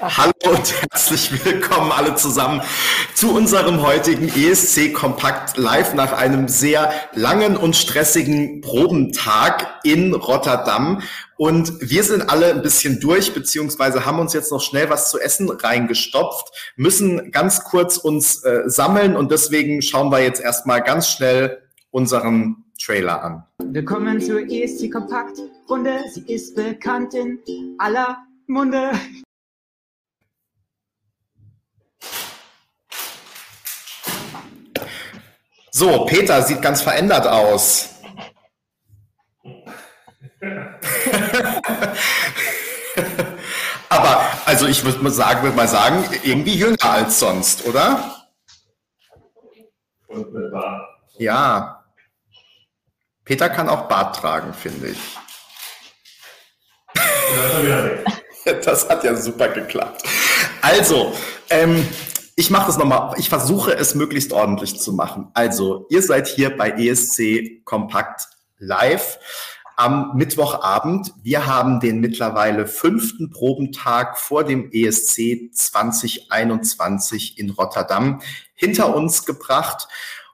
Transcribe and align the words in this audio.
Hallo 0.00 0.32
und 0.48 0.80
herzlich 0.80 1.44
willkommen 1.44 1.90
alle 1.90 2.14
zusammen 2.14 2.62
zu 3.14 3.34
unserem 3.34 3.82
heutigen 3.82 4.28
ESC 4.28 4.94
Kompakt 4.94 5.56
Live 5.56 5.92
nach 5.94 6.12
einem 6.12 6.46
sehr 6.46 6.92
langen 7.14 7.56
und 7.56 7.74
stressigen 7.74 8.60
Probentag 8.60 9.80
in 9.82 10.14
Rotterdam. 10.14 11.02
Und 11.36 11.72
wir 11.80 12.04
sind 12.04 12.30
alle 12.30 12.54
ein 12.54 12.62
bisschen 12.62 13.00
durch, 13.00 13.34
beziehungsweise 13.34 14.06
haben 14.06 14.20
uns 14.20 14.34
jetzt 14.34 14.52
noch 14.52 14.60
schnell 14.60 14.88
was 14.88 15.10
zu 15.10 15.18
essen 15.18 15.50
reingestopft, 15.50 16.74
müssen 16.76 17.32
ganz 17.32 17.64
kurz 17.64 17.96
uns 17.96 18.44
äh, 18.44 18.62
sammeln 18.66 19.16
und 19.16 19.32
deswegen 19.32 19.82
schauen 19.82 20.12
wir 20.12 20.22
jetzt 20.22 20.40
erstmal 20.40 20.80
ganz 20.80 21.08
schnell 21.08 21.60
unseren 21.90 22.64
Trailer 22.80 23.24
an. 23.24 23.44
Willkommen 23.64 24.20
zur 24.20 24.48
ESC 24.48 24.92
Kompakt 24.92 25.38
Runde. 25.68 26.04
Sie 26.14 26.22
ist 26.32 26.54
bekannt 26.54 27.14
in 27.14 27.40
aller 27.78 28.18
Munde. 28.46 28.92
So, 35.78 36.04
Peter 36.06 36.42
sieht 36.42 36.60
ganz 36.60 36.82
verändert 36.82 37.24
aus. 37.24 37.90
Aber, 43.88 44.26
also 44.44 44.66
ich 44.66 44.84
würde 44.84 44.98
mal 44.98 45.12
sagen, 45.12 45.44
würde 45.44 45.54
mal 45.56 45.68
sagen, 45.68 46.04
irgendwie 46.24 46.56
jünger 46.56 46.84
als 46.84 47.20
sonst, 47.20 47.64
oder? 47.64 48.26
Und 50.08 50.34
mit 50.34 50.50
Bart. 50.50 50.82
Ja. 51.18 51.84
Peter 53.24 53.48
kann 53.48 53.68
auch 53.68 53.86
Bart 53.86 54.16
tragen, 54.16 54.52
finde 54.52 54.88
ich. 54.88 54.98
Das 58.64 58.88
hat 58.88 59.04
ja 59.04 59.14
super 59.14 59.48
geklappt. 59.48 60.02
Also, 60.62 61.14
ähm, 61.50 61.86
ich 62.38 62.50
mache 62.50 62.68
das 62.68 62.78
nochmal, 62.78 63.14
ich 63.18 63.28
versuche 63.28 63.74
es 63.74 63.96
möglichst 63.96 64.32
ordentlich 64.32 64.78
zu 64.78 64.92
machen. 64.92 65.26
Also, 65.34 65.86
ihr 65.90 66.00
seid 66.02 66.28
hier 66.28 66.56
bei 66.56 66.70
ESC 66.70 67.64
Kompakt 67.64 68.28
live 68.58 69.18
am 69.74 70.12
Mittwochabend. 70.14 71.14
Wir 71.20 71.46
haben 71.46 71.80
den 71.80 71.98
mittlerweile 71.98 72.68
fünften 72.68 73.30
Probentag 73.30 74.18
vor 74.18 74.44
dem 74.44 74.70
ESC 74.70 75.50
2021 75.52 77.40
in 77.40 77.50
Rotterdam 77.50 78.20
hinter 78.54 78.94
uns 78.94 79.26
gebracht. 79.26 79.88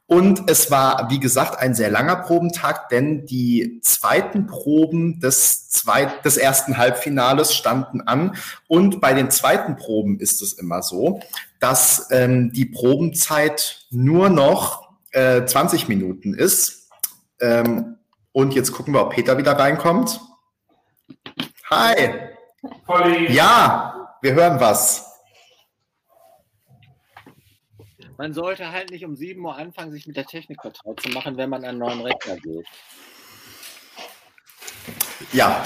Und 0.06 0.50
es 0.50 0.70
war, 0.70 1.08
wie 1.10 1.18
gesagt, 1.18 1.58
ein 1.58 1.74
sehr 1.74 1.90
langer 1.90 2.16
Probentag, 2.16 2.90
denn 2.90 3.24
die 3.24 3.80
zweiten 3.82 4.46
Proben 4.46 5.18
des, 5.20 5.70
zweit, 5.70 6.24
des 6.26 6.36
ersten 6.36 6.76
Halbfinales 6.76 7.54
standen 7.54 8.02
an. 8.02 8.36
Und 8.68 9.00
bei 9.00 9.14
den 9.14 9.30
zweiten 9.30 9.76
Proben 9.76 10.20
ist 10.20 10.42
es 10.42 10.52
immer 10.52 10.82
so, 10.82 11.20
dass 11.58 12.08
ähm, 12.10 12.52
die 12.52 12.66
Probenzeit 12.66 13.86
nur 13.90 14.28
noch 14.28 14.90
äh, 15.12 15.46
20 15.46 15.88
Minuten 15.88 16.34
ist. 16.34 16.90
Ähm, 17.40 17.96
und 18.32 18.54
jetzt 18.54 18.72
gucken 18.72 18.92
wir, 18.92 19.02
ob 19.02 19.14
Peter 19.14 19.38
wieder 19.38 19.52
reinkommt. 19.52 20.20
Hi. 21.70 22.10
Polly. 22.84 23.32
Ja, 23.32 24.16
wir 24.20 24.34
hören 24.34 24.60
was. 24.60 25.03
Man 28.24 28.32
sollte 28.32 28.72
halt 28.72 28.90
nicht 28.90 29.04
um 29.04 29.14
7 29.14 29.44
Uhr 29.44 29.54
anfangen, 29.54 29.92
sich 29.92 30.06
mit 30.06 30.16
der 30.16 30.24
Technik 30.24 30.62
vertraut 30.62 30.98
zu 30.98 31.10
machen, 31.10 31.36
wenn 31.36 31.50
man 31.50 31.62
an 31.62 31.68
einen 31.68 31.78
neuen 31.78 32.00
Rechner 32.00 32.38
geht. 32.38 32.66
Ja. 35.34 35.62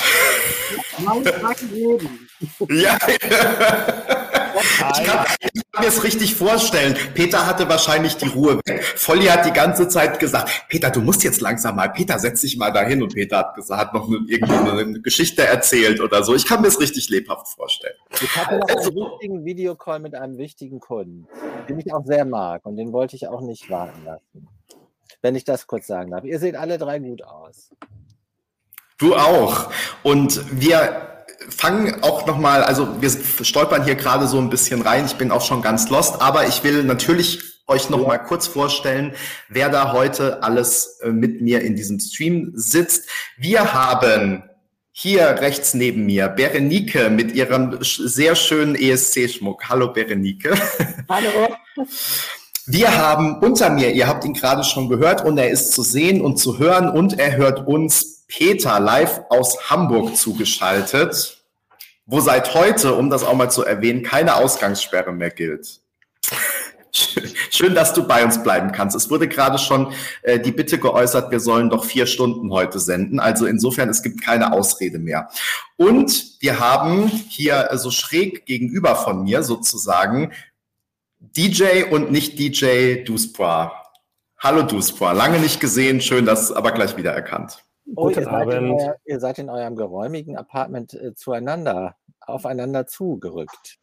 ja. 2.69 2.98
Ich 4.59 5.05
kann, 5.05 5.27
kann 5.72 5.84
mir 5.84 5.88
es 5.88 6.02
richtig 6.02 6.34
vorstellen. 6.34 6.97
Peter 7.14 7.47
hatte 7.47 7.69
wahrscheinlich 7.69 8.16
die 8.16 8.28
Ruhe 8.28 8.58
weg. 8.64 8.83
Volli 8.97 9.27
hat 9.27 9.44
die 9.44 9.52
ganze 9.52 9.88
Zeit 9.88 10.19
gesagt, 10.19 10.67
Peter, 10.68 10.90
du 10.90 11.01
musst 11.01 11.23
jetzt 11.24 11.40
langsam 11.40 11.77
mal, 11.77 11.89
Peter, 11.89 12.18
setz 12.18 12.40
dich 12.40 12.56
mal 12.56 12.73
dahin. 12.73 13.02
Und 13.02 13.14
Peter 13.14 13.39
hat 13.39 13.55
gesagt, 13.55 13.80
hat 13.80 13.95
noch 13.95 14.08
eine, 14.08 14.18
irgendwie 14.27 14.52
eine 14.52 15.01
Geschichte 15.01 15.46
erzählt 15.46 16.01
oder 16.01 16.24
so. 16.24 16.34
Ich 16.34 16.46
kann 16.46 16.62
mir 16.62 16.68
es 16.68 16.80
richtig 16.80 17.08
lebhaft 17.11 17.48
vorstellen. 17.48 17.96
Ich 18.20 18.34
hatte 18.36 18.58
noch 18.58 18.68
also, 18.68 18.90
einen 18.90 19.12
wichtigen 19.12 19.45
Videocall 19.45 20.01
mit 20.01 20.14
einem 20.14 20.39
wichtigen 20.39 20.80
Kunden, 20.80 21.28
den 21.68 21.78
ich 21.78 21.92
auch 21.92 22.05
sehr 22.05 22.24
mag 22.24 22.64
und 22.64 22.77
den 22.77 22.92
wollte 22.92 23.17
ich 23.17 23.28
auch 23.28 23.40
nicht 23.40 23.68
warten 23.70 24.05
lassen. 24.05 24.48
Wenn 25.20 25.34
ich 25.34 25.45
das 25.45 25.67
kurz 25.67 25.86
sagen 25.86 26.11
darf. 26.12 26.24
Ihr 26.24 26.39
seht 26.39 26.55
alle 26.55 26.78
drei 26.78 26.98
gut 26.98 27.24
aus. 27.24 27.70
Du 28.98 29.14
auch. 29.14 29.70
Und 30.02 30.42
wir 30.61 31.17
fangen 31.48 32.03
auch 32.03 32.27
nochmal, 32.27 32.63
also 32.63 33.01
wir 33.01 33.11
stolpern 33.11 33.85
hier 33.85 33.95
gerade 33.95 34.27
so 34.27 34.39
ein 34.39 34.51
bisschen 34.51 34.83
rein. 34.83 35.07
Ich 35.07 35.17
bin 35.17 35.31
auch 35.31 35.45
schon 35.45 35.63
ganz 35.63 35.89
lost, 35.91 36.20
aber 36.20 36.47
ich 36.47 36.63
will 36.64 36.85
natürlich 36.85 37.41
euch 37.67 37.91
noch 37.91 38.07
mal 38.07 38.19
kurz 38.19 38.47
vorstellen, 38.47 39.13
wer 39.48 39.69
da 39.69 39.92
heute 39.92 40.42
alles 40.42 40.98
äh, 41.03 41.11
mit 41.11 41.42
mir 41.42 41.61
in 41.61 41.77
diesem 41.77 42.01
Stream 42.01 42.53
sitzt. 42.55 43.08
Wir 43.37 43.75
haben 43.75 44.42
hier 44.92 45.27
rechts 45.41 45.75
neben 45.75 46.07
mir 46.07 46.29
Berenike 46.29 47.11
mit 47.11 47.33
ihrem 47.33 47.79
sehr 47.83 48.35
schönen 48.35 48.75
ESC-Schmuck. 48.75 49.69
Hallo 49.69 49.92
Berenike. 49.92 50.55
Hallo. 51.08 51.55
Wir 52.67 52.97
haben 52.97 53.39
unter 53.39 53.70
mir, 53.70 53.92
ihr 53.92 54.07
habt 54.07 54.25
ihn 54.25 54.35
gerade 54.35 54.64
schon 54.64 54.89
gehört 54.89 55.25
und 55.25 55.39
er 55.39 55.51
ist 55.51 55.73
zu 55.73 55.83
sehen 55.83 56.20
und 56.20 56.39
zu 56.39 56.58
hören 56.58 56.91
und 56.91 57.19
er 57.19 57.37
hört 57.37 57.67
uns 57.67 58.25
Peter 58.27 58.81
live 58.81 59.23
aus 59.31 59.70
Hamburg 59.70 60.17
zugeschaltet 60.17 61.38
wo 62.08 62.20
seit 62.20 62.55
heute, 62.55 62.95
um 62.95 63.11
das 63.11 63.23
auch 63.23 63.35
mal 63.35 63.51
zu 63.51 63.64
erwähnen, 63.64 64.02
keine 64.02 64.36
Ausgangssperre 64.36 65.13
mehr 65.13 65.30
gilt. 65.30 65.80
Schön, 67.51 67.74
dass 67.74 67.92
du 67.92 68.08
bei 68.08 68.24
uns 68.24 68.42
bleiben 68.42 68.73
kannst. 68.73 68.96
Es 68.96 69.11
wurde 69.11 69.29
gerade 69.29 69.58
schon 69.58 69.92
äh, 70.23 70.41
die 70.41 70.51
Bitte 70.51 70.79
geäußert, 70.79 71.30
wir 71.30 71.39
sollen 71.39 71.69
doch 71.69 71.85
vier 71.85 72.07
Stunden 72.07 72.51
heute 72.51 72.80
senden. 72.80 73.20
Also 73.20 73.45
insofern, 73.45 73.91
es 73.91 74.02
gibt 74.02 74.23
keine 74.23 74.52
Ausrede 74.55 74.98
mehr. 74.98 75.29
Und 75.77 76.41
wir 76.41 76.58
haben 76.58 77.08
hier 77.08 77.69
so 77.74 77.91
schräg 77.91 78.46
gegenüber 78.46 78.96
von 78.96 79.25
mir 79.25 79.42
sozusagen 79.42 80.33
DJ 81.20 81.85
und 81.90 82.11
nicht 82.11 82.39
DJ 82.39 83.05
Duspra. 83.05 83.85
Hallo 84.39 84.63
Duspra, 84.63 85.13
lange 85.13 85.40
nicht 85.40 85.61
gesehen, 85.61 86.01
schön, 86.01 86.25
dass 86.25 86.52
aber 86.52 86.73
gleich 86.73 86.96
wieder 86.96 87.13
erkannt. 87.13 87.63
Oh, 87.97 88.11
ihr 88.11 88.23
seid, 88.23 88.47
euer, 88.47 88.97
ihr 89.05 89.21
seid, 89.21 89.39
in 89.39 89.49
eurem 89.49 89.77
geräumigen 89.77 90.37
Apartment 90.37 90.95
äh, 90.95 91.15
zueinander, 91.15 91.97
aufeinander 92.21 92.87
zugerückt. 92.87 93.79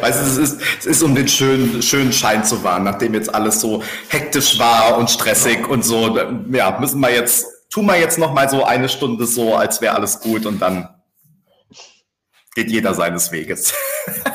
Weißt 0.00 0.20
du, 0.20 0.26
es 0.26 0.36
ist, 0.36 0.62
es 0.78 0.86
ist 0.86 1.02
um 1.02 1.14
den 1.14 1.28
schönen, 1.28 1.82
schönen 1.82 2.12
Schein 2.12 2.44
zu 2.44 2.62
wahren, 2.64 2.84
nachdem 2.84 3.14
jetzt 3.14 3.32
alles 3.34 3.60
so 3.60 3.82
hektisch 4.08 4.58
war 4.58 4.98
und 4.98 5.10
stressig 5.10 5.68
und 5.68 5.84
so. 5.84 6.16
Ja, 6.50 6.78
müssen 6.80 7.00
wir 7.00 7.12
jetzt, 7.12 7.46
tun 7.70 7.86
wir 7.86 7.98
jetzt 7.98 8.18
noch 8.18 8.32
mal 8.32 8.48
so 8.48 8.64
eine 8.64 8.88
Stunde 8.88 9.26
so, 9.26 9.54
als 9.54 9.80
wäre 9.80 9.94
alles 9.94 10.20
gut 10.20 10.46
und 10.46 10.60
dann 10.60 10.88
geht 12.54 12.70
jeder 12.70 12.94
seines 12.94 13.30
Weges. 13.30 13.72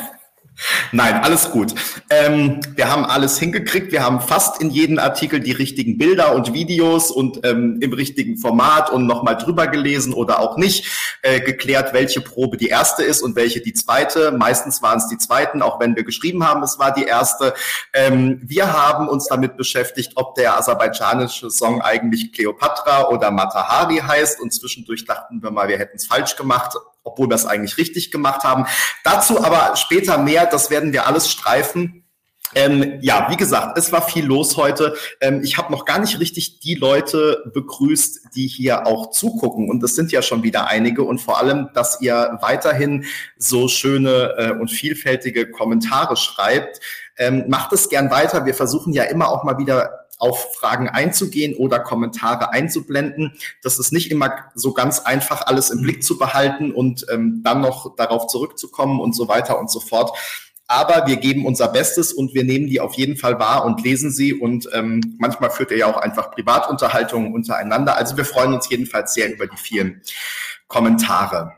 Nein, 0.91 1.16
alles 1.16 1.51
gut. 1.51 1.73
Ähm, 2.09 2.61
wir 2.75 2.89
haben 2.89 3.03
alles 3.03 3.38
hingekriegt. 3.38 3.91
Wir 3.91 4.03
haben 4.03 4.21
fast 4.21 4.61
in 4.61 4.69
jedem 4.69 4.99
Artikel 4.99 5.41
die 5.41 5.51
richtigen 5.51 5.97
Bilder 5.97 6.33
und 6.33 6.53
Videos 6.53 7.11
und 7.11 7.45
ähm, 7.45 7.79
im 7.81 7.91
richtigen 7.91 8.38
Format 8.38 8.89
und 8.89 9.05
nochmal 9.05 9.38
drüber 9.38 9.67
gelesen 9.67 10.13
oder 10.13 10.39
auch 10.39 10.57
nicht, 10.57 10.85
äh, 11.23 11.41
geklärt, 11.41 11.93
welche 11.93 12.21
Probe 12.21 12.55
die 12.55 12.67
erste 12.67 13.03
ist 13.03 13.21
und 13.21 13.35
welche 13.35 13.61
die 13.61 13.73
zweite. 13.73 14.31
Meistens 14.31 14.81
waren 14.81 14.99
es 14.99 15.07
die 15.07 15.17
zweiten, 15.17 15.61
auch 15.61 15.79
wenn 15.79 15.95
wir 15.95 16.03
geschrieben 16.03 16.47
haben, 16.47 16.63
es 16.63 16.79
war 16.79 16.93
die 16.93 17.03
erste. 17.03 17.53
Ähm, 17.93 18.39
wir 18.43 18.72
haben 18.72 19.09
uns 19.09 19.27
damit 19.27 19.57
beschäftigt, 19.57 20.13
ob 20.16 20.35
der 20.35 20.57
aserbaidschanische 20.57 21.51
Song 21.51 21.81
eigentlich 21.81 22.31
Cleopatra 22.31 23.09
oder 23.09 23.29
Matahari 23.31 23.97
heißt 23.97 24.39
und 24.39 24.53
zwischendurch 24.53 25.03
dachten 25.05 25.43
wir 25.43 25.51
mal, 25.51 25.67
wir 25.67 25.77
hätten 25.77 25.97
es 25.97 26.05
falsch 26.05 26.35
gemacht 26.37 26.75
obwohl 27.05 27.29
wir 27.29 27.35
es 27.35 27.46
eigentlich 27.46 27.78
richtig 27.78 28.11
gemacht 28.11 28.43
haben. 28.43 28.66
Dazu 29.03 29.43
aber 29.43 29.78
später 29.78 30.17
mehr, 30.17 30.46
das 30.46 30.69
werden 30.69 30.91
wir 30.91 31.07
alles 31.07 31.29
streifen. 31.29 32.02
Ähm, 32.53 32.99
ja, 33.02 33.28
wie 33.29 33.37
gesagt, 33.37 33.78
es 33.78 33.91
war 33.91 34.07
viel 34.07 34.25
los 34.25 34.55
heute. 34.55 34.96
Ähm, 35.19 35.41
ich 35.43 35.57
habe 35.57 35.72
noch 35.72 35.84
gar 35.84 35.99
nicht 35.99 36.19
richtig 36.19 36.59
die 36.59 36.75
Leute 36.75 37.43
begrüßt, 37.53 38.29
die 38.35 38.47
hier 38.47 38.87
auch 38.87 39.11
zugucken. 39.11 39.69
Und 39.69 39.81
das 39.81 39.96
sind 39.96 40.11
ja 40.11 40.22
schon 40.22 40.43
wieder 40.43 40.67
einige. 40.67 41.03
Und 41.03 41.19
vor 41.19 41.40
allem, 41.40 41.69
dass 41.73 41.99
ihr 42.02 42.37
weiterhin 42.41 43.05
so 43.37 43.67
schöne 43.67 44.35
äh, 44.37 44.52
und 44.52 44.69
vielfältige 44.69 45.52
Kommentare 45.52 46.16
schreibt. 46.16 46.79
Ähm, 47.17 47.46
macht 47.47 47.73
es 47.73 47.90
gern 47.90 48.09
weiter. 48.11 48.46
Wir 48.46 48.53
versuchen 48.53 48.93
ja 48.93 49.03
immer 49.03 49.29
auch 49.29 49.43
mal 49.43 49.57
wieder 49.57 50.04
auf 50.17 50.56
Fragen 50.56 50.90
einzugehen 50.90 51.56
oder 51.56 51.79
Kommentare 51.79 52.52
einzublenden. 52.52 53.34
Das 53.62 53.79
ist 53.79 53.91
nicht 53.91 54.12
immer 54.12 54.32
so 54.56 54.73
ganz 54.73 55.00
einfach, 55.00 55.46
alles 55.47 55.70
im 55.70 55.82
Blick 55.82 56.03
zu 56.03 56.17
behalten 56.17 56.72
und 56.72 57.06
ähm, 57.12 57.41
dann 57.44 57.62
noch 57.62 57.96
darauf 57.96 58.28
zurückzukommen 58.28 59.00
und 59.00 59.14
so 59.14 59.28
weiter 59.28 59.59
und 59.59 59.70
so 59.70 59.79
fort. 59.79 60.17
Aber 60.67 61.06
wir 61.06 61.17
geben 61.17 61.46
unser 61.46 61.67
Bestes 61.67 62.12
und 62.12 62.34
wir 62.34 62.44
nehmen 62.44 62.67
die 62.67 62.79
auf 62.79 62.96
jeden 62.96 63.17
Fall 63.17 63.40
wahr 63.40 63.66
und 63.66 63.84
lesen 63.84 64.09
sie. 64.09 64.34
Und 64.34 64.67
ähm, 64.73 65.16
manchmal 65.20 65.52
führt 65.52 65.72
ihr 65.72 65.78
ja 65.78 65.85
auch 65.85 65.97
einfach 65.97 66.32
Privatunterhaltungen 66.32 67.34
untereinander. 67.34 67.96
Also 67.96 68.17
wir 68.17 68.26
freuen 68.26 68.53
uns 68.53 68.70
jedenfalls 68.70 69.14
sehr 69.14 69.32
über 69.32 69.46
die 69.46 69.58
vielen 69.58 70.02
Kommentare. 70.67 71.53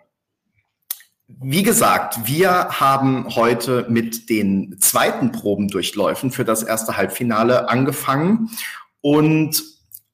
Wie 1.28 1.62
gesagt, 1.62 2.26
wir 2.26 2.80
haben 2.80 3.36
heute 3.36 3.86
mit 3.90 4.30
den 4.30 4.78
zweiten 4.80 5.34
Probendurchläufen 5.34 6.32
für 6.32 6.46
das 6.46 6.64
erste 6.64 6.96
Halbfinale 6.96 7.68
angefangen 7.68 8.50
und 9.02 9.62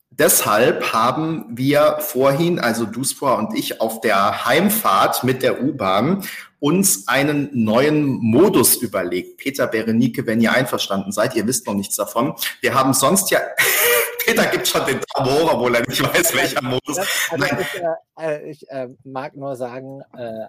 deshalb 0.09 0.91
haben 0.91 1.45
wir 1.51 1.97
vorhin, 1.99 2.59
also 2.59 2.85
Duspor 2.85 3.37
und 3.37 3.55
ich, 3.55 3.79
auf 3.79 4.01
der 4.01 4.45
Heimfahrt 4.45 5.23
mit 5.23 5.43
der 5.43 5.61
U-Bahn 5.63 6.23
uns 6.59 7.07
einen 7.07 7.49
neuen 7.53 8.07
Modus 8.07 8.77
überlegt. 8.77 9.37
Peter, 9.37 9.67
Berenike, 9.67 10.25
wenn 10.25 10.41
ihr 10.41 10.53
einverstanden 10.53 11.11
seid, 11.11 11.35
ihr 11.35 11.45
wisst 11.45 11.67
noch 11.67 11.75
nichts 11.75 11.95
davon. 11.95 12.33
Wir 12.61 12.73
haben 12.73 12.93
sonst 12.93 13.29
ja, 13.29 13.39
Peter 14.25 14.45
gibt 14.47 14.67
schon 14.67 14.83
den 14.87 14.99
Daumen 15.13 15.31
hoch, 15.31 15.53
obwohl 15.53 15.75
er 15.75 15.87
nicht 15.87 16.01
weiß, 16.01 16.33
welcher 16.33 16.63
Modus. 16.63 16.97
Also 17.29 17.45
ich, 17.59 17.81
äh, 17.81 18.35
äh, 18.35 18.49
ich 18.49 18.69
äh, 18.71 18.87
mag 19.03 19.35
nur 19.35 19.55
sagen, 19.55 20.01
äh, 20.17 20.47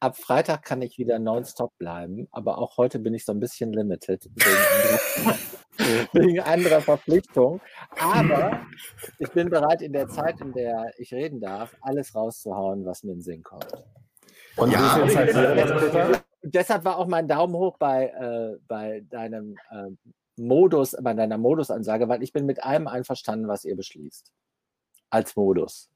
ab 0.00 0.16
Freitag 0.16 0.64
kann 0.64 0.82
ich 0.82 0.98
wieder 0.98 1.18
nonstop 1.18 1.76
bleiben, 1.78 2.26
aber 2.32 2.58
auch 2.58 2.78
heute 2.78 2.98
bin 2.98 3.14
ich 3.14 3.24
so 3.24 3.32
ein 3.32 3.40
bisschen 3.40 3.72
limited 3.72 4.24
wegen 4.34 5.28
anderer, 5.78 6.08
wegen 6.12 6.40
anderer 6.40 6.80
Verpflichtung. 6.80 7.60
Aber 7.98 8.62
ich 9.18 9.30
bin 9.30 9.50
bereit, 9.50 9.82
in 9.82 9.92
der 9.92 10.08
Zeit, 10.08 10.40
in 10.40 10.52
der 10.52 10.92
ich 10.98 11.12
reden 11.12 11.40
darf, 11.40 11.76
alles 11.82 12.14
rauszuhauen, 12.14 12.84
was 12.84 13.04
mir 13.04 13.12
in 13.12 13.18
den 13.18 13.22
Sinn 13.22 13.42
kommt. 13.42 13.66
Und 14.56 14.72
ja, 14.72 14.94
halt 14.94 16.24
deshalb 16.42 16.84
war 16.84 16.98
auch 16.98 17.06
mein 17.06 17.28
Daumen 17.28 17.54
hoch 17.54 17.76
bei, 17.78 18.08
äh, 18.08 18.58
bei 18.66 19.04
deinem 19.08 19.56
äh, 19.70 19.90
Modus, 20.36 20.96
bei 21.00 21.14
deiner 21.14 21.38
Modusansage, 21.38 22.08
weil 22.08 22.22
ich 22.22 22.32
bin 22.32 22.46
mit 22.46 22.62
allem 22.64 22.86
einverstanden, 22.86 23.48
was 23.48 23.64
ihr 23.64 23.76
beschließt. 23.76 24.32
Als 25.10 25.36
Modus. 25.36 25.90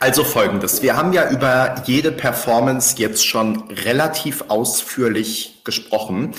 Also 0.00 0.24
folgendes. 0.24 0.82
Wir 0.82 0.96
haben 0.96 1.12
ja 1.12 1.30
über 1.30 1.82
jede 1.86 2.12
Performance 2.12 2.96
jetzt 2.98 3.26
schon 3.26 3.64
relativ 3.70 4.44
ausführlich 4.48 5.62
gesprochen 5.64 6.34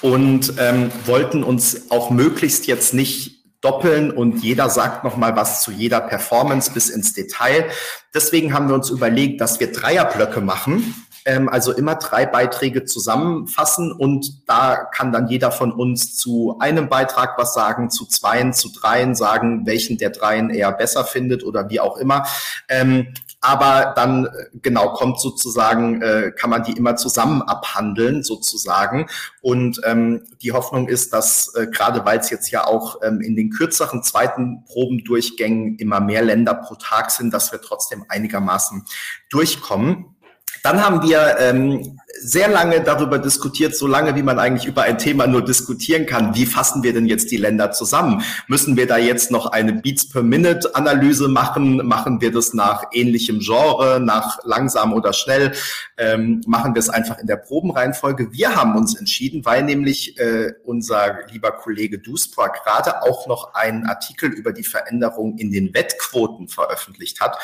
und 0.00 0.54
ähm, 0.58 0.90
wollten 1.04 1.44
uns 1.44 1.90
auch 1.90 2.10
möglichst 2.10 2.66
jetzt 2.66 2.94
nicht 2.94 3.41
doppeln 3.62 4.10
und 4.10 4.42
jeder 4.42 4.68
sagt 4.68 5.04
noch 5.04 5.16
mal 5.16 5.34
was 5.36 5.62
zu 5.62 5.70
jeder 5.70 6.00
Performance 6.00 6.70
bis 6.70 6.90
ins 6.90 7.14
Detail. 7.14 7.64
Deswegen 8.12 8.52
haben 8.52 8.68
wir 8.68 8.74
uns 8.74 8.90
überlegt, 8.90 9.40
dass 9.40 9.58
wir 9.60 9.72
Dreierblöcke 9.72 10.42
machen 10.42 10.94
ähm, 11.24 11.48
also 11.48 11.72
immer 11.72 11.96
drei 11.96 12.26
Beiträge 12.26 12.84
zusammenfassen 12.84 13.92
und 13.92 14.48
da 14.48 14.76
kann 14.76 15.12
dann 15.12 15.28
jeder 15.28 15.52
von 15.52 15.72
uns 15.72 16.16
zu 16.16 16.56
einem 16.58 16.88
Beitrag 16.88 17.38
was 17.38 17.54
sagen, 17.54 17.90
zu 17.90 18.06
zweien, 18.06 18.52
zu 18.52 18.70
dreien 18.72 19.14
sagen, 19.14 19.66
welchen 19.66 19.98
der 19.98 20.10
dreien 20.10 20.50
er 20.50 20.72
besser 20.72 21.04
findet 21.04 21.44
oder 21.44 21.70
wie 21.70 21.80
auch 21.80 21.96
immer. 21.96 22.26
Ähm, 22.68 23.14
aber 23.42 23.92
dann 23.96 24.28
genau 24.62 24.92
kommt 24.92 25.20
sozusagen, 25.20 26.00
äh, 26.00 26.30
kann 26.30 26.48
man 26.48 26.62
die 26.62 26.72
immer 26.72 26.94
zusammen 26.94 27.42
abhandeln 27.42 28.22
sozusagen. 28.22 29.08
Und 29.40 29.80
ähm, 29.84 30.22
die 30.40 30.52
Hoffnung 30.52 30.88
ist, 30.88 31.12
dass 31.12 31.52
äh, 31.56 31.66
gerade 31.66 32.04
weil 32.04 32.20
es 32.20 32.30
jetzt 32.30 32.50
ja 32.52 32.64
auch 32.64 33.02
ähm, 33.02 33.20
in 33.20 33.34
den 33.34 33.50
kürzeren 33.50 34.04
zweiten 34.04 34.64
Probendurchgängen 34.64 35.76
immer 35.78 36.00
mehr 36.00 36.22
Länder 36.22 36.54
pro 36.54 36.76
Tag 36.76 37.10
sind, 37.10 37.34
dass 37.34 37.50
wir 37.50 37.60
trotzdem 37.60 38.04
einigermaßen 38.08 38.84
durchkommen. 39.28 40.14
Dann 40.62 40.84
haben 40.84 41.02
wir 41.02 41.36
ähm, 41.38 41.98
sehr 42.20 42.48
lange 42.48 42.80
darüber 42.80 43.18
diskutiert, 43.18 43.74
so 43.74 43.86
lange 43.86 44.14
wie 44.14 44.22
man 44.22 44.38
eigentlich 44.38 44.66
über 44.66 44.82
ein 44.82 44.98
Thema 44.98 45.26
nur 45.26 45.44
diskutieren 45.44 46.06
kann. 46.06 46.34
Wie 46.34 46.46
fassen 46.46 46.82
wir 46.82 46.92
denn 46.92 47.06
jetzt 47.06 47.30
die 47.30 47.36
Länder 47.36 47.72
zusammen? 47.72 48.22
Müssen 48.46 48.76
wir 48.76 48.86
da 48.86 48.96
jetzt 48.96 49.30
noch 49.30 49.46
eine 49.46 49.72
Beats 49.72 50.08
per 50.08 50.22
Minute 50.22 50.74
Analyse 50.74 51.28
machen? 51.28 51.86
Machen 51.86 52.20
wir 52.20 52.30
das 52.30 52.54
nach 52.54 52.84
ähnlichem 52.92 53.40
Genre, 53.40 54.00
nach 54.00 54.38
langsam 54.44 54.92
oder 54.92 55.12
schnell? 55.12 55.52
Ähm, 55.98 56.42
machen 56.46 56.74
wir 56.74 56.80
es 56.80 56.90
einfach 56.90 57.18
in 57.18 57.26
der 57.26 57.36
Probenreihenfolge? 57.36 58.32
Wir 58.32 58.54
haben 58.54 58.76
uns 58.76 58.94
entschieden, 58.94 59.44
weil 59.44 59.64
nämlich 59.64 60.18
äh, 60.18 60.52
unser 60.64 61.26
lieber 61.30 61.52
Kollege 61.52 61.98
Duspra 61.98 62.48
gerade 62.48 63.02
auch 63.02 63.26
noch 63.26 63.54
einen 63.54 63.86
Artikel 63.86 64.30
über 64.30 64.52
die 64.52 64.64
Veränderung 64.64 65.38
in 65.38 65.50
den 65.50 65.74
Wettquoten 65.74 66.48
veröffentlicht 66.48 67.20
hat 67.20 67.36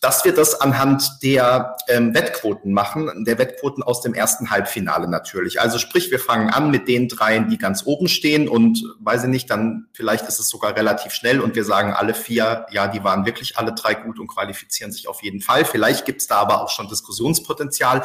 dass 0.00 0.24
wir 0.24 0.34
das 0.34 0.58
anhand 0.58 1.22
der 1.22 1.76
ähm, 1.86 2.14
Wettquoten 2.14 2.72
machen, 2.72 3.24
der 3.26 3.38
Wettquoten 3.38 3.82
aus 3.82 4.00
dem 4.00 4.14
ersten 4.14 4.50
Halbfinale 4.50 5.06
natürlich. 5.08 5.60
Also 5.60 5.78
sprich, 5.78 6.10
wir 6.10 6.18
fangen 6.18 6.48
an 6.48 6.70
mit 6.70 6.88
den 6.88 7.06
dreien, 7.06 7.50
die 7.50 7.58
ganz 7.58 7.84
oben 7.84 8.08
stehen 8.08 8.48
und 8.48 8.82
weiß 9.00 9.24
ich 9.24 9.28
nicht, 9.28 9.50
dann 9.50 9.88
vielleicht 9.92 10.26
ist 10.26 10.40
es 10.40 10.48
sogar 10.48 10.74
relativ 10.74 11.12
schnell 11.12 11.40
und 11.40 11.54
wir 11.54 11.64
sagen 11.64 11.92
alle 11.92 12.14
vier, 12.14 12.66
ja, 12.70 12.86
die 12.86 13.04
waren 13.04 13.26
wirklich 13.26 13.58
alle 13.58 13.74
drei 13.74 13.92
gut 13.94 14.18
und 14.18 14.28
qualifizieren 14.28 14.90
sich 14.90 15.06
auf 15.06 15.22
jeden 15.22 15.42
Fall. 15.42 15.66
Vielleicht 15.66 16.06
gibt 16.06 16.22
es 16.22 16.26
da 16.26 16.36
aber 16.36 16.62
auch 16.62 16.70
schon 16.70 16.88
Diskussionspotenzial. 16.88 18.02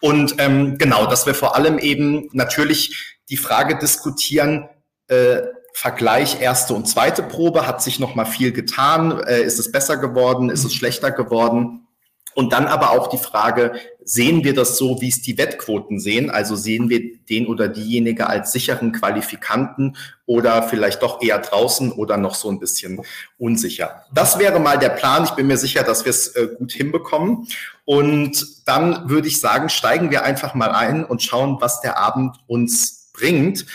Und 0.00 0.34
ähm, 0.38 0.76
genau, 0.76 1.06
dass 1.06 1.24
wir 1.24 1.34
vor 1.34 1.56
allem 1.56 1.78
eben 1.78 2.28
natürlich 2.32 3.18
die 3.30 3.38
Frage 3.38 3.78
diskutieren, 3.78 4.68
äh, 5.08 5.40
Vergleich 5.72 6.40
erste 6.40 6.74
und 6.74 6.88
zweite 6.88 7.22
Probe, 7.22 7.66
hat 7.66 7.82
sich 7.82 7.98
noch 7.98 8.14
mal 8.14 8.24
viel 8.24 8.52
getan, 8.52 9.20
äh, 9.26 9.42
ist 9.42 9.58
es 9.58 9.72
besser 9.72 9.96
geworden, 9.96 10.50
ist 10.50 10.64
es 10.64 10.74
schlechter 10.74 11.10
geworden? 11.10 11.86
Und 12.34 12.52
dann 12.52 12.66
aber 12.66 12.90
auch 12.90 13.08
die 13.08 13.18
Frage, 13.18 13.72
sehen 14.04 14.44
wir 14.44 14.54
das 14.54 14.76
so, 14.76 15.00
wie 15.00 15.08
es 15.08 15.20
die 15.20 15.36
Wettquoten 15.36 15.98
sehen? 15.98 16.30
Also 16.30 16.54
sehen 16.54 16.88
wir 16.88 17.18
den 17.28 17.46
oder 17.46 17.68
diejenige 17.68 18.28
als 18.28 18.52
sicheren 18.52 18.92
Qualifikanten 18.92 19.96
oder 20.26 20.62
vielleicht 20.62 21.02
doch 21.02 21.22
eher 21.22 21.38
draußen 21.38 21.92
oder 21.92 22.16
noch 22.16 22.34
so 22.34 22.48
ein 22.50 22.60
bisschen 22.60 23.00
unsicher? 23.38 24.04
Das 24.12 24.38
wäre 24.38 24.60
mal 24.60 24.78
der 24.78 24.90
Plan. 24.90 25.24
Ich 25.24 25.30
bin 25.30 25.48
mir 25.48 25.56
sicher, 25.56 25.82
dass 25.82 26.04
wir 26.04 26.10
es 26.10 26.28
äh, 26.28 26.48
gut 26.56 26.72
hinbekommen. 26.72 27.48
Und 27.84 28.46
dann 28.66 29.08
würde 29.08 29.28
ich 29.28 29.40
sagen, 29.40 29.68
steigen 29.68 30.10
wir 30.10 30.22
einfach 30.22 30.54
mal 30.54 30.70
ein 30.70 31.04
und 31.04 31.22
schauen, 31.22 31.58
was 31.60 31.80
der 31.80 31.98
Abend 31.98 32.36
uns 32.46 33.10
bringt. 33.12 33.66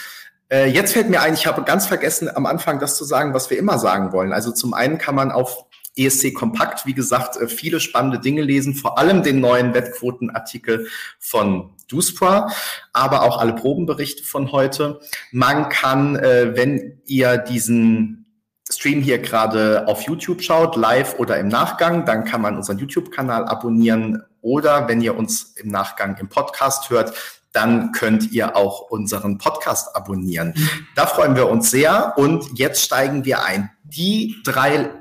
Äh, 0.49 0.69
jetzt 0.69 0.93
fällt 0.93 1.09
mir 1.09 1.21
ein, 1.21 1.33
ich 1.33 1.47
habe 1.47 1.63
ganz 1.63 1.87
vergessen, 1.87 2.29
am 2.33 2.45
Anfang 2.45 2.79
das 2.79 2.97
zu 2.97 3.03
sagen, 3.03 3.33
was 3.33 3.49
wir 3.49 3.57
immer 3.57 3.79
sagen 3.79 4.11
wollen. 4.11 4.33
Also 4.33 4.51
zum 4.51 4.73
einen 4.73 4.97
kann 4.97 5.15
man 5.15 5.31
auf 5.31 5.65
ESC 5.97 6.33
Kompakt, 6.33 6.85
wie 6.85 6.93
gesagt, 6.93 7.37
äh, 7.37 7.47
viele 7.47 7.79
spannende 7.79 8.19
Dinge 8.19 8.41
lesen, 8.41 8.75
vor 8.75 8.97
allem 8.97 9.23
den 9.23 9.39
neuen 9.39 9.73
Wettquotenartikel 9.73 10.87
von 11.19 11.73
Duspra, 11.87 12.51
aber 12.93 13.23
auch 13.23 13.39
alle 13.39 13.53
Probenberichte 13.53 14.23
von 14.23 14.51
heute. 14.51 14.99
Man 15.31 15.69
kann, 15.69 16.15
äh, 16.15 16.55
wenn 16.55 17.01
ihr 17.05 17.37
diesen 17.37 18.25
Stream 18.69 19.01
hier 19.01 19.19
gerade 19.19 19.87
auf 19.87 20.01
YouTube 20.01 20.41
schaut, 20.41 20.75
live 20.75 21.19
oder 21.19 21.37
im 21.37 21.47
Nachgang, 21.47 22.05
dann 22.05 22.25
kann 22.25 22.41
man 22.41 22.57
unseren 22.57 22.79
YouTube-Kanal 22.79 23.45
abonnieren 23.45 24.23
oder 24.41 24.87
wenn 24.87 25.01
ihr 25.01 25.15
uns 25.15 25.53
im 25.55 25.69
Nachgang 25.69 26.17
im 26.17 26.29
Podcast 26.29 26.89
hört, 26.89 27.13
dann 27.55 27.91
könnt 27.91 28.31
ihr 28.31 28.55
auch 28.55 28.89
unseren 28.91 29.37
Podcast 29.37 29.95
abonnieren. 29.95 30.53
Da 30.95 31.05
freuen 31.05 31.35
wir 31.35 31.49
uns 31.49 31.71
sehr 31.71 32.13
und 32.17 32.57
jetzt 32.57 32.83
steigen 32.83 33.25
wir 33.25 33.43
ein. 33.43 33.71
Die 33.83 34.35
drei. 34.43 34.91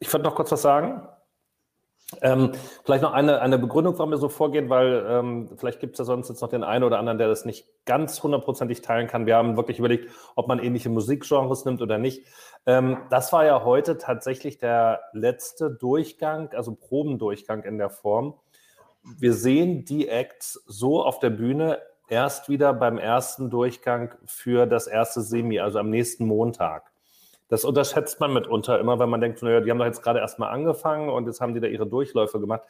Ich 0.00 0.12
wollte 0.12 0.24
noch 0.24 0.34
kurz 0.34 0.50
was 0.50 0.62
sagen. 0.62 1.06
Ähm, 2.20 2.52
vielleicht 2.84 3.02
noch 3.02 3.12
eine, 3.12 3.40
eine 3.40 3.58
Begründung, 3.58 3.96
warum 3.98 4.10
wir 4.10 4.18
so 4.18 4.28
vorgehen, 4.28 4.68
weil 4.68 5.06
ähm, 5.08 5.48
vielleicht 5.56 5.80
gibt 5.80 5.94
es 5.94 5.98
ja 6.00 6.04
sonst 6.04 6.28
jetzt 6.28 6.42
noch 6.42 6.50
den 6.50 6.64
einen 6.64 6.84
oder 6.84 6.98
anderen, 6.98 7.16
der 7.16 7.28
das 7.28 7.44
nicht 7.44 7.66
ganz 7.86 8.22
hundertprozentig 8.22 8.82
teilen 8.82 9.06
kann. 9.06 9.24
Wir 9.24 9.36
haben 9.36 9.56
wirklich 9.56 9.78
überlegt, 9.78 10.10
ob 10.34 10.48
man 10.48 10.58
ähnliche 10.58 10.90
Musikgenres 10.90 11.64
nimmt 11.64 11.80
oder 11.80 11.98
nicht. 11.98 12.26
Ähm, 12.66 12.98
das 13.08 13.32
war 13.32 13.46
ja 13.46 13.64
heute 13.64 13.96
tatsächlich 13.96 14.58
der 14.58 15.00
letzte 15.12 15.70
Durchgang, 15.70 16.50
also 16.52 16.74
Probendurchgang 16.74 17.64
in 17.64 17.78
der 17.78 17.88
Form 17.88 18.34
wir 19.04 19.34
sehen 19.34 19.84
die 19.84 20.08
Acts 20.08 20.62
so 20.66 21.02
auf 21.02 21.18
der 21.18 21.30
Bühne 21.30 21.80
erst 22.08 22.48
wieder 22.48 22.72
beim 22.72 22.98
ersten 22.98 23.50
Durchgang 23.50 24.14
für 24.24 24.66
das 24.66 24.86
erste 24.86 25.22
Semi, 25.22 25.60
also 25.60 25.78
am 25.78 25.90
nächsten 25.90 26.26
Montag. 26.26 26.92
Das 27.48 27.64
unterschätzt 27.64 28.20
man 28.20 28.32
mitunter 28.32 28.78
immer, 28.80 28.98
wenn 28.98 29.10
man 29.10 29.20
denkt, 29.20 29.42
naja, 29.42 29.60
die 29.60 29.70
haben 29.70 29.78
doch 29.78 29.86
jetzt 29.86 30.02
gerade 30.02 30.20
erst 30.20 30.38
mal 30.38 30.50
angefangen 30.50 31.08
und 31.10 31.26
jetzt 31.26 31.40
haben 31.40 31.54
die 31.54 31.60
da 31.60 31.66
ihre 31.66 31.86
Durchläufe 31.86 32.40
gemacht. 32.40 32.62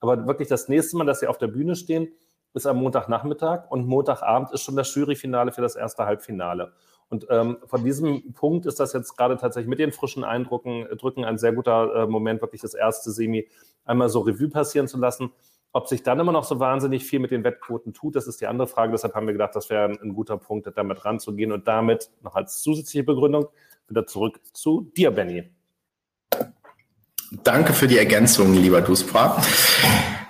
Aber 0.00 0.26
wirklich 0.26 0.48
das 0.48 0.68
nächste 0.68 0.96
Mal, 0.96 1.04
dass 1.04 1.20
sie 1.20 1.26
auf 1.26 1.38
der 1.38 1.48
Bühne 1.48 1.76
stehen, 1.76 2.12
ist 2.54 2.66
am 2.66 2.78
Montagnachmittag 2.78 3.70
und 3.70 3.86
Montagabend 3.86 4.50
ist 4.52 4.62
schon 4.62 4.76
das 4.76 4.94
Juryfinale 4.94 5.52
für 5.52 5.62
das 5.62 5.76
erste 5.76 6.04
Halbfinale. 6.04 6.72
Und 7.08 7.26
ähm, 7.28 7.58
von 7.66 7.84
diesem 7.84 8.32
Punkt 8.32 8.66
ist 8.66 8.78
das 8.78 8.92
jetzt 8.92 9.16
gerade 9.16 9.36
tatsächlich 9.36 9.68
mit 9.68 9.80
den 9.80 9.92
frischen 9.92 10.22
Eindrücken 10.22 10.86
drücken 10.96 11.24
ein 11.24 11.38
sehr 11.38 11.52
guter 11.52 11.94
äh, 11.94 12.06
Moment, 12.06 12.40
wirklich 12.40 12.60
das 12.60 12.74
erste 12.74 13.10
Semi 13.10 13.48
einmal 13.84 14.08
so 14.08 14.20
Revue 14.20 14.48
passieren 14.48 14.86
zu 14.86 14.98
lassen. 14.98 15.32
Ob 15.72 15.86
sich 15.86 16.02
dann 16.02 16.18
immer 16.18 16.32
noch 16.32 16.44
so 16.44 16.58
wahnsinnig 16.58 17.04
viel 17.04 17.20
mit 17.20 17.30
den 17.30 17.44
Wettquoten 17.44 17.92
tut, 17.92 18.16
das 18.16 18.26
ist 18.26 18.40
die 18.40 18.46
andere 18.46 18.66
Frage. 18.66 18.90
Deshalb 18.90 19.14
haben 19.14 19.26
wir 19.26 19.34
gedacht, 19.34 19.54
das 19.54 19.70
wäre 19.70 19.84
ein, 19.88 20.14
guter 20.14 20.36
Punkt, 20.36 20.68
damit 20.74 21.04
ranzugehen 21.04 21.52
und 21.52 21.68
damit 21.68 22.10
noch 22.22 22.34
als 22.34 22.60
zusätzliche 22.62 23.04
Begründung 23.04 23.46
wieder 23.86 24.06
zurück 24.06 24.40
zu 24.52 24.90
dir, 24.96 25.12
Benny. 25.12 25.50
Danke 27.44 27.72
für 27.72 27.86
die 27.86 27.98
Ergänzung, 27.98 28.54
lieber 28.54 28.80
Duspra. 28.80 29.40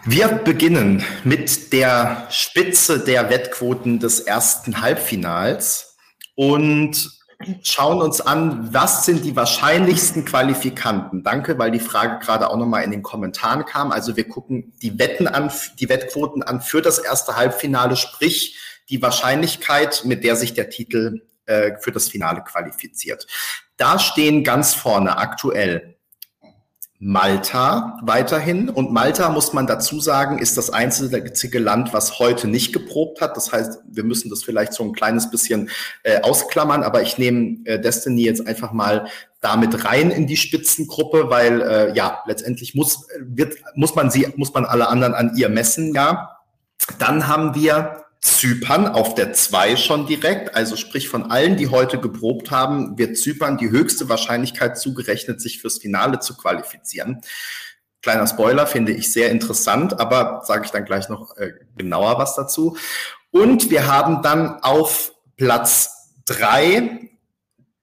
Wir 0.04 0.28
beginnen 0.28 1.02
mit 1.24 1.72
der 1.72 2.26
Spitze 2.30 3.02
der 3.02 3.30
Wettquoten 3.30 3.98
des 3.98 4.20
ersten 4.20 4.82
Halbfinals 4.82 5.96
und 6.34 7.19
schauen 7.62 8.02
uns 8.02 8.20
an, 8.20 8.72
was 8.72 9.06
sind 9.06 9.24
die 9.24 9.34
wahrscheinlichsten 9.34 10.24
Qualifikanten. 10.24 11.22
Danke, 11.22 11.58
weil 11.58 11.70
die 11.70 11.80
Frage 11.80 12.18
gerade 12.24 12.50
auch 12.50 12.56
nochmal 12.56 12.84
in 12.84 12.90
den 12.90 13.02
Kommentaren 13.02 13.64
kam. 13.64 13.92
Also 13.92 14.16
wir 14.16 14.28
gucken 14.28 14.72
die 14.82 14.98
Wetten 14.98 15.26
an, 15.26 15.50
die 15.78 15.88
Wettquoten 15.88 16.42
an 16.42 16.60
für 16.60 16.82
das 16.82 16.98
erste 16.98 17.36
Halbfinale, 17.36 17.96
sprich 17.96 18.58
die 18.90 19.00
Wahrscheinlichkeit, 19.00 20.02
mit 20.04 20.24
der 20.24 20.36
sich 20.36 20.54
der 20.54 20.68
Titel 20.68 21.22
äh, 21.46 21.72
für 21.80 21.92
das 21.92 22.08
Finale 22.08 22.42
qualifiziert. 22.42 23.26
Da 23.76 23.98
stehen 23.98 24.44
ganz 24.44 24.74
vorne 24.74 25.16
aktuell 25.16 25.96
Malta 27.02 27.98
weiterhin. 28.02 28.68
Und 28.68 28.92
Malta, 28.92 29.30
muss 29.30 29.54
man 29.54 29.66
dazu 29.66 30.00
sagen, 30.00 30.38
ist 30.38 30.58
das 30.58 30.68
einzige 30.68 31.58
Land, 31.58 31.94
was 31.94 32.18
heute 32.18 32.46
nicht 32.46 32.74
geprobt 32.74 33.22
hat. 33.22 33.38
Das 33.38 33.52
heißt, 33.52 33.80
wir 33.90 34.04
müssen 34.04 34.28
das 34.28 34.44
vielleicht 34.44 34.74
so 34.74 34.84
ein 34.84 34.92
kleines 34.92 35.30
bisschen 35.30 35.70
äh, 36.02 36.20
ausklammern, 36.20 36.82
aber 36.82 37.00
ich 37.00 37.16
nehme 37.16 37.64
äh, 37.64 37.80
Destiny 37.80 38.22
jetzt 38.22 38.46
einfach 38.46 38.72
mal 38.72 39.06
damit 39.40 39.86
rein 39.86 40.10
in 40.10 40.26
die 40.26 40.36
Spitzengruppe, 40.36 41.30
weil 41.30 41.62
äh, 41.62 41.94
ja, 41.94 42.22
letztendlich 42.26 42.74
muss, 42.74 43.08
wird, 43.18 43.54
muss 43.74 43.94
man 43.94 44.10
sie, 44.10 44.28
muss 44.36 44.52
man 44.52 44.66
alle 44.66 44.88
anderen 44.88 45.14
an 45.14 45.32
ihr 45.36 45.48
messen, 45.48 45.94
ja. 45.94 46.36
Dann 46.98 47.28
haben 47.28 47.54
wir 47.54 47.99
Zypern 48.20 48.86
auf 48.86 49.14
der 49.14 49.32
2 49.32 49.76
schon 49.76 50.06
direkt, 50.06 50.54
also 50.54 50.76
sprich 50.76 51.08
von 51.08 51.30
allen, 51.30 51.56
die 51.56 51.68
heute 51.68 51.98
geprobt 51.98 52.50
haben, 52.50 52.98
wird 52.98 53.16
Zypern 53.16 53.56
die 53.56 53.70
höchste 53.70 54.08
Wahrscheinlichkeit 54.08 54.78
zugerechnet, 54.78 55.40
sich 55.40 55.60
fürs 55.60 55.78
Finale 55.78 56.20
zu 56.20 56.36
qualifizieren. 56.36 57.22
Kleiner 58.02 58.26
Spoiler, 58.26 58.66
finde 58.66 58.92
ich 58.92 59.12
sehr 59.12 59.30
interessant, 59.30 59.98
aber 60.00 60.42
sage 60.44 60.64
ich 60.64 60.70
dann 60.70 60.84
gleich 60.84 61.08
noch 61.08 61.36
äh, 61.36 61.52
genauer 61.76 62.18
was 62.18 62.34
dazu. 62.34 62.76
Und 63.30 63.70
wir 63.70 63.86
haben 63.86 64.22
dann 64.22 64.62
auf 64.62 65.12
Platz 65.36 66.14
3 66.26 67.10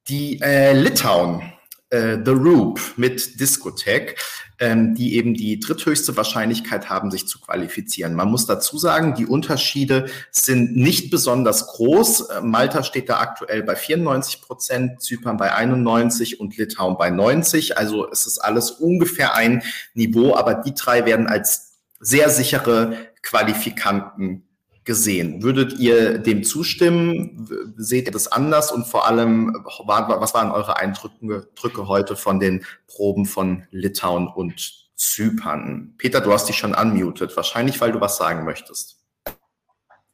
die 0.08 0.40
äh, 0.42 0.74
Litauen 0.74 1.54
äh, 1.90 2.18
The 2.24 2.32
Roop 2.32 2.80
mit 2.98 3.40
Discotech, 3.40 4.16
ähm, 4.60 4.96
die 4.96 5.16
eben 5.16 5.34
die 5.34 5.60
dritthöchste 5.60 6.18
Wahrscheinlichkeit 6.18 6.90
haben, 6.90 7.12
sich 7.12 7.28
zu 7.28 7.40
qualifizieren. 7.40 8.16
Man 8.16 8.30
muss 8.30 8.46
dazu 8.46 8.78
sagen, 8.78 9.14
die 9.16 9.26
Unterschiede 9.26 10.10
sind 10.32 10.76
nicht 10.76 11.12
besonders 11.12 11.68
groß. 11.68 12.22
Äh, 12.30 12.42
Malta 12.42 12.84
steht 12.84 13.10
da 13.10 13.20
aktuell 13.20 13.64
bei 13.64 13.76
94 13.76 14.42
Prozent, 14.42 15.02
Zypern 15.02 15.38
bei 15.38 15.54
91 15.54 16.40
und 16.40 16.58
Litauen 16.58 16.98
bei 16.98 17.10
90. 17.10 17.78
Also 17.78 18.10
es 18.10 18.26
ist 18.26 18.40
alles 18.40 18.72
ungefähr 18.72 19.36
ein 19.36 19.64
Niveau, 19.94 20.36
aber 20.36 20.56
die 20.56 20.74
drei 20.74 21.06
werden 21.06 21.28
als 21.28 21.78
sehr 22.00 22.30
sichere 22.30 22.98
Qualifikanten 23.22 24.47
gesehen. 24.88 25.44
Würdet 25.44 25.78
ihr 25.78 26.18
dem 26.18 26.44
zustimmen? 26.44 27.76
Seht 27.78 28.08
ihr 28.08 28.12
das 28.12 28.32
anders? 28.32 28.72
Und 28.72 28.88
vor 28.88 29.06
allem, 29.06 29.54
was 29.86 30.34
waren 30.34 30.50
eure 30.50 30.78
Eindrücke 30.78 31.88
heute 31.88 32.16
von 32.16 32.40
den 32.40 32.66
Proben 32.88 33.28
von 33.28 33.68
Litauen 33.70 34.28
und 34.28 34.90
Zypern? 34.96 35.94
Peter, 36.00 36.22
du 36.22 36.32
hast 36.32 36.48
dich 36.48 36.58
schon 36.58 36.74
unmuted, 36.74 37.36
wahrscheinlich, 37.38 37.80
weil 37.80 37.92
du 37.92 38.02
was 38.02 38.18
sagen 38.18 38.46
möchtest. 38.46 39.04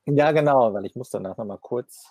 Ja, 0.05 0.33
genau, 0.33 0.73
weil 0.73 0.85
ich 0.85 0.95
muss 0.95 1.09
danach 1.09 1.37
noch 1.37 1.45
mal 1.45 1.57
kurz 1.57 2.07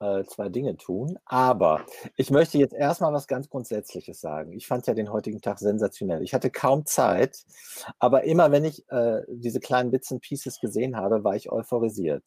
äh, 0.00 0.24
zwei 0.24 0.48
Dinge 0.48 0.76
tun. 0.76 1.18
Aber 1.24 1.84
ich 2.16 2.30
möchte 2.30 2.58
jetzt 2.58 2.74
erstmal 2.74 3.12
was 3.12 3.26
ganz 3.26 3.48
Grundsätzliches 3.48 4.20
sagen. 4.20 4.52
Ich 4.52 4.66
fand 4.66 4.86
ja 4.86 4.94
den 4.94 5.12
heutigen 5.12 5.40
Tag 5.40 5.58
sensationell. 5.58 6.22
Ich 6.22 6.34
hatte 6.34 6.50
kaum 6.50 6.86
Zeit, 6.86 7.44
aber 7.98 8.24
immer 8.24 8.50
wenn 8.50 8.64
ich 8.64 8.90
äh, 8.90 9.22
diese 9.28 9.60
kleinen 9.60 9.90
Bits 9.90 10.10
and 10.10 10.22
Pieces 10.22 10.58
gesehen 10.60 10.96
habe, 10.96 11.22
war 11.24 11.36
ich 11.36 11.52
euphorisiert. 11.52 12.24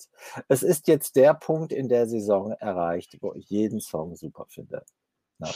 Es 0.47 0.63
ist 0.63 0.87
jetzt 0.87 1.15
der 1.15 1.33
Punkt 1.33 1.73
in 1.73 1.89
der 1.89 2.07
Saison 2.07 2.51
erreicht, 2.51 3.17
wo 3.21 3.33
ich 3.33 3.49
jeden 3.49 3.79
Song 3.79 4.15
super 4.15 4.45
finde. 4.47 4.83
Ja. 5.39 5.49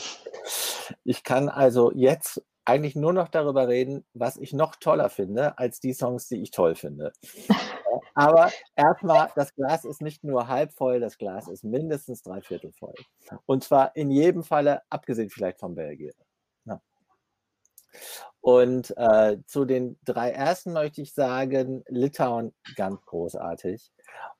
Ich 1.04 1.24
kann 1.24 1.50
also 1.50 1.92
jetzt 1.92 2.42
eigentlich 2.68 2.96
nur 2.96 3.14
noch 3.14 3.30
darüber 3.30 3.70
reden, 3.70 4.06
was 4.14 4.36
ich 4.36 4.52
noch 4.52 4.76
toller 4.76 5.10
finde, 5.10 5.58
als 5.58 5.80
die 5.80 5.94
Songs, 5.94 6.28
die 6.28 6.42
ich 6.42 6.52
toll 6.52 6.76
finde. 6.76 7.14
Aber 8.14 8.52
erstmal, 8.76 9.32
das 9.36 9.56
Glas 9.56 9.86
ist 9.86 10.02
nicht 10.02 10.24
nur 10.24 10.48
halb 10.48 10.74
voll, 10.74 11.00
das 11.00 11.18
Glas 11.18 11.48
ist 11.48 11.64
mindestens 11.64 12.24
drei 12.24 12.42
Viertel 12.42 12.74
voll. 12.74 12.96
Und 13.46 13.64
zwar 13.64 13.96
in 13.96 14.12
jedem 14.12 14.44
Falle, 14.44 14.82
abgesehen 14.90 15.30
vielleicht 15.30 15.60
von 15.60 15.76
Belgien. 15.76 16.14
Ja. 16.66 16.82
Und 18.42 18.94
äh, 18.98 19.38
zu 19.46 19.64
den 19.64 19.98
drei 20.04 20.32
ersten 20.32 20.74
möchte 20.74 21.02
ich 21.02 21.14
sagen, 21.14 21.84
Litauen 21.88 22.54
ganz 22.76 23.00
großartig. 23.06 23.92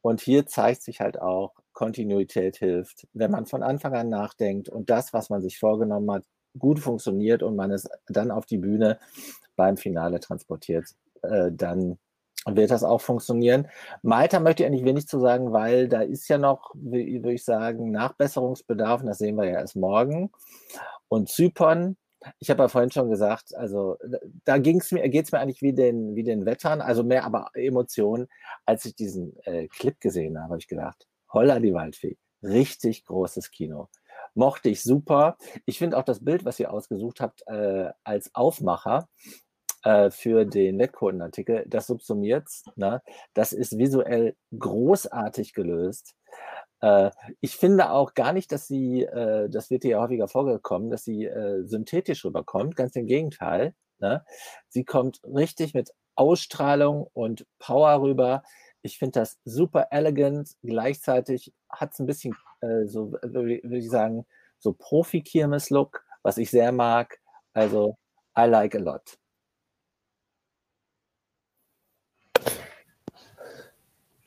Und 0.02 0.20
hier 0.20 0.48
zeigt 0.48 0.82
sich 0.82 1.00
halt 1.00 1.22
auch, 1.22 1.54
Kontinuität 1.72 2.58
hilft, 2.58 3.08
wenn 3.14 3.32
man 3.32 3.46
von 3.46 3.64
Anfang 3.64 3.94
an 3.94 4.10
nachdenkt 4.10 4.68
und 4.68 4.90
das, 4.90 5.14
was 5.14 5.30
man 5.30 5.42
sich 5.42 5.60
vorgenommen 5.60 6.12
hat, 6.12 6.26
gut 6.58 6.80
funktioniert 6.80 7.44
und 7.44 7.56
man 7.56 7.72
es 7.72 7.90
dann 8.08 8.32
auf 8.32 8.46
die 8.46 8.58
Bühne 8.58 9.00
beim 9.56 9.78
Finale 9.78 10.20
transportiert, 10.20 10.96
äh, 11.24 11.52
dann 11.52 11.98
wird 12.46 12.72
das 12.72 12.84
auch 12.84 13.02
funktionieren. 13.02 13.68
Malta 14.04 14.40
möchte 14.40 14.64
ich 14.64 14.68
eigentlich 14.68 14.86
wenig 14.86 15.08
zu 15.08 15.20
sagen, 15.20 15.52
weil 15.52 15.88
da 15.88 16.02
ist 16.02 16.28
ja 16.30 16.38
noch, 16.38 16.74
würde 16.76 17.34
ich 17.34 17.44
sagen, 17.44 17.92
Nachbesserungsbedarf 17.92 19.02
und 19.02 19.08
das 19.08 19.18
sehen 19.18 19.36
wir 19.36 19.46
ja 19.46 19.60
erst 19.60 19.76
morgen. 19.76 20.32
Und 21.10 21.30
Zypern, 21.30 21.98
ich 22.40 22.50
habe 22.50 22.64
ja 22.64 22.68
vorhin 22.70 22.92
schon 22.92 23.10
gesagt, 23.10 23.56
also 23.56 23.98
da 24.46 24.58
ging's 24.58 24.92
mir, 24.92 25.08
geht 25.10 25.26
es 25.26 25.32
mir 25.32 25.40
eigentlich 25.40 25.62
wie 25.62 25.74
den, 25.74 26.16
wie 26.16 26.24
den 26.24 26.46
Wettern, 26.46 26.82
also 26.82 27.04
mehr 27.04 27.26
aber 27.26 27.50
Emotionen. 27.54 28.28
Als 28.66 28.86
ich 28.86 28.96
diesen 28.96 29.38
äh, 29.44 29.68
Clip 29.68 30.00
gesehen 30.00 30.38
habe, 30.38 30.52
habe 30.52 30.60
ich 30.60 30.68
gedacht, 30.68 31.08
holla 31.32 31.60
die 31.60 31.74
Waldfee, 31.74 32.18
richtig 32.42 33.06
großes 33.06 33.52
Kino 33.52 33.90
mochte 34.38 34.70
ich 34.70 34.84
super. 34.84 35.38
Ich 35.66 35.80
finde 35.80 35.98
auch 35.98 36.04
das 36.04 36.24
Bild, 36.24 36.46
was 36.46 36.60
ihr 36.60 36.72
ausgesucht 36.72 37.20
habt, 37.20 37.44
äh, 37.48 37.90
als 38.04 38.34
Aufmacher 38.36 39.10
äh, 39.84 40.12
für 40.12 40.46
den 40.46 40.80
Wettquotenartikel, 40.80 41.66
das 41.68 41.88
subsumiert 41.88 42.48
ne? 42.76 43.02
Das 43.34 43.54
ist 43.54 43.78
visuell 43.78 44.36
großartig 44.58 45.54
gelöst. 45.54 46.16
Äh, 46.82 47.12
ich 47.42 47.58
finde 47.58 47.92
auch 47.92 48.14
gar 48.14 48.34
nicht, 48.34 48.52
dass 48.52 48.68
sie, 48.68 49.04
äh, 49.04 49.50
das 49.50 49.70
wird 49.70 49.84
ja 49.84 50.00
häufiger 50.02 50.28
vorgekommen, 50.28 50.90
dass 50.90 51.04
sie 51.04 51.26
äh, 51.26 51.64
synthetisch 51.66 52.24
rüberkommt. 52.26 52.76
Ganz 52.76 52.96
im 52.96 53.08
Gegenteil. 53.08 53.74
Ne? 54.00 54.24
Sie 54.70 54.84
kommt 54.84 55.20
richtig 55.24 55.74
mit 55.74 55.92
Ausstrahlung 56.16 57.08
und 57.14 57.46
Power 57.60 58.02
rüber. 58.02 58.44
Ich 58.82 59.00
finde 59.00 59.20
das 59.20 59.40
super 59.46 59.88
elegant. 59.92 60.52
Gleichzeitig 60.64 61.54
hat 61.70 61.94
es 61.94 62.00
ein 62.00 62.06
bisschen 62.06 62.36
äh, 62.62 62.86
so, 62.86 63.14
würde 63.22 63.78
ich 63.78 63.90
sagen, 63.90 64.26
so 64.60 64.74
Profi-Kirmes-Look, 64.74 66.04
was 66.24 66.38
ich 66.38 66.50
sehr 66.50 66.72
mag. 66.72 67.20
Also, 67.54 67.98
I 68.38 68.46
like 68.46 68.76
a 68.76 68.80
lot. 68.80 69.18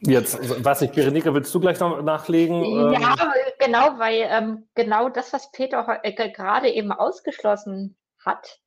Jetzt, 0.02 0.64
was 0.64 0.80
ich, 0.80 0.92
Berenike, 0.92 1.34
willst 1.34 1.54
du 1.54 1.60
gleich 1.60 1.78
noch 1.78 2.00
nachlegen? 2.02 2.64
Ja, 2.92 3.12
ähm, 3.12 3.52
genau, 3.58 3.99
weil 3.99 4.26
ähm, 4.30 4.68
genau 4.75 5.10
das, 5.10 5.32
was 5.34 5.52
Peter 5.52 6.00
äh, 6.02 6.12
gerade 6.30 6.70
eben 6.70 6.90
ausgeschlossen 6.90 7.99
hat, 8.25 8.60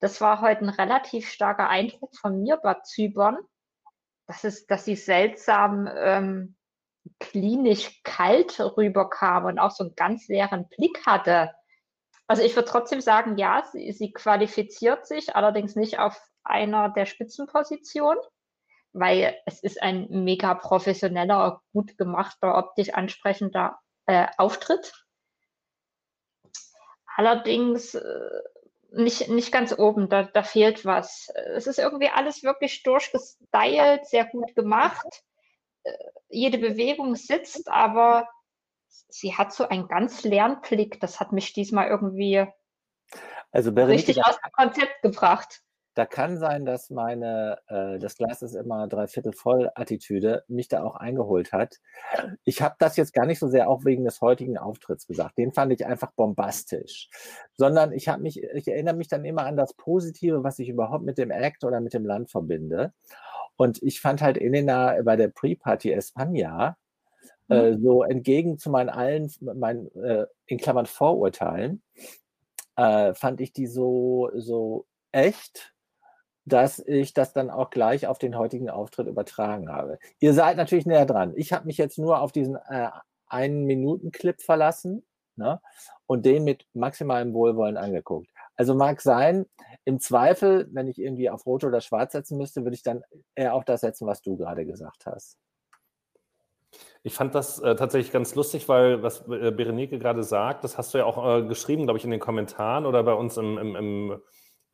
das 0.00 0.20
war 0.20 0.40
heute 0.40 0.64
ein 0.64 0.68
relativ 0.68 1.28
starker 1.28 1.68
Eindruck 1.68 2.14
von 2.16 2.40
mir 2.40 2.56
bei 2.58 2.74
Zypern. 2.84 3.38
Das 4.28 4.44
ist, 4.44 4.70
dass 4.70 4.84
sie 4.84 4.96
seltsam 4.96 5.88
ähm, 5.92 6.55
klinisch 7.20 8.02
kalt 8.02 8.58
rüberkam 8.60 9.46
und 9.46 9.58
auch 9.58 9.70
so 9.70 9.84
einen 9.84 9.94
ganz 9.96 10.28
leeren 10.28 10.68
Blick 10.68 11.06
hatte. 11.06 11.52
Also 12.26 12.42
ich 12.42 12.56
würde 12.56 12.68
trotzdem 12.68 13.00
sagen, 13.00 13.36
ja, 13.36 13.62
sie, 13.70 13.92
sie 13.92 14.12
qualifiziert 14.12 15.06
sich, 15.06 15.36
allerdings 15.36 15.76
nicht 15.76 15.98
auf 15.98 16.20
einer 16.42 16.88
der 16.90 17.06
Spitzenpositionen 17.06 18.20
weil 18.98 19.36
es 19.44 19.62
ist 19.62 19.82
ein 19.82 20.06
mega 20.08 20.54
professioneller, 20.54 21.62
gut 21.72 21.98
gemachter, 21.98 22.56
optisch 22.56 22.94
ansprechender 22.94 23.78
äh, 24.06 24.26
Auftritt. 24.38 25.06
Allerdings 27.14 27.94
äh, 27.94 28.42
nicht, 28.92 29.28
nicht 29.28 29.52
ganz 29.52 29.78
oben, 29.78 30.08
da, 30.08 30.22
da 30.22 30.42
fehlt 30.42 30.86
was. 30.86 31.28
Es 31.54 31.66
ist 31.66 31.78
irgendwie 31.78 32.08
alles 32.08 32.42
wirklich 32.42 32.82
durchgestylt, 32.84 34.06
sehr 34.06 34.24
gut 34.24 34.54
gemacht. 34.54 35.24
Äh, 35.86 35.92
jede 36.28 36.58
Bewegung 36.58 37.14
sitzt, 37.14 37.68
aber 37.68 38.28
sie 38.88 39.34
hat 39.34 39.52
so 39.52 39.68
einen 39.68 39.88
ganz 39.88 40.24
leeren 40.24 40.60
Blick. 40.60 41.00
Das 41.00 41.20
hat 41.20 41.32
mich 41.32 41.52
diesmal 41.52 41.88
irgendwie 41.88 42.46
also 43.52 43.70
richtig 43.70 44.24
aus 44.24 44.36
dem 44.36 44.52
Konzept 44.52 45.02
gebracht 45.02 45.62
da 45.96 46.04
kann 46.04 46.36
sein, 46.36 46.66
dass 46.66 46.90
meine, 46.90 47.56
äh, 47.68 47.98
das 47.98 48.16
Glas 48.16 48.42
ist 48.42 48.54
immer 48.54 48.86
dreiviertel 48.86 49.32
voll 49.32 49.70
Attitüde 49.74 50.44
mich 50.46 50.68
da 50.68 50.84
auch 50.84 50.94
eingeholt 50.94 51.52
hat. 51.52 51.80
Ich 52.44 52.60
habe 52.60 52.76
das 52.78 52.98
jetzt 52.98 53.14
gar 53.14 53.24
nicht 53.24 53.38
so 53.38 53.48
sehr 53.48 53.70
auch 53.70 53.86
wegen 53.86 54.04
des 54.04 54.20
heutigen 54.20 54.58
Auftritts 54.58 55.06
gesagt. 55.06 55.38
Den 55.38 55.54
fand 55.54 55.72
ich 55.72 55.86
einfach 55.86 56.12
bombastisch. 56.12 57.08
Sondern 57.56 57.92
ich 57.92 58.08
habe 58.08 58.20
mich, 58.20 58.42
ich 58.42 58.68
erinnere 58.68 58.94
mich 58.94 59.08
dann 59.08 59.24
immer 59.24 59.46
an 59.46 59.56
das 59.56 59.72
Positive, 59.72 60.44
was 60.44 60.58
ich 60.58 60.68
überhaupt 60.68 61.02
mit 61.02 61.16
dem 61.16 61.30
Act 61.30 61.64
oder 61.64 61.80
mit 61.80 61.94
dem 61.94 62.04
Land 62.04 62.30
verbinde. 62.30 62.92
Und 63.56 63.82
ich 63.82 64.02
fand 64.02 64.20
halt 64.20 64.36
Elena 64.36 65.00
bei 65.02 65.16
der 65.16 65.28
Pre-Party 65.28 65.94
España 65.94 66.74
äh, 67.48 67.70
mhm. 67.70 67.82
so 67.82 68.02
entgegen 68.02 68.58
zu 68.58 68.68
meinen 68.68 68.90
allen, 68.90 69.32
meinen, 69.40 69.90
äh, 69.94 70.26
in 70.44 70.58
Klammern 70.58 70.84
Vorurteilen, 70.84 71.82
äh, 72.76 73.14
fand 73.14 73.40
ich 73.40 73.54
die 73.54 73.66
so, 73.66 74.30
so 74.34 74.84
echt, 75.10 75.72
dass 76.46 76.78
ich 76.78 77.12
das 77.12 77.32
dann 77.32 77.50
auch 77.50 77.70
gleich 77.70 78.06
auf 78.06 78.18
den 78.18 78.38
heutigen 78.38 78.70
Auftritt 78.70 79.08
übertragen 79.08 79.70
habe. 79.70 79.98
Ihr 80.20 80.32
seid 80.32 80.56
natürlich 80.56 80.86
näher 80.86 81.04
dran. 81.04 81.34
Ich 81.36 81.52
habe 81.52 81.66
mich 81.66 81.76
jetzt 81.76 81.98
nur 81.98 82.20
auf 82.20 82.32
diesen 82.32 82.56
äh, 82.56 82.88
einen 83.26 83.64
Minuten 83.64 84.12
Clip 84.12 84.40
verlassen 84.40 85.04
ne, 85.34 85.60
und 86.06 86.24
den 86.24 86.44
mit 86.44 86.64
maximalem 86.72 87.34
Wohlwollen 87.34 87.76
angeguckt. 87.76 88.28
Also 88.54 88.74
mag 88.74 89.02
sein, 89.02 89.46
im 89.84 90.00
Zweifel, 90.00 90.68
wenn 90.72 90.88
ich 90.88 90.98
irgendwie 90.98 91.28
auf 91.28 91.44
Rot 91.46 91.64
oder 91.64 91.80
Schwarz 91.80 92.12
setzen 92.12 92.38
müsste, 92.38 92.64
würde 92.64 92.76
ich 92.76 92.82
dann 92.82 93.02
eher 93.34 93.54
auch 93.54 93.64
das 93.64 93.82
setzen, 93.82 94.06
was 94.06 94.22
du 94.22 94.36
gerade 94.36 94.64
gesagt 94.64 95.04
hast. 95.06 95.36
Ich 97.02 97.14
fand 97.14 97.34
das 97.34 97.58
äh, 97.60 97.76
tatsächlich 97.76 98.12
ganz 98.12 98.34
lustig, 98.34 98.68
weil 98.68 99.02
was 99.02 99.20
äh, 99.28 99.50
Berenike 99.50 99.98
gerade 99.98 100.22
sagt, 100.22 100.64
das 100.64 100.76
hast 100.76 100.94
du 100.94 100.98
ja 100.98 101.04
auch 101.04 101.38
äh, 101.38 101.46
geschrieben, 101.46 101.84
glaube 101.84 101.98
ich, 101.98 102.04
in 102.04 102.10
den 102.10 102.20
Kommentaren 102.20 102.86
oder 102.86 103.02
bei 103.02 103.14
uns 103.14 103.36
im, 103.36 103.58
im, 103.58 103.76
im, 103.76 104.22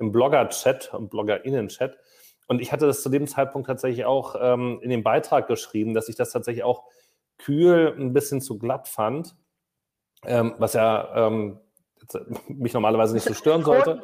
im 0.03 0.13
Blogger-Chat, 0.13 0.93
im 0.99 1.09
BloggerInnen-Chat. 1.09 1.97
Und 2.49 2.61
ich 2.61 2.73
hatte 2.73 2.87
das 2.87 3.03
zu 3.03 3.09
dem 3.09 3.27
Zeitpunkt 3.27 3.69
tatsächlich 3.69 4.05
auch 4.05 4.35
ähm, 4.39 4.81
in 4.83 4.91
dem 4.91 5.03
Beitrag 5.03 5.47
geschrieben, 5.47 5.95
dass 5.95 6.09
ich 6.09 6.17
das 6.17 6.31
tatsächlich 6.31 6.65
auch 6.65 6.85
kühl 7.39 7.95
ein 7.99 8.13
bisschen 8.13 8.41
zu 8.41 8.59
glatt 8.59 8.89
fand, 8.89 9.35
ähm, 10.27 10.55
was 10.59 10.75
ja 10.75 11.29
ähm, 11.29 11.61
äh, 12.13 12.19
mich 12.49 12.75
normalerweise 12.75 13.15
nicht 13.15 13.27
so 13.27 13.33
stören 13.33 13.65
sollte. 13.65 14.03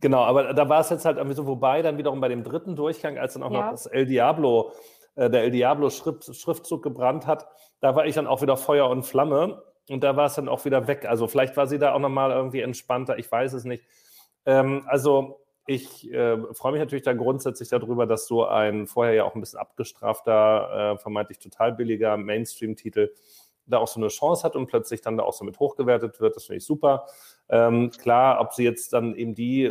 Genau, 0.00 0.22
aber 0.22 0.54
da 0.54 0.68
war 0.68 0.80
es 0.80 0.90
jetzt 0.90 1.04
halt 1.04 1.18
irgendwie 1.18 1.36
so 1.36 1.44
vorbei, 1.44 1.82
dann 1.82 1.98
wiederum 1.98 2.20
bei 2.20 2.28
dem 2.28 2.44
dritten 2.44 2.74
Durchgang, 2.74 3.18
als 3.18 3.34
dann 3.34 3.42
auch 3.42 3.50
ja. 3.50 3.62
noch 3.62 3.70
das 3.70 3.86
El 3.86 4.06
Diablo 4.06 4.72
äh, 5.16 5.28
der 5.28 5.42
El 5.42 5.50
Diablo 5.50 5.90
Schrift, 5.90 6.34
Schriftzug 6.34 6.82
gebrannt 6.82 7.26
hat, 7.26 7.48
da 7.80 7.96
war 7.96 8.06
ich 8.06 8.14
dann 8.14 8.26
auch 8.26 8.40
wieder 8.40 8.56
Feuer 8.56 8.88
und 8.88 9.02
Flamme 9.02 9.62
und 9.88 10.02
da 10.04 10.16
war 10.16 10.26
es 10.26 10.34
dann 10.34 10.48
auch 10.48 10.64
wieder 10.64 10.86
weg. 10.86 11.06
Also 11.06 11.26
vielleicht 11.26 11.56
war 11.56 11.66
sie 11.66 11.78
da 11.78 11.92
auch 11.94 11.98
nochmal 11.98 12.30
irgendwie 12.30 12.60
entspannter, 12.60 13.18
ich 13.18 13.30
weiß 13.30 13.52
es 13.52 13.64
nicht. 13.64 13.84
Ähm, 14.46 14.84
also 14.86 15.40
ich 15.66 16.10
äh, 16.12 16.38
freue 16.54 16.72
mich 16.72 16.80
natürlich 16.80 17.04
da 17.04 17.12
grundsätzlich 17.12 17.68
darüber, 17.68 18.06
dass 18.06 18.26
so 18.26 18.46
ein 18.46 18.86
vorher 18.86 19.14
ja 19.14 19.24
auch 19.24 19.34
ein 19.34 19.40
bisschen 19.40 19.58
abgestrafter, 19.58 20.94
äh, 20.94 20.98
vermeintlich 20.98 21.38
total 21.38 21.72
billiger 21.72 22.16
Mainstream-Titel 22.16 23.10
da 23.68 23.78
auch 23.78 23.88
so 23.88 24.00
eine 24.00 24.08
Chance 24.08 24.44
hat 24.44 24.56
und 24.56 24.66
plötzlich 24.66 25.02
dann 25.02 25.18
da 25.18 25.24
auch 25.24 25.34
so 25.34 25.44
mit 25.44 25.58
hochgewertet 25.58 26.20
wird. 26.20 26.36
Das 26.36 26.46
finde 26.46 26.58
ich 26.58 26.64
super. 26.64 27.06
Ähm, 27.48 27.90
klar, 27.90 28.40
ob 28.40 28.54
sie 28.54 28.64
jetzt 28.64 28.92
dann 28.92 29.14
eben 29.14 29.34
die 29.34 29.70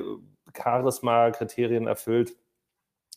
Charisma-Kriterien 0.55 1.87
erfüllt, 1.87 2.35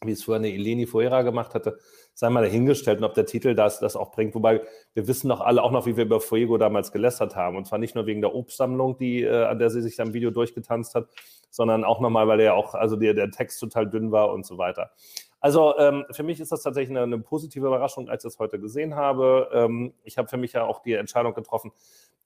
wie 0.02 0.12
es 0.12 0.24
vorher 0.24 0.38
eine 0.38 0.52
Eleni 0.52 0.86
Fuera 0.86 1.22
gemacht 1.22 1.54
hatte, 1.54 1.78
sei 2.20 2.28
mal 2.28 2.42
dahingestellt 2.42 2.98
und 2.98 3.04
ob 3.04 3.14
der 3.14 3.24
Titel 3.24 3.54
das, 3.54 3.80
das 3.80 3.96
auch 3.96 4.10
bringt. 4.10 4.34
Wobei 4.34 4.60
wir 4.92 5.08
wissen 5.08 5.30
doch 5.30 5.40
alle 5.40 5.62
auch 5.62 5.70
noch, 5.70 5.86
wie 5.86 5.96
wir 5.96 6.04
über 6.04 6.20
Fuego 6.20 6.58
damals 6.58 6.92
gelästert 6.92 7.34
haben. 7.34 7.56
Und 7.56 7.66
zwar 7.66 7.78
nicht 7.78 7.94
nur 7.94 8.04
wegen 8.04 8.20
der 8.20 8.34
Obstsammlung, 8.34 8.98
die, 8.98 9.22
äh, 9.22 9.44
an 9.44 9.58
der 9.58 9.70
sie 9.70 9.80
sich 9.80 9.98
am 10.02 10.12
Video 10.12 10.30
durchgetanzt 10.30 10.94
hat, 10.94 11.08
sondern 11.48 11.82
auch 11.82 11.98
nochmal, 11.98 12.28
weil 12.28 12.36
der 12.36 12.56
auch, 12.56 12.74
also 12.74 12.96
der, 12.96 13.14
der 13.14 13.30
Text 13.30 13.58
total 13.58 13.88
dünn 13.88 14.12
war 14.12 14.34
und 14.34 14.44
so 14.44 14.58
weiter. 14.58 14.90
Also 15.40 15.78
ähm, 15.78 16.04
für 16.10 16.22
mich 16.22 16.40
ist 16.40 16.52
das 16.52 16.62
tatsächlich 16.62 16.90
eine, 16.90 17.04
eine, 17.04 17.18
positive 17.18 17.66
Überraschung, 17.66 18.10
als 18.10 18.22
ich 18.22 18.32
das 18.32 18.38
heute 18.38 18.60
gesehen 18.60 18.96
habe. 18.96 19.48
Ähm, 19.54 19.94
ich 20.04 20.18
habe 20.18 20.28
für 20.28 20.36
mich 20.36 20.52
ja 20.52 20.64
auch 20.64 20.82
die 20.82 20.92
Entscheidung 20.92 21.32
getroffen, 21.32 21.72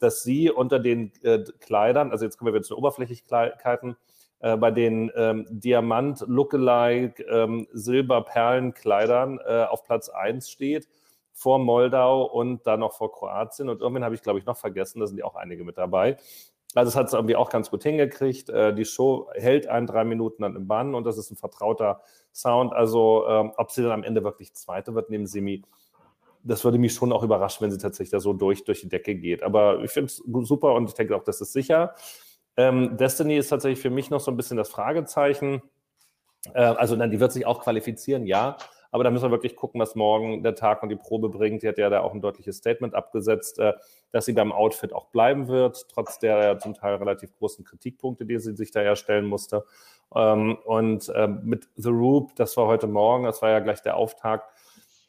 dass 0.00 0.24
sie 0.24 0.50
unter 0.50 0.80
den 0.80 1.12
äh, 1.22 1.44
Kleidern, 1.60 2.10
also 2.10 2.24
jetzt 2.24 2.36
kommen 2.36 2.48
wir 2.48 2.54
wieder 2.54 2.64
zu 2.64 2.74
den 2.74 2.80
Oberflächlichkeiten, 2.80 3.96
äh, 4.44 4.58
bei 4.58 4.70
den 4.70 5.10
ähm, 5.16 5.46
Diamant-Lookalike 5.48 7.22
ähm, 7.22 7.66
Silberperlenkleidern 7.72 9.40
äh, 9.42 9.64
auf 9.64 9.84
Platz 9.84 10.10
1 10.10 10.50
steht, 10.50 10.86
vor 11.32 11.58
Moldau 11.58 12.24
und 12.24 12.66
dann 12.66 12.80
noch 12.80 12.92
vor 12.92 13.10
Kroatien. 13.10 13.70
Und 13.70 13.80
irgendwann 13.80 14.04
habe 14.04 14.14
ich, 14.14 14.20
glaube 14.20 14.38
ich, 14.38 14.44
noch 14.44 14.58
vergessen, 14.58 15.00
da 15.00 15.06
sind 15.06 15.16
ja 15.16 15.24
auch 15.24 15.34
einige 15.34 15.64
mit 15.64 15.78
dabei. 15.78 16.18
Also 16.74 16.90
es 16.90 16.94
hat 16.94 17.06
es 17.06 17.14
irgendwie 17.14 17.36
auch 17.36 17.48
ganz 17.48 17.70
gut 17.70 17.84
hingekriegt. 17.84 18.50
Äh, 18.50 18.74
die 18.74 18.84
Show 18.84 19.30
hält 19.32 19.66
einen 19.66 19.86
drei 19.86 20.04
Minuten 20.04 20.42
dann 20.42 20.56
im 20.56 20.68
Bann 20.68 20.94
und 20.94 21.04
das 21.04 21.16
ist 21.16 21.30
ein 21.30 21.36
vertrauter 21.36 22.02
Sound. 22.35 22.74
Also 22.74 23.26
ähm, 23.26 23.52
ob 23.57 23.70
sie 23.70 23.83
dann 23.83 23.92
am 23.92 24.02
Ende 24.02 24.24
wirklich 24.24 24.52
Zweite 24.52 24.94
wird 24.94 25.09
neben 25.09 25.26
Simi, 25.26 25.62
das 26.42 26.64
würde 26.64 26.76
mich 26.76 26.92
schon 26.92 27.14
auch 27.14 27.22
überraschen, 27.22 27.64
wenn 27.64 27.70
sie 27.70 27.78
tatsächlich 27.78 28.11
da 28.11 28.20
so 28.20 28.35
durch, 28.35 28.62
durch 28.64 28.83
die 28.83 28.90
Decke 28.90 29.14
geht. 29.14 29.42
Aber 29.42 29.83
ich 29.83 29.90
finde 29.90 30.09
es 30.09 30.22
super 30.46 30.74
und 30.74 30.90
ich 30.90 30.94
denke 30.94 31.16
auch, 31.16 31.24
das 31.24 31.40
ist 31.40 31.54
sicher. 31.54 31.94
Ähm, 32.56 32.96
Destiny 32.96 33.36
ist 33.36 33.48
tatsächlich 33.48 33.80
für 33.80 33.90
mich 33.90 34.10
noch 34.10 34.20
so 34.20 34.30
ein 34.30 34.36
bisschen 34.36 34.56
das 34.56 34.68
Fragezeichen. 34.68 35.62
Äh, 36.54 36.62
also, 36.62 36.96
nein, 36.96 37.10
die 37.10 37.20
wird 37.20 37.32
sich 37.32 37.46
auch 37.46 37.60
qualifizieren, 37.60 38.26
ja. 38.26 38.56
Aber 38.90 39.02
da 39.02 39.10
müssen 39.10 39.24
wir 39.24 39.32
wirklich 39.32 39.56
gucken, 39.56 39.80
was 39.80 39.96
morgen 39.96 40.44
der 40.44 40.54
Tag 40.54 40.84
und 40.84 40.88
die 40.88 40.94
Probe 40.94 41.28
bringt. 41.28 41.64
Die 41.64 41.68
hat 41.68 41.78
ja 41.78 41.90
da 41.90 42.02
auch 42.02 42.14
ein 42.14 42.20
deutliches 42.20 42.58
Statement 42.58 42.94
abgesetzt, 42.94 43.58
äh, 43.58 43.72
dass 44.12 44.26
sie 44.26 44.34
beim 44.34 44.52
Outfit 44.52 44.92
auch 44.92 45.06
bleiben 45.06 45.48
wird, 45.48 45.88
trotz 45.88 46.20
der 46.20 46.60
zum 46.60 46.74
Teil 46.74 46.94
relativ 46.94 47.32
großen 47.36 47.64
Kritikpunkte, 47.64 48.24
die 48.24 48.38
sie 48.38 48.54
sich 48.54 48.70
da 48.70 48.82
ja 48.82 48.94
stellen 48.94 49.26
musste. 49.26 49.64
Ähm, 50.14 50.58
und 50.64 51.08
äh, 51.08 51.26
mit 51.26 51.68
The 51.74 51.88
Roop, 51.88 52.36
das 52.36 52.56
war 52.56 52.68
heute 52.68 52.86
Morgen, 52.86 53.24
das 53.24 53.42
war 53.42 53.50
ja 53.50 53.58
gleich 53.58 53.82
der 53.82 53.96
Auftakt. 53.96 54.48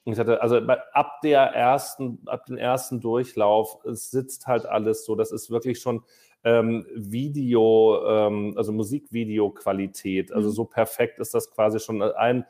Ich 0.06 0.18
hatte, 0.18 0.42
also 0.42 0.58
ab 0.58 1.22
der 1.22 1.42
ersten, 1.42 2.20
ab 2.28 2.46
dem 2.46 2.58
ersten 2.58 3.02
Durchlauf, 3.02 3.84
es 3.86 4.12
sitzt 4.12 4.46
halt 4.48 4.66
alles 4.66 5.06
so. 5.06 5.16
Das 5.16 5.32
ist 5.32 5.50
wirklich 5.50 5.80
schon 5.80 6.04
ähm, 6.46 6.86
Video, 6.94 8.00
ähm, 8.08 8.54
also 8.56 8.72
Musikvideo-Qualität. 8.72 10.32
Also 10.32 10.50
mhm. 10.50 10.54
so 10.54 10.66
perfekt 10.66 11.20
ist 11.20 11.34
das 11.34 11.52
quasi 11.52 11.80
schon 11.80 12.02
ein, 12.02 12.46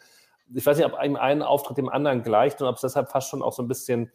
ich 0.53 0.65
weiß 0.65 0.77
nicht, 0.77 0.85
ob 0.85 0.93
einem 0.93 1.15
einen 1.15 1.41
Auftritt 1.41 1.77
dem 1.77 1.89
anderen 1.89 2.21
gleicht 2.21 2.61
und 2.61 2.67
ob 2.67 2.75
es 2.75 2.81
deshalb 2.81 3.09
fast 3.09 3.29
schon 3.29 3.41
auch 3.41 3.53
so 3.53 3.63
ein 3.63 3.69
bisschen 3.69 4.11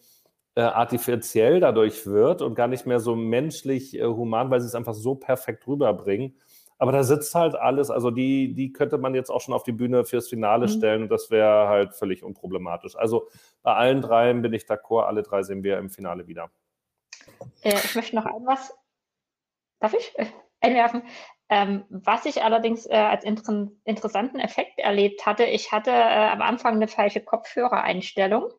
äh, 0.55 0.61
artifiziell 0.61 1.61
dadurch 1.61 2.07
wird 2.07 2.43
und 2.43 2.55
gar 2.55 2.69
nicht 2.69 2.87
mehr 2.87 3.01
so 3.01 3.17
menschlich 3.17 3.99
äh, 3.99 4.05
human, 4.05 4.51
weil 4.51 4.61
sie 4.61 4.67
es 4.67 4.75
einfach 4.75 4.95
so 4.95 5.15
perfekt 5.15 5.67
rüberbringen. 5.67 6.35
Aber 6.77 6.93
da 6.93 7.03
sitzt 7.03 7.35
halt 7.35 7.55
alles, 7.55 7.91
also 7.91 8.11
die, 8.11 8.55
die 8.55 8.73
könnte 8.73 8.99
man 8.99 9.15
jetzt 9.15 9.31
auch 9.31 9.41
schon 9.41 9.55
auf 9.55 9.65
die 9.65 9.73
Bühne 9.73 10.05
fürs 10.05 10.29
Finale 10.29 10.67
mhm. 10.67 10.71
stellen 10.71 11.03
und 11.03 11.11
das 11.11 11.31
wäre 11.31 11.69
halt 11.69 11.95
völlig 11.95 12.23
unproblematisch. 12.23 12.97
Also 12.97 13.29
bei 13.63 13.75
allen 13.75 14.03
dreien 14.03 14.43
bin 14.43 14.53
ich 14.53 14.65
d'accord, 14.65 15.05
alle 15.05 15.23
drei 15.23 15.43
sehen 15.43 15.63
wir 15.63 15.79
im 15.79 15.89
Finale 15.89 16.27
wieder. 16.27 16.51
Äh, 17.63 17.75
ich 17.85 17.95
möchte 17.95 18.17
noch 18.17 18.27
ein 18.27 18.47
was 18.47 18.75
Darf 19.81 19.95
ich 19.95 20.15
einwerfen? 20.61 21.03
Ähm, 21.49 21.85
was 21.89 22.27
ich 22.27 22.45
allerdings 22.45 22.87
äh, 22.87 22.95
als 22.95 23.25
inter 23.25 23.69
interessanten 23.85 24.39
Effekt 24.39 24.79
erlebt 24.79 25.27
hatte, 25.27 25.45
ich 25.45 25.73
hatte 25.73 25.91
äh, 25.91 26.29
am 26.29 26.43
Anfang 26.43 26.77
eine 26.77 26.87
falsche 26.87 27.21
Kopfhörereinstellung 27.21 28.53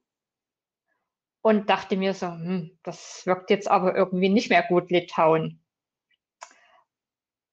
und 1.41 1.69
dachte 1.69 1.95
mir 1.95 2.13
so, 2.13 2.27
hm, 2.27 2.77
das 2.83 3.25
wirkt 3.25 3.49
jetzt 3.49 3.69
aber 3.69 3.95
irgendwie 3.95 4.29
nicht 4.29 4.49
mehr 4.49 4.63
gut, 4.63 4.91
Litauen. 4.91 5.63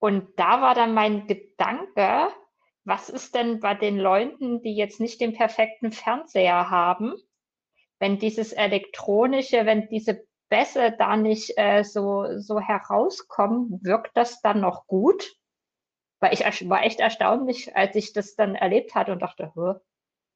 Und 0.01 0.39
da 0.39 0.61
war 0.61 0.75
dann 0.75 0.95
mein 0.95 1.27
Gedanke, 1.27 2.29
was 2.85 3.09
ist 3.09 3.35
denn 3.35 3.61
bei 3.61 3.75
den 3.75 3.99
Leuten, 3.99 4.63
die 4.63 4.75
jetzt 4.75 5.01
nicht 5.01 5.21
den 5.21 5.35
perfekten 5.35 5.93
Fernseher 5.93 6.71
haben, 6.71 7.15
wenn 7.99 8.19
dieses 8.19 8.53
elektronische, 8.53 9.67
wenn 9.67 9.89
diese 9.89 10.28
Bässe 10.49 10.95
da 10.99 11.17
nicht 11.17 11.55
äh, 11.57 11.83
so, 11.83 12.39
so 12.39 12.61
herauskommen, 12.61 13.81
wirkt 13.83 14.17
das 14.17 14.41
dann 14.41 14.61
noch 14.61 14.87
gut? 14.87 15.37
Weil 16.21 16.33
ich 16.35 16.41
war 16.69 16.83
echt 16.83 17.01
erstaunlich, 17.01 17.77
als 17.77 17.95
ich 17.95 18.13
das 18.13 18.35
dann 18.35 18.55
erlebt 18.55 18.95
hatte 18.95 19.13
und 19.13 19.21
dachte, 19.21 19.53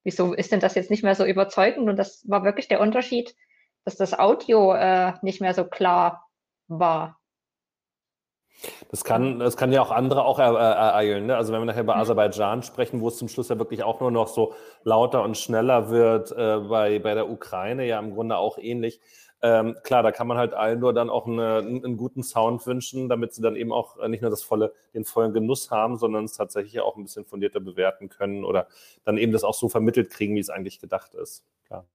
wieso 0.05 0.33
ist 0.33 0.53
denn 0.53 0.61
das 0.61 0.75
jetzt 0.75 0.91
nicht 0.91 1.03
mehr 1.03 1.15
so 1.15 1.25
überzeugend? 1.25 1.89
Und 1.89 1.97
das 1.97 2.29
war 2.29 2.45
wirklich 2.45 2.69
der 2.69 2.81
Unterschied, 2.81 3.35
dass 3.85 3.97
das 3.97 4.17
Audio 4.17 4.75
äh, 4.75 5.15
nicht 5.23 5.41
mehr 5.41 5.55
so 5.55 5.65
klar 5.65 6.29
war. 6.69 7.19
Das 8.91 9.03
kann, 9.03 9.39
das 9.39 9.57
kann 9.57 9.73
ja 9.73 9.83
auch 9.83 9.91
andere 9.91 10.25
auch 10.25 10.39
ereilen. 10.39 11.27
Ne? 11.27 11.37
Also 11.37 11.53
wenn 11.53 11.61
wir 11.61 11.67
nachher 11.67 11.83
über 11.83 11.95
mhm. 11.95 12.03
Aserbaidschan 12.03 12.63
sprechen, 12.63 13.01
wo 13.01 13.09
es 13.09 13.17
zum 13.17 13.29
Schluss 13.29 13.49
ja 13.49 13.59
wirklich 13.59 13.83
auch 13.83 14.01
nur 14.01 14.11
noch 14.11 14.29
so 14.29 14.55
lauter 14.85 15.23
und 15.23 15.37
schneller 15.37 15.91
wird, 15.91 16.31
äh, 16.33 16.59
bei, 16.61 16.99
bei 16.99 17.15
der 17.15 17.29
Ukraine 17.29 17.87
ja 17.87 17.99
im 17.99 18.15
Grunde 18.15 18.37
auch 18.37 18.59
ähnlich. 18.59 19.01
Ähm, 19.45 19.77
klar, 19.83 20.05
da 20.05 20.13
kann 20.13 20.29
man 20.29 20.39
halt 20.39 20.55
allen 20.55 20.79
nur 20.79 20.95
dann 20.95 21.11
auch 21.11 21.27
eine, 21.27 21.59
einen 21.59 21.97
guten 21.97 22.23
Sound 22.23 22.65
wünschen, 22.65 23.09
damit 23.09 23.35
sie 23.35 23.43
dann 23.43 23.57
eben 23.57 23.73
auch 23.73 23.99
äh, 23.99 24.09
nicht 24.09 24.21
nur 24.21 24.31
das 24.31 24.45
volle, 24.45 24.73
den 24.95 25.05
vollen 25.05 25.33
Genuss 25.33 25.73
haben, 25.73 25.99
sondern 25.99 26.25
es 26.25 26.35
tatsächlich 26.35 26.81
auch 26.81 26.97
ein 26.97 27.03
bisschen 27.03 27.25
fundierter 27.25 27.59
bewerten 27.59 28.09
können 28.09 28.45
oder 28.45 28.69
dann 29.05 29.19
eben 29.19 29.33
das 29.33 29.43
auch 29.43 29.55
so 29.55 29.69
vermittelt 29.69 30.11
kriegen, 30.11 30.37
wie 30.37 30.41
es 30.41 30.49
eigentlich 30.49 30.79
gedacht 30.79 31.15
ist. 31.15 31.45
Klar. 31.67 31.87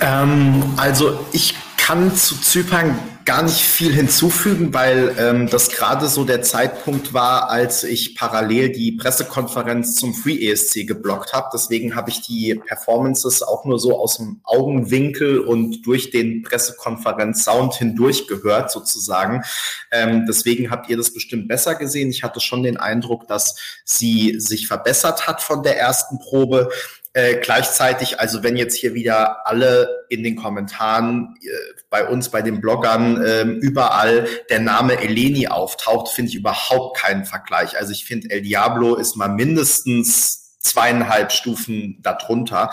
Ähm, 0.00 0.74
also 0.76 1.16
ich 1.32 1.54
kann 1.86 2.16
zu 2.16 2.34
Zypern 2.40 2.98
gar 3.24 3.44
nicht 3.44 3.60
viel 3.60 3.92
hinzufügen, 3.92 4.74
weil 4.74 5.14
ähm, 5.20 5.48
das 5.48 5.70
gerade 5.70 6.08
so 6.08 6.24
der 6.24 6.42
Zeitpunkt 6.42 7.14
war, 7.14 7.48
als 7.48 7.84
ich 7.84 8.16
parallel 8.16 8.70
die 8.70 8.90
Pressekonferenz 8.90 9.94
zum 9.94 10.12
Free 10.12 10.48
ESC 10.48 10.84
geblockt 10.84 11.32
habe. 11.32 11.48
Deswegen 11.54 11.94
habe 11.94 12.10
ich 12.10 12.22
die 12.22 12.56
Performances 12.56 13.40
auch 13.40 13.64
nur 13.64 13.78
so 13.78 13.96
aus 14.00 14.16
dem 14.16 14.40
Augenwinkel 14.42 15.38
und 15.38 15.86
durch 15.86 16.10
den 16.10 16.42
Pressekonferenz-Sound 16.42 17.74
hindurch 17.74 18.26
gehört, 18.26 18.72
sozusagen. 18.72 19.44
Ähm, 19.92 20.24
deswegen 20.26 20.72
habt 20.72 20.90
ihr 20.90 20.96
das 20.96 21.14
bestimmt 21.14 21.46
besser 21.46 21.76
gesehen. 21.76 22.10
Ich 22.10 22.24
hatte 22.24 22.40
schon 22.40 22.64
den 22.64 22.78
Eindruck, 22.78 23.28
dass 23.28 23.54
sie 23.84 24.40
sich 24.40 24.66
verbessert 24.66 25.28
hat 25.28 25.40
von 25.40 25.62
der 25.62 25.78
ersten 25.78 26.18
Probe. 26.18 26.68
Äh, 27.16 27.36
gleichzeitig, 27.36 28.20
also 28.20 28.42
wenn 28.42 28.58
jetzt 28.58 28.76
hier 28.76 28.92
wieder 28.92 29.46
alle 29.46 30.04
in 30.10 30.22
den 30.22 30.36
Kommentaren 30.36 31.34
äh, 31.40 31.48
bei 31.88 32.06
uns, 32.06 32.28
bei 32.28 32.42
den 32.42 32.60
Bloggern, 32.60 33.24
äh, 33.24 33.40
überall 33.40 34.28
der 34.50 34.60
Name 34.60 35.00
Eleni 35.00 35.48
auftaucht, 35.48 36.08
finde 36.08 36.28
ich 36.28 36.34
überhaupt 36.34 36.98
keinen 36.98 37.24
Vergleich. 37.24 37.78
Also 37.78 37.92
ich 37.92 38.04
finde, 38.04 38.28
El 38.28 38.42
Diablo 38.42 38.96
ist 38.96 39.16
mal 39.16 39.28
mindestens 39.28 40.58
zweieinhalb 40.58 41.32
Stufen 41.32 42.02
darunter. 42.02 42.70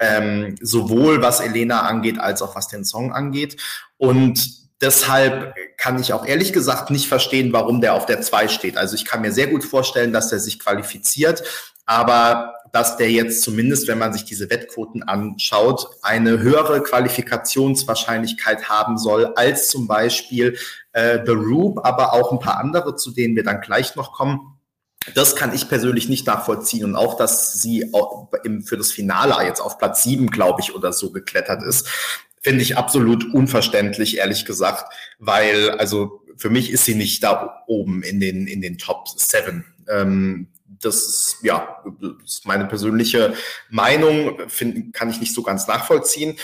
Ähm, 0.00 0.56
sowohl 0.60 1.22
was 1.22 1.38
Elena 1.38 1.82
angeht, 1.82 2.18
als 2.18 2.42
auch 2.42 2.56
was 2.56 2.66
den 2.66 2.84
Song 2.84 3.12
angeht. 3.12 3.62
Und 3.96 4.64
Deshalb 4.80 5.54
kann 5.78 6.00
ich 6.00 6.12
auch 6.12 6.26
ehrlich 6.26 6.52
gesagt 6.52 6.90
nicht 6.90 7.06
verstehen, 7.06 7.52
warum 7.54 7.80
der 7.80 7.94
auf 7.94 8.04
der 8.04 8.20
2 8.20 8.48
steht. 8.48 8.76
Also 8.76 8.96
ich 8.96 9.06
kann 9.06 9.22
mir 9.22 9.32
sehr 9.32 9.46
gut 9.46 9.64
vorstellen, 9.64 10.12
dass 10.12 10.30
er 10.30 10.40
sich 10.40 10.58
qualifiziert, 10.58 11.42
aber 11.86 12.53
dass 12.74 12.96
der 12.96 13.08
jetzt 13.08 13.42
zumindest, 13.42 13.86
wenn 13.86 13.98
man 13.98 14.12
sich 14.12 14.24
diese 14.24 14.50
Wettquoten 14.50 15.04
anschaut, 15.04 15.86
eine 16.02 16.40
höhere 16.40 16.82
Qualifikationswahrscheinlichkeit 16.82 18.68
haben 18.68 18.98
soll 18.98 19.26
als 19.36 19.68
zum 19.68 19.86
Beispiel 19.86 20.58
äh, 20.92 21.20
The 21.24 21.34
Roop, 21.34 21.86
aber 21.86 22.14
auch 22.14 22.32
ein 22.32 22.40
paar 22.40 22.58
andere, 22.58 22.96
zu 22.96 23.12
denen 23.12 23.36
wir 23.36 23.44
dann 23.44 23.60
gleich 23.60 23.94
noch 23.94 24.12
kommen. 24.12 24.58
Das 25.14 25.36
kann 25.36 25.54
ich 25.54 25.68
persönlich 25.68 26.08
nicht 26.08 26.26
nachvollziehen. 26.26 26.84
Und 26.84 26.96
auch, 26.96 27.16
dass 27.16 27.52
sie 27.52 27.94
auch 27.94 28.32
im, 28.42 28.64
für 28.64 28.76
das 28.76 28.90
Finale 28.90 29.46
jetzt 29.46 29.60
auf 29.60 29.78
Platz 29.78 30.02
sieben, 30.02 30.28
glaube 30.32 30.60
ich, 30.60 30.74
oder 30.74 30.92
so 30.92 31.12
geklettert 31.12 31.62
ist, 31.62 31.86
finde 32.42 32.62
ich 32.62 32.76
absolut 32.76 33.32
unverständlich, 33.32 34.18
ehrlich 34.18 34.46
gesagt, 34.46 34.92
weil, 35.20 35.70
also 35.70 36.24
für 36.36 36.50
mich 36.50 36.72
ist 36.72 36.86
sie 36.86 36.96
nicht 36.96 37.22
da 37.22 37.62
oben 37.68 38.02
in 38.02 38.18
den, 38.18 38.48
in 38.48 38.60
den 38.60 38.78
Top 38.78 39.08
Seven. 39.08 39.64
Ähm, 39.88 40.48
das 40.66 40.96
ist, 40.96 41.36
ja, 41.42 41.82
ist 42.24 42.46
meine 42.46 42.66
persönliche 42.66 43.34
Meinung, 43.70 44.48
find, 44.48 44.92
kann 44.92 45.10
ich 45.10 45.20
nicht 45.20 45.34
so 45.34 45.42
ganz 45.42 45.66
nachvollziehen. 45.66 46.38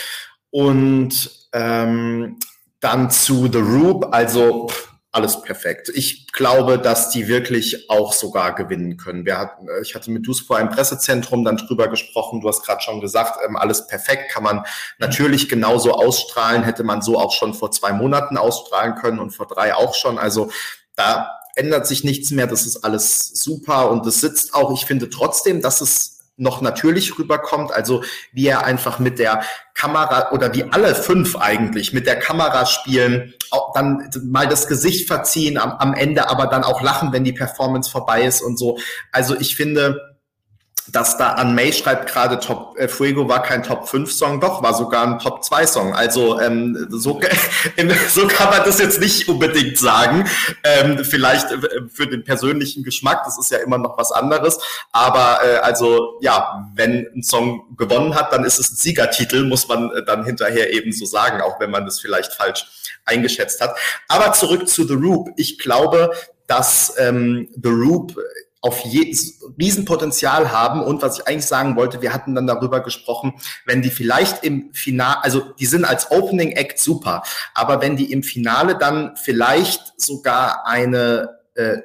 Und 0.51 1.49
ähm, 1.53 2.39
dann 2.81 3.11
zu 3.11 3.51
The 3.51 3.59
Roop, 3.59 4.09
also 4.13 4.69
pff, 4.69 4.91
alles 5.13 5.43
perfekt. 5.43 5.91
Ich 5.95 6.31
glaube, 6.33 6.79
dass 6.79 7.11
die 7.11 7.27
wirklich 7.27 7.91
auch 7.91 8.13
sogar 8.13 8.55
gewinnen 8.55 8.97
können. 8.97 9.27
Wir 9.27 9.39
hatten, 9.39 9.69
äh, 9.69 9.83
ich 9.83 9.95
hatte 9.95 10.11
mit 10.11 10.27
vor 10.47 10.57
einem 10.57 10.71
Pressezentrum 10.71 11.45
dann 11.45 11.57
drüber 11.57 11.89
gesprochen. 11.89 12.41
Du 12.41 12.49
hast 12.49 12.65
gerade 12.65 12.83
schon 12.83 13.01
gesagt, 13.01 13.39
ähm, 13.45 13.57
alles 13.57 13.87
perfekt 13.89 14.31
kann 14.31 14.45
man 14.45 14.65
natürlich 14.99 15.49
genauso 15.49 15.93
ausstrahlen. 15.93 16.63
Hätte 16.63 16.85
man 16.85 17.03
so 17.03 17.19
auch 17.19 17.33
schon 17.33 17.55
vor 17.55 17.73
zwei 17.73 17.93
Monaten 17.93 18.37
ausstrahlen 18.37 18.95
können 18.95 19.19
und 19.19 19.31
vor 19.31 19.47
drei 19.47 19.75
auch 19.75 19.95
schon. 19.95 20.19
Also 20.19 20.51
da 20.95 21.40
ändert 21.55 21.87
sich 21.87 22.05
nichts 22.05 22.31
mehr. 22.31 22.47
Das 22.47 22.67
ist 22.67 22.85
alles 22.85 23.29
super 23.35 23.91
und 23.91 24.07
es 24.07 24.21
sitzt 24.21 24.55
auch. 24.55 24.73
Ich 24.73 24.87
finde 24.87 25.11
trotzdem, 25.11 25.61
dass 25.61 25.81
es 25.81 26.21
noch 26.41 26.63
natürlich 26.63 27.19
rüberkommt, 27.19 27.71
also 27.71 28.03
wie 28.33 28.47
er 28.47 28.65
einfach 28.65 28.99
mit 28.99 29.19
der 29.19 29.43
Kamera 29.75 30.33
oder 30.33 30.55
wie 30.55 30.65
alle 30.65 30.95
fünf 30.95 31.37
eigentlich 31.37 31.93
mit 31.93 32.07
der 32.07 32.19
Kamera 32.19 32.65
spielen, 32.65 33.35
dann 33.75 34.11
mal 34.25 34.49
das 34.49 34.67
Gesicht 34.67 35.07
verziehen 35.07 35.59
am, 35.59 35.73
am 35.73 35.93
Ende, 35.93 36.31
aber 36.31 36.47
dann 36.47 36.65
auch 36.65 36.81
lachen, 36.81 37.13
wenn 37.13 37.25
die 37.25 37.33
Performance 37.33 37.91
vorbei 37.91 38.23
ist 38.23 38.41
und 38.41 38.59
so. 38.59 38.79
Also 39.13 39.39
ich 39.39 39.55
finde, 39.55 40.10
dass 40.93 41.17
da 41.17 41.33
an 41.33 41.55
May 41.55 41.73
schreibt 41.73 42.11
gerade 42.11 42.39
Top 42.39 42.77
äh, 42.79 42.89
Fuego 42.89 43.29
war 43.29 43.43
kein 43.43 43.63
Top 43.63 43.89
5 43.89 44.13
Song, 44.13 44.41
doch 44.41 44.63
war 44.63 44.75
sogar 44.75 45.07
ein 45.07 45.19
Top 45.19 45.45
2 45.45 45.67
Song. 45.67 45.95
Also 45.95 46.41
ähm, 46.41 46.87
so, 46.91 47.21
so 48.09 48.27
kann 48.27 48.51
man 48.51 48.65
das 48.65 48.79
jetzt 48.79 49.01
nicht 49.01 49.29
unbedingt 49.29 49.79
sagen. 49.79 50.29
Ähm, 50.65 51.05
vielleicht 51.05 51.51
äh, 51.51 51.59
für 51.89 52.07
den 52.07 52.25
persönlichen 52.25 52.83
Geschmack, 52.83 53.23
das 53.25 53.39
ist 53.39 53.51
ja 53.51 53.59
immer 53.59 53.79
noch 53.79 53.99
was 53.99 54.13
anderes. 54.13 54.59
Aber 54.93 55.41
äh, 55.45 55.57
also 55.59 56.19
ja, 56.21 56.71
wenn 56.75 57.07
ein 57.15 57.23
Song 57.23 57.77
gewonnen 57.77 58.15
hat, 58.15 58.33
dann 58.33 58.45
ist 58.45 58.59
es 58.59 58.73
ein 58.73 58.77
Siegertitel, 58.77 59.45
muss 59.45 59.69
man 59.69 59.91
äh, 59.91 60.05
dann 60.05 60.25
hinterher 60.25 60.73
eben 60.73 60.93
so 60.93 61.05
sagen, 61.05 61.41
auch 61.41 61.61
wenn 61.61 61.71
man 61.71 61.85
das 61.85 62.01
vielleicht 62.01 62.35
falsch 62.35 62.67
eingeschätzt 63.05 63.61
hat. 63.61 63.77
Aber 64.09 64.33
zurück 64.33 64.69
zu 64.69 64.87
The 64.87 64.95
Roop. 64.95 65.31
Ich 65.37 65.59
glaube, 65.59 66.13
dass 66.47 66.95
ähm, 66.99 67.49
The 67.63 67.69
Roop 67.69 68.17
auf 68.61 68.85
je, 68.85 69.17
Riesenpotenzial 69.59 70.53
haben. 70.53 70.83
Und 70.83 71.03
was 71.03 71.19
ich 71.19 71.27
eigentlich 71.27 71.47
sagen 71.47 71.77
wollte, 71.77 72.03
wir 72.03 72.13
hatten 72.13 72.35
dann 72.35 72.47
darüber 72.47 72.81
gesprochen, 72.81 73.35
wenn 73.65 73.83
die 73.83 73.91
vielleicht 73.91 74.45
im 74.45 74.73
Finale, 74.73 75.23
also 75.25 75.41
die 75.59 75.67
sind 75.67 75.85
als 75.85 76.11
Opening 76.11 76.53
Act 76.53 76.79
super, 76.79 77.23
aber 77.55 77.81
wenn 77.81 77.97
die 77.97 78.13
im 78.13 78.23
Finale 78.23 78.77
dann 78.77 79.17
vielleicht 79.17 80.01
sogar 80.01 80.67
eine 80.67 81.39
äh, 81.55 81.79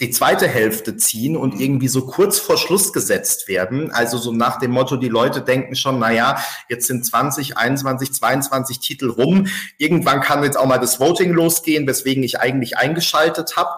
die 0.00 0.10
zweite 0.10 0.46
Hälfte 0.46 0.96
ziehen 0.96 1.36
und 1.36 1.58
irgendwie 1.58 1.88
so 1.88 2.06
kurz 2.06 2.38
vor 2.38 2.58
Schluss 2.58 2.92
gesetzt 2.92 3.48
werden. 3.48 3.90
Also 3.90 4.18
so 4.18 4.32
nach 4.32 4.58
dem 4.58 4.72
Motto, 4.72 4.96
die 4.96 5.08
Leute 5.08 5.40
denken 5.40 5.74
schon, 5.74 5.98
na 5.98 6.10
ja, 6.10 6.38
jetzt 6.68 6.86
sind 6.86 7.06
20, 7.06 7.56
21, 7.56 8.12
22 8.12 8.80
Titel 8.80 9.08
rum. 9.08 9.46
Irgendwann 9.78 10.20
kann 10.20 10.44
jetzt 10.44 10.58
auch 10.58 10.66
mal 10.66 10.78
das 10.78 11.00
Voting 11.00 11.32
losgehen, 11.32 11.86
weswegen 11.86 12.22
ich 12.22 12.38
eigentlich 12.38 12.76
eingeschaltet 12.76 13.56
habe. 13.56 13.70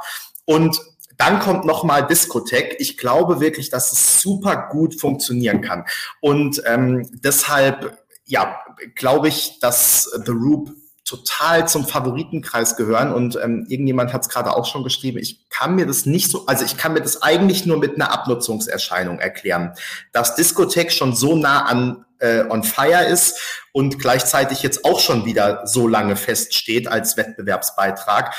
Und 0.44 0.80
dann 1.18 1.40
kommt 1.40 1.66
nochmal 1.66 2.06
Discotheque. 2.06 2.76
Ich 2.78 2.96
glaube 2.96 3.40
wirklich, 3.40 3.68
dass 3.68 3.92
es 3.92 4.22
super 4.22 4.68
gut 4.70 4.98
funktionieren 4.98 5.60
kann. 5.60 5.84
Und 6.20 6.62
ähm, 6.64 7.08
deshalb, 7.12 7.98
ja, 8.24 8.58
glaube 8.94 9.28
ich, 9.28 9.58
dass 9.60 10.04
The 10.04 10.32
Roop 10.32 10.70
total 11.04 11.66
zum 11.66 11.86
Favoritenkreis 11.86 12.76
gehören 12.76 13.12
und 13.12 13.38
ähm, 13.42 13.64
irgendjemand 13.68 14.12
hat 14.12 14.22
es 14.22 14.28
gerade 14.28 14.54
auch 14.54 14.66
schon 14.66 14.84
geschrieben, 14.84 15.16
ich 15.16 15.48
kann 15.48 15.74
mir 15.74 15.86
das 15.86 16.04
nicht 16.04 16.30
so, 16.30 16.44
also 16.44 16.66
ich 16.66 16.76
kann 16.76 16.92
mir 16.92 17.00
das 17.00 17.22
eigentlich 17.22 17.64
nur 17.64 17.78
mit 17.78 17.94
einer 17.94 18.12
Abnutzungserscheinung 18.12 19.18
erklären, 19.18 19.72
dass 20.12 20.34
Discotheque 20.34 20.90
schon 20.90 21.16
so 21.16 21.34
nah 21.34 21.64
an 21.64 22.04
äh, 22.18 22.44
on 22.50 22.62
fire 22.62 23.06
ist 23.06 23.40
und 23.72 23.98
gleichzeitig 23.98 24.62
jetzt 24.62 24.84
auch 24.84 25.00
schon 25.00 25.24
wieder 25.24 25.66
so 25.66 25.88
lange 25.88 26.14
feststeht 26.14 26.88
als 26.88 27.16
Wettbewerbsbeitrag, 27.16 28.34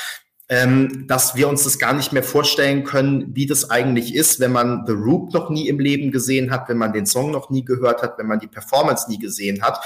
ähm, 0.49 1.05
dass 1.07 1.35
wir 1.35 1.47
uns 1.47 1.63
das 1.63 1.77
gar 1.77 1.93
nicht 1.93 2.11
mehr 2.11 2.23
vorstellen 2.23 2.83
können, 2.83 3.35
wie 3.35 3.45
das 3.45 3.69
eigentlich 3.69 4.15
ist, 4.15 4.39
wenn 4.39 4.51
man 4.51 4.83
The 4.87 4.93
Roop 4.93 5.33
noch 5.33 5.49
nie 5.49 5.67
im 5.67 5.79
Leben 5.79 6.11
gesehen 6.11 6.51
hat, 6.51 6.67
wenn 6.69 6.77
man 6.77 6.91
den 6.91 7.05
Song 7.05 7.31
noch 7.31 7.49
nie 7.49 7.63
gehört 7.63 8.01
hat, 8.01 8.17
wenn 8.17 8.27
man 8.27 8.39
die 8.39 8.47
Performance 8.47 9.09
nie 9.09 9.19
gesehen 9.19 9.61
hat 9.61 9.79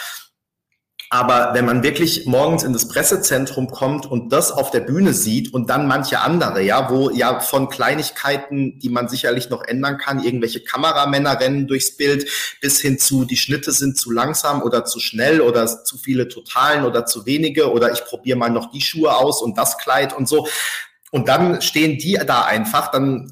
aber 1.13 1.54
wenn 1.54 1.65
man 1.65 1.84
wirklich 1.84 2.26
morgens 2.26 2.63
in 2.63 2.73
das 2.73 2.88
Pressezentrum 2.88 3.67
kommt 3.67 4.08
und 4.08 4.34
das 4.34 4.52
auf 4.52 4.71
der 4.71 4.80
Bühne 4.80 5.13
sieht 5.13 5.54
und 5.54 5.69
dann 5.69 5.86
manche 5.86 6.21
andere, 6.21 6.63
ja, 6.63 6.89
wo 6.89 7.12
ja 7.12 7.39
von 7.39 7.69
Kleinigkeiten, 7.69 8.80
die 8.80 8.89
man 8.89 9.08
sicherlich 9.08 9.52
noch 9.52 9.63
ändern 9.63 9.99
kann, 9.99 10.23
irgendwelche 10.23 10.62
Kameramänner 10.62 11.39
rennen 11.39 11.67
durchs 11.67 11.97
Bild, 11.97 12.28
bis 12.62 12.82
hin 12.82 12.97
zu, 12.97 13.26
die 13.26 13.38
Schnitte 13.38 13.71
sind 13.73 13.95
zu 13.95 14.10
langsam 14.10 14.63
oder 14.63 14.86
zu 14.86 14.99
schnell 14.99 15.41
oder 15.41 15.67
zu 15.67 15.99
viele 15.99 16.30
Totalen 16.30 16.84
oder 16.84 17.06
zu 17.06 17.28
wenige 17.28 17.71
oder 17.71 17.93
ich 17.93 18.04
probiere 18.06 18.39
mal 18.39 18.49
noch 18.49 18.71
die 18.71 18.82
Schuhe 18.82 19.15
aus 19.15 19.43
und 19.43 19.56
das 19.56 19.78
Kleid 19.78 20.17
und 20.17 20.28
so. 20.28 20.47
Und 21.12 21.28
dann 21.28 21.62
stehen 21.62 21.99
die 21.99 22.19
da 22.26 22.41
einfach, 22.45 22.89
dann 22.89 23.32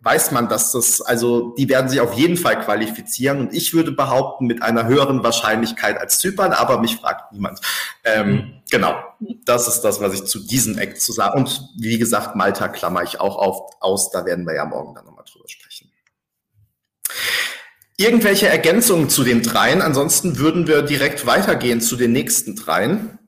weiß 0.00 0.30
man, 0.30 0.48
dass 0.48 0.72
das, 0.72 1.00
also 1.00 1.54
die 1.58 1.68
werden 1.68 1.88
sich 1.88 2.00
auf 2.00 2.14
jeden 2.14 2.36
Fall 2.36 2.60
qualifizieren 2.60 3.40
und 3.40 3.54
ich 3.54 3.74
würde 3.74 3.92
behaupten, 3.92 4.46
mit 4.46 4.62
einer 4.62 4.86
höheren 4.86 5.22
Wahrscheinlichkeit 5.22 5.98
als 5.98 6.18
Zypern, 6.18 6.52
aber 6.52 6.78
mich 6.78 6.96
fragt 6.96 7.32
niemand. 7.32 7.60
Ähm, 8.04 8.30
mhm. 8.30 8.52
Genau, 8.70 8.96
das 9.44 9.66
ist 9.66 9.80
das, 9.80 10.00
was 10.00 10.14
ich 10.14 10.24
zu 10.24 10.40
diesem 10.40 10.78
Act 10.78 11.00
zu 11.00 11.12
sagen. 11.12 11.38
Und 11.40 11.68
wie 11.78 11.98
gesagt, 11.98 12.36
Malta 12.36 12.68
klammer 12.68 13.02
ich 13.02 13.20
auch 13.20 13.36
auf, 13.36 13.72
aus, 13.80 14.10
da 14.10 14.24
werden 14.24 14.46
wir 14.46 14.54
ja 14.54 14.64
morgen 14.64 14.94
dann 14.94 15.04
nochmal 15.04 15.24
drüber 15.30 15.48
sprechen. 15.48 15.90
Irgendwelche 17.96 18.46
Ergänzungen 18.46 19.10
zu 19.10 19.24
den 19.24 19.42
dreien? 19.42 19.82
Ansonsten 19.82 20.38
würden 20.38 20.68
wir 20.68 20.82
direkt 20.82 21.26
weitergehen 21.26 21.80
zu 21.80 21.96
den 21.96 22.12
nächsten 22.12 22.54
dreien. 22.54 23.18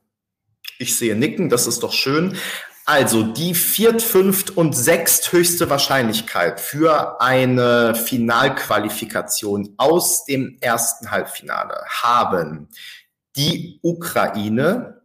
Ich 0.79 0.95
sehe 0.95 1.15
Nicken, 1.15 1.49
das 1.49 1.67
ist 1.67 1.83
doch 1.83 1.91
schön. 1.91 2.37
Also 2.85 3.23
die 3.23 3.53
viert, 3.53 4.01
fünft 4.01 4.57
und 4.57 4.75
sechsthöchste 4.75 5.69
Wahrscheinlichkeit 5.69 6.59
für 6.59 7.21
eine 7.21 7.95
Finalqualifikation 7.95 9.73
aus 9.77 10.25
dem 10.25 10.57
ersten 10.61 11.11
Halbfinale 11.11 11.83
haben 11.87 12.69
die 13.35 13.79
Ukraine, 13.81 15.01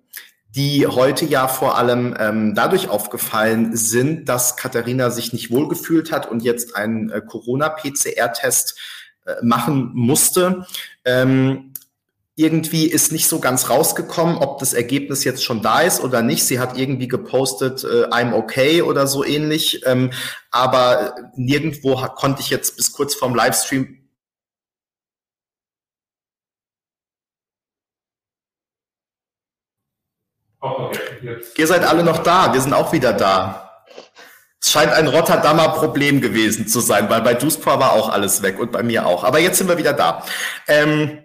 die 0.48 0.86
heute 0.86 1.26
ja 1.26 1.48
vor 1.48 1.76
allem 1.76 2.16
ähm, 2.18 2.54
dadurch 2.54 2.88
aufgefallen 2.88 3.76
sind, 3.76 4.28
dass 4.28 4.56
Katharina 4.56 5.10
sich 5.10 5.34
nicht 5.34 5.50
wohlgefühlt 5.50 6.10
hat 6.10 6.30
und 6.30 6.42
jetzt 6.42 6.74
einen 6.74 7.10
äh, 7.10 7.20
Corona-PCR-Test 7.20 8.78
äh, 9.26 9.34
machen 9.42 9.90
musste. 9.92 10.66
Ähm, 11.04 11.74
irgendwie 12.37 12.87
ist 12.87 13.12
nicht 13.12 13.29
so 13.29 13.40
ganz 13.40 13.70
rausgekommen, 13.70 14.37
ob 14.37 14.59
das 14.59 14.75
Ergebnis 14.75 15.25
jetzt 15.25 15.42
schon 15.42 15.62
da 15.62 15.81
ist 15.81 16.01
oder 16.05 16.22
nicht. 16.22 16.44
Sie 16.44 16.61
hat 16.61 16.77
irgendwie 16.77 17.09
gepostet, 17.09 17.83
äh, 17.83 18.05
I'm 18.09 18.35
okay 18.35 18.83
oder 18.83 19.07
so 19.07 19.25
ähnlich. 19.25 19.83
Ähm, 19.87 20.12
aber 20.51 21.14
nirgendwo 21.35 21.96
konnte 22.14 22.42
ich 22.42 22.51
jetzt 22.51 22.77
bis 22.77 22.92
kurz 22.92 23.14
vorm 23.14 23.35
Livestream 23.35 24.07
okay. 30.61 31.38
Ihr 31.57 31.66
seid 31.66 31.85
alle 31.85 32.05
noch 32.05 32.18
da, 32.18 32.53
wir 32.53 32.61
sind 32.61 32.75
auch 32.75 32.92
wieder 32.92 33.12
da. 33.12 33.85
Es 34.61 34.70
scheint 34.72 34.92
ein 34.92 35.07
Rotterdamer 35.07 35.70
Problem 35.70 36.20
gewesen 36.20 36.66
zu 36.66 36.81
sein, 36.81 37.09
weil 37.09 37.22
bei 37.22 37.35
Duspor 37.35 37.79
war 37.79 37.92
auch 37.92 38.09
alles 38.09 38.42
weg 38.42 38.59
und 38.59 38.72
bei 38.72 38.83
mir 38.83 39.07
auch. 39.07 39.25
Aber 39.25 39.38
jetzt 39.38 39.59
sind 39.59 39.68
wir 39.68 39.79
wieder 39.79 39.92
da. 39.92 40.25
Ähm, 40.66 41.22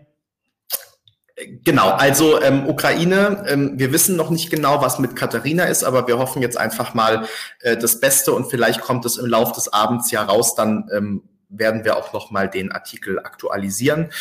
Genau, 1.64 1.90
also 1.90 2.42
ähm, 2.42 2.68
Ukraine, 2.68 3.46
ähm, 3.48 3.74
wir 3.76 3.92
wissen 3.92 4.16
noch 4.16 4.30
nicht 4.30 4.50
genau, 4.50 4.82
was 4.82 5.00
mit 5.00 5.16
Katharina 5.16 5.66
ist, 5.66 5.84
aber 5.84 6.08
wir 6.08 6.20
hoffen 6.20 6.42
jetzt 6.42 6.58
einfach 6.58 6.94
mal 6.94 7.26
äh, 7.62 7.78
das 7.78 8.00
Beste 8.00 8.34
und 8.34 8.50
vielleicht 8.50 8.82
kommt 8.82 9.06
es 9.06 9.18
im 9.18 9.26
Laufe 9.26 9.54
des 9.54 9.72
Abends 9.72 10.12
ja 10.12 10.24
raus, 10.24 10.56
dann 10.56 10.90
ähm, 10.94 11.24
werden 11.50 11.84
wir 11.84 11.98
auch 11.98 12.14
noch 12.14 12.32
mal 12.32 12.50
den 12.50 12.72
Artikel 12.72 13.20
aktualisieren. 13.20 14.12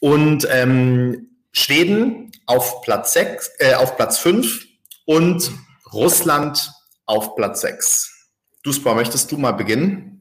Und 0.00 0.46
ähm, 0.50 1.28
Schweden 1.52 2.32
auf 2.46 2.82
Platz 2.82 3.12
sechs, 3.12 3.50
äh, 3.58 3.74
auf 3.74 3.96
Platz 3.96 4.18
fünf 4.18 4.66
und 5.06 5.50
Russland 5.92 6.72
auf 7.06 7.34
Platz 7.36 7.62
sechs. 7.62 8.28
Duspor, 8.62 8.94
möchtest 8.94 9.32
du 9.32 9.38
mal 9.38 9.52
beginnen? 9.52 10.17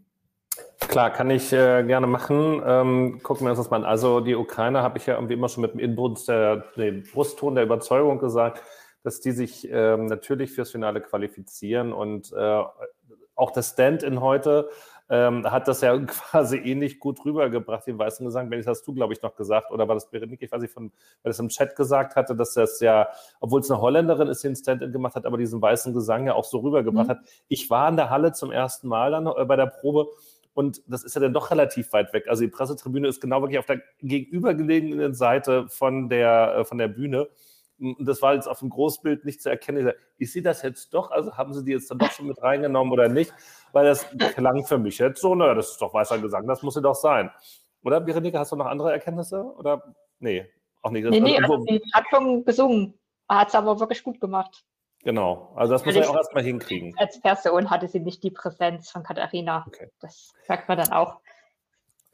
Klar, 0.80 1.10
kann 1.10 1.30
ich 1.30 1.52
äh, 1.54 1.84
gerne 1.84 2.08
machen. 2.08 2.62
Ähm, 2.66 3.20
gucken 3.24 3.46
wir 3.46 3.52
uns 3.52 3.60
das 3.60 3.70
mal 3.70 3.78
an. 3.78 3.86
Also 3.86 4.20
die 4.20 4.36
Ukraine 4.36 4.82
habe 4.84 4.98
ich 4.98 5.06
ja 5.06 5.16
irgendwie 5.16 5.34
immer 5.34 5.50
schon 5.50 5.62
mit 5.62 5.74
dem 5.74 5.80
Inbrunst 5.80 6.28
der, 6.28 6.66
nee, 6.76 7.04
Brustton 7.12 7.56
der 7.56 7.64
Überzeugung 7.64 8.20
gesagt, 8.20 8.62
dass 9.04 9.20
die 9.20 9.32
sich 9.32 9.68
ähm, 9.72 10.06
natürlich 10.06 10.52
fürs 10.52 10.72
Finale 10.72 11.02
qualifizieren 11.02 11.94
und 11.94 12.32
äh, 12.34 12.64
auch 13.36 13.52
das 13.52 13.72
Stand-in 13.72 14.22
heute 14.22 14.70
ähm, 15.10 15.50
hat 15.50 15.68
das 15.68 15.82
ja 15.82 15.98
quasi 16.06 16.58
ähnlich 16.58 17.00
gut 17.00 17.24
rübergebracht, 17.24 17.88
den 17.88 17.98
weißen 17.98 18.26
Gesang. 18.26 18.50
Wenn 18.52 18.60
ich 18.60 18.66
das 18.66 18.84
du, 18.84 18.94
glaube 18.94 19.14
ich, 19.14 19.22
noch 19.22 19.36
gesagt, 19.36 19.72
oder 19.72 19.88
war 19.88 19.96
das 19.96 20.10
Berenike, 20.10 20.46
ich 20.46 20.52
weiß 20.52 20.62
nicht, 20.62 20.74
von, 20.74 20.92
wer 21.24 21.30
das 21.30 21.40
im 21.40 21.50
Chat 21.50 21.76
gesagt 21.76 22.16
hatte, 22.16 22.36
dass 22.36 22.54
das 22.54 22.80
ja, 22.82 23.08
obwohl 23.40 23.62
es 23.62 23.72
eine 23.72 23.80
Holländerin 23.80 24.28
ist, 24.28 24.44
den 24.44 24.56
Stand-in 24.56 24.92
gemacht 24.92 25.16
hat, 25.16 25.26
aber 25.26 25.38
diesen 25.38 25.62
weißen 25.62 25.94
Gesang 25.94 26.28
ja 26.28 26.34
auch 26.34 26.44
so 26.44 26.60
rübergebracht 26.60 27.08
mhm. 27.08 27.12
hat. 27.12 27.20
Ich 27.48 27.70
war 27.70 27.88
in 27.90 27.96
der 27.96 28.10
Halle 28.10 28.34
zum 28.34 28.52
ersten 28.52 28.88
Mal 28.88 29.12
dann 29.12 29.28
äh, 29.28 29.46
bei 29.46 29.56
der 29.56 29.68
Probe 29.68 30.08
und 30.58 30.82
das 30.88 31.04
ist 31.04 31.14
ja 31.14 31.22
dann 31.22 31.34
doch 31.34 31.52
relativ 31.52 31.94
weit 31.94 32.14
weg. 32.14 32.28
Also 32.28 32.42
die 32.42 32.50
Pressetribüne 32.50 33.08
ist 33.08 33.22
genau 33.22 33.44
wirklich 33.44 33.60
auf 33.60 33.68
der 33.68 33.80
gegenübergelegenen 34.00 35.14
Seite 35.14 35.68
von 35.68 36.10
der, 36.10 36.56
äh, 36.58 36.66
von 36.66 36.80
der 36.80 36.88
Bühne. 36.88 37.30
Und 37.80 38.08
das 38.08 38.24
war 38.24 38.34
jetzt 38.34 38.48
auf 38.48 38.58
dem 38.58 38.72
Großbild 38.72 39.24
nicht 39.24 39.40
zu 39.40 39.52
erkennen. 39.52 39.92
Ich 40.18 40.32
sehe 40.32 40.42
das 40.42 40.64
jetzt 40.64 40.96
doch, 40.96 41.12
also 41.12 41.38
haben 41.38 41.54
sie 41.54 41.64
die 41.64 41.74
jetzt 41.74 41.92
dann 41.92 42.00
doch 42.00 42.10
schon 42.10 42.26
mit 42.26 42.42
reingenommen 42.42 42.92
oder 42.92 43.08
nicht? 43.08 43.32
Weil 43.72 43.86
das 43.86 44.08
klang 44.34 44.66
für 44.66 44.80
mich 44.80 44.98
jetzt 44.98 45.22
so, 45.22 45.36
naja, 45.36 45.54
das 45.54 45.74
ist 45.74 45.78
doch 45.80 45.94
weißer 45.94 46.18
Gesang, 46.18 46.48
das 46.48 46.64
muss 46.64 46.74
ja 46.74 46.82
doch 46.82 46.96
sein. 46.96 47.30
Oder, 47.84 48.02
Berenike, 48.02 48.40
hast 48.40 48.52
du 48.52 48.56
noch 48.56 48.66
andere 48.66 48.92
Erkenntnisse? 48.92 49.44
Oder? 49.60 49.94
Nee, 50.18 50.48
auch 50.82 50.90
nicht. 50.90 51.08
Nee, 51.08 51.20
nee, 51.20 51.38
also, 51.38 51.54
also 51.54 51.66
sie 51.68 51.80
hat 51.94 52.06
schon 52.10 52.44
gesungen, 52.46 52.96
hat 53.30 53.50
es 53.50 53.54
aber 53.54 53.80
wirklich 53.80 54.02
gut 54.02 54.20
gemacht. 54.20 54.66
Genau, 55.08 55.54
also 55.56 55.72
das 55.72 55.86
muss 55.86 55.96
man 55.96 56.04
ja 56.04 56.10
auch 56.10 56.18
erstmal 56.18 56.44
hinkriegen. 56.44 56.94
Als 56.98 57.22
Person 57.22 57.70
hatte 57.70 57.88
sie 57.88 58.02
nicht 58.02 58.24
die 58.24 58.30
Präsenz 58.30 58.92
von 58.92 59.04
Katharina. 59.04 59.64
Okay. 59.66 59.90
Das 60.02 60.34
merkt 60.50 60.68
man 60.68 60.80
dann 60.80 60.92
auch. 60.92 61.22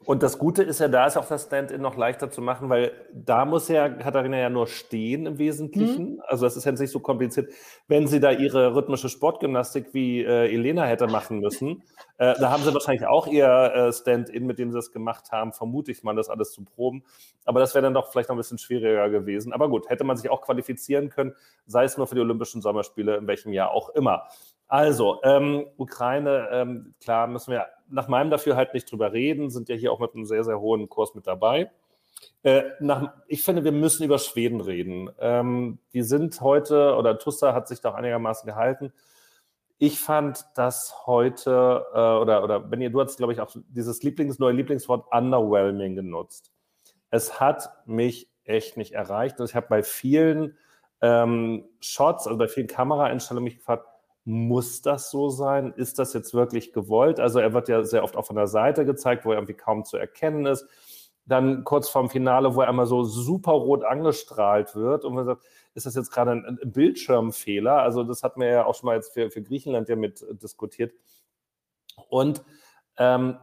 Und 0.04 0.22
das 0.22 0.38
Gute 0.38 0.62
ist 0.62 0.80
ja, 0.80 0.88
da 0.88 1.06
ist 1.06 1.16
auch 1.16 1.26
das 1.26 1.44
Stand-in 1.44 1.80
noch 1.80 1.96
leichter 1.96 2.30
zu 2.30 2.42
machen, 2.42 2.68
weil 2.68 2.92
da 3.12 3.44
muss 3.44 3.68
ja 3.68 3.88
Katharina 3.88 4.38
ja 4.38 4.50
nur 4.50 4.66
stehen 4.66 5.26
im 5.26 5.38
Wesentlichen. 5.38 6.14
Mhm. 6.14 6.22
Also 6.26 6.44
das 6.44 6.56
ist 6.56 6.64
ja 6.64 6.72
nicht 6.72 6.90
so 6.90 7.00
kompliziert. 7.00 7.52
Wenn 7.88 8.06
sie 8.06 8.20
da 8.20 8.30
ihre 8.30 8.74
rhythmische 8.74 9.08
Sportgymnastik 9.08 9.94
wie 9.94 10.22
äh, 10.22 10.52
Elena 10.52 10.84
hätte 10.84 11.06
machen 11.06 11.40
müssen, 11.40 11.82
äh, 12.18 12.34
da 12.38 12.50
haben 12.50 12.62
sie 12.62 12.74
wahrscheinlich 12.74 13.06
auch 13.06 13.26
ihr 13.26 13.46
äh, 13.46 13.92
Stand-in, 13.92 14.46
mit 14.46 14.58
dem 14.58 14.70
sie 14.70 14.78
das 14.78 14.92
gemacht 14.92 15.32
haben, 15.32 15.52
vermute 15.52 15.90
ich 15.90 16.02
mal, 16.02 16.14
das 16.14 16.28
alles 16.28 16.52
zu 16.52 16.64
proben. 16.64 17.04
Aber 17.44 17.60
das 17.60 17.74
wäre 17.74 17.82
dann 17.82 17.94
doch 17.94 18.10
vielleicht 18.10 18.28
noch 18.28 18.36
ein 18.36 18.38
bisschen 18.38 18.58
schwieriger 18.58 19.08
gewesen. 19.08 19.52
Aber 19.52 19.68
gut, 19.68 19.88
hätte 19.88 20.04
man 20.04 20.16
sich 20.16 20.30
auch 20.30 20.42
qualifizieren 20.42 21.08
können, 21.08 21.34
sei 21.66 21.84
es 21.84 21.96
nur 21.96 22.06
für 22.06 22.14
die 22.14 22.20
Olympischen 22.20 22.60
Sommerspiele, 22.62 23.16
in 23.16 23.26
welchem 23.26 23.52
Jahr 23.52 23.70
auch 23.70 23.90
immer. 23.90 24.28
Also, 24.66 25.20
ähm, 25.22 25.66
Ukraine, 25.76 26.48
ähm, 26.50 26.94
klar, 27.00 27.26
müssen 27.26 27.52
wir 27.52 27.66
nach 27.88 28.08
meinem 28.08 28.30
Dafürhalt 28.30 28.74
nicht 28.74 28.90
drüber 28.90 29.12
reden, 29.12 29.50
sind 29.50 29.68
ja 29.68 29.74
hier 29.74 29.92
auch 29.92 30.00
mit 30.00 30.14
einem 30.14 30.24
sehr, 30.24 30.44
sehr 30.44 30.60
hohen 30.60 30.88
Kurs 30.88 31.14
mit 31.14 31.26
dabei. 31.26 31.70
Äh, 32.42 32.62
nach, 32.80 33.12
ich 33.26 33.42
finde, 33.42 33.64
wir 33.64 33.72
müssen 33.72 34.04
über 34.04 34.18
Schweden 34.18 34.60
reden. 34.60 35.10
Ähm, 35.18 35.78
die 35.92 36.02
sind 36.02 36.40
heute, 36.40 36.96
oder 36.96 37.18
Tussa 37.18 37.54
hat 37.54 37.68
sich 37.68 37.80
doch 37.80 37.94
einigermaßen 37.94 38.46
gehalten. 38.46 38.92
Ich 39.78 40.00
fand 40.00 40.44
das 40.54 41.06
heute, 41.06 41.84
äh, 41.92 41.98
oder, 41.98 42.44
oder 42.44 42.60
Benny, 42.60 42.90
du 42.90 43.00
hast, 43.00 43.16
glaube 43.16 43.32
ich, 43.32 43.40
auch 43.40 43.54
dieses 43.68 44.02
Lieblings, 44.02 44.38
neue 44.38 44.52
Lieblingswort 44.52 45.06
underwhelming 45.12 45.96
genutzt. 45.96 46.52
Es 47.10 47.40
hat 47.40 47.86
mich 47.86 48.30
echt 48.44 48.76
nicht 48.76 48.92
erreicht. 48.92 49.40
Und 49.40 49.48
ich 49.48 49.56
habe 49.56 49.66
bei 49.68 49.82
vielen 49.82 50.56
ähm, 51.00 51.64
Shots, 51.80 52.26
also 52.26 52.38
bei 52.38 52.48
vielen 52.48 52.66
Kameraeinstellungen 52.66 53.44
mich 53.44 53.56
gefragt, 53.56 53.86
muss 54.24 54.80
das 54.80 55.10
so 55.10 55.28
sein? 55.28 55.72
Ist 55.76 55.98
das 55.98 56.14
jetzt 56.14 56.32
wirklich 56.32 56.72
gewollt? 56.72 57.20
Also 57.20 57.38
er 57.38 57.52
wird 57.52 57.68
ja 57.68 57.84
sehr 57.84 58.02
oft 58.02 58.16
auch 58.16 58.26
von 58.26 58.36
der 58.36 58.46
Seite 58.46 58.84
gezeigt, 58.86 59.24
wo 59.24 59.30
er 59.30 59.36
irgendwie 59.36 59.54
kaum 59.54 59.84
zu 59.84 59.96
erkennen 59.96 60.46
ist. 60.46 60.66
Dann 61.26 61.64
kurz 61.64 61.88
vorm 61.88 62.10
Finale, 62.10 62.54
wo 62.54 62.62
er 62.62 62.68
einmal 62.68 62.86
so 62.86 63.02
super 63.04 63.52
rot 63.52 63.84
angestrahlt 63.84 64.74
wird 64.76 65.04
und 65.04 65.14
man 65.14 65.24
sagt, 65.26 65.44
ist 65.74 65.86
das 65.86 65.94
jetzt 65.94 66.10
gerade 66.10 66.32
ein, 66.32 66.58
Bildschirmfehler? 66.64 67.82
Also 67.82 68.02
das 68.02 68.22
hat 68.22 68.36
mir 68.36 68.48
ja 68.48 68.64
auch 68.66 68.74
schon 68.74 68.86
mal 68.86 68.96
jetzt 68.96 69.12
für, 69.12 69.30
für 69.30 69.42
Griechenland 69.42 69.88
ja 69.88 69.96
mit 69.96 70.24
diskutiert. 70.42 70.94
Und 72.08 72.42
ähm, 72.98 73.38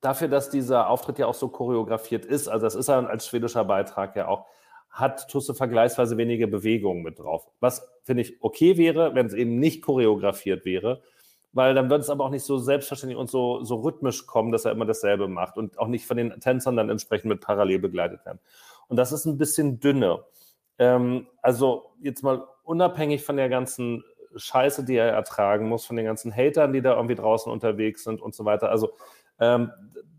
dafür, 0.00 0.28
dass 0.28 0.50
dieser 0.50 0.88
Auftritt 0.88 1.18
ja 1.18 1.26
auch 1.26 1.34
so 1.34 1.48
choreografiert 1.48 2.24
ist, 2.24 2.48
also 2.48 2.64
das 2.64 2.74
ist 2.74 2.88
ja 2.88 3.04
als 3.04 3.26
schwedischer 3.26 3.64
Beitrag 3.64 4.16
ja 4.16 4.28
auch, 4.28 4.46
hat 4.92 5.28
Tusse 5.28 5.54
vergleichsweise 5.54 6.16
wenige 6.18 6.46
Bewegungen 6.46 7.02
mit 7.02 7.18
drauf. 7.18 7.48
Was 7.60 7.90
finde 8.04 8.22
ich 8.22 8.36
okay 8.42 8.76
wäre, 8.76 9.14
wenn 9.14 9.26
es 9.26 9.32
eben 9.32 9.58
nicht 9.58 9.82
choreografiert 9.82 10.64
wäre, 10.64 11.02
weil 11.52 11.74
dann 11.74 11.90
wird 11.90 12.02
es 12.02 12.10
aber 12.10 12.24
auch 12.24 12.30
nicht 12.30 12.44
so 12.44 12.58
selbstverständlich 12.58 13.18
und 13.18 13.30
so, 13.30 13.64
so 13.64 13.76
rhythmisch 13.76 14.26
kommen, 14.26 14.52
dass 14.52 14.66
er 14.66 14.72
immer 14.72 14.84
dasselbe 14.84 15.28
macht 15.28 15.56
und 15.56 15.78
auch 15.78 15.88
nicht 15.88 16.06
von 16.06 16.18
den 16.18 16.38
Tänzern 16.40 16.76
dann 16.76 16.90
entsprechend 16.90 17.30
mit 17.30 17.40
parallel 17.40 17.78
begleitet 17.78 18.24
werden. 18.26 18.38
Und 18.88 18.96
das 18.96 19.12
ist 19.12 19.24
ein 19.24 19.38
bisschen 19.38 19.80
dünne. 19.80 20.24
Ähm, 20.78 21.26
also 21.40 21.92
jetzt 22.02 22.22
mal 22.22 22.46
unabhängig 22.62 23.24
von 23.24 23.36
der 23.36 23.48
ganzen 23.48 24.04
Scheiße, 24.36 24.84
die 24.84 24.96
er 24.96 25.08
ertragen 25.08 25.68
muss, 25.68 25.84
von 25.84 25.96
den 25.96 26.06
ganzen 26.06 26.34
Hatern, 26.34 26.72
die 26.72 26.82
da 26.82 26.96
irgendwie 26.96 27.14
draußen 27.14 27.50
unterwegs 27.50 28.04
sind 28.04 28.20
und 28.20 28.34
so 28.34 28.44
weiter. 28.44 28.70
Also 28.70 28.92
ähm, 29.42 29.72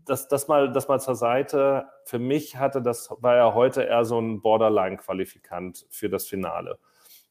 das, 0.04 0.28
das, 0.28 0.48
mal, 0.48 0.70
das 0.70 0.86
mal 0.86 1.00
zur 1.00 1.14
Seite. 1.14 1.86
Für 2.04 2.18
mich 2.18 2.56
hatte 2.56 2.82
das, 2.82 3.08
war 3.20 3.36
ja 3.36 3.54
heute 3.54 3.82
eher 3.82 4.04
so 4.04 4.20
ein 4.20 4.42
Borderline-Qualifikant 4.42 5.86
für 5.88 6.10
das 6.10 6.26
Finale. 6.26 6.78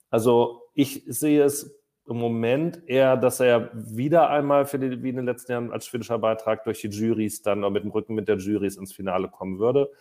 Also 0.10 0.64
ich 0.74 1.04
sehe 1.08 1.44
es 1.44 1.80
im 2.08 2.18
Moment 2.18 2.82
eher, 2.88 3.16
dass 3.16 3.40
er 3.40 3.70
wieder 3.74 4.30
einmal 4.30 4.66
für 4.66 4.80
die, 4.80 5.04
wie 5.04 5.10
in 5.10 5.18
den 5.18 5.26
letzten 5.26 5.52
Jahren 5.52 5.72
als 5.72 5.86
schwedischer 5.86 6.18
Beitrag 6.18 6.64
durch 6.64 6.82
die 6.82 6.90
Juries 6.90 7.44
dann 7.44 7.60
mit 7.72 7.84
dem 7.84 7.92
Rücken 7.92 8.16
mit 8.16 8.28
der 8.28 8.38
Juries 8.38 8.76
ins 8.76 8.92
Finale 8.92 9.30
kommen 9.30 9.60
würde. 9.60 9.92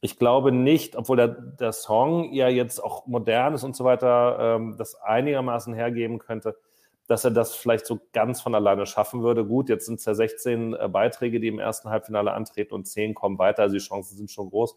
Ich 0.00 0.18
glaube 0.18 0.52
nicht, 0.52 0.94
obwohl 0.94 1.16
der, 1.16 1.28
der 1.28 1.72
Song 1.72 2.32
ja 2.32 2.48
jetzt 2.48 2.82
auch 2.82 3.06
modern 3.06 3.54
ist 3.54 3.64
und 3.64 3.74
so 3.74 3.84
weiter, 3.84 4.38
ähm, 4.40 4.76
das 4.78 4.94
einigermaßen 4.94 5.74
hergeben 5.74 6.18
könnte, 6.18 6.56
dass 7.06 7.24
er 7.24 7.30
das 7.30 7.54
vielleicht 7.54 7.86
so 7.86 8.00
ganz 8.12 8.40
von 8.40 8.54
alleine 8.54 8.86
schaffen 8.86 9.22
würde. 9.22 9.44
Gut, 9.44 9.68
jetzt 9.68 9.86
sind 9.86 9.98
es 10.00 10.04
ja 10.04 10.14
16 10.14 10.74
äh, 10.74 10.88
Beiträge, 10.88 11.40
die 11.40 11.48
im 11.48 11.58
ersten 11.58 11.88
Halbfinale 11.88 12.32
antreten 12.32 12.74
und 12.74 12.86
10 12.86 13.14
kommen 13.14 13.38
weiter, 13.38 13.62
also 13.62 13.74
die 13.74 13.82
Chancen 13.82 14.16
sind 14.16 14.30
schon 14.30 14.50
groß. 14.50 14.76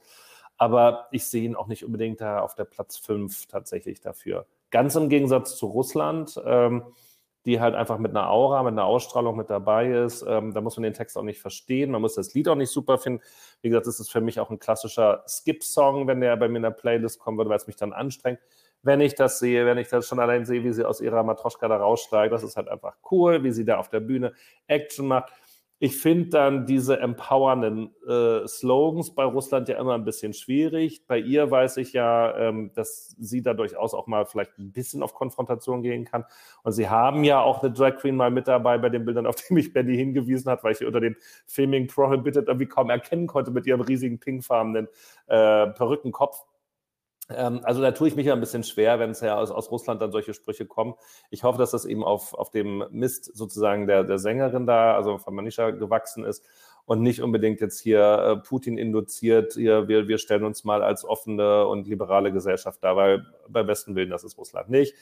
Aber 0.57 1.07
ich 1.11 1.25
sehe 1.25 1.43
ihn 1.43 1.55
auch 1.55 1.67
nicht 1.67 1.85
unbedingt 1.85 2.21
da 2.21 2.41
auf 2.41 2.53
der 2.53 2.65
Platz 2.65 2.97
5 2.97 3.47
tatsächlich 3.47 4.01
dafür. 4.01 4.45
Ganz 4.71 4.95
im 4.95 5.09
Gegensatz 5.09 5.55
zu 5.55 5.67
Russland, 5.67 6.39
ähm, 6.45 6.83
die 7.45 7.61
halt 7.61 7.73
einfach 7.73 7.97
mit 7.97 8.11
einer 8.11 8.29
Aura, 8.29 8.61
mit 8.63 8.73
einer 8.73 8.83
Ausstrahlung 8.83 9.37
mit 9.37 9.49
dabei 9.49 9.89
ist. 9.89 10.23
Ähm, 10.27 10.53
da 10.53 10.59
muss 10.59 10.75
man 10.75 10.83
den 10.83 10.93
Text 10.93 11.17
auch 11.17 11.23
nicht 11.23 11.39
verstehen, 11.39 11.91
man 11.91 12.01
muss 12.01 12.15
das 12.15 12.33
Lied 12.33 12.49
auch 12.49 12.55
nicht 12.55 12.69
super 12.69 12.97
finden. 12.97 13.23
Wie 13.61 13.69
gesagt, 13.69 13.87
das 13.87 13.99
ist 13.99 14.11
für 14.11 14.21
mich 14.21 14.39
auch 14.39 14.49
ein 14.49 14.59
klassischer 14.59 15.23
Skip-Song, 15.27 16.07
wenn 16.07 16.19
der 16.19 16.35
bei 16.35 16.49
mir 16.49 16.57
in 16.57 16.63
der 16.63 16.71
Playlist 16.71 17.19
kommen 17.19 17.37
würde, 17.37 17.49
weil 17.49 17.57
es 17.57 17.67
mich 17.67 17.77
dann 17.77 17.93
anstrengt 17.93 18.39
wenn 18.81 19.01
ich 19.01 19.15
das 19.15 19.39
sehe, 19.39 19.65
wenn 19.65 19.77
ich 19.77 19.89
das 19.89 20.07
schon 20.07 20.19
allein 20.19 20.45
sehe, 20.45 20.63
wie 20.63 20.71
sie 20.71 20.85
aus 20.85 21.01
ihrer 21.01 21.23
Matroschka 21.23 21.67
da 21.67 21.77
raussteigt, 21.77 22.33
das 22.33 22.43
ist 22.43 22.57
halt 22.57 22.69
einfach 22.69 22.95
cool, 23.11 23.43
wie 23.43 23.51
sie 23.51 23.65
da 23.65 23.77
auf 23.77 23.89
der 23.89 23.99
Bühne 23.99 24.33
Action 24.67 25.07
macht. 25.07 25.31
Ich 25.81 25.97
finde 25.97 26.27
dann 26.27 26.65
diese 26.65 26.99
empowernden 26.99 27.95
äh, 28.05 28.45
Slogans 28.45 29.15
bei 29.15 29.23
Russland 29.23 29.69
ja 29.69 29.79
immer 29.79 29.93
ein 29.93 30.03
bisschen 30.03 30.33
schwierig. 30.33 31.07
Bei 31.07 31.17
ihr 31.17 31.49
weiß 31.49 31.77
ich 31.77 31.93
ja, 31.93 32.37
ähm, 32.37 32.71
dass 32.73 33.15
sie 33.17 33.41
da 33.41 33.53
durchaus 33.53 33.93
auch 33.93 34.05
mal 34.05 34.25
vielleicht 34.25 34.59
ein 34.59 34.73
bisschen 34.73 35.01
auf 35.01 35.13
Konfrontation 35.13 35.81
gehen 35.81 36.03
kann. 36.03 36.25
Und 36.63 36.73
sie 36.73 36.89
haben 36.89 37.23
ja 37.23 37.39
auch 37.39 37.63
eine 37.63 37.71
Drag 37.71 37.95
Queen 37.95 38.17
mal 38.17 38.29
mit 38.29 38.49
dabei 38.49 38.77
bei 38.77 38.89
den 38.89 39.05
Bildern, 39.05 39.25
auf 39.25 39.35
die 39.35 39.53
mich 39.53 39.71
Benny 39.71 39.95
hingewiesen 39.95 40.51
hat, 40.51 40.65
weil 40.65 40.73
ich 40.73 40.83
unter 40.83 40.99
dem 40.99 41.15
Filming 41.45 41.87
Prohibited 41.87 42.49
irgendwie 42.49 42.67
kaum 42.67 42.89
erkennen 42.89 43.27
konnte 43.27 43.51
mit 43.51 43.65
ihrem 43.65 43.79
riesigen 43.79 44.19
pinkfarbenen 44.19 44.89
äh, 45.27 45.67
Perückenkopf. 45.67 46.45
Ähm, 47.29 47.61
also 47.63 47.81
da 47.81 47.91
tue 47.91 48.07
ich 48.07 48.15
mich 48.15 48.25
ja 48.25 48.33
ein 48.33 48.39
bisschen 48.39 48.63
schwer, 48.63 48.99
wenn 48.99 49.11
es 49.11 49.21
ja 49.21 49.37
aus, 49.37 49.51
aus, 49.51 49.71
Russland 49.71 50.01
dann 50.01 50.11
solche 50.11 50.33
Sprüche 50.33 50.65
kommen. 50.65 50.95
Ich 51.29 51.43
hoffe, 51.43 51.59
dass 51.59 51.71
das 51.71 51.85
eben 51.85 52.03
auf, 52.03 52.33
auf 52.33 52.49
dem 52.49 52.83
Mist 52.91 53.25
sozusagen 53.35 53.87
der, 53.87 54.03
der 54.03 54.17
Sängerin 54.19 54.65
da, 54.65 54.95
also 54.95 55.17
von 55.19 55.35
Manisha 55.35 55.71
gewachsen 55.71 56.23
ist 56.23 56.43
und 56.85 57.01
nicht 57.03 57.21
unbedingt 57.21 57.61
jetzt 57.61 57.79
hier 57.79 58.01
äh, 58.01 58.47
Putin 58.47 58.77
induziert, 58.77 59.53
hier, 59.53 59.87
wir, 59.87 60.07
wir 60.07 60.17
stellen 60.17 60.43
uns 60.43 60.63
mal 60.63 60.81
als 60.81 61.05
offene 61.05 61.67
und 61.67 61.87
liberale 61.87 62.31
Gesellschaft 62.31 62.83
dar, 62.83 62.95
weil 62.95 63.25
bei 63.47 63.61
besten 63.63 63.95
Willen, 63.95 64.09
das 64.09 64.23
ist 64.23 64.37
Russland 64.37 64.69
nicht. 64.69 64.95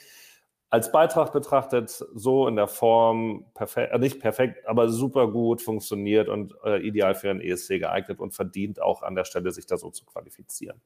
als 0.70 0.92
Beitrag 0.92 1.32
betrachtet, 1.32 2.04
so 2.14 2.46
in 2.46 2.56
der 2.56 2.68
Form, 2.68 3.46
perfekt, 3.54 3.94
äh, 3.94 3.98
nicht 3.98 4.20
perfekt, 4.20 4.68
aber 4.68 4.90
super 4.90 5.28
gut 5.28 5.62
funktioniert 5.62 6.28
und 6.28 6.54
äh, 6.62 6.86
ideal 6.86 7.14
für 7.14 7.30
einen 7.30 7.40
ESC 7.40 7.78
geeignet 7.78 8.20
und 8.20 8.34
verdient 8.34 8.82
auch 8.82 9.02
an 9.02 9.14
der 9.14 9.24
Stelle, 9.24 9.50
sich 9.50 9.64
da 9.64 9.78
so 9.78 9.90
zu 9.90 10.04
qualifizieren. 10.04 10.82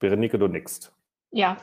Berenike, 0.00 0.38
du 0.38 0.48
nickst. 0.48 0.92
Ja, 1.30 1.56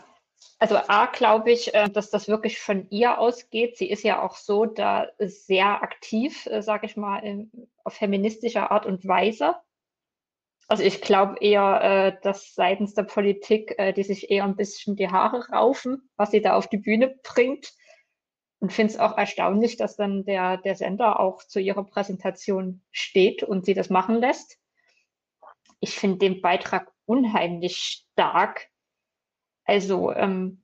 also 0.59 0.77
A, 0.87 1.05
glaube 1.07 1.51
ich, 1.51 1.73
äh, 1.73 1.89
dass 1.89 2.09
das 2.09 2.27
wirklich 2.27 2.59
von 2.59 2.89
ihr 2.89 3.19
ausgeht. 3.19 3.77
Sie 3.77 3.89
ist 3.89 4.03
ja 4.03 4.23
auch 4.23 4.35
so 4.35 4.65
da 4.65 5.07
sehr 5.19 5.83
aktiv, 5.83 6.47
äh, 6.47 6.61
sage 6.61 6.87
ich 6.87 6.97
mal, 6.97 7.47
auf 7.83 7.93
feministischer 7.93 8.71
Art 8.71 8.85
und 8.85 9.07
Weise. 9.07 9.55
Also 10.67 10.83
ich 10.83 11.01
glaube 11.01 11.37
eher, 11.39 11.81
äh, 11.81 12.21
dass 12.23 12.53
seitens 12.53 12.93
der 12.93 13.03
Politik, 13.03 13.77
die 13.95 14.03
sich 14.03 14.29
eher 14.31 14.43
ein 14.43 14.55
bisschen 14.55 14.95
die 14.95 15.09
Haare 15.09 15.47
raufen, 15.49 16.09
was 16.17 16.31
sie 16.31 16.41
da 16.41 16.55
auf 16.55 16.67
die 16.67 16.77
Bühne 16.77 17.15
bringt. 17.23 17.73
Und 18.59 18.73
finde 18.73 18.93
es 18.93 18.99
auch 18.99 19.15
erstaunlich, 19.17 19.77
dass 19.77 19.95
dann 19.95 20.25
der, 20.25 20.57
der 20.57 20.75
Sender 20.75 21.19
auch 21.19 21.43
zu 21.43 21.59
ihrer 21.59 21.83
Präsentation 21.83 22.81
steht 22.91 23.43
und 23.43 23.65
sie 23.65 23.75
das 23.75 23.91
machen 23.91 24.15
lässt. 24.15 24.57
Ich 25.79 25.95
finde 25.97 26.17
den 26.17 26.41
Beitrag 26.41 26.91
unheimlich 27.07 28.05
stark. 28.11 28.67
Also 29.65 30.11
ähm, 30.13 30.63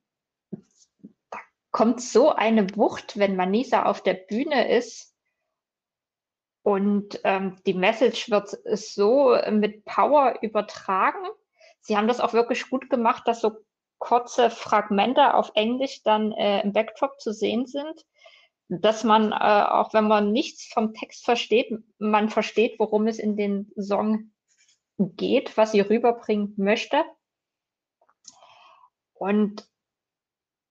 da 0.51 1.39
kommt 1.71 2.01
so 2.01 2.29
eine 2.29 2.75
Wucht, 2.75 3.17
wenn 3.17 3.35
Manisa 3.35 3.83
auf 3.85 4.01
der 4.01 4.13
Bühne 4.13 4.75
ist 4.75 5.13
und 6.63 7.19
ähm, 7.25 7.57
die 7.65 7.73
Message 7.73 8.29
wird 8.29 8.57
so 8.65 9.37
mit 9.51 9.83
Power 9.85 10.39
übertragen. 10.41 11.27
Sie 11.81 11.97
haben 11.97 12.07
das 12.07 12.21
auch 12.21 12.33
wirklich 12.33 12.69
gut 12.69 12.89
gemacht, 12.89 13.27
dass 13.27 13.41
so 13.41 13.57
kurze 13.99 14.49
Fragmente 14.49 15.33
auf 15.33 15.51
Englisch 15.55 16.03
dann 16.03 16.31
äh, 16.33 16.61
im 16.61 16.73
Backdrop 16.73 17.19
zu 17.19 17.33
sehen 17.33 17.65
sind, 17.65 18.05
dass 18.67 19.03
man, 19.03 19.31
äh, 19.31 19.35
auch 19.35 19.93
wenn 19.93 20.07
man 20.07 20.31
nichts 20.31 20.65
vom 20.65 20.93
Text 20.93 21.25
versteht, 21.25 21.71
man 21.99 22.29
versteht, 22.29 22.79
worum 22.79 23.07
es 23.07 23.19
in 23.19 23.37
den 23.37 23.71
Song 23.77 24.32
geht, 24.97 25.57
was 25.57 25.71
sie 25.71 25.81
rüberbringen 25.81 26.53
möchte. 26.57 27.03
Und 29.13 29.67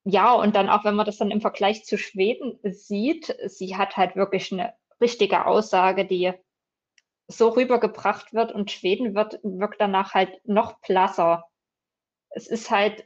ja, 0.05 0.33
und 0.33 0.57
dann 0.57 0.69
auch, 0.69 0.85
wenn 0.85 0.97
man 0.97 1.07
das 1.07 1.19
dann 1.19 1.31
im 1.31 1.41
Vergleich 1.41 1.85
zu 1.85 1.97
Schweden 1.97 2.59
sieht, 2.65 3.37
sie 3.47 3.77
hat 3.77 3.97
halt 3.97 4.17
wirklich 4.17 4.53
eine 4.53 4.75
richtige 5.01 5.47
Aussage, 5.47 6.05
die 6.05 6.33
so 7.29 7.49
rübergebracht 7.51 8.33
wird 8.33 8.53
und 8.53 8.71
Schweden 8.71 9.15
wird, 9.15 9.39
wirkt 9.43 9.81
danach 9.81 10.15
halt 10.15 10.47
noch 10.47 10.81
blasser. 10.81 11.45
Es 12.31 12.47
ist 12.47 12.71
halt, 12.71 13.05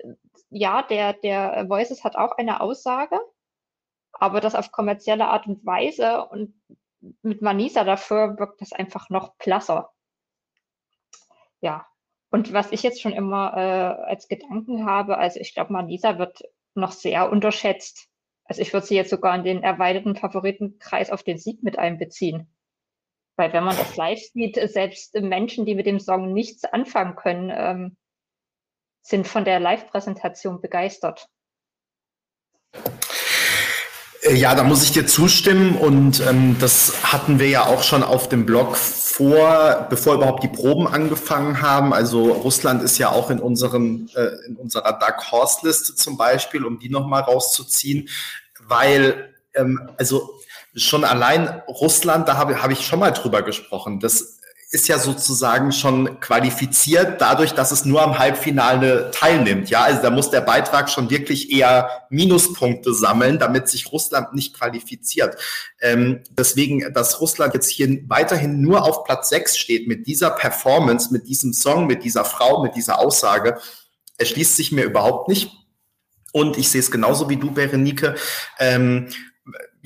ja, 0.51 0.83
der, 0.83 1.13
der 1.13 1.69
Voices 1.69 2.03
hat 2.03 2.17
auch 2.17 2.33
eine 2.39 2.61
Aussage, 2.61 3.21
aber 4.13 4.41
das 4.41 4.55
auf 4.55 4.73
kommerzielle 4.73 5.27
Art 5.27 5.47
und 5.47 5.65
Weise 5.67 6.27
und 6.27 6.55
mit 7.23 7.43
Manisa 7.43 7.85
dafür 7.85 8.39
wirkt 8.39 8.61
das 8.63 8.73
einfach 8.73 9.11
noch 9.11 9.35
blasser. 9.37 9.93
Ja, 11.61 11.87
und 12.31 12.53
was 12.53 12.73
ich 12.73 12.83
jetzt 12.83 13.01
schon 13.01 13.13
immer 13.13 13.55
äh, 13.57 14.11
als 14.11 14.29
Gedanken 14.29 14.87
habe, 14.87 15.19
also 15.19 15.41
ich 15.41 15.55
glaube, 15.55 15.73
Manisa 15.73 16.19
wird 16.19 16.43
noch 16.75 16.93
sehr 16.93 17.31
unterschätzt. 17.31 18.09
Also 18.45 18.63
ich 18.63 18.73
würde 18.73 18.87
sie 18.87 18.97
jetzt 18.97 19.11
sogar 19.11 19.35
in 19.35 19.45
den 19.45 19.63
erweiterten 19.63 20.17
Favoritenkreis 20.17 21.11
auf 21.11 21.23
den 21.23 21.39
Sieg 21.39 21.63
mit 21.63 21.79
einbeziehen. 21.79 22.53
Weil 23.37 23.53
wenn 23.53 23.65
man 23.65 23.77
das 23.77 23.97
live 23.97 24.21
sieht, 24.21 24.57
selbst 24.71 25.15
Menschen, 25.15 25.67
die 25.67 25.75
mit 25.75 25.87
dem 25.87 26.01
Song 26.01 26.33
nichts 26.33 26.65
anfangen 26.65 27.17
können, 27.17 27.53
ähm, 27.55 27.97
sind 29.03 29.27
von 29.27 29.45
der 29.45 29.61
Live-Präsentation 29.61 30.61
begeistert. 30.61 31.29
Äh, 34.29 34.35
ja, 34.35 34.55
da 34.55 34.65
muss 34.65 34.83
ich 34.83 34.93
dir 34.93 35.07
zustimmen 35.07 35.77
und 35.77 36.21
ähm, 36.21 36.57
das 36.59 37.13
hatten 37.13 37.39
wir 37.39 37.49
ja 37.49 37.67
auch 37.67 37.83
schon 37.83 38.03
auf 38.03 38.29
dem 38.29 38.47
Blog 38.47 38.77
vor, 38.77 39.87
bevor 39.91 40.15
überhaupt 40.15 40.43
die 40.43 40.49
Proben 40.49 40.87
angefangen 40.87 41.63
haben. 41.63 41.93
Also 41.93 42.33
Russland 42.33 42.83
ist 42.83 42.99
ja 42.99 43.11
auch 43.11 43.31
in 43.31 43.39
unserem 43.39 44.09
äh, 44.15 44.47
in 44.47 44.57
unserer 44.57 44.93
Dark 44.99 45.31
Horse 45.31 45.67
Liste 45.67 45.95
zum 45.95 46.17
Beispiel, 46.17 46.65
um 46.65 46.79
die 46.79 46.89
nochmal 46.89 47.23
rauszuziehen, 47.23 48.09
weil 48.61 49.35
ähm, 49.55 49.91
also 49.99 50.31
schon 50.75 51.05
allein 51.05 51.63
Russland, 51.69 52.29
da 52.29 52.37
habe 52.37 52.63
hab 52.63 52.71
ich 52.71 52.87
schon 52.87 52.99
mal 52.99 53.13
drüber 53.13 53.43
gesprochen. 53.43 54.01
Das 54.01 54.36
ist 54.71 54.89
ja 54.89 54.99
sozusagen 54.99 55.71
schon 55.71 56.19
qualifiziert 56.19 57.21
dadurch, 57.21 57.53
dass 57.53 57.71
es 57.71 57.85
nur 57.85 58.03
am 58.03 58.19
Halbfinale 58.19 59.13
teilnimmt. 59.13 59.71
Ja, 59.71 59.83
also 59.83 60.03
da 60.03 60.11
muss 60.11 60.31
der 60.31 60.41
Beitrag 60.41 60.91
schon 60.91 61.09
wirklich 61.09 61.53
eher 61.53 62.07
Minuspunkte 62.11 62.93
sammeln, 62.93 63.39
damit 63.39 63.69
sich 63.69 63.93
Russland 63.93 64.35
nicht 64.35 64.55
qualifiziert. 64.55 65.37
Ähm, 65.81 66.25
deswegen, 66.31 66.93
dass 66.93 67.21
Russland 67.21 67.55
jetzt 67.55 67.71
hier 67.71 68.01
weiterhin 68.09 68.61
nur 68.61 68.83
auf 68.85 69.05
Platz 69.05 69.29
6 69.29 69.57
steht 69.57 69.87
mit 69.87 70.09
dieser 70.09 70.31
Performance, 70.31 71.13
mit 71.13 71.29
diesem 71.29 71.53
Song, 71.53 71.87
mit 71.87 72.03
dieser 72.03 72.25
Frau, 72.25 72.63
mit 72.63 72.75
dieser 72.75 72.99
Aussage, 72.99 73.59
erschließt 74.19 74.57
sich 74.57 74.73
mir 74.73 74.85
überhaupt 74.85 75.29
nicht. 75.29 75.53
Und 76.33 76.59
ich 76.59 76.69
sehe 76.69 76.81
es 76.81 76.91
genauso 76.91 77.29
wie 77.29 77.37
du, 77.37 77.53
Berenike. 77.53 78.17
Ähm, 78.59 79.11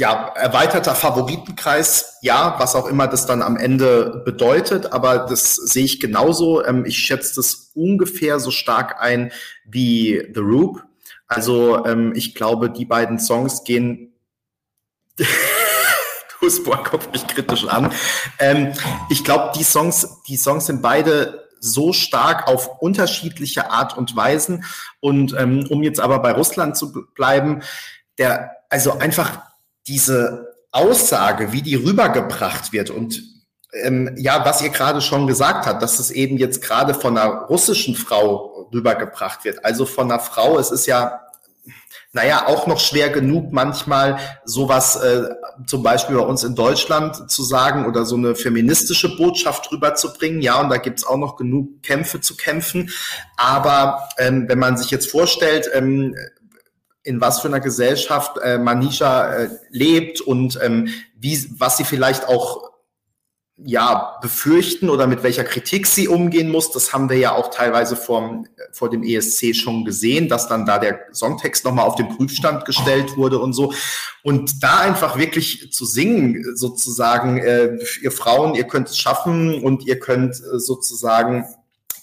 ja, 0.00 0.32
erweiterter 0.34 0.94
Favoritenkreis, 0.94 2.16
ja, 2.22 2.54
was 2.58 2.74
auch 2.74 2.86
immer 2.86 3.06
das 3.06 3.26
dann 3.26 3.42
am 3.42 3.58
Ende 3.58 4.22
bedeutet, 4.24 4.94
aber 4.94 5.18
das 5.18 5.56
sehe 5.56 5.84
ich 5.84 6.00
genauso. 6.00 6.64
Ähm, 6.64 6.86
ich 6.86 6.96
schätze 6.96 7.34
das 7.36 7.72
ungefähr 7.74 8.40
so 8.40 8.50
stark 8.50 8.96
ein 8.98 9.30
wie 9.66 10.26
The 10.34 10.40
Roop. 10.40 10.82
Also 11.26 11.84
ähm, 11.84 12.14
ich 12.16 12.34
glaube, 12.34 12.70
die 12.70 12.86
beiden 12.86 13.18
Songs 13.18 13.62
gehen. 13.64 14.14
Husbohr 16.40 16.82
guckt 16.82 17.12
mich 17.12 17.26
kritisch 17.26 17.68
an. 17.68 17.92
Ähm, 18.38 18.72
ich 19.10 19.22
glaube, 19.22 19.52
die 19.54 19.64
Songs, 19.64 20.22
die 20.26 20.38
Songs 20.38 20.64
sind 20.64 20.80
beide 20.80 21.46
so 21.60 21.92
stark 21.92 22.48
auf 22.48 22.80
unterschiedliche 22.80 23.70
Art 23.70 23.98
und 23.98 24.16
Weisen. 24.16 24.64
Und 25.00 25.34
ähm, 25.38 25.66
um 25.68 25.82
jetzt 25.82 26.00
aber 26.00 26.20
bei 26.20 26.32
Russland 26.32 26.78
zu 26.78 26.90
bleiben, 27.14 27.60
der, 28.16 28.52
also 28.70 28.98
einfach 28.98 29.49
diese 29.86 30.54
Aussage, 30.72 31.52
wie 31.52 31.62
die 31.62 31.74
rübergebracht 31.74 32.72
wird 32.72 32.90
und 32.90 33.22
ähm, 33.72 34.14
ja, 34.16 34.44
was 34.44 34.62
ihr 34.62 34.70
gerade 34.70 35.00
schon 35.00 35.26
gesagt 35.26 35.66
habt, 35.66 35.82
dass 35.82 35.98
es 35.98 36.10
eben 36.10 36.36
jetzt 36.38 36.62
gerade 36.62 36.94
von 36.94 37.16
einer 37.16 37.42
russischen 37.42 37.94
Frau 37.94 38.68
rübergebracht 38.72 39.44
wird. 39.44 39.64
Also 39.64 39.86
von 39.86 40.10
einer 40.10 40.20
Frau, 40.20 40.58
es 40.58 40.70
ist 40.70 40.86
ja, 40.86 41.20
naja, 42.12 42.46
auch 42.46 42.66
noch 42.66 42.80
schwer 42.80 43.10
genug 43.10 43.52
manchmal 43.52 44.18
sowas 44.44 44.96
äh, 44.96 45.28
zum 45.66 45.82
Beispiel 45.84 46.16
bei 46.16 46.22
uns 46.22 46.42
in 46.42 46.56
Deutschland 46.56 47.30
zu 47.30 47.44
sagen 47.44 47.86
oder 47.86 48.04
so 48.04 48.16
eine 48.16 48.34
feministische 48.34 49.16
Botschaft 49.16 49.70
rüberzubringen. 49.70 50.42
Ja, 50.42 50.60
und 50.60 50.70
da 50.70 50.78
gibt's 50.78 51.04
auch 51.04 51.18
noch 51.18 51.36
genug 51.36 51.82
Kämpfe 51.82 52.20
zu 52.20 52.36
kämpfen. 52.36 52.90
Aber 53.36 54.08
ähm, 54.18 54.48
wenn 54.48 54.58
man 54.58 54.76
sich 54.76 54.90
jetzt 54.90 55.10
vorstellt, 55.10 55.70
ähm, 55.72 56.16
in 57.02 57.20
was 57.20 57.40
für 57.40 57.48
einer 57.48 57.60
Gesellschaft 57.60 58.38
äh, 58.42 58.58
Manisha 58.58 59.32
äh, 59.32 59.48
lebt 59.70 60.20
und 60.20 60.58
ähm, 60.62 60.88
wie, 61.16 61.46
was 61.58 61.76
sie 61.76 61.84
vielleicht 61.84 62.28
auch 62.28 62.70
ja, 63.64 64.18
befürchten 64.22 64.88
oder 64.88 65.06
mit 65.06 65.22
welcher 65.22 65.44
Kritik 65.44 65.86
sie 65.86 66.08
umgehen 66.08 66.50
muss. 66.50 66.72
Das 66.72 66.92
haben 66.92 67.10
wir 67.10 67.18
ja 67.18 67.32
auch 67.34 67.50
teilweise 67.50 67.94
vor, 67.94 68.44
vor 68.72 68.88
dem 68.88 69.02
ESC 69.02 69.54
schon 69.54 69.84
gesehen, 69.84 70.28
dass 70.28 70.48
dann 70.48 70.64
da 70.64 70.78
der 70.78 71.00
Songtext 71.12 71.64
nochmal 71.64 71.84
auf 71.84 71.94
den 71.94 72.08
Prüfstand 72.08 72.64
gestellt 72.64 73.16
wurde 73.16 73.38
und 73.38 73.52
so. 73.52 73.74
Und 74.22 74.62
da 74.62 74.80
einfach 74.80 75.18
wirklich 75.18 75.72
zu 75.72 75.84
singen, 75.84 76.56
sozusagen, 76.56 77.38
äh, 77.38 77.76
ihr 78.02 78.12
Frauen, 78.12 78.54
ihr 78.54 78.64
könnt 78.64 78.88
es 78.88 78.98
schaffen 78.98 79.62
und 79.62 79.86
ihr 79.86 79.98
könnt 79.98 80.36
äh, 80.36 80.58
sozusagen 80.58 81.44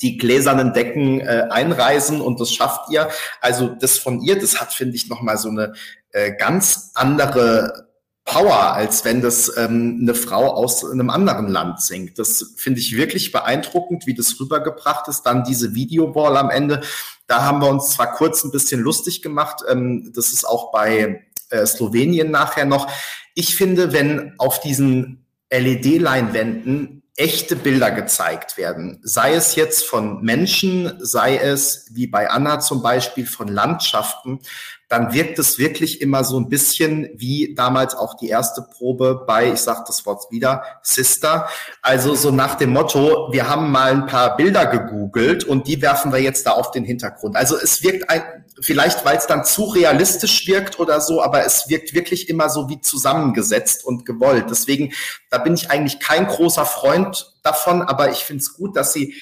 die 0.01 0.17
gläsernen 0.17 0.73
Decken 0.73 1.21
äh, 1.21 1.47
einreisen 1.49 2.21
und 2.21 2.39
das 2.39 2.51
schafft 2.51 2.89
ihr. 2.91 3.09
Also 3.41 3.67
das 3.67 3.97
von 3.97 4.21
ihr, 4.21 4.39
das 4.39 4.59
hat, 4.59 4.73
finde 4.73 4.95
ich, 4.95 5.09
nochmal 5.09 5.37
so 5.37 5.49
eine 5.49 5.73
äh, 6.11 6.33
ganz 6.37 6.91
andere 6.93 7.87
Power, 8.27 8.73
als 8.73 9.05
wenn 9.05 9.21
das 9.21 9.55
ähm, 9.55 9.99
eine 10.01 10.13
Frau 10.13 10.53
aus 10.53 10.83
einem 10.83 11.09
anderen 11.09 11.47
Land 11.47 11.81
singt. 11.81 12.19
Das 12.19 12.53
finde 12.57 12.81
ich 12.81 12.97
wirklich 12.97 13.31
beeindruckend, 13.31 14.05
wie 14.05 14.13
das 14.13 14.37
rübergebracht 14.39 15.07
ist. 15.07 15.23
Dann 15.23 15.45
diese 15.45 15.73
Videowall 15.75 16.35
am 16.35 16.49
Ende. 16.49 16.81
Da 17.27 17.43
haben 17.43 17.61
wir 17.61 17.69
uns 17.69 17.91
zwar 17.91 18.11
kurz 18.11 18.43
ein 18.43 18.51
bisschen 18.51 18.81
lustig 18.81 19.21
gemacht. 19.21 19.63
Ähm, 19.69 20.11
das 20.13 20.33
ist 20.33 20.45
auch 20.45 20.73
bei 20.73 21.25
äh, 21.49 21.65
Slowenien 21.65 22.29
nachher 22.29 22.65
noch. 22.65 22.91
Ich 23.33 23.55
finde, 23.55 23.93
wenn 23.93 24.33
auf 24.37 24.59
diesen 24.59 25.25
LED-Leinwänden 25.49 26.96
echte 27.17 27.55
Bilder 27.55 27.91
gezeigt 27.91 28.57
werden, 28.57 28.99
sei 29.01 29.33
es 29.33 29.55
jetzt 29.55 29.85
von 29.85 30.21
Menschen, 30.21 30.93
sei 30.99 31.37
es 31.37 31.87
wie 31.91 32.07
bei 32.07 32.29
Anna 32.29 32.59
zum 32.59 32.83
Beispiel 32.83 33.25
von 33.25 33.47
Landschaften, 33.47 34.39
dann 34.89 35.13
wirkt 35.13 35.37
es 35.37 35.57
wirklich 35.57 36.01
immer 36.01 36.23
so 36.23 36.39
ein 36.39 36.47
bisschen 36.47 37.09
wie 37.15 37.53
damals 37.55 37.93
auch 37.93 38.15
die 38.15 38.29
erste 38.29 38.61
Probe 38.61 39.25
bei, 39.27 39.51
ich 39.51 39.59
sage 39.59 39.83
das 39.85 40.05
Wort 40.05 40.31
wieder, 40.31 40.63
Sister. 40.81 41.49
Also 41.81 42.15
so 42.15 42.31
nach 42.31 42.55
dem 42.55 42.71
Motto, 42.71 43.29
wir 43.31 43.49
haben 43.49 43.69
mal 43.69 43.91
ein 43.91 44.05
paar 44.05 44.37
Bilder 44.37 44.65
gegoogelt 44.65 45.43
und 45.43 45.67
die 45.67 45.81
werfen 45.81 46.13
wir 46.13 46.21
jetzt 46.21 46.47
da 46.47 46.51
auf 46.51 46.71
den 46.71 46.85
Hintergrund. 46.85 47.35
Also 47.35 47.57
es 47.57 47.83
wirkt 47.83 48.09
ein, 48.09 48.45
vielleicht, 48.61 49.03
weil 49.03 49.17
es 49.17 49.27
dann 49.27 49.43
zu 49.43 49.65
realistisch 49.65 50.47
wirkt 50.47 50.79
oder 50.79 51.01
so, 51.01 51.21
aber 51.21 51.45
es 51.45 51.67
wirkt 51.67 51.93
wirklich 51.93 52.29
immer 52.29 52.49
so 52.49 52.69
wie 52.69 52.79
zusammengesetzt 52.79 53.83
und 53.83 54.05
gewollt. 54.05 54.45
Deswegen, 54.49 54.93
da 55.29 55.37
bin 55.37 55.53
ich 55.53 55.69
eigentlich 55.69 55.99
kein 55.99 56.27
großer 56.27 56.65
Freund 56.65 57.33
davon, 57.43 57.81
aber 57.81 58.11
ich 58.11 58.19
finde 58.19 58.41
es 58.41 58.53
gut, 58.53 58.77
dass 58.77 58.93
sie 58.93 59.15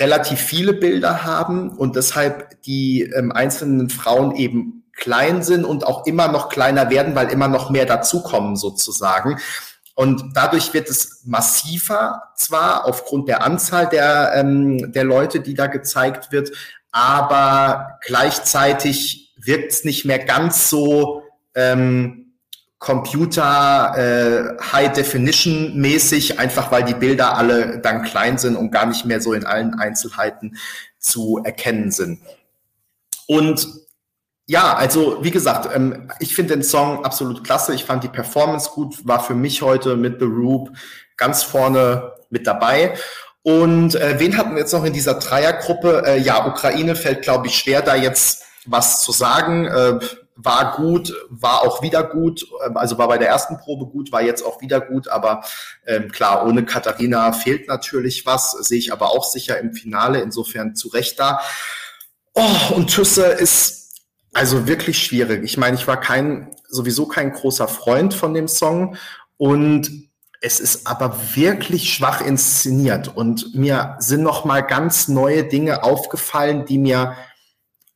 relativ 0.00 0.40
viele 0.40 0.72
Bilder 0.74 1.24
haben 1.24 1.70
und 1.70 1.96
deshalb 1.96 2.62
die 2.62 3.02
ähm, 3.02 3.32
einzelnen 3.32 3.90
Frauen 3.90 4.34
eben 4.36 4.77
klein 4.98 5.42
sind 5.42 5.64
und 5.64 5.86
auch 5.86 6.06
immer 6.06 6.28
noch 6.28 6.50
kleiner 6.50 6.90
werden, 6.90 7.14
weil 7.14 7.30
immer 7.30 7.48
noch 7.48 7.70
mehr 7.70 7.86
dazukommen 7.86 8.56
sozusagen. 8.56 9.38
Und 9.94 10.36
dadurch 10.36 10.74
wird 10.74 10.88
es 10.88 11.22
massiver 11.24 12.30
zwar 12.36 12.84
aufgrund 12.84 13.28
der 13.28 13.42
Anzahl 13.42 13.88
der, 13.88 14.32
ähm, 14.34 14.92
der 14.92 15.04
Leute, 15.04 15.40
die 15.40 15.54
da 15.54 15.66
gezeigt 15.66 16.30
wird, 16.30 16.52
aber 16.92 17.98
gleichzeitig 18.06 19.34
wirkt 19.36 19.72
es 19.72 19.84
nicht 19.84 20.04
mehr 20.04 20.18
ganz 20.18 20.70
so 20.70 21.22
ähm, 21.54 22.34
Computer 22.78 23.94
äh, 23.96 24.62
High 24.72 24.92
Definition 24.92 25.76
mäßig, 25.80 26.38
einfach 26.38 26.70
weil 26.70 26.84
die 26.84 26.94
Bilder 26.94 27.36
alle 27.36 27.80
dann 27.80 28.02
klein 28.02 28.38
sind 28.38 28.54
und 28.54 28.70
gar 28.70 28.86
nicht 28.86 29.04
mehr 29.04 29.20
so 29.20 29.32
in 29.32 29.44
allen 29.44 29.74
Einzelheiten 29.74 30.56
zu 30.98 31.40
erkennen 31.42 31.90
sind. 31.90 32.20
Und 33.26 33.66
ja, 34.48 34.74
also 34.74 35.22
wie 35.22 35.30
gesagt, 35.30 35.68
ähm, 35.74 36.10
ich 36.20 36.34
finde 36.34 36.54
den 36.54 36.62
Song 36.62 37.04
absolut 37.04 37.44
klasse. 37.44 37.74
Ich 37.74 37.84
fand 37.84 38.02
die 38.02 38.08
Performance 38.08 38.70
gut, 38.70 39.06
war 39.06 39.22
für 39.22 39.34
mich 39.34 39.60
heute 39.60 39.94
mit 39.94 40.20
The 40.20 40.24
Roop 40.24 40.70
ganz 41.18 41.42
vorne 41.42 42.14
mit 42.30 42.46
dabei. 42.46 42.94
Und 43.42 43.94
äh, 43.94 44.18
wen 44.18 44.38
hatten 44.38 44.52
wir 44.52 44.60
jetzt 44.60 44.72
noch 44.72 44.84
in 44.84 44.94
dieser 44.94 45.14
Dreiergruppe? 45.14 46.02
Äh, 46.06 46.20
ja, 46.20 46.46
Ukraine 46.46 46.96
fällt, 46.96 47.22
glaube 47.22 47.46
ich, 47.46 47.56
schwer, 47.56 47.82
da 47.82 47.94
jetzt 47.94 48.44
was 48.64 49.02
zu 49.02 49.12
sagen. 49.12 49.66
Äh, 49.66 49.98
war 50.34 50.76
gut, 50.76 51.12
war 51.28 51.62
auch 51.62 51.82
wieder 51.82 52.02
gut, 52.02 52.46
äh, 52.64 52.70
also 52.74 52.96
war 52.96 53.08
bei 53.08 53.18
der 53.18 53.28
ersten 53.28 53.58
Probe 53.58 53.84
gut, 53.84 54.12
war 54.12 54.22
jetzt 54.22 54.42
auch 54.42 54.62
wieder 54.62 54.80
gut, 54.80 55.08
aber 55.08 55.44
ähm, 55.86 56.10
klar, 56.10 56.46
ohne 56.46 56.64
Katharina 56.64 57.32
fehlt 57.32 57.68
natürlich 57.68 58.24
was, 58.24 58.52
sehe 58.52 58.78
ich 58.78 58.92
aber 58.92 59.10
auch 59.10 59.24
sicher 59.24 59.58
im 59.58 59.74
Finale, 59.74 60.20
insofern 60.20 60.74
zu 60.74 60.88
Recht 60.88 61.18
da. 61.18 61.40
Oh, 62.34 62.74
und 62.74 62.86
Tüsse 62.86 63.26
ist 63.26 63.78
also 64.32 64.66
wirklich 64.66 64.98
schwierig. 65.02 65.42
Ich 65.44 65.56
meine, 65.56 65.76
ich 65.76 65.86
war 65.86 66.00
kein, 66.00 66.50
sowieso 66.68 67.06
kein 67.06 67.32
großer 67.32 67.68
Freund 67.68 68.14
von 68.14 68.34
dem 68.34 68.48
Song 68.48 68.96
und 69.36 69.90
es 70.40 70.60
ist 70.60 70.86
aber 70.86 71.16
wirklich 71.34 71.92
schwach 71.92 72.20
inszeniert 72.20 73.08
und 73.08 73.54
mir 73.54 73.96
sind 73.98 74.22
noch 74.22 74.44
mal 74.44 74.60
ganz 74.60 75.08
neue 75.08 75.44
Dinge 75.44 75.82
aufgefallen, 75.82 76.64
die 76.64 76.78
mir 76.78 77.16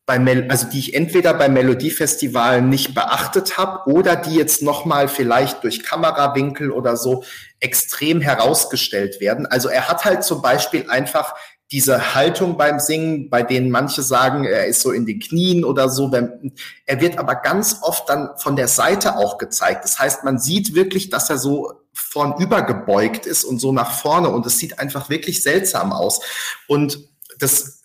bei 0.04 0.18
Mel 0.18 0.48
also 0.50 0.66
die 0.66 0.80
ich 0.80 0.94
entweder 0.94 1.32
beim 1.34 1.52
Melodiefestival 1.52 2.60
nicht 2.60 2.94
beachtet 2.94 3.56
habe 3.56 3.88
oder 3.88 4.16
die 4.16 4.34
jetzt 4.34 4.60
noch 4.60 4.84
mal 4.84 5.06
vielleicht 5.06 5.62
durch 5.62 5.84
Kamerawinkel 5.84 6.72
oder 6.72 6.96
so 6.96 7.22
extrem 7.60 8.20
herausgestellt 8.20 9.20
werden. 9.20 9.46
Also 9.46 9.68
er 9.68 9.88
hat 9.88 10.04
halt 10.04 10.24
zum 10.24 10.42
Beispiel 10.42 10.90
einfach 10.90 11.34
diese 11.72 12.14
Haltung 12.14 12.58
beim 12.58 12.78
Singen, 12.78 13.30
bei 13.30 13.42
denen 13.42 13.70
manche 13.70 14.02
sagen, 14.02 14.44
er 14.44 14.66
ist 14.66 14.82
so 14.82 14.92
in 14.92 15.06
den 15.06 15.20
Knien 15.20 15.64
oder 15.64 15.88
so. 15.88 16.12
Er 16.12 17.00
wird 17.00 17.18
aber 17.18 17.36
ganz 17.36 17.78
oft 17.80 18.08
dann 18.10 18.30
von 18.36 18.56
der 18.56 18.68
Seite 18.68 19.16
auch 19.16 19.38
gezeigt. 19.38 19.84
Das 19.84 19.98
heißt, 19.98 20.22
man 20.22 20.38
sieht 20.38 20.74
wirklich, 20.74 21.08
dass 21.08 21.30
er 21.30 21.38
so 21.38 21.72
vornüber 21.94 22.62
gebeugt 22.62 23.24
ist 23.24 23.44
und 23.44 23.58
so 23.58 23.72
nach 23.72 23.90
vorne 23.90 24.28
und 24.28 24.44
es 24.44 24.58
sieht 24.58 24.78
einfach 24.78 25.08
wirklich 25.08 25.42
seltsam 25.42 25.92
aus. 25.92 26.20
Und 26.68 27.08
das 27.38 27.82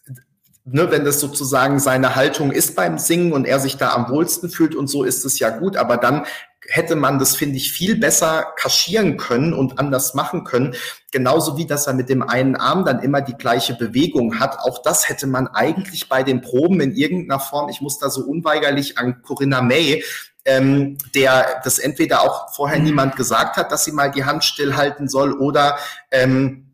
ne, 0.69 0.91
wenn 0.91 1.05
das 1.05 1.19
sozusagen 1.19 1.79
seine 1.79 2.15
Haltung 2.15 2.51
ist 2.51 2.75
beim 2.75 2.97
Singen 2.97 3.31
und 3.31 3.45
er 3.45 3.59
sich 3.59 3.77
da 3.77 3.93
am 3.93 4.09
wohlsten 4.09 4.49
fühlt 4.49 4.75
und 4.75 4.87
so 4.87 5.03
ist 5.03 5.23
es 5.25 5.39
ja 5.39 5.49
gut, 5.49 5.77
aber 5.77 5.97
dann 5.97 6.25
hätte 6.67 6.95
man 6.95 7.17
das, 7.17 7.35
finde 7.35 7.57
ich, 7.57 7.71
viel 7.71 7.97
besser 7.97 8.53
kaschieren 8.57 9.17
können 9.17 9.53
und 9.53 9.79
anders 9.79 10.13
machen 10.13 10.43
können. 10.43 10.75
Genauso 11.11 11.57
wie, 11.57 11.65
dass 11.65 11.87
er 11.87 11.93
mit 11.93 12.09
dem 12.09 12.21
einen 12.21 12.55
Arm 12.55 12.85
dann 12.85 12.99
immer 12.99 13.21
die 13.21 13.37
gleiche 13.37 13.73
Bewegung 13.73 14.39
hat. 14.39 14.59
Auch 14.59 14.81
das 14.81 15.09
hätte 15.09 15.27
man 15.27 15.47
eigentlich 15.47 16.09
bei 16.09 16.23
den 16.23 16.41
Proben 16.41 16.81
in 16.81 16.93
irgendeiner 16.93 17.39
Form, 17.39 17.69
ich 17.69 17.81
muss 17.81 17.99
da 17.99 18.09
so 18.09 18.21
unweigerlich 18.21 18.97
an 18.97 19.21
Corinna 19.21 19.61
May, 19.61 20.03
ähm, 20.45 20.97
der 21.13 21.61
das 21.63 21.79
entweder 21.79 22.21
auch 22.21 22.53
vorher 22.53 22.79
niemand 22.79 23.15
gesagt 23.15 23.57
hat, 23.57 23.71
dass 23.71 23.85
sie 23.85 23.91
mal 23.91 24.11
die 24.11 24.25
Hand 24.25 24.43
stillhalten 24.43 25.07
soll 25.07 25.33
oder 25.33 25.77
ähm, 26.11 26.66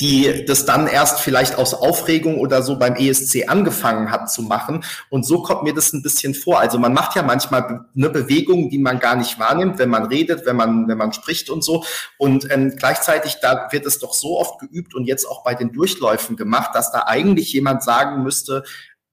die 0.00 0.44
das 0.46 0.64
dann 0.64 0.86
erst 0.86 1.20
vielleicht 1.20 1.56
aus 1.56 1.74
Aufregung 1.74 2.38
oder 2.38 2.62
so 2.62 2.78
beim 2.78 2.96
ESC 2.96 3.48
angefangen 3.48 4.10
hat 4.10 4.30
zu 4.30 4.42
machen. 4.42 4.84
Und 5.10 5.24
so 5.24 5.42
kommt 5.42 5.62
mir 5.62 5.74
das 5.74 5.92
ein 5.92 6.02
bisschen 6.02 6.34
vor. 6.34 6.58
Also 6.58 6.78
man 6.78 6.92
macht 6.92 7.16
ja 7.16 7.22
manchmal 7.22 7.86
eine 7.94 8.10
Bewegung, 8.10 8.70
die 8.70 8.78
man 8.78 8.98
gar 8.98 9.16
nicht 9.16 9.38
wahrnimmt, 9.38 9.78
wenn 9.78 9.90
man 9.90 10.06
redet, 10.06 10.46
wenn 10.46 10.56
man, 10.56 10.88
wenn 10.88 10.98
man 10.98 11.12
spricht 11.12 11.50
und 11.50 11.62
so. 11.62 11.84
Und 12.18 12.50
ähm, 12.50 12.74
gleichzeitig, 12.76 13.36
da 13.40 13.68
wird 13.70 13.86
es 13.86 13.98
doch 13.98 14.12
so 14.12 14.38
oft 14.38 14.58
geübt 14.58 14.94
und 14.94 15.04
jetzt 15.04 15.24
auch 15.24 15.44
bei 15.44 15.54
den 15.54 15.72
Durchläufen 15.72 16.36
gemacht, 16.36 16.70
dass 16.74 16.92
da 16.92 17.04
eigentlich 17.06 17.52
jemand 17.52 17.82
sagen 17.82 18.22
müsste, 18.22 18.64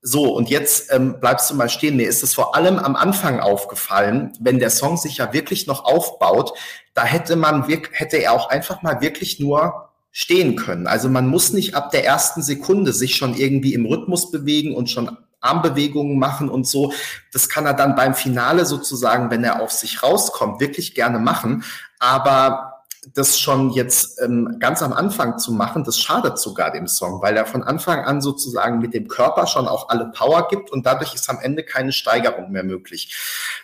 so, 0.05 0.35
und 0.35 0.49
jetzt 0.49 0.91
ähm, 0.91 1.21
bleibst 1.21 1.49
du 1.49 1.55
mal 1.55 1.69
stehen. 1.69 1.95
Mir 1.95 2.09
ist 2.09 2.23
es 2.23 2.33
vor 2.33 2.57
allem 2.57 2.77
am 2.77 2.97
Anfang 2.97 3.39
aufgefallen, 3.39 4.33
wenn 4.41 4.59
der 4.59 4.69
Song 4.69 4.97
sich 4.97 5.17
ja 5.17 5.31
wirklich 5.31 5.65
noch 5.65 5.85
aufbaut, 5.85 6.51
da 6.93 7.05
hätte 7.05 7.37
man, 7.37 7.65
hätte 7.65 8.17
er 8.17 8.33
auch 8.33 8.49
einfach 8.49 8.81
mal 8.81 8.99
wirklich 8.99 9.39
nur 9.39 9.92
stehen 10.13 10.55
können. 10.55 10.87
Also 10.87 11.09
man 11.09 11.27
muss 11.27 11.51
nicht 11.51 11.75
ab 11.75 11.89
der 11.89 12.05
ersten 12.05 12.43
Sekunde 12.43 12.93
sich 12.93 13.15
schon 13.15 13.33
irgendwie 13.33 13.73
im 13.73 13.85
Rhythmus 13.85 14.29
bewegen 14.31 14.75
und 14.75 14.89
schon 14.89 15.17
Armbewegungen 15.41 16.19
machen 16.19 16.49
und 16.49 16.67
so. 16.67 16.93
Das 17.33 17.49
kann 17.49 17.65
er 17.65 17.73
dann 17.73 17.95
beim 17.95 18.13
Finale 18.13 18.65
sozusagen, 18.65 19.31
wenn 19.31 19.43
er 19.43 19.61
auf 19.61 19.71
sich 19.71 20.03
rauskommt, 20.03 20.61
wirklich 20.61 20.93
gerne 20.93 21.19
machen. 21.19 21.63
Aber 21.99 22.69
das 23.15 23.39
schon 23.39 23.71
jetzt 23.71 24.21
ähm, 24.21 24.57
ganz 24.59 24.81
am 24.81 24.93
Anfang 24.93 25.37
zu 25.37 25.51
machen, 25.51 25.83
das 25.83 25.99
schadet 25.99 26.37
sogar 26.37 26.71
dem 26.71 26.87
Song, 26.87 27.21
weil 27.21 27.35
er 27.35 27.45
von 27.45 27.63
Anfang 27.63 28.05
an 28.05 28.21
sozusagen 28.21 28.79
mit 28.79 28.93
dem 28.93 29.07
Körper 29.07 29.47
schon 29.47 29.67
auch 29.67 29.89
alle 29.89 30.05
Power 30.15 30.47
gibt 30.47 30.71
und 30.71 30.85
dadurch 30.85 31.13
ist 31.13 31.29
am 31.29 31.39
Ende 31.41 31.63
keine 31.63 31.91
Steigerung 31.91 32.51
mehr 32.51 32.63
möglich. 32.63 33.13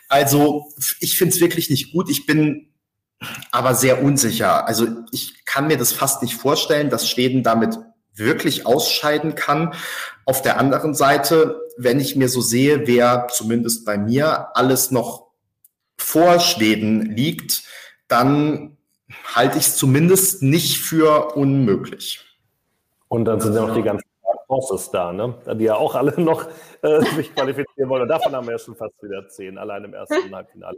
Also 0.09 0.67
ich 0.99 1.17
finde 1.17 1.35
es 1.35 1.41
wirklich 1.41 1.69
nicht 1.69 1.93
gut. 1.93 2.09
Ich 2.09 2.25
bin 2.25 2.68
aber 3.51 3.75
sehr 3.75 4.03
unsicher. 4.03 4.67
Also 4.67 4.87
ich 5.11 5.45
kann 5.45 5.67
mir 5.67 5.77
das 5.77 5.91
fast 5.91 6.21
nicht 6.21 6.35
vorstellen, 6.35 6.89
dass 6.89 7.09
Schweden 7.09 7.43
damit 7.43 7.77
wirklich 8.13 8.65
ausscheiden 8.65 9.35
kann. 9.35 9.73
Auf 10.25 10.41
der 10.41 10.59
anderen 10.59 10.93
Seite, 10.93 11.61
wenn 11.77 11.99
ich 11.99 12.15
mir 12.15 12.29
so 12.29 12.41
sehe, 12.41 12.87
wer 12.87 13.27
zumindest 13.31 13.85
bei 13.85 13.97
mir 13.97 14.55
alles 14.55 14.91
noch 14.91 15.27
vor 15.97 16.39
Schweden 16.39 17.01
liegt, 17.15 17.63
dann 18.07 18.77
halte 19.35 19.57
ich 19.57 19.67
es 19.67 19.75
zumindest 19.75 20.43
nicht 20.43 20.79
für 20.79 21.35
unmöglich. 21.35 22.25
Und 23.07 23.25
dann 23.25 23.41
sind 23.41 23.55
ja 23.55 23.65
noch 23.65 23.73
die 23.73 23.81
ganzen 23.81 24.05
Bosses 24.47 24.89
da, 24.91 25.13
ne? 25.13 25.35
die 25.55 25.65
ja 25.65 25.75
auch 25.75 25.95
alle 25.95 26.19
noch 26.19 26.47
äh, 26.81 27.01
sich 27.15 27.33
qualifizieren 27.35 27.89
wollen. 27.89 28.03
Und 28.03 28.07
davon 28.07 28.33
haben 28.33 28.47
wir 28.47 28.53
ja 28.53 28.59
schon 28.59 28.75
fast 28.75 29.01
wieder 29.01 29.27
zehn, 29.29 29.57
allein 29.57 29.83
im 29.83 29.93
ersten 29.93 30.33
Halbfinale. 30.33 30.77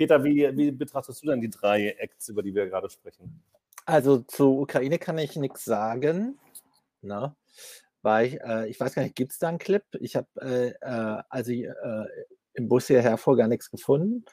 Peter, 0.00 0.24
wie, 0.24 0.56
wie 0.56 0.70
betrachtest 0.70 1.22
du 1.22 1.26
denn 1.26 1.42
die 1.42 1.50
drei 1.50 1.90
Acts, 1.98 2.28
über 2.30 2.42
die 2.42 2.54
wir 2.54 2.66
gerade 2.66 2.88
sprechen? 2.88 3.42
Also 3.84 4.18
zur 4.18 4.58
Ukraine 4.58 4.98
kann 4.98 5.18
ich 5.18 5.36
nichts 5.36 5.64
sagen. 5.64 6.38
Ne? 7.02 7.34
weil 8.02 8.26
ich, 8.26 8.40
äh, 8.40 8.68
ich 8.68 8.80
weiß 8.80 8.94
gar 8.94 9.02
nicht, 9.02 9.14
gibt 9.14 9.32
es 9.32 9.38
da 9.38 9.48
einen 9.48 9.58
Clip? 9.58 9.84
Ich 10.00 10.16
habe 10.16 10.28
äh, 10.40 10.68
äh, 10.80 11.22
also 11.28 11.52
äh, 11.52 12.06
im 12.54 12.68
Bus 12.68 12.86
hierher 12.86 13.16
vor 13.16 13.36
gar 13.36 13.48
nichts 13.48 13.70
gefunden 13.70 14.24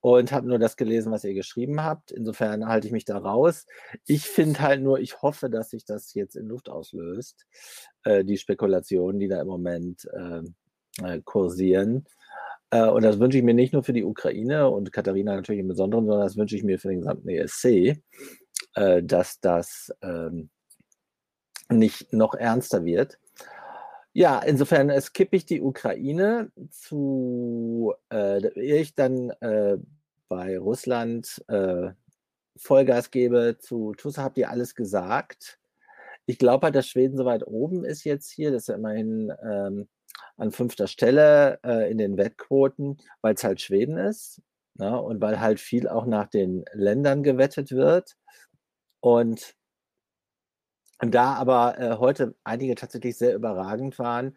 und 0.00 0.32
habe 0.32 0.48
nur 0.48 0.58
das 0.58 0.76
gelesen, 0.76 1.12
was 1.12 1.24
ihr 1.24 1.34
geschrieben 1.34 1.82
habt. 1.82 2.10
Insofern 2.10 2.66
halte 2.66 2.86
ich 2.86 2.92
mich 2.92 3.04
da 3.04 3.18
raus. 3.18 3.66
Ich 4.06 4.26
finde 4.26 4.60
halt 4.60 4.82
nur, 4.82 5.00
ich 5.00 5.22
hoffe, 5.22 5.50
dass 5.50 5.70
sich 5.70 5.84
das 5.84 6.14
jetzt 6.14 6.36
in 6.36 6.46
Luft 6.46 6.68
auslöst, 6.68 7.46
äh, 8.04 8.24
die 8.24 8.38
Spekulationen, 8.38 9.18
die 9.18 9.28
da 9.28 9.40
im 9.40 9.48
Moment 9.48 10.08
ähm, 10.16 10.54
äh, 11.02 11.20
kursieren. 11.22 12.06
Äh, 12.70 12.86
und 12.86 13.02
das 13.02 13.18
wünsche 13.18 13.38
ich 13.38 13.44
mir 13.44 13.54
nicht 13.54 13.72
nur 13.72 13.82
für 13.82 13.92
die 13.92 14.04
Ukraine 14.04 14.68
und 14.70 14.92
Katharina 14.92 15.34
natürlich 15.34 15.60
im 15.60 15.68
Besonderen, 15.68 16.06
sondern 16.06 16.26
das 16.26 16.36
wünsche 16.36 16.56
ich 16.56 16.62
mir 16.62 16.78
für 16.78 16.88
den 16.88 17.00
gesamten 17.00 17.28
ESC, 17.28 18.02
äh, 18.74 19.02
dass 19.02 19.40
das 19.40 19.92
ähm, 20.02 20.50
nicht 21.68 22.12
noch 22.12 22.34
ernster 22.34 22.84
wird. 22.84 23.18
Ja, 24.12 24.40
insofern 24.40 24.90
skippe 25.00 25.36
ich 25.36 25.46
die 25.46 25.60
Ukraine 25.60 26.50
zu, 26.70 27.94
äh, 28.12 28.48
ich 28.58 28.94
dann 28.94 29.30
äh, 29.40 29.78
bei 30.28 30.58
Russland, 30.58 31.44
äh, 31.48 31.90
Vollgas 32.56 33.10
gebe 33.10 33.56
zu 33.58 33.94
Tussa, 33.96 34.22
habt 34.24 34.36
ihr 34.38 34.50
alles 34.50 34.74
gesagt. 34.74 35.58
Ich 36.26 36.38
glaube 36.38 36.66
halt, 36.66 36.74
dass 36.74 36.88
Schweden 36.88 37.16
so 37.16 37.24
weit 37.24 37.46
oben 37.46 37.84
ist 37.84 38.04
jetzt 38.04 38.30
hier. 38.30 38.50
Das 38.50 38.62
ist 38.62 38.68
ja 38.68 38.74
immerhin 38.74 39.32
ähm, 39.42 39.88
an 40.36 40.52
fünfter 40.52 40.86
Stelle 40.86 41.60
äh, 41.64 41.90
in 41.90 41.98
den 41.98 42.16
Wettquoten, 42.16 42.98
weil 43.20 43.34
es 43.34 43.44
halt 43.44 43.60
Schweden 43.60 43.98
ist 43.98 44.42
ne? 44.74 45.00
und 45.00 45.20
weil 45.20 45.40
halt 45.40 45.60
viel 45.60 45.88
auch 45.88 46.06
nach 46.06 46.28
den 46.28 46.64
Ländern 46.72 47.22
gewettet 47.22 47.72
wird. 47.72 48.16
Und 49.00 49.54
da 51.00 51.34
aber 51.34 51.78
äh, 51.78 51.96
heute 51.96 52.34
einige 52.44 52.74
tatsächlich 52.74 53.16
sehr 53.16 53.34
überragend 53.34 53.98
waren, 53.98 54.36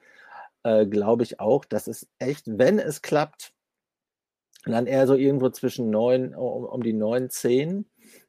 äh, 0.63 0.85
glaube 0.85 1.23
ich 1.23 1.39
auch, 1.39 1.65
dass 1.65 1.87
es 1.87 2.07
echt, 2.19 2.45
wenn 2.47 2.79
es 2.79 3.01
klappt, 3.01 3.53
dann 4.65 4.87
eher 4.87 5.07
so 5.07 5.15
irgendwo 5.15 5.49
zwischen 5.49 5.89
neun, 5.89 6.33
um, 6.33 6.63
um 6.63 6.83
die 6.83 6.93
neun, 6.93 7.29
zehn, 7.29 7.85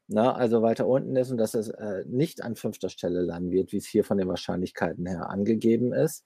na, 0.07 0.33
also 0.33 0.61
weiter 0.61 0.85
unten 0.85 1.15
ist 1.15 1.31
und 1.31 1.37
dass 1.37 1.53
es 1.53 1.69
äh, 1.69 2.03
nicht 2.07 2.43
an 2.43 2.55
fünfter 2.55 2.89
Stelle 2.89 3.21
landen 3.21 3.51
wird, 3.51 3.71
wie 3.71 3.77
es 3.77 3.85
hier 3.85 4.03
von 4.03 4.17
den 4.17 4.27
Wahrscheinlichkeiten 4.27 5.05
her 5.05 5.29
angegeben 5.29 5.93
ist. 5.93 6.25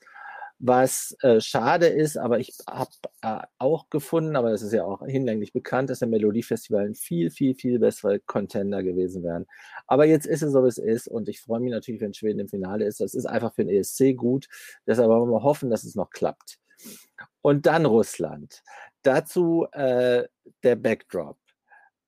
Was 0.61 1.15
äh, 1.21 1.39
schade 1.39 1.87
ist, 1.87 2.17
aber 2.17 2.39
ich 2.39 2.53
habe 2.69 2.91
äh, 3.21 3.39
auch 3.59 3.89
gefunden, 3.89 4.35
aber 4.35 4.51
es 4.51 4.61
ist 4.61 4.73
ja 4.73 4.83
auch 4.83 5.05
hinlänglich 5.05 5.53
bekannt, 5.53 5.89
dass 5.89 5.99
der 5.99 6.09
Melodiefestival 6.09 6.85
ein 6.85 6.95
viel, 6.95 7.31
viel, 7.31 7.55
viel 7.55 7.79
besserer 7.79 8.19
Contender 8.19 8.83
gewesen 8.83 9.23
wären. 9.23 9.45
Aber 9.87 10.05
jetzt 10.05 10.27
ist 10.27 10.41
es 10.41 10.51
so, 10.51 10.63
wie 10.65 10.67
es 10.67 10.77
ist 10.77 11.07
und 11.07 11.29
ich 11.29 11.39
freue 11.39 11.61
mich 11.61 11.71
natürlich, 11.71 12.01
wenn 12.01 12.13
Schweden 12.13 12.39
im 12.39 12.49
Finale 12.49 12.85
ist. 12.85 12.99
Das 12.99 13.13
ist 13.13 13.25
einfach 13.25 13.53
für 13.53 13.63
den 13.63 13.73
ESC 13.73 14.17
gut. 14.17 14.49
Deshalb 14.85 15.07
wollen 15.07 15.31
wir 15.31 15.43
hoffen, 15.43 15.69
dass 15.69 15.85
es 15.85 15.95
noch 15.95 16.09
klappt. 16.09 16.59
Und 17.41 17.65
dann 17.65 17.85
Russland. 17.85 18.61
Dazu 19.01 19.65
äh, 19.71 20.25
der 20.63 20.75
Backdrop. 20.75 21.37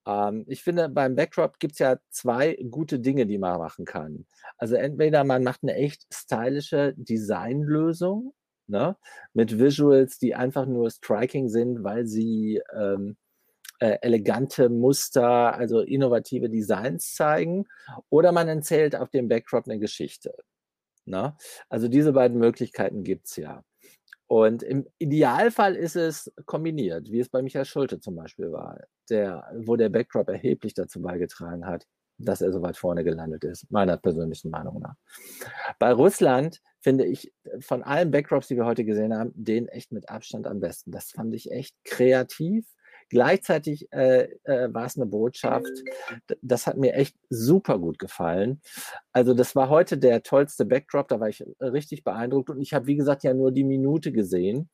Ähm, 0.06 0.44
ich 0.48 0.62
finde, 0.64 0.90
beim 0.90 1.16
Backdrop 1.16 1.60
gibt 1.60 1.74
es 1.74 1.80
ja 1.80 1.98
zwei 2.10 2.58
gute 2.70 3.00
Dinge, 3.00 3.26
die 3.26 3.38
man 3.38 3.60
machen 3.60 3.86
kann. 3.86 4.26
Also 4.58 4.76
entweder 4.76 5.24
man 5.24 5.44
macht 5.44 5.64
eine 5.64 5.76
echt 5.76 6.06
stylische 6.14 6.94
Designlösung, 6.98 8.34
ne? 8.72 8.96
mit 9.34 9.60
Visuals, 9.60 10.18
die 10.18 10.34
einfach 10.34 10.66
nur 10.66 10.90
striking 10.90 11.50
sind, 11.50 11.84
weil 11.84 12.08
sie 12.08 12.62
ähm, 12.74 13.18
äh, 13.80 13.98
elegante 14.02 14.70
Muster, 14.70 15.54
also 15.54 15.82
innovative 15.82 16.50
Designs 16.50 17.14
zeigen, 17.14 17.66
oder 18.10 18.32
man 18.32 18.48
erzählt 18.48 18.96
auf 18.96 19.10
dem 19.10 19.28
Backdrop 19.28 19.68
eine 19.68 19.80
Geschichte. 19.80 20.34
Ne? 21.06 21.36
Also 21.70 21.88
diese 21.88 22.14
beiden 22.14 22.38
Möglichkeiten 22.40 23.04
gibt 23.04 23.28
es 23.28 23.36
ja. 23.36 23.64
Und 24.28 24.64
im 24.64 24.88
Idealfall 24.98 25.76
ist 25.76 25.98
es 25.98 26.32
kombiniert, 26.46 27.12
wie 27.12 27.20
es 27.20 27.28
bei 27.28 27.42
Michael 27.42 27.66
Schulte 27.66 28.00
zum 28.00 28.16
Beispiel 28.16 28.52
war, 28.52 28.80
der, 29.10 29.52
wo 29.58 29.76
der 29.76 29.90
Backdrop 29.90 30.30
erheblich 30.30 30.74
dazu 30.74 31.02
beigetragen 31.02 31.66
hat, 31.66 31.86
dass 32.18 32.42
er 32.42 32.54
so 32.54 32.62
weit 32.62 32.78
vorne 32.78 33.04
gelandet 33.04 33.44
ist, 33.44 33.70
meiner 33.72 33.98
persönlichen 33.98 34.50
Meinung 34.50 34.80
nach. 34.80 34.96
Bei 35.80 35.92
Russland 35.92 36.62
finde 36.82 37.06
ich 37.06 37.32
von 37.60 37.84
allen 37.84 38.12
Backdrops, 38.12 38.48
die 38.48 38.58
wir 38.58 38.66
heute 38.66 38.84
gesehen 38.84 39.16
haben, 39.16 39.32
den 39.36 39.68
echt 39.68 39.92
mit 39.92 40.10
Abstand 40.10 40.48
am 40.48 40.60
besten. 40.60 40.92
Das 40.92 41.12
fand 41.12 41.34
ich 41.34 41.52
echt 41.52 41.76
kreativ. 41.86 42.66
Gleichzeitig 43.10 43.92
äh, 43.92 44.30
äh, 44.44 44.74
war 44.74 44.86
es 44.86 44.96
eine 44.96 45.06
Botschaft. 45.06 45.70
Das 46.42 46.66
hat 46.66 46.78
mir 46.78 46.94
echt 46.94 47.18
super 47.30 47.78
gut 47.78 48.00
gefallen. 48.00 48.62
Also 49.12 49.34
das 49.34 49.54
war 49.56 49.70
heute 49.70 49.98
der 49.98 50.24
tollste 50.24 50.66
Backdrop. 50.66 51.10
Da 51.10 51.20
war 51.20 51.28
ich 51.28 51.42
äh, 51.42 51.66
richtig 51.66 52.04
beeindruckt. 52.04 52.50
Und 52.50 52.62
ich 52.62 52.74
habe, 52.74 52.88
wie 52.88 52.96
gesagt, 52.96 53.24
ja 53.24 53.34
nur 53.34 53.52
die 53.52 53.66
Minute 53.66 54.14
gesehen, 54.14 54.70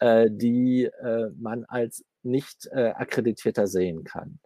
äh, 0.00 0.28
die 0.28 0.84
äh, 0.86 1.30
man 1.38 1.64
als 1.66 2.04
nicht 2.24 2.66
äh, 2.72 2.90
akkreditierter 2.96 3.68
sehen 3.68 4.02
kann. 4.04 4.40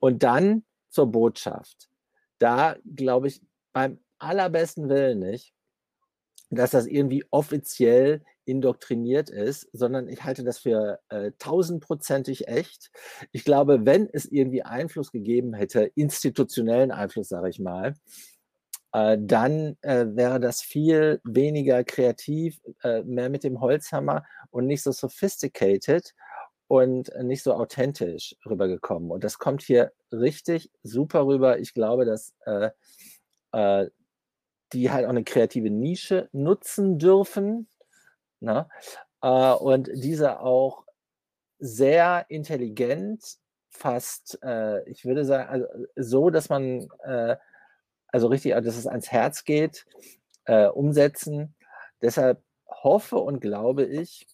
Und 0.00 0.24
dann 0.24 0.64
zur 0.90 1.06
Botschaft. 1.10 1.88
Da 2.38 2.76
glaube 2.84 3.28
ich 3.28 3.40
beim 3.72 4.00
allerbesten 4.18 4.88
Willen 4.88 5.20
nicht, 5.20 5.54
dass 6.58 6.70
das 6.70 6.86
irgendwie 6.86 7.24
offiziell 7.30 8.22
indoktriniert 8.44 9.30
ist, 9.30 9.68
sondern 9.72 10.08
ich 10.08 10.24
halte 10.24 10.44
das 10.44 10.58
für 10.58 11.00
äh, 11.08 11.32
tausendprozentig 11.38 12.48
echt. 12.48 12.90
Ich 13.30 13.44
glaube, 13.44 13.86
wenn 13.86 14.08
es 14.12 14.26
irgendwie 14.26 14.62
Einfluss 14.62 15.12
gegeben 15.12 15.54
hätte, 15.54 15.84
institutionellen 15.94 16.90
Einfluss, 16.90 17.28
sage 17.28 17.48
ich 17.48 17.60
mal, 17.60 17.94
äh, 18.92 19.16
dann 19.20 19.76
äh, 19.82 20.06
wäre 20.08 20.40
das 20.40 20.60
viel 20.60 21.20
weniger 21.24 21.84
kreativ, 21.84 22.60
äh, 22.82 23.02
mehr 23.02 23.30
mit 23.30 23.44
dem 23.44 23.60
Holzhammer 23.60 24.24
und 24.50 24.66
nicht 24.66 24.82
so 24.82 24.92
sophisticated 24.92 26.12
und 26.68 27.12
nicht 27.22 27.42
so 27.42 27.54
authentisch 27.54 28.34
rübergekommen. 28.46 29.10
Und 29.10 29.24
das 29.24 29.38
kommt 29.38 29.62
hier 29.62 29.92
richtig 30.10 30.70
super 30.82 31.26
rüber. 31.26 31.58
Ich 31.58 31.74
glaube, 31.74 32.04
dass 32.04 32.34
äh, 32.46 32.70
äh, 33.52 33.88
die 34.72 34.90
halt 34.90 35.04
auch 35.06 35.10
eine 35.10 35.24
kreative 35.24 35.70
Nische 35.70 36.28
nutzen 36.32 36.98
dürfen, 36.98 37.68
Ne? 38.42 38.68
Äh, 39.22 39.52
und 39.52 39.88
diese 39.94 40.40
auch 40.40 40.84
sehr 41.58 42.26
intelligent, 42.28 43.38
fast, 43.70 44.38
äh, 44.42 44.86
ich 44.88 45.04
würde 45.04 45.24
sagen, 45.24 45.48
also 45.48 45.66
so, 45.96 46.28
dass 46.28 46.48
man, 46.48 46.88
äh, 47.04 47.36
also 48.08 48.26
richtig, 48.26 48.52
dass 48.52 48.76
es 48.76 48.86
ans 48.86 49.10
Herz 49.12 49.44
geht, 49.44 49.86
äh, 50.44 50.66
umsetzen. 50.66 51.54
Deshalb 52.02 52.42
hoffe 52.68 53.16
und 53.18 53.40
glaube 53.40 53.84
ich, 53.84 54.26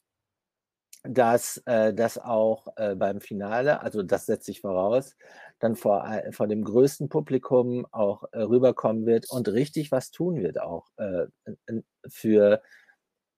dass 1.04 1.62
äh, 1.66 1.92
das 1.94 2.18
auch 2.18 2.68
äh, 2.76 2.94
beim 2.94 3.20
Finale, 3.20 3.82
also 3.82 4.02
das 4.02 4.26
setze 4.26 4.50
ich 4.50 4.62
voraus, 4.62 5.16
dann 5.58 5.76
vor, 5.76 6.06
äh, 6.06 6.32
vor 6.32 6.46
dem 6.46 6.64
größten 6.64 7.08
Publikum 7.08 7.86
auch 7.90 8.24
äh, 8.32 8.40
rüberkommen 8.40 9.06
wird 9.06 9.30
und 9.30 9.48
richtig 9.48 9.90
was 9.92 10.10
tun 10.10 10.36
wird 10.42 10.60
auch 10.60 10.88
äh, 10.96 11.26
für 12.08 12.62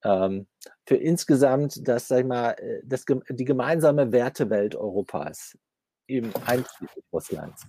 ähm, 0.03 0.47
für 0.87 0.97
insgesamt 0.97 1.87
das, 1.87 2.09
sag 2.09 2.21
ich 2.21 2.27
mal, 2.27 2.53
äh, 2.53 2.81
das, 2.85 3.05
die 3.29 3.45
gemeinsame 3.45 4.13
Wertewelt 4.13 4.75
Europas, 4.75 5.59
eben 6.07 6.33
einschließlich 6.47 7.05
Russlands. 7.13 7.67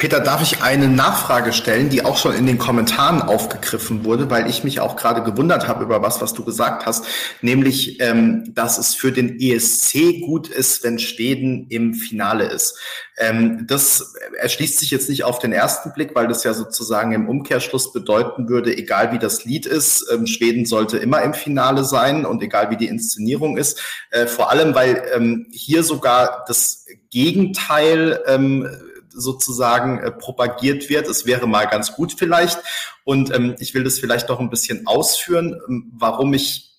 Peter, 0.00 0.18
darf 0.18 0.40
ich 0.40 0.62
eine 0.62 0.88
Nachfrage 0.88 1.52
stellen, 1.52 1.90
die 1.90 2.06
auch 2.06 2.16
schon 2.16 2.34
in 2.34 2.46
den 2.46 2.56
Kommentaren 2.56 3.20
aufgegriffen 3.20 4.02
wurde, 4.02 4.30
weil 4.30 4.48
ich 4.48 4.64
mich 4.64 4.80
auch 4.80 4.96
gerade 4.96 5.22
gewundert 5.22 5.68
habe 5.68 5.84
über 5.84 6.00
was, 6.00 6.22
was 6.22 6.32
du 6.32 6.42
gesagt 6.42 6.86
hast, 6.86 7.04
nämlich, 7.42 8.00
ähm, 8.00 8.54
dass 8.54 8.78
es 8.78 8.94
für 8.94 9.12
den 9.12 9.38
ESC 9.38 10.22
gut 10.24 10.48
ist, 10.48 10.82
wenn 10.84 10.98
Schweden 10.98 11.66
im 11.68 11.92
Finale 11.92 12.46
ist. 12.46 12.78
Ähm, 13.18 13.66
das 13.66 14.14
erschließt 14.40 14.78
sich 14.78 14.90
jetzt 14.90 15.10
nicht 15.10 15.24
auf 15.24 15.38
den 15.38 15.52
ersten 15.52 15.92
Blick, 15.92 16.14
weil 16.14 16.28
das 16.28 16.44
ja 16.44 16.54
sozusagen 16.54 17.12
im 17.12 17.28
Umkehrschluss 17.28 17.92
bedeuten 17.92 18.48
würde, 18.48 18.74
egal 18.74 19.12
wie 19.12 19.18
das 19.18 19.44
Lied 19.44 19.66
ist, 19.66 20.06
ähm, 20.10 20.26
Schweden 20.26 20.64
sollte 20.64 20.96
immer 20.96 21.20
im 21.20 21.34
Finale 21.34 21.84
sein 21.84 22.24
und 22.24 22.42
egal 22.42 22.70
wie 22.70 22.78
die 22.78 22.88
Inszenierung 22.88 23.58
ist. 23.58 23.78
Äh, 24.10 24.26
vor 24.26 24.50
allem, 24.50 24.74
weil 24.74 25.02
ähm, 25.14 25.46
hier 25.50 25.82
sogar 25.82 26.46
das 26.48 26.86
Gegenteil 27.10 28.22
ähm, 28.26 28.66
sozusagen 29.12 29.98
äh, 29.98 30.10
propagiert 30.10 30.88
wird. 30.88 31.08
Es 31.08 31.26
wäre 31.26 31.46
mal 31.46 31.66
ganz 31.66 31.94
gut 31.94 32.14
vielleicht. 32.16 32.58
Und 33.04 33.34
ähm, 33.34 33.56
ich 33.58 33.74
will 33.74 33.84
das 33.84 33.98
vielleicht 33.98 34.28
noch 34.28 34.40
ein 34.40 34.50
bisschen 34.50 34.86
ausführen, 34.86 35.60
ähm, 35.68 35.92
warum 35.96 36.32
ich 36.34 36.70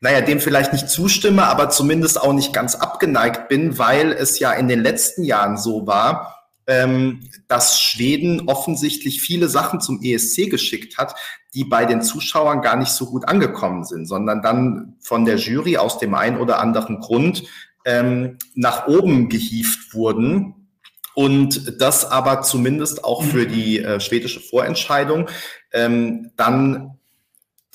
naja, 0.00 0.20
dem 0.20 0.40
vielleicht 0.40 0.74
nicht 0.74 0.90
zustimme, 0.90 1.46
aber 1.46 1.70
zumindest 1.70 2.20
auch 2.20 2.34
nicht 2.34 2.52
ganz 2.52 2.74
abgeneigt 2.74 3.48
bin, 3.48 3.78
weil 3.78 4.12
es 4.12 4.38
ja 4.38 4.52
in 4.52 4.68
den 4.68 4.82
letzten 4.82 5.24
Jahren 5.24 5.56
so 5.56 5.86
war, 5.86 6.36
ähm, 6.66 7.30
dass 7.48 7.80
Schweden 7.80 8.48
offensichtlich 8.48 9.22
viele 9.22 9.48
Sachen 9.48 9.80
zum 9.80 10.00
ESC 10.02 10.50
geschickt 10.50 10.98
hat, 10.98 11.14
die 11.54 11.64
bei 11.64 11.86
den 11.86 12.02
Zuschauern 12.02 12.60
gar 12.60 12.76
nicht 12.76 12.90
so 12.90 13.06
gut 13.06 13.26
angekommen 13.26 13.84
sind, 13.84 14.06
sondern 14.06 14.42
dann 14.42 14.96
von 15.00 15.24
der 15.24 15.36
Jury 15.36 15.78
aus 15.78 15.98
dem 15.98 16.14
einen 16.14 16.38
oder 16.38 16.58
anderen 16.58 17.00
Grund 17.00 17.44
ähm, 17.84 18.36
nach 18.54 18.88
oben 18.88 19.28
gehieft 19.28 19.94
wurden 19.94 20.65
und 21.16 21.80
das 21.80 22.04
aber 22.04 22.42
zumindest 22.42 23.02
auch 23.02 23.22
für 23.24 23.46
die 23.46 23.82
äh, 23.82 24.00
schwedische 24.00 24.38
Vorentscheidung 24.38 25.30
ähm, 25.72 26.30
dann 26.36 26.98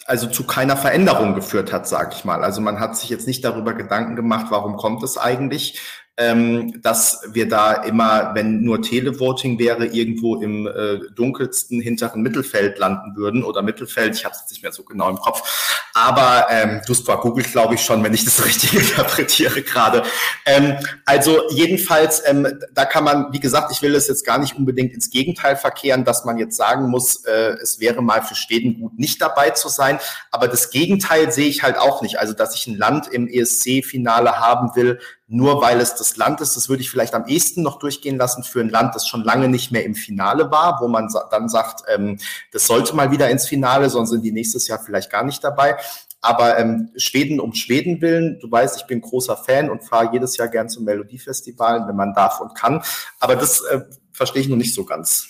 also 0.05 0.27
zu 0.27 0.45
keiner 0.45 0.77
Veränderung 0.77 1.33
geführt 1.33 1.73
hat, 1.73 1.87
sage 1.87 2.13
ich 2.15 2.23
mal. 2.23 2.43
Also 2.43 2.61
man 2.61 2.79
hat 2.79 2.95
sich 2.97 3.09
jetzt 3.09 3.25
nicht 3.27 3.43
darüber 3.43 3.73
Gedanken 3.73 4.15
gemacht, 4.15 4.47
warum 4.49 4.77
kommt 4.77 5.01
es 5.01 5.17
eigentlich, 5.17 5.79
ähm, 6.17 6.81
dass 6.81 7.21
wir 7.31 7.47
da 7.47 7.73
immer, 7.73 8.35
wenn 8.35 8.61
nur 8.61 8.81
Televoting 8.81 9.57
wäre, 9.57 9.85
irgendwo 9.85 10.35
im 10.35 10.67
äh, 10.67 10.99
dunkelsten 11.15 11.81
hinteren 11.81 12.21
Mittelfeld 12.21 12.77
landen 12.77 13.15
würden 13.15 13.43
oder 13.43 13.61
Mittelfeld, 13.61 14.15
ich 14.15 14.25
habe 14.25 14.35
es 14.35 14.41
jetzt 14.41 14.51
nicht 14.51 14.61
mehr 14.61 14.73
so 14.73 14.83
genau 14.83 15.09
im 15.09 15.17
Kopf. 15.17 15.79
Aber 15.93 16.47
ähm, 16.49 16.81
du 16.85 16.93
zwar 16.93 17.19
googelt, 17.19 17.51
glaube 17.51 17.75
ich, 17.75 17.81
schon, 17.81 18.03
wenn 18.03 18.13
ich 18.13 18.25
das 18.25 18.45
richtig 18.45 18.73
interpretiere 18.73 19.61
gerade. 19.61 20.03
Ähm, 20.45 20.77
also 21.05 21.49
jedenfalls, 21.51 22.21
ähm, 22.25 22.59
da 22.73 22.85
kann 22.85 23.03
man, 23.03 23.31
wie 23.31 23.39
gesagt, 23.39 23.71
ich 23.71 23.81
will 23.81 23.95
es 23.95 24.07
jetzt 24.07 24.25
gar 24.25 24.37
nicht 24.37 24.55
unbedingt 24.55 24.93
ins 24.93 25.09
Gegenteil 25.09 25.55
verkehren, 25.55 26.05
dass 26.05 26.25
man 26.25 26.37
jetzt 26.37 26.57
sagen 26.57 26.89
muss, 26.89 27.25
äh, 27.25 27.55
es 27.61 27.79
wäre 27.79 28.01
mal 28.01 28.21
für 28.21 28.35
Schweden 28.35 28.79
gut, 28.79 28.99
nicht 28.99 29.21
dabei 29.21 29.51
zu 29.51 29.69
sein. 29.69 29.99
Aber 30.29 30.47
das 30.47 30.69
Gegenteil 30.69 31.31
sehe 31.31 31.47
ich 31.47 31.63
halt 31.63 31.77
auch 31.77 32.01
nicht. 32.01 32.19
Also, 32.19 32.33
dass 32.33 32.55
ich 32.55 32.67
ein 32.67 32.77
Land 32.77 33.07
im 33.07 33.27
ESC-Finale 33.27 34.39
haben 34.39 34.75
will, 34.75 34.99
nur 35.31 35.61
weil 35.61 35.79
es 35.79 35.95
das 35.95 36.17
Land 36.17 36.41
ist. 36.41 36.57
Das 36.57 36.67
würde 36.67 36.81
ich 36.81 36.89
vielleicht 36.89 37.13
am 37.13 37.25
ehesten 37.25 37.63
noch 37.63 37.79
durchgehen 37.79 38.17
lassen 38.17 38.43
für 38.43 38.59
ein 38.59 38.69
Land, 38.69 38.95
das 38.95 39.07
schon 39.07 39.23
lange 39.23 39.47
nicht 39.47 39.71
mehr 39.71 39.85
im 39.85 39.95
Finale 39.95 40.51
war, 40.51 40.79
wo 40.81 40.89
man 40.89 41.07
dann 41.31 41.47
sagt, 41.47 41.83
ähm, 41.87 42.19
das 42.51 42.67
sollte 42.67 42.93
mal 42.95 43.11
wieder 43.11 43.29
ins 43.29 43.47
Finale, 43.47 43.89
sonst 43.89 44.09
sind 44.09 44.23
die 44.23 44.33
nächstes 44.33 44.67
Jahr 44.67 44.79
vielleicht 44.79 45.09
gar 45.09 45.23
nicht 45.23 45.41
dabei. 45.41 45.77
Aber 46.19 46.59
ähm, 46.59 46.91
Schweden 46.97 47.39
um 47.39 47.53
Schweden 47.53 48.01
willen, 48.01 48.39
du 48.41 48.51
weißt, 48.51 48.77
ich 48.77 48.87
bin 48.87 48.99
großer 48.99 49.37
Fan 49.37 49.69
und 49.69 49.83
fahre 49.83 50.11
jedes 50.11 50.35
Jahr 50.35 50.49
gern 50.49 50.67
zum 50.67 50.83
Melodiefestival, 50.83 51.87
wenn 51.87 51.95
man 51.95 52.13
darf 52.13 52.41
und 52.41 52.53
kann. 52.53 52.83
Aber 53.19 53.37
das 53.37 53.61
äh, 53.61 53.81
verstehe 54.11 54.41
ich 54.41 54.49
noch 54.49 54.57
nicht 54.57 54.73
so 54.73 54.83
ganz. 54.83 55.29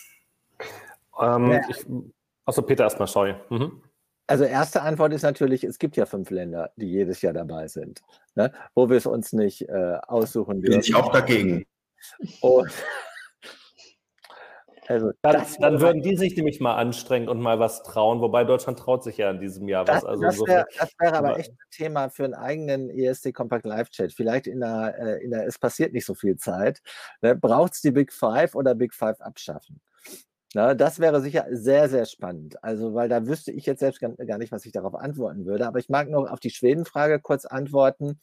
Ähm, 1.21 1.51
ja. 1.51 1.61
ich, 1.69 1.85
achso, 2.43 2.63
Peter 2.63 2.85
erstmal, 2.85 3.07
sorry. 3.07 3.35
Mhm. 3.49 3.83
Also 4.31 4.45
erste 4.45 4.81
Antwort 4.81 5.11
ist 5.11 5.23
natürlich, 5.23 5.65
es 5.65 5.77
gibt 5.77 5.97
ja 5.97 6.05
fünf 6.05 6.29
Länder, 6.29 6.71
die 6.77 6.85
jedes 6.85 7.21
Jahr 7.21 7.33
dabei 7.33 7.67
sind, 7.67 8.01
ne? 8.35 8.53
wo 8.73 8.89
wir 8.89 8.95
es 8.95 9.05
uns 9.05 9.33
nicht 9.33 9.67
äh, 9.67 9.97
aussuchen 10.07 10.61
dürfen. 10.61 10.71
Bin 10.71 10.79
ich 10.79 10.95
auch 10.95 11.11
dagegen. 11.11 11.65
Und 12.39 12.71
also 14.87 15.11
dann, 15.21 15.45
dann 15.59 15.81
würden 15.81 16.01
die 16.01 16.15
sich 16.15 16.37
nämlich 16.37 16.61
mal 16.61 16.75
anstrengen 16.75 17.27
und 17.27 17.41
mal 17.41 17.59
was 17.59 17.83
trauen, 17.83 18.21
wobei 18.21 18.45
Deutschland 18.45 18.79
traut 18.79 19.03
sich 19.03 19.17
ja 19.17 19.29
in 19.29 19.41
diesem 19.41 19.67
Jahr 19.67 19.85
was. 19.85 19.95
Das, 19.95 20.05
also 20.05 20.23
das 20.23 20.39
wäre 20.47 20.65
wär 20.99 21.13
aber 21.13 21.37
echt 21.37 21.51
ein 21.51 21.57
Thema 21.69 22.07
für 22.07 22.23
einen 22.23 22.33
eigenen 22.33 22.89
ESC 22.89 23.33
Compact 23.33 23.65
Live 23.65 23.89
Chat. 23.89 24.13
Vielleicht 24.13 24.47
in 24.47 24.61
der, 24.61 24.95
äh, 24.97 25.23
in 25.25 25.31
der 25.31 25.45
es 25.45 25.59
passiert 25.59 25.91
nicht 25.91 26.05
so 26.05 26.13
viel 26.13 26.37
Zeit. 26.37 26.81
Ne? 27.21 27.35
Braucht 27.35 27.73
es 27.73 27.81
die 27.81 27.91
Big 27.91 28.13
Five 28.13 28.55
oder 28.55 28.75
Big 28.75 28.93
Five 28.93 29.19
abschaffen? 29.19 29.81
Na, 30.53 30.73
das 30.73 30.99
wäre 30.99 31.21
sicher 31.21 31.45
sehr, 31.51 31.87
sehr 31.87 32.05
spannend. 32.05 32.61
Also, 32.63 32.93
weil 32.93 33.07
da 33.07 33.25
wüsste 33.25 33.51
ich 33.51 33.65
jetzt 33.65 33.79
selbst 33.79 34.01
gar 34.01 34.37
nicht, 34.37 34.51
was 34.51 34.65
ich 34.65 34.73
darauf 34.73 34.95
antworten 34.95 35.45
würde. 35.45 35.65
Aber 35.65 35.79
ich 35.79 35.87
mag 35.89 36.09
noch 36.09 36.29
auf 36.29 36.41
die 36.41 36.49
Schweden-Frage 36.49 37.19
kurz 37.21 37.45
antworten. 37.45 38.19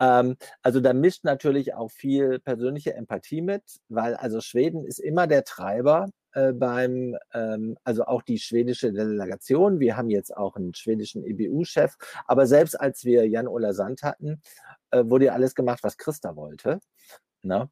Ähm, 0.00 0.36
also 0.62 0.80
da 0.80 0.92
mischt 0.92 1.24
natürlich 1.24 1.74
auch 1.74 1.90
viel 1.90 2.40
persönliche 2.40 2.94
Empathie 2.94 3.40
mit, 3.40 3.62
weil 3.88 4.14
also 4.16 4.40
Schweden 4.40 4.84
ist 4.84 4.98
immer 4.98 5.26
der 5.26 5.44
Treiber 5.44 6.08
äh, 6.32 6.52
beim, 6.52 7.16
ähm, 7.34 7.76
also 7.84 8.04
auch 8.04 8.22
die 8.22 8.38
schwedische 8.38 8.92
Delegation. 8.92 9.80
Wir 9.80 9.96
haben 9.96 10.10
jetzt 10.10 10.36
auch 10.36 10.56
einen 10.56 10.74
schwedischen 10.74 11.24
EBU-Chef. 11.24 11.94
Aber 12.26 12.46
selbst 12.46 12.78
als 12.80 13.04
wir 13.04 13.28
Jan-Ola 13.28 13.72
Sand 13.74 14.02
hatten, 14.02 14.42
äh, 14.90 15.04
wurde 15.06 15.26
ja 15.26 15.32
alles 15.34 15.54
gemacht, 15.54 15.80
was 15.82 15.96
Christa 15.98 16.36
wollte. 16.36 16.80
Na? 17.42 17.70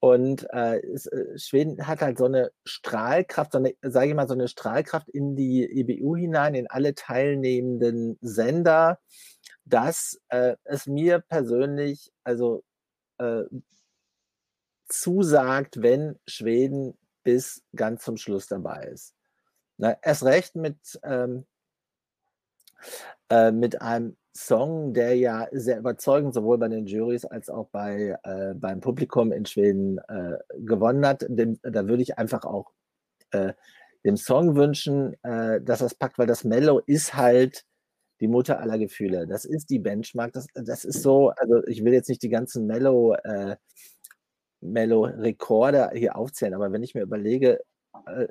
Und 0.00 0.46
äh, 0.50 0.80
es, 0.80 1.06
äh, 1.06 1.36
Schweden 1.38 1.86
hat 1.86 2.00
halt 2.00 2.18
so 2.18 2.26
eine 2.26 2.52
Strahlkraft, 2.64 3.52
so 3.52 3.58
eine, 3.58 3.74
sage 3.82 4.08
ich 4.08 4.14
mal, 4.14 4.28
so 4.28 4.34
eine 4.34 4.46
Strahlkraft 4.46 5.08
in 5.08 5.34
die 5.34 5.64
EBU 5.64 6.16
hinein, 6.16 6.54
in 6.54 6.68
alle 6.68 6.94
teilnehmenden 6.94 8.16
Sender, 8.20 9.00
dass 9.64 10.20
äh, 10.28 10.56
es 10.64 10.86
mir 10.86 11.18
persönlich 11.18 12.12
also 12.22 12.62
äh, 13.18 13.42
zusagt, 14.88 15.82
wenn 15.82 16.18
Schweden 16.26 16.96
bis 17.24 17.62
ganz 17.74 18.04
zum 18.04 18.16
Schluss 18.16 18.46
dabei 18.46 18.84
ist. 18.84 19.14
Na, 19.78 19.96
erst 20.02 20.24
recht 20.24 20.54
mit, 20.54 20.78
ähm, 21.02 21.44
äh, 23.30 23.52
mit 23.52 23.80
einem 23.82 24.16
Song, 24.34 24.94
der 24.94 25.16
ja 25.16 25.48
sehr 25.52 25.78
überzeugend 25.78 26.32
sowohl 26.32 26.58
bei 26.58 26.68
den 26.68 26.86
Juries 26.86 27.24
als 27.24 27.50
auch 27.50 27.68
bei, 27.70 28.16
äh, 28.22 28.54
beim 28.54 28.80
Publikum 28.80 29.32
in 29.32 29.44
Schweden 29.46 29.98
äh, 30.08 30.38
gewonnen 30.58 31.04
hat. 31.04 31.26
Dem, 31.28 31.58
da 31.62 31.88
würde 31.88 32.02
ich 32.02 32.18
einfach 32.18 32.44
auch 32.44 32.72
äh, 33.32 33.52
dem 34.04 34.16
Song 34.16 34.54
wünschen, 34.56 35.14
äh, 35.24 35.60
dass 35.60 35.80
das 35.80 35.94
packt, 35.94 36.18
weil 36.18 36.28
das 36.28 36.44
Mellow 36.44 36.80
ist 36.86 37.14
halt 37.14 37.64
die 38.20 38.28
Mutter 38.28 38.60
aller 38.60 38.78
Gefühle. 38.78 39.26
Das 39.26 39.44
ist 39.44 39.70
die 39.70 39.78
Benchmark. 39.78 40.32
Das, 40.32 40.46
das 40.54 40.84
ist 40.84 41.02
so, 41.02 41.30
also 41.30 41.64
ich 41.66 41.84
will 41.84 41.92
jetzt 41.92 42.08
nicht 42.08 42.22
die 42.22 42.28
ganzen 42.28 42.66
Mellow, 42.66 43.14
äh, 43.24 43.56
Mellow-Rekorde 44.60 45.90
hier 45.94 46.16
aufzählen, 46.16 46.54
aber 46.54 46.72
wenn 46.72 46.82
ich 46.82 46.94
mir 46.94 47.02
überlege, 47.02 47.60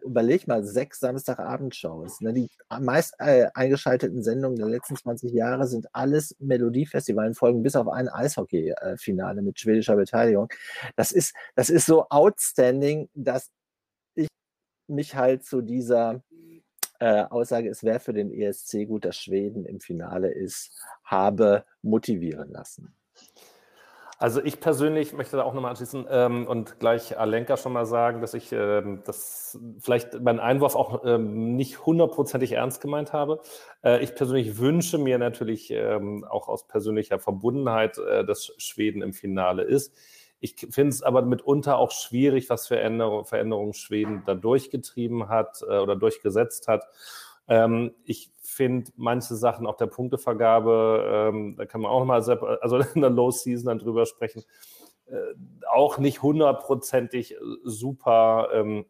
überleg 0.03 0.47
mal, 0.47 0.63
sechs 0.63 0.99
Samstagabendshows. 0.99 2.22
Ne? 2.22 2.34
Die 2.34 2.49
meist 2.80 3.15
äh, 3.20 3.47
eingeschalteten 3.53 4.24
Sendungen 4.24 4.57
der 4.57 4.68
letzten 4.68 4.95
20 4.95 5.32
Jahre 5.34 5.68
sind 5.68 5.88
alles 5.93 6.36
Melodiefestivalen-Folgen, 6.39 7.63
bis 7.63 7.76
auf 7.76 7.88
ein 7.88 8.09
Eishockey-Finale 8.09 9.41
mit 9.41 9.59
schwedischer 9.59 9.95
Beteiligung. 9.95 10.49
Das 10.95 11.11
ist, 11.11 11.34
das 11.55 11.70
ist 11.70 11.86
so 11.86 12.07
outstanding, 12.09 13.09
dass 13.13 13.49
ich 14.15 14.28
mich 14.88 15.15
halt 15.15 15.45
zu 15.45 15.61
dieser 15.61 16.24
äh, 16.99 17.24
Aussage, 17.24 17.70
es 17.70 17.84
wäre 17.84 17.99
für 17.99 18.13
den 18.13 18.32
ESC 18.32 18.88
gut, 18.88 19.05
dass 19.05 19.18
Schweden 19.18 19.65
im 19.65 19.80
Finale 19.80 20.32
ist, 20.32 20.72
habe 21.03 21.65
motivieren 21.82 22.51
lassen. 22.51 22.95
Also 24.20 24.41
ich 24.43 24.59
persönlich 24.59 25.13
möchte 25.13 25.38
da 25.38 25.43
auch 25.43 25.53
nochmal 25.53 25.70
anschließen 25.70 26.07
ähm, 26.09 26.47
und 26.47 26.80
gleich 26.80 27.20
Alenka 27.20 27.55
schon 27.55 27.74
mal 27.74 27.86
sagen, 27.86 28.20
dass 28.20 28.34
ich 28.34 28.51
ähm, 28.51 29.03
das 29.05 29.59
vielleicht 29.80 30.20
meinen 30.22 30.39
Einwurf 30.39 30.76
auch 30.76 31.03
ähm, 31.05 31.55
nicht 31.55 31.86
hundertprozentig 31.86 32.53
ernst 32.53 32.82
gemeint 32.82 33.13
habe. 33.13 33.41
Äh, 33.84 34.03
ich 34.03 34.15
persönlich 34.15 34.57
wünsche 34.57 34.97
mir 34.97 35.20
natürlich 35.20 35.70
ähm, 35.70 36.26
auch 36.28 36.47
aus 36.47 36.68
persönlicher 36.68 37.20
Verbundenheit, 37.20 37.99
äh, 37.99 38.26
dass 38.26 38.53
Schweden 38.57 39.03
im 39.03 39.13
Finale 39.13 39.61
ist. 39.61 39.93
Ich 40.39 40.55
finde 40.70 40.89
es 40.89 41.03
aber 41.03 41.22
mitunter 41.22 41.78
auch 41.78 41.91
schwierig, 41.91 42.49
was 42.49 42.68
für 42.68 42.76
Veränderungen 42.76 43.74
Schweden 43.74 44.24
da 44.26 44.34
durchgetrieben 44.34 45.30
hat 45.30 45.61
äh, 45.61 45.78
oder 45.78 45.95
durchgesetzt 45.95 46.68
hat. 46.68 46.86
Ähm, 47.48 47.93
ich 48.04 48.32
finde 48.41 48.91
manche 48.95 49.36
Sachen 49.36 49.68
auch 49.68 49.78
der 49.78 49.88
Punktevergabe, 49.88 51.32
ähm, 51.34 51.56
da 51.58 51.66
kann 51.66 51.82
man 51.82 51.91
auch 51.91 52.06
mal, 52.06 52.22
also 52.62 52.78
in 52.95 53.02
der 53.02 53.10
Low 53.10 53.32
Season 53.32 53.68
dann 53.68 53.80
drüber 53.80 54.06
sprechen, 54.06 54.43
äh, 55.06 55.16
auch 55.70 55.98
nicht 55.98 56.22
hundertprozentig 56.22 57.34
äh, 57.34 57.38
super. 57.64 58.50
Ähm, 58.54 58.86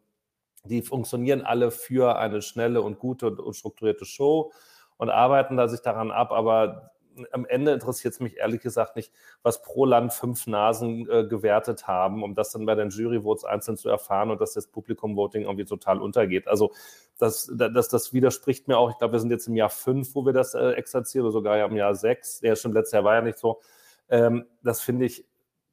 die 0.64 0.82
funktionieren 0.82 1.42
alle 1.42 1.70
für 1.70 2.16
eine 2.18 2.42
schnelle 2.42 2.82
und 2.82 2.98
gute 2.98 3.30
und 3.30 3.54
strukturierte 3.54 4.04
Show 4.04 4.52
und 4.96 5.08
arbeiten 5.08 5.56
da 5.56 5.68
sich 5.68 5.80
daran 5.80 6.10
ab, 6.10 6.32
aber 6.32 6.90
am 7.32 7.46
Ende 7.46 7.72
interessiert 7.72 8.14
es 8.14 8.20
mich 8.20 8.36
ehrlich 8.36 8.60
gesagt 8.60 8.96
nicht, 8.96 9.12
was 9.42 9.62
pro 9.62 9.84
Land 9.84 10.12
fünf 10.12 10.46
Nasen 10.46 11.08
äh, 11.10 11.26
gewertet 11.26 11.86
haben, 11.86 12.22
um 12.22 12.34
das 12.34 12.52
dann 12.52 12.66
bei 12.66 12.74
den 12.74 12.90
Jury-Votes 12.90 13.44
einzeln 13.44 13.76
zu 13.76 13.88
erfahren 13.88 14.30
und 14.30 14.40
dass 14.40 14.52
das 14.54 14.66
Publikum-Voting 14.66 15.42
irgendwie 15.42 15.64
total 15.64 16.00
untergeht. 16.00 16.48
Also 16.48 16.72
das, 17.18 17.52
das, 17.56 17.88
das 17.88 18.12
widerspricht 18.12 18.68
mir 18.68 18.78
auch. 18.78 18.90
Ich 18.90 18.98
glaube, 18.98 19.12
wir 19.12 19.20
sind 19.20 19.30
jetzt 19.30 19.48
im 19.48 19.56
Jahr 19.56 19.70
fünf, 19.70 20.14
wo 20.14 20.24
wir 20.24 20.32
das 20.32 20.54
äh, 20.54 20.70
exerzieren, 20.72 21.26
oder 21.26 21.32
sogar 21.32 21.56
ja 21.56 21.66
im 21.66 21.76
Jahr 21.76 21.94
sechs. 21.94 22.40
Ja, 22.42 22.54
schon 22.56 22.72
letztes 22.72 22.92
Jahr 22.92 23.04
war 23.04 23.14
ja 23.14 23.22
nicht 23.22 23.38
so. 23.38 23.60
Ähm, 24.08 24.46
das 24.62 24.80
finde 24.80 25.06
ich 25.06 25.26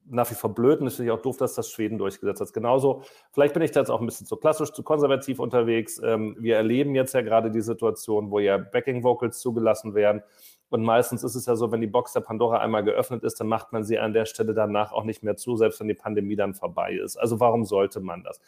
nach 0.08 0.30
wie 0.30 0.34
vor 0.34 0.54
blöd 0.54 0.80
und 0.80 0.86
es 0.86 0.96
finde 0.96 1.10
ich 1.10 1.18
auch 1.18 1.22
doof, 1.22 1.36
dass 1.36 1.54
das 1.54 1.70
Schweden 1.70 1.98
durchgesetzt 1.98 2.40
hat. 2.40 2.52
Genauso, 2.52 3.02
vielleicht 3.32 3.54
bin 3.54 3.62
ich 3.62 3.70
da 3.70 3.80
jetzt 3.80 3.90
auch 3.90 4.00
ein 4.00 4.06
bisschen 4.06 4.26
zu 4.26 4.36
klassisch, 4.36 4.72
zu 4.72 4.82
konservativ 4.82 5.38
unterwegs. 5.38 6.00
Ähm, 6.02 6.36
wir 6.38 6.56
erleben 6.56 6.94
jetzt 6.94 7.14
ja 7.14 7.22
gerade 7.22 7.50
die 7.50 7.60
Situation, 7.60 8.30
wo 8.30 8.38
ja 8.38 8.56
Backing 8.58 9.02
Vocals 9.02 9.40
zugelassen 9.40 9.94
werden. 9.94 10.22
Und 10.68 10.82
meistens 10.82 11.22
ist 11.22 11.34
es 11.34 11.46
ja 11.46 11.54
so, 11.54 11.70
wenn 11.70 11.80
die 11.80 11.86
Box 11.86 12.12
der 12.12 12.20
Pandora 12.20 12.58
einmal 12.58 12.82
geöffnet 12.82 13.22
ist, 13.22 13.38
dann 13.38 13.46
macht 13.46 13.72
man 13.72 13.84
sie 13.84 13.98
an 13.98 14.12
der 14.12 14.26
Stelle 14.26 14.52
danach 14.52 14.92
auch 14.92 15.04
nicht 15.04 15.22
mehr 15.22 15.36
zu, 15.36 15.56
selbst 15.56 15.80
wenn 15.80 15.88
die 15.88 15.94
Pandemie 15.94 16.36
dann 16.36 16.54
vorbei 16.54 16.94
ist. 16.94 17.16
Also 17.16 17.38
warum 17.38 17.64
sollte 17.64 18.00
man 18.00 18.24
das? 18.24 18.40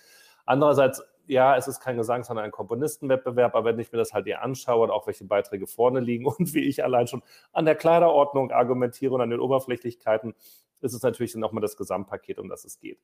Andererseits, 0.49 1.03
ja, 1.26 1.59
es 1.59 1.68
ist 1.68 1.80
kein 1.80 1.99
Gesang, 1.99 2.24
sondern 2.24 2.46
ein 2.46 2.51
Komponistenwettbewerb, 2.51 3.55
aber 3.55 3.66
wenn 3.66 3.78
ich 3.78 3.92
mir 3.92 3.99
das 3.99 4.14
halt 4.14 4.24
hier 4.24 4.40
anschaue 4.40 4.84
und 4.84 4.90
auch 4.90 5.07
welche 5.07 5.26
Beiträge 5.26 5.66
vorne 5.66 6.01
liegen 6.01 6.24
und 6.38 6.55
wie 6.55 6.64
ich 6.64 6.82
allein 6.82 7.07
schon 7.07 7.22
an 7.53 7.66
der 7.66 7.74
Kleiderordnung 7.74 8.51
argumentiere 8.51 9.14
und 9.14 9.20
an 9.20 9.28
den 9.28 9.40
Oberflächlichkeiten, 9.40 10.34
ist 10.80 10.94
es 10.94 11.03
natürlich 11.03 11.32
dann 11.32 11.40
nochmal 11.40 11.61
das 11.61 11.76
Gesamtpaket, 11.76 12.38
um 12.38 12.49
das 12.49 12.64
es 12.64 12.78
geht. 12.78 12.99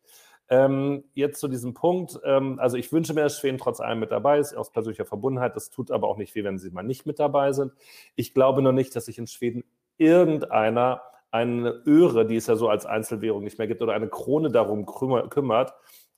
Ähm, 0.49 1.05
jetzt 1.12 1.38
zu 1.38 1.49
diesem 1.49 1.74
Punkt. 1.74 2.18
Ähm, 2.24 2.59
also 2.61 2.78
ich 2.78 2.90
wünsche 2.92 3.12
mir, 3.12 3.22
dass 3.22 3.38
Schweden 3.38 3.59
trotz 3.59 3.80
allem 3.80 4.01
mit 4.01 4.11
dabei 4.11 4.38
ist, 4.38 4.55
aus 4.55 4.70
persönlicher 4.70 5.05
Verbundenheit. 5.05 5.55
Das 5.55 5.68
tut 5.68 5.90
aber 5.90 6.09
auch 6.09 6.16
nicht 6.16 6.34
weh, 6.34 6.45
wenn 6.45 6.57
sie 6.57 6.70
mal 6.70 6.82
nicht 6.82 7.05
mit 7.05 7.18
dabei 7.18 7.53
sind. 7.53 7.72
Ich 8.14 8.32
glaube 8.32 8.62
noch 8.62 8.72
nicht, 8.72 8.97
dass 8.97 9.05
sich 9.05 9.18
in 9.18 9.26
Schweden 9.26 9.64
irgendeiner 9.99 11.03
eine 11.30 11.82
Öre, 11.84 12.24
die 12.26 12.36
es 12.36 12.47
ja 12.47 12.55
so 12.57 12.68
als 12.68 12.86
Einzelwährung 12.86 13.42
nicht 13.42 13.59
mehr 13.59 13.66
gibt, 13.66 13.82
oder 13.82 13.92
eine 13.92 14.09
Krone 14.09 14.51
darum 14.51 14.86
kümmert, 14.86 15.74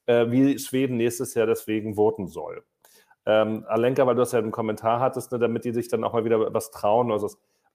äh, 0.07 0.31
wie 0.31 0.59
Schweden 0.59 0.97
nächstes 0.97 1.35
Jahr 1.35 1.47
deswegen 1.47 1.95
voten 1.95 2.29
soll. 2.29 2.65
Ähm, 3.27 3.65
Alenka, 3.67 4.07
weil 4.07 4.15
du 4.15 4.21
das 4.21 4.33
ja 4.33 4.39
im 4.39 4.53
Kommentar 4.53 5.01
hattest, 5.01 5.33
ne, 5.33 5.39
damit 5.39 5.65
die 5.65 5.73
sich 5.73 5.89
dann 5.89 6.05
auch 6.05 6.13
mal 6.13 6.25
wieder 6.25 6.55
was 6.55 6.71
trauen. 6.71 7.11
Also 7.11 7.31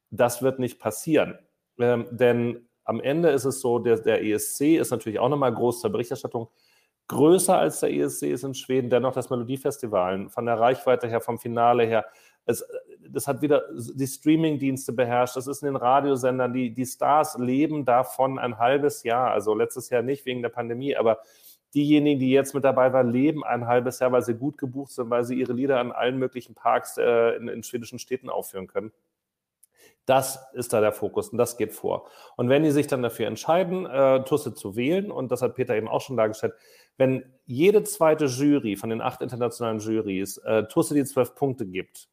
das 0.09 0.41
wird 0.41 0.59
nicht 0.59 0.79
passieren. 0.79 1.37
Ähm, 1.77 2.07
denn 2.11 2.67
am 2.83 2.99
Ende 2.99 3.29
ist 3.29 3.45
es 3.45 3.59
so, 3.59 3.79
der, 3.79 3.99
der 3.99 4.23
ESC 4.23 4.77
ist 4.77 4.91
natürlich 4.91 5.19
auch 5.19 5.29
nochmal 5.29 5.53
groß 5.53 5.81
zur 5.81 5.91
Berichterstattung. 5.91 6.49
Größer 7.07 7.57
als 7.57 7.81
der 7.81 7.91
ESC 7.91 8.23
ist 8.23 8.43
in 8.43 8.53
Schweden 8.53 8.89
dennoch 8.89 9.13
das 9.13 9.29
Melodiefestival. 9.29 10.29
Von 10.29 10.45
der 10.45 10.59
Reichweite 10.59 11.07
her, 11.07 11.19
vom 11.19 11.37
Finale 11.37 11.83
her. 11.85 12.05
Es, 12.45 12.65
das 13.09 13.27
hat 13.27 13.41
wieder 13.41 13.63
die 13.75 14.07
Streaming-Dienste 14.07 14.93
beherrscht, 14.93 15.35
das 15.35 15.47
ist 15.47 15.61
in 15.61 15.67
den 15.67 15.75
Radiosendern, 15.75 16.53
die, 16.53 16.73
die 16.73 16.85
Stars 16.85 17.37
leben 17.37 17.85
davon 17.85 18.39
ein 18.39 18.57
halbes 18.57 19.03
Jahr, 19.03 19.31
also 19.31 19.53
letztes 19.53 19.89
Jahr 19.89 20.01
nicht 20.01 20.25
wegen 20.25 20.41
der 20.41 20.49
Pandemie, 20.49 20.95
aber 20.95 21.19
diejenigen, 21.73 22.19
die 22.19 22.31
jetzt 22.31 22.53
mit 22.53 22.63
dabei 22.63 22.93
waren, 22.93 23.11
leben 23.11 23.43
ein 23.43 23.67
halbes 23.67 23.99
Jahr, 23.99 24.11
weil 24.11 24.21
sie 24.21 24.35
gut 24.35 24.57
gebucht 24.57 24.91
sind, 24.91 25.09
weil 25.09 25.23
sie 25.23 25.35
ihre 25.35 25.53
Lieder 25.53 25.79
an 25.79 25.91
allen 25.91 26.17
möglichen 26.17 26.55
Parks 26.55 26.97
äh, 26.97 27.35
in, 27.35 27.47
in 27.47 27.63
schwedischen 27.63 27.99
Städten 27.99 28.29
aufführen 28.29 28.67
können. 28.67 28.91
Das 30.05 30.39
ist 30.53 30.73
da 30.73 30.81
der 30.81 30.91
Fokus 30.91 31.29
und 31.29 31.37
das 31.37 31.57
geht 31.57 31.73
vor. 31.73 32.09
Und 32.35 32.49
wenn 32.49 32.63
die 32.63 32.71
sich 32.71 32.87
dann 32.87 33.03
dafür 33.03 33.27
entscheiden, 33.27 33.85
äh, 33.85 34.23
Tusse 34.23 34.53
zu 34.53 34.75
wählen, 34.75 35.11
und 35.11 35.31
das 35.31 35.41
hat 35.41 35.55
Peter 35.55 35.75
eben 35.75 35.87
auch 35.87 36.01
schon 36.01 36.17
dargestellt, 36.17 36.53
wenn 36.97 37.23
jede 37.45 37.83
zweite 37.83 38.25
Jury 38.25 38.75
von 38.75 38.89
den 38.89 39.01
acht 39.01 39.21
internationalen 39.21 39.79
Jurys 39.79 40.37
äh, 40.37 40.63
Tusse 40.63 40.95
die 40.95 41.05
zwölf 41.05 41.35
Punkte 41.35 41.65
gibt, 41.65 42.09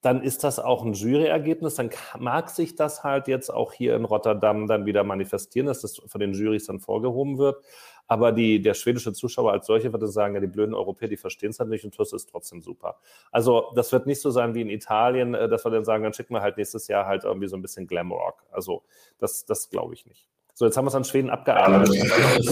dann 0.00 0.22
ist 0.22 0.44
das 0.44 0.58
auch 0.58 0.84
ein 0.84 0.92
Juryergebnis. 0.92 1.74
Dann 1.74 1.90
mag 2.18 2.50
sich 2.50 2.76
das 2.76 3.02
halt 3.02 3.26
jetzt 3.26 3.52
auch 3.52 3.72
hier 3.72 3.96
in 3.96 4.04
Rotterdam 4.04 4.66
dann 4.66 4.86
wieder 4.86 5.02
manifestieren, 5.02 5.66
dass 5.66 5.80
das 5.80 6.00
von 6.06 6.20
den 6.20 6.34
Jurys 6.34 6.66
dann 6.66 6.78
vorgehoben 6.78 7.38
wird. 7.38 7.64
Aber 8.06 8.32
die, 8.32 8.62
der 8.62 8.72
schwedische 8.72 9.12
Zuschauer 9.12 9.52
als 9.52 9.66
solche 9.66 9.92
würde 9.92 10.08
sagen, 10.08 10.34
ja, 10.34 10.40
die 10.40 10.46
blöden 10.46 10.74
Europäer, 10.74 11.08
die 11.08 11.18
verstehen 11.18 11.50
es 11.50 11.58
halt 11.58 11.68
nicht 11.68 11.84
und 11.84 11.94
TUS 11.94 12.14
ist 12.14 12.30
trotzdem 12.30 12.62
super. 12.62 12.96
Also 13.30 13.70
das 13.74 13.92
wird 13.92 14.06
nicht 14.06 14.22
so 14.22 14.30
sein 14.30 14.54
wie 14.54 14.62
in 14.62 14.70
Italien, 14.70 15.34
äh, 15.34 15.48
dass 15.48 15.64
wir 15.66 15.70
dann 15.70 15.84
sagen, 15.84 16.04
dann 16.04 16.14
schicken 16.14 16.32
wir 16.32 16.40
halt 16.40 16.56
nächstes 16.56 16.88
Jahr 16.88 17.06
halt 17.06 17.24
irgendwie 17.24 17.48
so 17.48 17.56
ein 17.56 17.62
bisschen 17.62 17.86
Glamrock. 17.86 18.46
Also 18.50 18.82
das, 19.18 19.44
das 19.44 19.68
glaube 19.68 19.92
ich 19.92 20.06
nicht. 20.06 20.26
So, 20.54 20.64
jetzt 20.64 20.76
haben 20.76 20.86
wir 20.86 20.88
es 20.88 20.94
an 20.94 21.04
Schweden 21.04 21.30
abgearbeitet. 21.30 21.94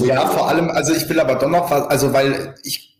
Ja, 0.04 0.26
vor 0.26 0.48
allem, 0.48 0.68
also 0.68 0.94
ich 0.94 1.08
will 1.08 1.18
aber 1.18 1.36
doch 1.36 1.48
noch 1.48 1.70
also 1.70 2.12
weil 2.12 2.54
ich 2.62 2.95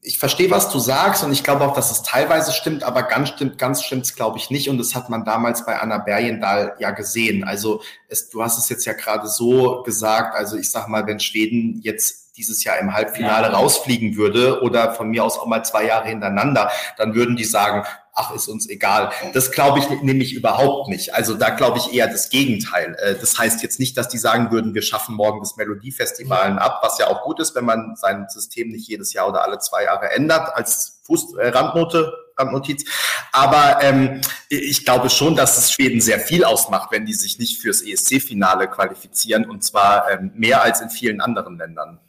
ich 0.00 0.18
verstehe, 0.18 0.50
was 0.50 0.70
du 0.70 0.78
sagst 0.78 1.24
und 1.24 1.32
ich 1.32 1.42
glaube 1.42 1.64
auch, 1.64 1.74
dass 1.74 1.90
es 1.90 2.02
teilweise 2.02 2.52
stimmt, 2.52 2.84
aber 2.84 3.02
ganz 3.02 3.30
stimmt, 3.30 3.58
ganz 3.58 3.82
stimmt 3.82 4.04
es, 4.04 4.14
glaube 4.14 4.38
ich, 4.38 4.48
nicht. 4.48 4.68
Und 4.68 4.78
das 4.78 4.94
hat 4.94 5.10
man 5.10 5.24
damals 5.24 5.66
bei 5.66 5.78
Anna 5.78 5.98
Bergendahl 5.98 6.76
ja 6.78 6.92
gesehen. 6.92 7.44
Also 7.44 7.82
es, 8.08 8.30
du 8.30 8.42
hast 8.42 8.58
es 8.58 8.68
jetzt 8.68 8.84
ja 8.84 8.92
gerade 8.92 9.26
so 9.26 9.82
gesagt. 9.82 10.36
Also 10.36 10.56
ich 10.56 10.70
sag 10.70 10.88
mal, 10.88 11.06
wenn 11.06 11.18
Schweden 11.18 11.80
jetzt 11.82 12.36
dieses 12.36 12.62
Jahr 12.62 12.78
im 12.78 12.94
Halbfinale 12.94 13.48
ja. 13.48 13.54
rausfliegen 13.54 14.16
würde 14.16 14.62
oder 14.62 14.94
von 14.94 15.08
mir 15.08 15.24
aus 15.24 15.38
auch 15.38 15.46
mal 15.46 15.64
zwei 15.64 15.86
Jahre 15.86 16.08
hintereinander, 16.08 16.70
dann 16.96 17.14
würden 17.14 17.36
die 17.36 17.44
sagen, 17.44 17.84
ach, 18.18 18.34
ist 18.34 18.48
uns 18.48 18.68
egal. 18.68 19.12
Das 19.32 19.50
glaube 19.52 19.78
ich 19.78 19.88
nämlich 20.02 20.34
überhaupt 20.34 20.88
nicht. 20.88 21.14
Also 21.14 21.34
da 21.34 21.50
glaube 21.50 21.78
ich 21.78 21.94
eher 21.94 22.08
das 22.08 22.30
Gegenteil. 22.30 22.96
Äh, 22.98 23.14
das 23.14 23.38
heißt 23.38 23.62
jetzt 23.62 23.78
nicht, 23.78 23.96
dass 23.96 24.08
die 24.08 24.18
sagen 24.18 24.50
würden, 24.50 24.74
wir 24.74 24.82
schaffen 24.82 25.14
morgen 25.14 25.40
das 25.40 25.56
Melodiefestival 25.56 26.58
ab, 26.58 26.80
was 26.82 26.98
ja 26.98 27.08
auch 27.08 27.22
gut 27.22 27.40
ist, 27.40 27.54
wenn 27.54 27.64
man 27.64 27.94
sein 27.96 28.26
System 28.28 28.68
nicht 28.68 28.88
jedes 28.88 29.12
Jahr 29.12 29.28
oder 29.28 29.44
alle 29.44 29.58
zwei 29.60 29.84
Jahre 29.84 30.10
ändert 30.10 30.54
als 30.54 31.00
Fuß, 31.04 31.36
äh, 31.36 31.48
Randnote, 31.48 32.12
Randnotiz. 32.36 32.84
Aber 33.32 33.82
ähm, 33.82 34.20
ich 34.48 34.84
glaube 34.84 35.10
schon, 35.10 35.36
dass 35.36 35.56
es 35.56 35.72
Schweden 35.72 36.00
sehr 36.00 36.18
viel 36.18 36.44
ausmacht, 36.44 36.90
wenn 36.90 37.06
die 37.06 37.14
sich 37.14 37.38
nicht 37.38 37.60
fürs 37.60 37.82
ESC-Finale 37.82 38.68
qualifizieren 38.68 39.48
und 39.48 39.62
zwar 39.62 40.10
ähm, 40.10 40.32
mehr 40.34 40.62
als 40.62 40.80
in 40.80 40.90
vielen 40.90 41.20
anderen 41.20 41.56
Ländern. 41.56 42.00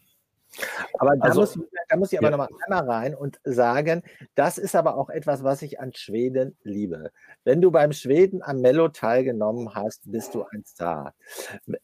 Aber 0.98 1.16
da, 1.16 1.26
also, 1.26 1.42
muss, 1.42 1.56
ich, 1.56 1.62
da 1.88 1.98
muss 1.98 2.12
ich 2.12 2.20
aber 2.20 2.28
ja. 2.28 2.32
nochmal 2.32 2.50
einmal 2.66 2.90
rein 2.90 3.16
und 3.16 3.40
sagen, 3.44 4.04
das 4.36 4.58
ist 4.58 4.76
aber 4.76 4.98
auch 4.98 5.10
etwas, 5.10 5.44
was 5.44 5.62
ich 5.62 5.80
an 5.80 5.94
Schweden 5.94 6.58
liebe. 6.64 7.12
Wenn 7.44 7.62
du 7.62 7.72
beim 7.72 7.94
Schweden 7.94 8.42
am 8.44 8.62
Mello 8.62 8.90
teilgenommen 8.90 9.74
hast, 9.74 10.12
bist 10.12 10.36
du 10.36 10.44
ein 10.52 10.64
Star. 10.66 11.14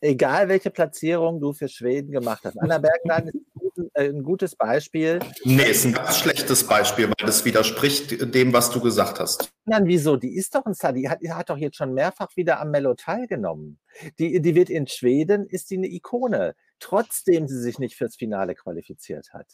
Egal 0.01 0.49
welche 0.49 0.71
Platzierung 0.71 1.39
du 1.39 1.53
für 1.53 1.69
Schweden 1.69 2.11
gemacht 2.11 2.43
hast. 2.43 2.57
Anna 2.61 2.77
Bergland 2.77 3.29
ist 3.29 3.54
äh, 3.93 4.09
ein 4.09 4.23
gutes 4.23 4.55
Beispiel. 4.55 5.19
Nee, 5.43 5.69
ist 5.69 5.85
ein 5.85 5.93
ganz 5.93 6.17
schlechtes 6.17 6.65
Beispiel, 6.65 7.07
weil 7.07 7.25
das 7.25 7.45
widerspricht 7.45 8.33
dem, 8.33 8.53
was 8.53 8.71
du 8.71 8.79
gesagt 8.79 9.19
hast. 9.19 9.49
Nein, 9.65 9.85
wieso? 9.85 10.17
Die 10.17 10.35
ist 10.35 10.55
doch 10.55 10.65
ein 10.65 10.73
Star. 10.73 10.93
Die 10.93 11.09
hat, 11.09 11.21
die 11.21 11.31
hat 11.31 11.49
doch 11.49 11.57
jetzt 11.57 11.77
schon 11.77 11.93
mehrfach 11.93 12.35
wieder 12.35 12.59
am 12.59 12.71
Mello 12.71 12.93
teilgenommen. 12.93 13.79
Die, 14.19 14.41
die 14.41 14.55
wird 14.55 14.69
in 14.69 14.87
Schweden, 14.87 15.47
ist 15.47 15.69
die 15.71 15.77
eine 15.77 15.87
Ikone 15.87 16.55
trotzdem 16.79 17.47
sie 17.47 17.59
sich 17.61 17.79
nicht 17.79 17.95
fürs 17.95 18.15
Finale 18.15 18.55
qualifiziert 18.55 19.33
hat. 19.33 19.47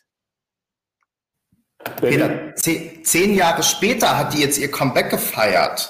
Peter, 1.99 2.53
zehn, 2.55 3.03
zehn 3.03 3.34
Jahre 3.34 3.63
später 3.63 4.17
hat 4.17 4.34
die 4.34 4.39
jetzt 4.39 4.59
ihr 4.59 4.69
Comeback 4.69 5.09
gefeiert. 5.09 5.89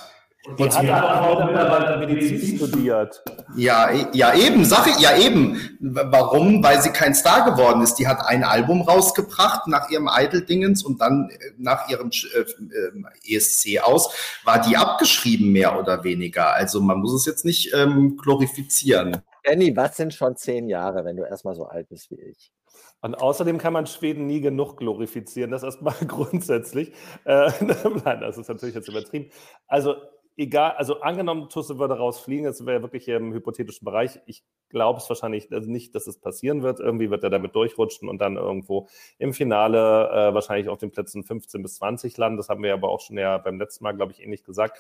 Die 0.58 0.64
und 0.64 0.76
hat 0.76 0.90
aber 0.90 1.30
auch 1.30 1.46
mittlerweile 1.46 1.98
Medizin 2.06 2.58
studiert. 2.58 3.24
Ja, 3.56 3.92
ja 4.12 4.34
eben, 4.34 4.66
Sache, 4.66 4.90
ja 5.00 5.16
eben. 5.16 5.78
Warum? 5.80 6.64
Weil 6.64 6.82
sie 6.82 6.90
kein 6.90 7.14
Star 7.14 7.46
geworden 7.46 7.84
ist. 7.84 7.96
Die 7.96 8.08
hat 8.08 8.26
ein 8.26 8.44
Album 8.44 8.82
rausgebracht 8.82 9.68
nach 9.68 9.92
ihrem 9.92 10.10
Idol-Dingens 10.12 10.84
und 10.84 11.00
dann 11.00 11.30
äh, 11.30 11.52
nach 11.60 11.88
ihrem 11.90 12.10
äh, 12.10 13.36
ESC 13.36 13.84
aus 13.84 14.12
war 14.44 14.60
die 14.62 14.78
abgeschrieben, 14.78 15.52
mehr 15.52 15.80
oder 15.80 16.04
weniger. 16.04 16.56
Also 16.56 16.82
man 16.82 17.00
muss 17.00 17.14
es 17.14 17.28
jetzt 17.28 17.46
nicht 17.46 17.72
ähm, 17.76 18.18
glorifizieren. 18.18 19.22
Danny, 19.44 19.76
was 19.76 19.96
sind 19.96 20.12
schon 20.12 20.36
zehn 20.36 20.70
Jahre, 20.70 21.06
wenn 21.06 21.18
du 21.18 21.24
erstmal 21.24 21.54
so 21.54 21.66
alt 21.66 21.88
bist 21.90 22.10
wie 22.10 22.20
ich? 22.20 22.52
Und 23.02 23.16
außerdem 23.16 23.58
kann 23.58 23.74
man 23.74 23.88
Schweden 23.88 24.28
nie 24.28 24.42
genug 24.42 24.78
glorifizieren, 24.78 25.52
das 25.52 25.62
erstmal 25.62 25.94
grundsätzlich. 26.08 26.94
Äh, 27.26 27.52
nein, 28.06 28.22
das 28.22 28.40
ist 28.40 28.48
natürlich 28.48 28.76
jetzt 28.76 28.88
übertrieben. 28.90 29.30
Also 29.68 29.96
egal, 30.38 30.72
also 30.72 31.02
angenommen, 31.02 31.50
Tusse 31.50 31.78
würde 31.80 31.98
rausfliegen, 31.98 32.46
das 32.46 32.66
wäre 32.66 32.82
wirklich 32.82 33.08
im 33.08 33.34
hypothetischen 33.34 33.86
Bereich. 33.86 34.20
Ich 34.26 34.44
glaube 34.70 35.00
es 35.00 35.10
wahrscheinlich 35.10 35.52
also 35.52 35.70
nicht, 35.70 35.94
dass 35.96 36.08
es 36.08 36.20
passieren 36.20 36.64
wird. 36.64 36.80
Irgendwie 36.80 37.10
wird 37.10 37.24
er 37.24 37.30
damit 37.30 37.56
durchrutschen 37.56 38.10
und 38.10 38.20
dann 38.20 38.38
irgendwo 38.38 38.88
im 39.18 39.34
Finale 39.34 40.10
äh, 40.10 40.34
wahrscheinlich 40.34 40.70
auf 40.70 40.80
den 40.80 40.92
Plätzen 40.92 41.24
15 41.24 41.62
bis 41.62 41.76
20 41.76 42.18
landen. 42.18 42.38
Das 42.38 42.50
haben 42.50 42.64
wir 42.64 42.74
aber 42.74 42.90
auch 42.90 43.02
schon 43.02 43.18
ja 43.18 43.38
beim 43.38 43.60
letzten 43.60 43.84
Mal, 43.84 43.94
glaube 43.94 44.14
ich, 44.14 44.22
ähnlich 44.22 44.44
gesagt. 44.44 44.80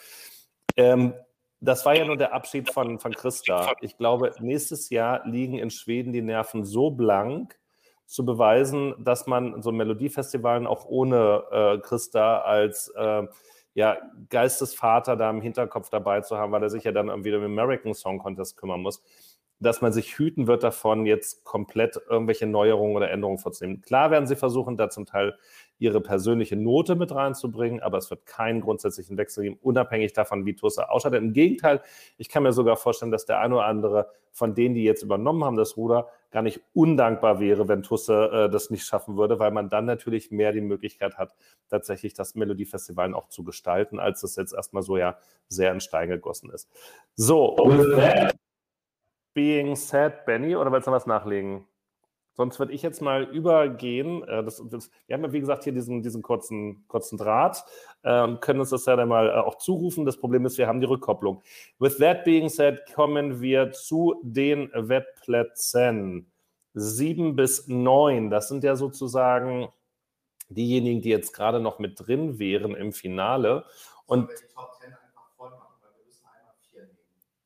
Ähm, 0.78 1.14
das 1.60 1.86
war 1.86 1.96
ja 1.96 2.06
nur 2.06 2.18
der 2.18 2.34
Abschied 2.34 2.72
von, 2.74 2.98
von 3.00 3.14
Christa. 3.14 3.74
Ich 3.82 3.98
glaube, 3.98 4.34
nächstes 4.40 4.90
Jahr 4.90 5.28
liegen 5.28 5.60
in 5.60 5.70
Schweden 5.70 6.12
die 6.12 6.24
Nerven 6.24 6.66
so 6.66 6.90
blank, 6.90 7.60
zu 8.08 8.26
beweisen, 8.26 8.94
dass 9.00 9.26
man 9.26 9.62
so 9.62 9.72
Melodiefestivalen 9.72 10.68
auch 10.68 10.86
ohne 10.86 11.44
äh, 11.50 11.78
Christa 11.80 12.42
als 12.42 12.90
äh, 12.90 13.26
ja, 13.74 13.98
Geistesvater 14.30 15.16
da 15.16 15.30
im 15.30 15.42
Hinterkopf 15.42 15.90
dabei 15.90 16.22
zu 16.22 16.38
haben, 16.38 16.52
weil 16.52 16.64
er 16.64 16.70
sich 16.70 16.84
ja 16.84 16.92
dann 16.92 17.08
irgendwie 17.08 17.34
um 17.34 17.42
den 17.42 17.52
American 17.52 17.94
Song 17.94 18.20
Contest 18.20 18.58
kümmern 18.58 18.82
muss, 18.82 19.02
dass 19.62 19.82
man 19.82 19.94
sich 19.94 20.18
hüten 20.18 20.48
wird 20.48 20.64
davon, 20.64 21.06
jetzt 21.06 21.44
komplett 21.44 22.00
irgendwelche 22.10 22.48
Neuerungen 22.48 22.96
oder 22.96 23.12
Änderungen 23.12 23.38
vorzunehmen. 23.38 23.82
Klar 23.82 24.10
werden 24.10 24.26
sie 24.26 24.36
versuchen, 24.36 24.76
da 24.76 24.90
zum 24.90 25.06
Teil 25.06 25.38
ihre 25.78 26.02
persönliche 26.02 26.56
Note 26.56 26.96
mit 26.96 27.14
reinzubringen, 27.14 27.80
aber 27.80 28.00
es 28.00 28.10
wird 28.10 28.26
keinen 28.26 28.62
grundsätzlichen 28.62 29.18
Wechsel 29.18 29.44
geben, 29.44 29.60
unabhängig 29.62 30.14
davon, 30.14 30.46
wie 30.46 30.56
Tussa 30.56 30.86
ausschaltet. 30.86 31.22
Im 31.22 31.34
Gegenteil, 31.34 31.82
ich 32.18 32.30
kann 32.30 32.44
mir 32.44 32.54
sogar 32.54 32.76
vorstellen, 32.76 33.12
dass 33.12 33.26
der 33.26 33.40
eine 33.40 33.56
oder 33.56 33.66
andere 33.66 34.10
von 34.32 34.56
denen, 34.56 34.76
die 34.76 34.84
jetzt 34.84 35.04
übernommen 35.04 35.44
haben, 35.44 35.58
das 35.58 35.78
Ruder, 35.78 36.08
gar 36.32 36.42
nicht 36.42 36.62
undankbar 36.74 37.40
wäre, 37.40 37.68
wenn 37.68 37.84
Tusse 37.84 38.30
äh, 38.32 38.50
das 38.50 38.70
nicht 38.70 38.86
schaffen 38.86 39.18
würde, 39.18 39.40
weil 39.40 39.52
man 39.52 39.70
dann 39.70 39.86
natürlich 39.86 40.32
mehr 40.32 40.54
die 40.54 40.62
Möglichkeit 40.62 41.18
hat, 41.18 41.36
tatsächlich 41.70 42.14
das 42.14 42.36
Melodiefestival 42.36 43.14
auch 43.14 43.28
zu 43.28 43.44
gestalten, 43.44 44.00
als 44.00 44.24
es 44.24 44.36
jetzt 44.38 44.54
erstmal 44.54 44.84
so 44.84 44.98
ja 44.98 45.18
sehr 45.50 45.72
in 45.72 45.82
Stein 45.82 46.10
gegossen 46.10 46.50
ist. 46.52 46.70
So, 47.16 47.56
that 47.98 48.36
being 49.34 49.76
said, 49.76 50.26
Benny, 50.26 50.56
oder 50.56 50.72
willst 50.72 50.88
du 50.88 50.92
noch 50.92 50.98
was 50.98 51.08
nachlegen? 51.08 51.66
Sonst 52.34 52.60
würde 52.60 52.74
ich 52.74 52.82
jetzt 52.82 53.02
mal 53.02 53.24
übergehen. 53.24 54.24
Äh, 54.24 54.44
das, 54.44 54.64
das, 54.70 54.90
wir 55.08 55.16
haben 55.16 55.24
ja, 55.24 55.32
wie 55.34 55.40
gesagt, 55.40 55.64
hier 55.64 55.74
diesen, 55.74 56.02
diesen 56.02 56.22
kurzen, 56.22 56.86
kurzen 56.88 57.18
Draht 57.18 57.64
äh, 58.04 58.22
und 58.24 58.42
können 58.42 58.60
uns 58.60 58.70
das 58.70 58.86
ja 58.86 58.96
dann 58.96 59.10
mal 59.10 59.30
äh, 59.30 59.34
auch 59.34 59.56
zurufen. 59.56 60.06
Das 60.06 60.18
Problem 60.18 60.46
ist, 60.46 60.58
wir 60.58 60.68
haben 60.68 60.80
die 60.80 60.88
Rückkopplung. 60.88 61.42
With 61.80 61.98
that 61.98 62.24
being 62.24 62.50
said, 62.50 62.80
kommen 62.94 63.42
wir 63.42 63.72
zu 63.72 64.20
den 64.24 64.72
Wettplätzen. 64.74 66.32
Sieben 66.74 67.36
bis 67.36 67.68
neun, 67.68 68.30
das 68.30 68.48
sind 68.48 68.64
ja 68.64 68.78
sozusagen 68.78 69.68
diejenigen, 70.48 71.02
die 71.02 71.10
jetzt 71.10 71.34
gerade 71.34 71.60
noch 71.60 71.80
mit 71.80 72.08
drin 72.08 72.40
wären 72.40 72.76
im 72.76 72.94
Finale. 72.94 73.66
Und 74.06 74.30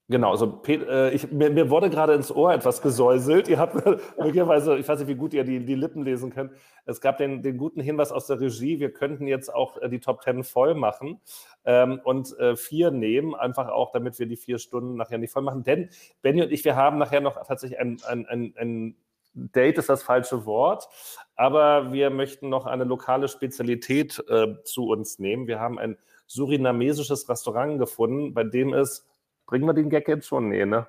Genau, 0.07 0.29
also 0.29 0.61
äh, 0.67 1.15
ich, 1.15 1.31
mir, 1.31 1.49
mir, 1.49 1.71
wurde 1.71 1.89
gerade 1.89 2.13
ins 2.13 2.31
Ohr 2.31 2.53
etwas 2.53 2.83
gesäuselt. 2.83 3.47
Ihr 3.47 3.57
habt 3.57 3.73
möglicherweise, 4.19 4.77
ich 4.77 4.87
weiß 4.87 4.99
nicht, 4.99 5.07
wie 5.07 5.15
gut 5.15 5.33
ihr 5.33 5.43
die, 5.43 5.65
die 5.65 5.73
Lippen 5.73 6.03
lesen 6.03 6.29
könnt. 6.29 6.51
Es 6.85 7.01
gab 7.01 7.17
den, 7.17 7.41
den 7.41 7.57
guten 7.57 7.81
Hinweis 7.81 8.11
aus 8.11 8.27
der 8.27 8.39
Regie, 8.39 8.79
wir 8.79 8.93
könnten 8.93 9.25
jetzt 9.25 9.51
auch 9.51 9.81
äh, 9.81 9.89
die 9.89 9.99
Top 9.99 10.21
Ten 10.21 10.43
voll 10.43 10.75
machen 10.75 11.19
ähm, 11.65 11.99
und 12.03 12.37
äh, 12.37 12.55
vier 12.55 12.91
nehmen, 12.91 13.33
einfach 13.33 13.69
auch, 13.69 13.91
damit 13.91 14.19
wir 14.19 14.27
die 14.27 14.37
vier 14.37 14.59
Stunden 14.59 14.95
nachher 14.95 15.17
nicht 15.17 15.33
voll 15.33 15.41
machen. 15.41 15.63
Denn 15.63 15.89
Benny 16.21 16.43
und 16.43 16.51
ich, 16.51 16.63
wir 16.65 16.75
haben 16.75 16.99
nachher 16.99 17.21
noch 17.21 17.43
tatsächlich 17.43 17.79
ein, 17.79 17.97
ein, 18.05 18.27
ein, 18.27 18.53
ein 18.57 18.95
Date 19.33 19.79
ist 19.79 19.89
das 19.89 20.03
falsche 20.03 20.45
Wort, 20.45 20.87
aber 21.35 21.91
wir 21.91 22.11
möchten 22.11 22.47
noch 22.47 22.67
eine 22.67 22.83
lokale 22.83 23.27
Spezialität 23.27 24.23
äh, 24.29 24.53
zu 24.63 24.87
uns 24.87 25.17
nehmen. 25.17 25.47
Wir 25.47 25.59
haben 25.59 25.79
ein 25.79 25.97
surinamesisches 26.27 27.27
Restaurant 27.27 27.79
gefunden, 27.79 28.35
bei 28.35 28.43
dem 28.43 28.73
es 28.73 29.05
Bringen 29.45 29.65
wir 29.65 29.73
den 29.73 29.89
Gag 29.89 30.07
jetzt 30.07 30.27
schon? 30.27 30.49
Nee, 30.49 30.65
ne? 30.65 30.87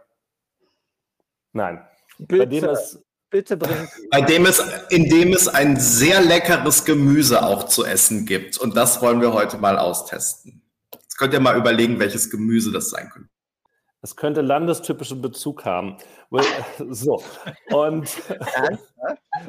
Nein. 1.52 1.86
Bitte, 2.18 2.38
bei 2.38 2.46
dem 2.46 2.64
es, 2.64 3.04
bitte 3.30 3.56
bringt. 3.56 3.90
Bei 4.10 4.20
dem 4.20 4.46
es, 4.46 4.62
in 4.90 5.08
dem 5.08 5.32
es 5.32 5.48
ein 5.48 5.78
sehr 5.78 6.20
leckeres 6.20 6.84
Gemüse 6.84 7.44
auch 7.44 7.64
zu 7.64 7.84
essen 7.84 8.26
gibt. 8.26 8.58
Und 8.58 8.76
das 8.76 9.02
wollen 9.02 9.20
wir 9.20 9.32
heute 9.32 9.58
mal 9.58 9.78
austesten. 9.78 10.62
Jetzt 10.92 11.18
könnt 11.18 11.34
ihr 11.34 11.40
mal 11.40 11.56
überlegen, 11.56 11.98
welches 11.98 12.30
Gemüse 12.30 12.72
das 12.72 12.90
sein 12.90 13.10
könnte. 13.10 13.28
Es 14.02 14.14
könnte 14.14 14.40
landestypischen 14.40 15.20
Bezug 15.20 15.64
haben. 15.64 15.96
So. 16.90 17.22
Und, 17.70 18.10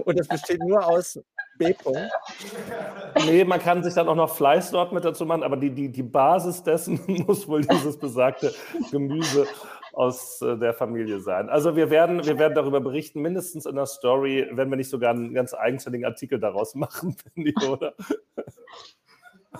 und 0.06 0.20
das 0.20 0.28
besteht 0.28 0.62
nur 0.62 0.86
aus 0.86 1.20
B. 1.58 1.74
Nee, 3.26 3.44
man 3.44 3.60
kann 3.60 3.84
sich 3.84 3.94
dann 3.94 4.08
auch 4.08 4.16
noch 4.16 4.36
Fleisch 4.36 4.70
dort 4.72 4.94
mit 4.94 5.04
dazu 5.04 5.26
machen, 5.26 5.44
aber 5.44 5.58
die, 5.58 5.72
die, 5.72 5.90
die 5.90 6.04
Basis 6.04 6.64
dessen 6.64 7.00
muss 7.28 7.48
wohl 7.48 7.62
dieses 7.62 7.98
besagte 7.98 8.54
Gemüse 8.92 9.48
aus 9.94 10.42
äh, 10.42 10.58
der 10.58 10.74
Familie 10.74 11.20
sein. 11.20 11.50
Also 11.50 11.76
wir 11.76 11.90
werden, 11.90 12.24
wir 12.26 12.38
werden 12.38 12.54
darüber 12.54 12.80
berichten, 12.80 13.22
mindestens 13.22 13.66
in 13.66 13.76
der 13.76 13.88
Story, 13.88 14.48
wenn 14.52 14.70
wir 14.70 14.78
nicht 14.78 14.90
sogar 14.90 15.12
einen 15.12 15.34
ganz 15.34 15.54
eigenständigen 15.54 16.06
Artikel 16.06 16.40
daraus 16.40 16.76
machen, 16.76 17.16
Penny, 17.36 17.54
oder? 17.68 17.94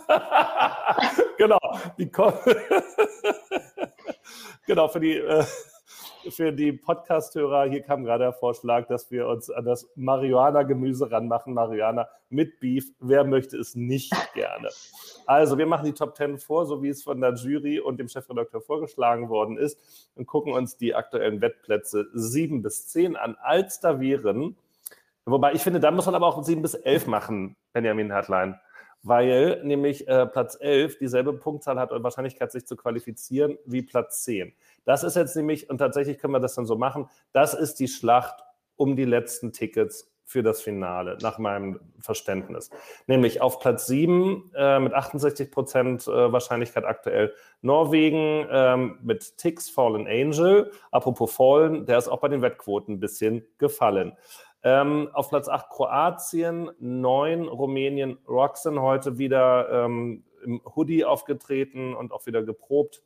genau. 1.38 1.60
Genau, 4.68 4.88
für 4.90 5.00
die, 5.00 5.18
äh, 5.18 5.44
für 6.32 6.52
die 6.52 6.72
Podcast-Hörer, 6.72 7.70
hier 7.70 7.82
kam 7.82 8.04
gerade 8.04 8.26
der 8.26 8.34
Vorschlag, 8.34 8.88
dass 8.88 9.12
wir 9.12 9.28
uns 9.28 9.50
an 9.50 9.66
das 9.66 9.90
Marihuana-Gemüse 9.96 11.12
ranmachen. 11.12 11.54
Marihuana 11.54 12.08
mit 12.30 12.60
Beef. 12.60 12.92
Wer 13.00 13.24
möchte 13.24 13.58
es 13.58 13.76
nicht 13.76 14.14
gerne? 14.34 14.70
Also, 15.26 15.58
wir 15.58 15.66
machen 15.66 15.86
die 15.86 15.94
Top 15.94 16.16
10 16.16 16.38
vor, 16.38 16.66
so 16.66 16.84
wie 16.84 16.90
es 16.90 17.04
von 17.04 17.22
der 17.22 17.34
Jury 17.34 17.80
und 17.80 18.00
dem 18.00 18.08
Chefredakteur 18.08 18.62
vorgeschlagen 18.62 19.30
worden 19.30 19.58
ist, 19.58 20.12
und 20.16 20.26
gucken 20.26 20.54
uns 20.54 20.78
die 20.78 20.96
aktuellen 20.96 21.42
Wettplätze 21.42 22.08
7 22.14 22.62
bis 22.62 22.88
10 22.88 23.16
an, 23.16 23.36
als 23.42 23.80
da 23.80 24.00
wären. 24.00 24.58
Wobei 25.26 25.54
ich 25.54 25.62
finde, 25.62 25.80
da 25.80 25.92
muss 25.92 26.06
man 26.06 26.16
aber 26.16 26.28
auch 26.28 26.44
7 26.44 26.62
bis 26.62 26.74
11 26.74 27.08
machen, 27.08 27.56
Benjamin 27.74 28.14
Hartlein 28.14 28.60
weil 29.04 29.62
nämlich 29.64 30.08
äh, 30.08 30.26
Platz 30.26 30.58
11 30.60 30.98
dieselbe 30.98 31.34
Punktzahl 31.34 31.80
hat 31.80 31.92
und 31.92 32.04
Wahrscheinlichkeit, 32.04 32.52
sich 32.52 32.66
zu 32.66 32.76
qualifizieren, 32.76 33.58
wie 33.66 33.82
Platz 33.82 34.24
10. 34.24 34.54
Das 34.88 35.04
ist 35.04 35.18
jetzt 35.18 35.36
nämlich, 35.36 35.70
und 35.70 35.80
tatsächlich 35.80 36.18
können 36.18 36.32
wir 36.32 36.40
das 36.40 36.56
dann 36.56 36.66
so 36.66 36.78
machen, 36.78 37.10
das 37.34 37.54
ist 37.54 37.76
die 37.82 37.90
Schlacht 37.90 38.46
um 38.78 38.96
die 38.96 39.04
letzten 39.04 39.52
Tickets 39.52 40.10
für 40.24 40.44
das 40.44 40.62
Finale, 40.62 41.18
nach 41.22 41.40
meinem 41.40 41.82
Verständnis. 42.00 42.70
Nämlich 43.06 43.42
auf 43.42 43.60
Platz 43.60 43.86
7 43.88 44.52
äh, 44.56 44.80
mit 44.80 44.94
68 44.94 45.52
Prozent 45.52 46.08
äh, 46.08 46.32
Wahrscheinlichkeit 46.32 46.86
aktuell 46.86 47.34
Norwegen 47.62 48.48
ähm, 48.50 48.98
mit 49.04 49.38
Tix 49.38 49.70
Fallen 49.70 50.08
Angel. 50.08 50.72
Apropos 50.92 51.34
Fallen, 51.34 51.86
der 51.86 51.98
ist 51.98 52.08
auch 52.08 52.22
bei 52.22 52.30
den 52.30 52.42
Wettquoten 52.42 52.96
ein 52.96 53.00
bisschen 53.02 53.46
gefallen. 53.58 54.16
Ähm, 54.64 55.10
auf 55.12 55.30
Platz 55.30 55.50
8 55.50 55.70
Kroatien, 55.70 56.72
9 56.80 57.50
Rumänien, 57.50 58.20
Roxen 58.26 58.80
heute 58.82 59.18
wieder 59.18 59.70
ähm, 59.70 60.24
im 60.46 60.62
Hoodie 60.78 61.04
aufgetreten 61.04 61.94
und 61.94 62.14
auch 62.14 62.26
wieder 62.26 62.42
geprobt. 62.42 63.04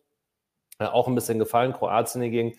Äh, 0.82 0.86
auch 0.86 1.08
ein 1.08 1.16
bisschen 1.16 1.38
gefallen. 1.38 1.74
Kroatien 1.74 2.24
hingegen 2.24 2.56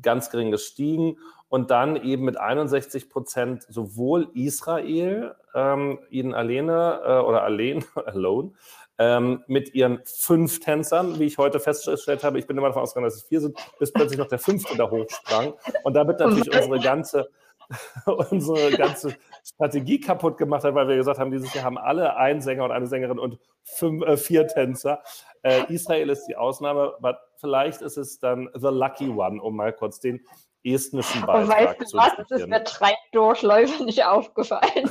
ganz 0.00 0.30
gering 0.30 0.50
gestiegen. 0.50 1.18
Und 1.48 1.70
dann 1.70 1.96
eben 1.96 2.24
mit 2.24 2.38
61 2.38 3.10
Prozent 3.10 3.64
sowohl 3.68 4.28
Israel, 4.34 5.34
ähm, 5.54 5.98
ihnen 6.10 6.34
alleine 6.34 7.00
äh, 7.04 7.18
oder 7.18 7.42
allein, 7.42 7.84
alone, 8.06 8.52
ähm, 8.98 9.42
mit 9.46 9.74
ihren 9.74 10.00
fünf 10.04 10.60
Tänzern, 10.60 11.18
wie 11.18 11.24
ich 11.24 11.38
heute 11.38 11.60
festgestellt 11.60 12.24
habe. 12.24 12.38
Ich 12.38 12.46
bin 12.46 12.56
immer 12.56 12.68
davon 12.68 12.82
ausgegangen, 12.82 13.06
dass 13.06 13.16
es 13.16 13.22
vier 13.22 13.40
sind, 13.40 13.58
bis 13.78 13.92
plötzlich 13.92 14.18
noch 14.18 14.28
der 14.28 14.38
fünfte 14.38 14.76
da 14.76 14.90
hochsprang. 14.90 15.54
Und 15.84 15.94
damit 15.94 16.20
natürlich 16.20 16.54
unsere 16.54 16.78
ganze 16.78 17.30
unsere 18.30 18.70
ganze 18.72 19.14
Strategie 19.44 20.00
kaputt 20.00 20.36
gemacht 20.36 20.64
hat, 20.64 20.74
weil 20.74 20.88
wir 20.88 20.96
gesagt 20.96 21.18
haben, 21.18 21.30
dieses 21.30 21.52
Jahr 21.54 21.64
haben 21.64 21.78
alle 21.78 22.16
einen 22.16 22.40
Sänger 22.40 22.64
und 22.64 22.70
eine 22.70 22.86
Sängerin 22.86 23.18
und 23.18 23.38
fünf, 23.62 24.04
äh, 24.04 24.16
vier 24.16 24.46
Tänzer. 24.46 25.02
Äh, 25.42 25.72
Israel 25.72 26.10
ist 26.10 26.26
die 26.26 26.36
Ausnahme, 26.36 26.94
aber 26.98 27.20
vielleicht 27.36 27.82
ist 27.82 27.96
es 27.96 28.18
dann 28.18 28.48
The 28.54 28.68
Lucky 28.68 29.08
One, 29.08 29.42
um 29.42 29.56
mal 29.56 29.72
kurz 29.72 30.00
den 30.00 30.20
estnischen 30.64 31.22
Beitrag 31.26 31.80
weißt 31.80 31.92
du 31.92 31.96
was, 31.96 32.12
es 32.18 32.30
ist 32.30 32.48
mir 32.48 32.60
drei 32.60 32.94
Durchläufe 33.12 33.84
nicht 33.84 34.04
aufgefallen. 34.04 34.90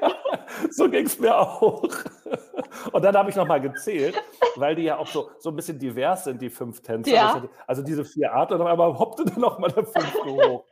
so 0.70 0.88
ging 0.88 1.06
es 1.06 1.18
mir 1.18 1.36
auch. 1.36 1.82
Und 2.92 3.04
dann 3.04 3.16
habe 3.16 3.30
ich 3.30 3.36
nochmal 3.36 3.60
gezählt, 3.60 4.20
weil 4.56 4.74
die 4.74 4.82
ja 4.82 4.98
auch 4.98 5.06
so, 5.06 5.30
so 5.38 5.50
ein 5.50 5.56
bisschen 5.56 5.78
divers 5.78 6.24
sind, 6.24 6.42
die 6.42 6.50
fünf 6.50 6.82
Tänzer. 6.82 7.12
Ja. 7.12 7.42
Also 7.66 7.82
diese 7.82 8.04
vier 8.04 8.32
Arten, 8.32 8.60
aber 8.60 8.98
hoppte 8.98 9.24
dann 9.24 9.40
nochmal 9.40 9.70
der 9.70 9.84
fünfte 9.84 10.24
hoch. 10.24 10.64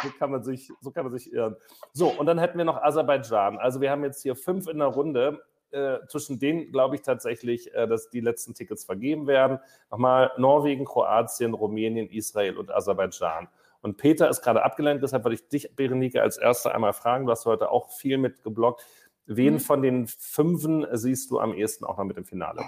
So 0.00 0.10
kann, 0.16 0.30
man 0.30 0.44
sich, 0.44 0.70
so 0.80 0.92
kann 0.92 1.06
man 1.06 1.12
sich 1.12 1.32
irren. 1.32 1.56
So, 1.92 2.08
und 2.08 2.26
dann 2.26 2.38
hätten 2.38 2.56
wir 2.56 2.64
noch 2.64 2.80
Aserbaidschan. 2.80 3.58
Also 3.58 3.80
wir 3.80 3.90
haben 3.90 4.04
jetzt 4.04 4.22
hier 4.22 4.36
fünf 4.36 4.68
in 4.68 4.78
der 4.78 4.88
Runde. 4.88 5.42
Äh, 5.70 5.98
zwischen 6.08 6.38
denen 6.38 6.72
glaube 6.72 6.96
ich 6.96 7.02
tatsächlich, 7.02 7.72
äh, 7.74 7.86
dass 7.86 8.10
die 8.10 8.20
letzten 8.20 8.54
Tickets 8.54 8.84
vergeben 8.84 9.26
werden. 9.26 9.58
Nochmal 9.90 10.32
Norwegen, 10.36 10.84
Kroatien, 10.84 11.54
Rumänien, 11.54 12.08
Israel 12.08 12.56
und 12.56 12.70
Aserbaidschan. 12.70 13.48
Und 13.80 13.96
Peter 13.96 14.28
ist 14.28 14.42
gerade 14.42 14.64
abgelenkt, 14.64 15.02
deshalb 15.02 15.24
würde 15.24 15.36
ich 15.36 15.48
dich, 15.48 15.76
Berenike, 15.76 16.22
als 16.22 16.36
Erste 16.36 16.74
einmal 16.74 16.92
fragen. 16.92 17.26
Du 17.26 17.32
hast 17.32 17.46
heute 17.46 17.70
auch 17.70 17.90
viel 17.90 18.18
mitgeblockt. 18.18 18.84
Wen 19.26 19.54
mhm. 19.54 19.60
von 19.60 19.82
den 19.82 20.06
Fünfen 20.06 20.86
siehst 20.92 21.30
du 21.30 21.38
am 21.38 21.54
ehesten 21.54 21.84
auch 21.84 21.98
noch 21.98 22.04
mit 22.04 22.16
dem 22.16 22.24
Finale? 22.24 22.64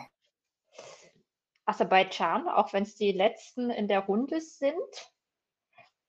Aserbaidschan, 1.65 2.49
auch 2.49 2.73
wenn 2.73 2.83
es 2.83 2.97
die 2.97 3.13
letzten 3.13 3.71
in 3.71 3.89
der 3.89 4.01
Runde 4.01 4.41
sind 4.41 5.11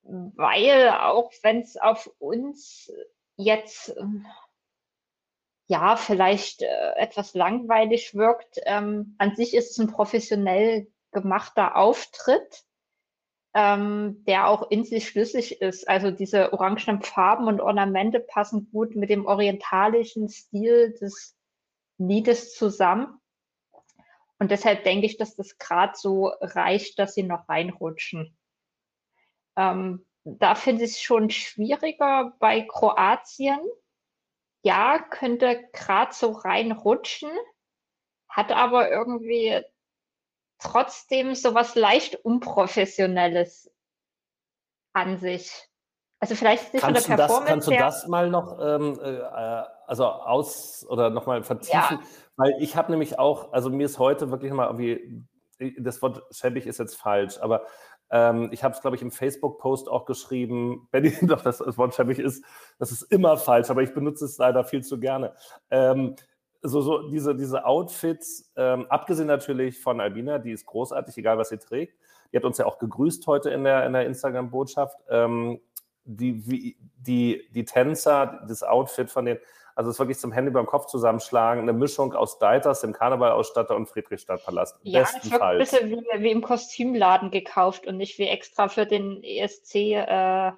weil 0.02 0.90
auch 0.90 1.30
wenn 1.42 1.60
es 1.60 1.76
auf 1.76 2.10
uns 2.18 2.92
jetzt 3.36 3.94
ähm, 3.98 4.26
ja 5.66 5.96
vielleicht 5.96 6.62
äh, 6.62 6.92
etwas 6.96 7.34
langweilig 7.34 8.14
wirkt, 8.14 8.60
ähm, 8.64 9.14
an 9.18 9.34
sich 9.36 9.54
ist 9.54 9.70
es 9.70 9.78
ein 9.78 9.92
professionell 9.92 10.88
gemachter 11.12 11.76
Auftritt, 11.76 12.64
ähm, 13.54 14.24
der 14.26 14.48
auch 14.48 14.70
in 14.70 14.84
sich 14.84 15.08
schlüssig 15.08 15.60
ist. 15.60 15.88
Also 15.88 16.10
diese 16.10 16.52
orangenen 16.52 17.02
Farben 17.02 17.46
und 17.46 17.60
Ornamente 17.60 18.20
passen 18.20 18.70
gut 18.72 18.96
mit 18.96 19.10
dem 19.10 19.26
orientalischen 19.26 20.28
Stil 20.28 20.94
des 21.00 21.36
Liedes 21.98 22.54
zusammen. 22.54 23.18
Und 24.38 24.50
deshalb 24.50 24.84
denke 24.84 25.06
ich, 25.06 25.18
dass 25.18 25.36
das 25.36 25.58
gerade 25.58 25.92
so 25.94 26.32
reicht, 26.40 26.98
dass 26.98 27.14
sie 27.14 27.22
noch 27.22 27.48
reinrutschen. 27.48 28.36
Ähm, 29.56 30.04
da 30.24 30.54
finde 30.54 30.84
ich 30.84 30.92
es 30.92 31.00
schon 31.00 31.30
schwieriger 31.30 32.34
bei 32.38 32.62
Kroatien. 32.62 33.60
Ja, 34.62 34.98
könnte 34.98 35.68
gerade 35.72 36.12
so 36.14 36.30
reinrutschen, 36.30 37.30
hat 38.28 38.52
aber 38.52 38.90
irgendwie 38.90 39.60
trotzdem 40.58 41.34
so 41.34 41.54
was 41.54 41.74
leicht 41.74 42.14
Unprofessionelles 42.16 43.70
an 44.92 45.18
sich. 45.18 45.68
Also 46.20 46.36
vielleicht 46.36 46.72
nicht 46.72 46.82
kannst 46.82 47.06
von 47.06 47.16
der 47.16 47.26
Performance 47.26 47.68
das, 47.70 47.78
Kannst 47.78 48.04
du 48.04 48.04
das 48.04 48.08
mal 48.08 48.30
noch 48.30 48.58
ähm, 48.60 49.00
äh, 49.02 49.64
also 49.86 50.06
aus 50.06 50.86
oder 50.88 51.10
nochmal 51.10 51.42
vertiefen? 51.42 51.98
Ja. 51.98 52.00
Weil 52.36 52.54
ich 52.60 52.76
habe 52.76 52.92
nämlich 52.92 53.18
auch, 53.18 53.52
also 53.52 53.70
mir 53.70 53.86
ist 53.86 53.98
heute 53.98 54.30
wirklich 54.30 54.52
mal 54.52 54.66
irgendwie, 54.66 55.26
das 55.78 56.00
Wort 56.00 56.22
schäbig 56.30 56.66
ist 56.66 56.78
jetzt 56.78 56.96
falsch, 56.96 57.38
aber 57.40 57.66
ähm, 58.12 58.50
ich 58.52 58.62
habe 58.62 58.74
es, 58.74 58.80
glaube 58.80 58.94
ich, 58.94 59.02
im 59.02 59.10
Facebook-Post 59.10 59.88
auch 59.88 60.04
geschrieben, 60.04 60.86
wenn 60.92 61.10
doch 61.22 61.40
das, 61.40 61.60
Wort 61.78 61.94
schäbig 61.94 62.18
ist, 62.18 62.44
das 62.78 62.92
ist 62.92 63.02
immer 63.02 63.36
falsch, 63.36 63.70
aber 63.70 63.82
ich 63.82 63.94
benutze 63.94 64.26
es 64.26 64.38
leider 64.38 64.64
viel 64.64 64.84
zu 64.84 65.00
gerne. 65.00 65.34
Ähm, 65.70 66.14
so, 66.60 66.80
so 66.80 67.08
diese, 67.08 67.34
diese 67.34 67.64
Outfits, 67.64 68.52
ähm, 68.54 68.86
abgesehen 68.88 69.26
natürlich 69.26 69.80
von 69.80 70.00
Albina, 70.00 70.38
die 70.38 70.52
ist 70.52 70.66
großartig, 70.66 71.16
egal 71.16 71.38
was 71.38 71.48
sie 71.48 71.58
trägt. 71.58 71.98
Die 72.32 72.36
hat 72.36 72.44
uns 72.44 72.58
ja 72.58 72.66
auch 72.66 72.78
gegrüßt 72.78 73.26
heute 73.26 73.50
in 73.50 73.64
der, 73.64 73.84
in 73.84 73.94
der 73.94 74.06
Instagram-Botschaft. 74.06 74.96
Ähm, 75.08 75.60
die, 76.04 76.76
die, 76.96 77.48
die 77.50 77.64
Tänzer, 77.64 78.44
das 78.46 78.62
Outfit 78.62 79.10
von 79.10 79.24
denen, 79.24 79.40
also 79.74 79.90
es 79.90 79.96
ist 79.96 80.00
wirklich 80.00 80.18
zum 80.18 80.32
Handy 80.32 80.50
beim 80.50 80.66
Kopf 80.66 80.86
zusammenschlagen, 80.86 81.62
eine 81.62 81.72
Mischung 81.72 82.14
aus 82.14 82.38
Deiters, 82.38 82.80
dem 82.80 82.92
Karnevalausstatter 82.92 83.74
und 83.74 83.88
Friedrichstadtpalast. 83.88 84.76
Ja, 84.82 85.02
es 85.02 85.30
wirkt 85.30 85.42
ein 85.42 85.58
bisschen 85.58 85.90
wie, 85.90 86.22
wie, 86.22 86.30
im 86.30 86.42
Kostümladen 86.42 87.30
gekauft 87.30 87.86
und 87.86 87.96
nicht 87.96 88.18
wie 88.18 88.28
extra 88.28 88.68
für 88.68 88.86
den 88.86 89.22
ESC 89.22 89.74
äh, 89.74 90.52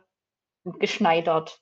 geschneidert. 0.64 1.60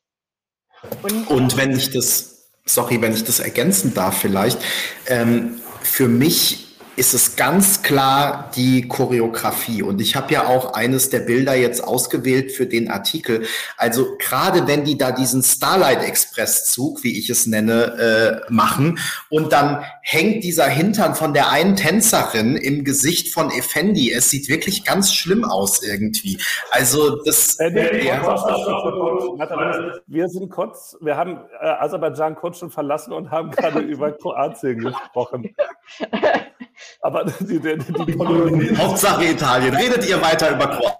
Und, 1.03 1.29
und 1.29 1.57
wenn 1.57 1.73
ich 1.77 1.91
das, 1.91 2.51
sorry, 2.65 3.01
wenn 3.03 3.13
ich 3.13 3.25
das 3.25 3.41
ergänzen 3.41 3.95
darf 3.95 4.19
vielleicht, 4.19 4.59
ähm, 5.07 5.61
für 5.83 6.09
mich 6.09 6.72
ist 6.97 7.15
es 7.15 7.37
ganz 7.37 7.83
klar 7.83 8.51
die 8.55 8.87
Choreografie. 8.87 9.83
Und 9.83 10.01
ich 10.01 10.15
habe 10.15 10.33
ja 10.33 10.47
auch 10.47 10.75
eines 10.75 11.09
der 11.11 11.21
Bilder 11.21 11.55
jetzt 11.55 11.83
ausgewählt 11.83 12.53
für 12.53 12.67
den 12.67 12.91
Artikel. 12.91 13.47
Also 13.77 14.17
gerade 14.19 14.67
wenn 14.67 14.85
die 14.85 14.99
da 14.99 15.13
diesen 15.13 15.43
Starlight 15.43 16.03
Express 16.03 16.67
Zug, 16.67 17.03
wie 17.03 17.19
ich 17.19 17.31
es 17.31 17.47
nenne, 17.47 18.43
äh, 18.49 18.53
machen 18.53 18.99
und 19.31 19.53
dann 19.53 19.85
hängt 20.03 20.45
dieser 20.45 20.67
Hintern 20.67 21.15
von 21.15 21.33
der 21.33 21.51
einen 21.51 21.77
Tänzerin 21.77 22.57
im 22.57 22.85
Gesicht 22.85 23.33
von 23.33 23.51
Effendi. 23.51 24.13
Es 24.13 24.31
sieht 24.31 24.49
wirklich 24.49 24.85
ganz 24.85 25.15
schlimm 25.15 25.45
aus 25.45 25.83
irgendwie. 25.83 26.39
Also 26.71 27.23
das. 27.25 27.59
Äh, 27.59 27.71
nee, 27.71 28.07
ja. 28.07 28.23
Wir 30.07 30.29
sind 30.29 30.51
kurz, 30.51 30.97
wir 31.01 31.17
haben 31.17 31.39
äh, 31.61 31.67
Aserbaidschan 31.67 32.35
kurz 32.35 32.59
schon 32.59 32.71
verlassen 32.71 33.13
und 33.13 33.31
haben 33.31 33.51
gerade 33.51 33.79
über 33.81 34.13
Kroatien 34.13 34.81
gesprochen. 34.81 35.55
Aber 37.01 37.25
die, 37.41 37.61
die, 37.61 37.79
die, 37.79 38.77
Hauptsache 38.79 39.25
Italien. 39.25 39.75
Redet 39.75 40.09
ihr 40.09 40.21
weiter 40.21 40.51
über 40.51 40.67
Kroatien? 40.69 40.99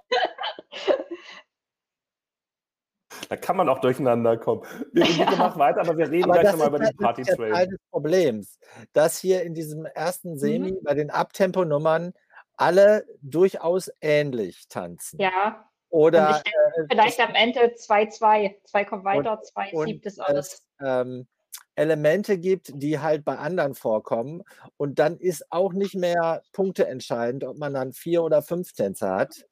Da 3.29 3.37
kann 3.37 3.57
man 3.57 3.67
auch 3.69 3.79
durcheinander 3.79 4.37
kommen. 4.37 4.61
Wir, 4.91 5.05
wir 5.05 5.25
machen 5.37 5.59
weiter, 5.59 5.81
aber 5.81 5.97
wir 5.97 6.09
reden 6.09 6.25
aber 6.25 6.39
gleich 6.39 6.51
nochmal 6.51 6.67
über 6.67 6.79
die 6.79 6.93
Party 6.93 7.23
Train. 7.23 7.37
Das 7.37 7.47
ist 7.47 7.55
Teil 7.55 7.67
des 7.67 7.79
Problems, 7.89 8.59
dass 8.93 9.17
hier 9.17 9.43
in 9.43 9.55
diesem 9.55 9.85
ersten 9.85 10.37
Semi 10.37 10.73
mhm. 10.73 10.83
bei 10.83 10.93
den 10.93 11.09
Abtempo-Nummern 11.09 12.13
alle 12.57 13.05
durchaus 13.21 13.91
ähnlich 14.01 14.67
tanzen. 14.67 15.19
Ja. 15.19 15.67
Oder 15.89 16.41
denke, 16.43 16.49
äh, 16.77 16.85
vielleicht 16.89 17.19
am 17.19 17.35
Ende 17.35 17.73
2-2. 17.75 18.55
2 18.65 18.85
kommt 18.85 19.03
weiter, 19.03 19.41
2 19.41 19.71
siebt 19.85 20.05
es 20.05 20.19
alles. 20.19 20.63
Ähm, 20.79 21.27
Elemente 21.75 22.37
gibt, 22.37 22.71
die 22.75 22.99
halt 22.99 23.25
bei 23.25 23.37
anderen 23.37 23.75
vorkommen. 23.75 24.43
Und 24.77 24.99
dann 24.99 25.17
ist 25.17 25.51
auch 25.51 25.73
nicht 25.73 25.95
mehr 25.95 26.43
Punkte 26.51 26.87
entscheidend, 26.87 27.43
ob 27.43 27.57
man 27.57 27.73
dann 27.73 27.93
vier 27.93 28.23
oder 28.23 28.41
fünf 28.41 28.73
Tänzer 28.73 29.15
hat. 29.15 29.45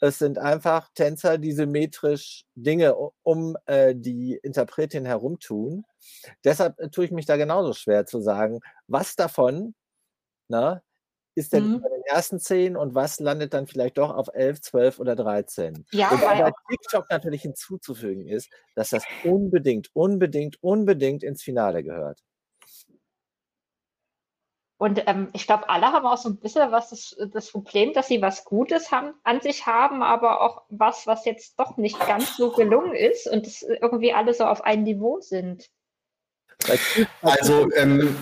Es 0.00 0.18
sind 0.18 0.38
einfach 0.38 0.90
Tänzer, 0.94 1.38
die 1.38 1.52
symmetrisch 1.52 2.44
Dinge 2.54 2.94
um 3.22 3.56
äh, 3.66 3.94
die 3.96 4.38
Interpretin 4.42 5.06
herumtun. 5.06 5.84
Deshalb 6.44 6.78
äh, 6.78 6.90
tue 6.90 7.06
ich 7.06 7.10
mich 7.10 7.26
da 7.26 7.36
genauso 7.36 7.72
schwer 7.72 8.04
zu 8.06 8.20
sagen, 8.20 8.60
was 8.86 9.16
davon 9.16 9.74
na, 10.48 10.82
ist 11.36 11.52
denn 11.52 11.68
mhm. 11.68 11.80
bei 11.82 11.88
den 11.90 12.02
ersten 12.04 12.40
zehn 12.40 12.76
und 12.76 12.94
was 12.94 13.20
landet 13.20 13.52
dann 13.52 13.66
vielleicht 13.66 13.98
doch 13.98 14.10
auf 14.10 14.28
elf, 14.32 14.60
zwölf 14.62 14.98
oder 14.98 15.14
dreizehn? 15.14 15.84
Ja, 15.92 16.10
Wobei 16.10 16.42
bei 16.42 16.52
TikTok 16.70 17.10
natürlich 17.10 17.42
hinzuzufügen 17.42 18.26
ist, 18.26 18.50
dass 18.74 18.90
das 18.90 19.04
unbedingt, 19.22 19.90
unbedingt, 19.94 20.62
unbedingt 20.62 21.22
ins 21.22 21.42
Finale 21.42 21.82
gehört. 21.82 22.22
Und 24.78 25.02
ähm, 25.06 25.28
ich 25.32 25.46
glaube, 25.46 25.68
alle 25.68 25.86
haben 25.86 26.06
auch 26.06 26.18
so 26.18 26.28
ein 26.28 26.38
bisschen 26.38 26.70
was 26.70 26.90
das, 26.90 27.16
das, 27.32 27.50
Problem, 27.50 27.94
dass 27.94 28.08
sie 28.08 28.20
was 28.20 28.44
Gutes 28.44 28.90
haben, 28.90 29.14
an 29.22 29.40
sich 29.40 29.66
haben, 29.66 30.02
aber 30.02 30.42
auch 30.42 30.64
was, 30.68 31.06
was 31.06 31.24
jetzt 31.24 31.58
doch 31.58 31.78
nicht 31.78 31.98
ganz 32.06 32.36
so 32.36 32.50
gelungen 32.50 32.94
ist 32.94 33.26
und 33.26 33.46
dass 33.46 33.62
irgendwie 33.62 34.12
alle 34.12 34.34
so 34.34 34.44
auf 34.44 34.64
einem 34.64 34.82
Niveau 34.82 35.20
sind. 35.20 35.70
Also, 37.22 37.70
ähm, 37.74 38.16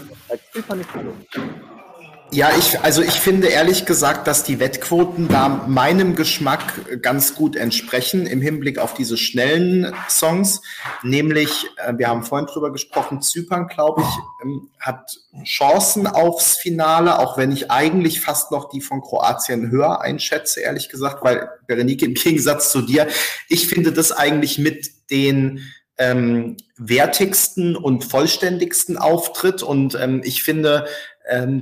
ja, 2.34 2.50
ich, 2.58 2.80
also 2.80 3.00
ich 3.00 3.20
finde 3.20 3.46
ehrlich 3.46 3.86
gesagt, 3.86 4.26
dass 4.26 4.42
die 4.42 4.58
Wettquoten 4.58 5.28
da 5.28 5.48
meinem 5.68 6.16
Geschmack 6.16 7.00
ganz 7.00 7.36
gut 7.36 7.54
entsprechen 7.54 8.26
im 8.26 8.40
Hinblick 8.40 8.78
auf 8.78 8.92
diese 8.92 9.16
schnellen 9.16 9.94
Songs. 10.08 10.60
Nämlich, 11.02 11.66
äh, 11.76 11.92
wir 11.96 12.08
haben 12.08 12.24
vorhin 12.24 12.46
drüber 12.46 12.72
gesprochen, 12.72 13.22
Zypern, 13.22 13.68
glaube 13.68 14.02
ich, 14.02 14.08
ähm, 14.42 14.68
hat 14.80 15.16
Chancen 15.44 16.08
aufs 16.08 16.56
Finale, 16.56 17.20
auch 17.20 17.38
wenn 17.38 17.52
ich 17.52 17.70
eigentlich 17.70 18.20
fast 18.20 18.50
noch 18.50 18.68
die 18.68 18.80
von 18.80 19.00
Kroatien 19.00 19.70
höher 19.70 20.00
einschätze, 20.00 20.60
ehrlich 20.60 20.88
gesagt, 20.88 21.22
weil 21.22 21.48
Berenike 21.68 22.04
im 22.04 22.14
Gegensatz 22.14 22.72
zu 22.72 22.82
dir, 22.82 23.06
ich 23.48 23.68
finde 23.68 23.92
das 23.92 24.10
eigentlich 24.10 24.58
mit 24.58 24.90
den 25.10 25.60
ähm, 25.96 26.56
wertigsten 26.76 27.76
und 27.76 28.02
vollständigsten 28.02 28.98
Auftritt 28.98 29.62
und 29.62 29.94
ähm, 29.94 30.22
ich 30.24 30.42
finde, 30.42 30.86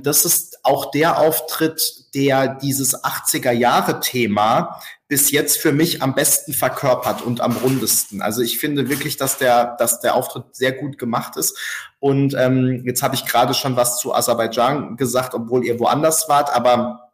das 0.01 0.25
ist 0.25 0.59
auch 0.63 0.91
der 0.91 1.19
Auftritt, 1.19 2.13
der 2.13 2.55
dieses 2.55 3.01
80er-Jahre-Thema 3.03 4.81
bis 5.07 5.31
jetzt 5.31 5.59
für 5.59 5.71
mich 5.71 6.01
am 6.01 6.15
besten 6.15 6.53
verkörpert 6.53 7.21
und 7.21 7.39
am 7.39 7.55
rundesten. 7.57 8.21
Also 8.21 8.41
ich 8.41 8.57
finde 8.57 8.89
wirklich, 8.89 9.15
dass 9.15 9.37
der, 9.37 9.75
dass 9.77 9.99
der 9.99 10.15
Auftritt 10.15 10.55
sehr 10.55 10.71
gut 10.71 10.97
gemacht 10.97 11.37
ist. 11.37 11.55
Und 11.99 12.33
ähm, 12.37 12.81
jetzt 12.85 13.03
habe 13.03 13.13
ich 13.13 13.25
gerade 13.25 13.53
schon 13.53 13.75
was 13.75 13.99
zu 13.99 14.13
Aserbaidschan 14.13 14.97
gesagt, 14.97 15.33
obwohl 15.35 15.65
ihr 15.65 15.79
woanders 15.79 16.27
wart, 16.29 16.53
aber 16.55 17.11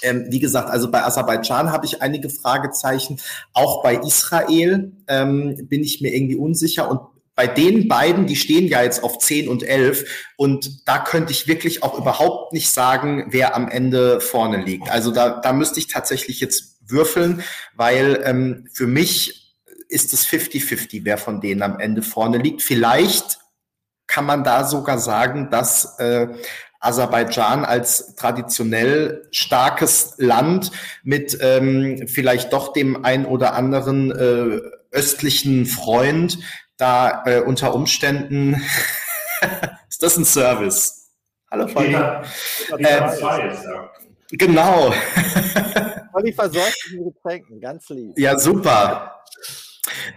ähm, 0.00 0.26
wie 0.30 0.40
gesagt, 0.40 0.70
also 0.70 0.90
bei 0.90 1.02
Aserbaidschan 1.04 1.72
habe 1.72 1.86
ich 1.86 2.02
einige 2.02 2.30
Fragezeichen. 2.30 3.20
Auch 3.52 3.82
bei 3.82 3.96
Israel 3.96 4.92
ähm, 5.06 5.68
bin 5.68 5.82
ich 5.82 6.00
mir 6.00 6.14
irgendwie 6.14 6.36
unsicher. 6.36 6.90
Und 6.90 7.00
bei 7.34 7.46
den 7.46 7.88
beiden, 7.88 8.26
die 8.26 8.36
stehen 8.36 8.68
ja 8.68 8.82
jetzt 8.82 9.02
auf 9.02 9.18
10 9.18 9.48
und 9.48 9.62
11 9.62 10.32
und 10.36 10.86
da 10.86 10.98
könnte 10.98 11.32
ich 11.32 11.48
wirklich 11.48 11.82
auch 11.82 11.98
überhaupt 11.98 12.52
nicht 12.52 12.70
sagen, 12.70 13.26
wer 13.30 13.56
am 13.56 13.68
Ende 13.68 14.20
vorne 14.20 14.62
liegt. 14.62 14.90
Also 14.90 15.10
da, 15.12 15.40
da 15.40 15.52
müsste 15.52 15.80
ich 15.80 15.88
tatsächlich 15.88 16.40
jetzt 16.40 16.78
würfeln, 16.86 17.42
weil 17.74 18.22
ähm, 18.24 18.68
für 18.72 18.86
mich 18.86 19.54
ist 19.88 20.12
es 20.12 20.26
50-50, 20.26 21.00
wer 21.04 21.18
von 21.18 21.40
denen 21.40 21.62
am 21.62 21.78
Ende 21.78 22.02
vorne 22.02 22.38
liegt. 22.38 22.62
Vielleicht 22.62 23.38
kann 24.06 24.26
man 24.26 24.44
da 24.44 24.64
sogar 24.64 24.98
sagen, 24.98 25.48
dass 25.50 25.98
äh, 25.98 26.28
Aserbaidschan 26.80 27.64
als 27.64 28.14
traditionell 28.16 29.28
starkes 29.30 30.14
Land 30.18 30.72
mit 31.02 31.38
ähm, 31.40 32.08
vielleicht 32.08 32.52
doch 32.52 32.72
dem 32.72 33.04
ein 33.04 33.24
oder 33.24 33.54
anderen 33.54 34.10
äh, 34.10 34.60
östlichen 34.90 35.66
Freund 35.66 36.38
da 36.76 37.22
äh, 37.26 37.40
unter 37.40 37.74
Umständen 37.74 38.54
ist 39.88 40.02
das 40.02 40.16
ein 40.16 40.24
Service. 40.24 41.10
Hallo 41.50 41.68
Freunde. 41.68 42.22
Ja, 42.78 43.12
ähm, 43.12 43.88
genau. 44.30 44.92
Olli 46.14 46.32
versorgt 46.32 46.76
mit 46.92 47.14
Getränken, 47.14 47.60
ganz 47.60 47.88
lieb. 47.90 48.18
Ja, 48.18 48.38
super. 48.38 49.22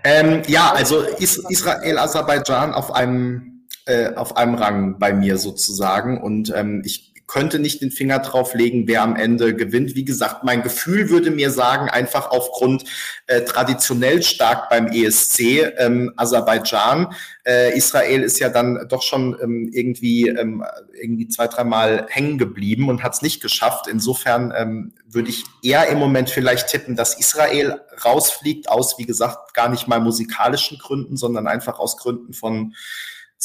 Ähm, 0.03 0.43
ja, 0.47 0.71
also 0.71 1.01
Is 1.01 1.37
Israel, 1.49 1.97
Aserbaidschan 1.97 2.73
auf 2.73 2.93
einem, 2.93 3.67
äh, 3.85 4.13
auf 4.13 4.37
einem 4.37 4.55
Rang 4.55 4.99
bei 4.99 5.13
mir 5.13 5.37
sozusagen. 5.37 6.21
Und 6.21 6.53
ähm, 6.55 6.81
ich 6.85 7.14
könnte 7.27 7.59
nicht 7.59 7.81
den 7.81 7.91
Finger 7.91 8.19
drauf 8.19 8.53
legen, 8.53 8.87
wer 8.87 9.01
am 9.01 9.15
Ende 9.15 9.55
gewinnt. 9.55 9.95
Wie 9.95 10.05
gesagt, 10.05 10.43
mein 10.43 10.61
Gefühl 10.61 11.09
würde 11.09 11.31
mir 11.31 11.49
sagen, 11.49 11.89
einfach 11.89 12.29
aufgrund 12.29 12.83
äh, 13.27 13.41
traditionell 13.41 14.21
stark 14.21 14.69
beim 14.69 14.87
ESC 14.87 15.73
ähm, 15.77 16.13
Aserbaidschan. 16.15 17.13
Äh, 17.45 17.75
Israel 17.77 18.21
ist 18.23 18.39
ja 18.39 18.49
dann 18.49 18.87
doch 18.89 19.01
schon 19.01 19.35
ähm, 19.41 19.69
irgendwie, 19.73 20.27
ähm, 20.27 20.63
irgendwie 20.93 21.27
zwei, 21.27 21.47
dreimal 21.47 22.05
hängen 22.09 22.37
geblieben 22.37 22.89
und 22.89 23.03
hat 23.03 23.13
es 23.13 23.21
nicht 23.21 23.41
geschafft. 23.41 23.87
Insofern 23.87 24.53
ähm, 24.55 24.93
würde 25.07 25.29
ich 25.29 25.43
eher 25.63 25.87
im 25.87 25.97
Moment 25.97 26.29
vielleicht 26.29 26.67
tippen, 26.67 26.95
dass 26.95 27.19
Israel 27.19 27.81
rausfliegt, 28.03 28.69
aus, 28.69 28.97
wie 28.99 29.05
gesagt, 29.05 29.53
gar 29.53 29.69
nicht 29.69 29.87
mal 29.87 29.99
musikalischen 29.99 30.77
Gründen, 30.77 31.17
sondern 31.17 31.47
einfach 31.47 31.79
aus 31.79 31.97
Gründen 31.97 32.33
von 32.33 32.73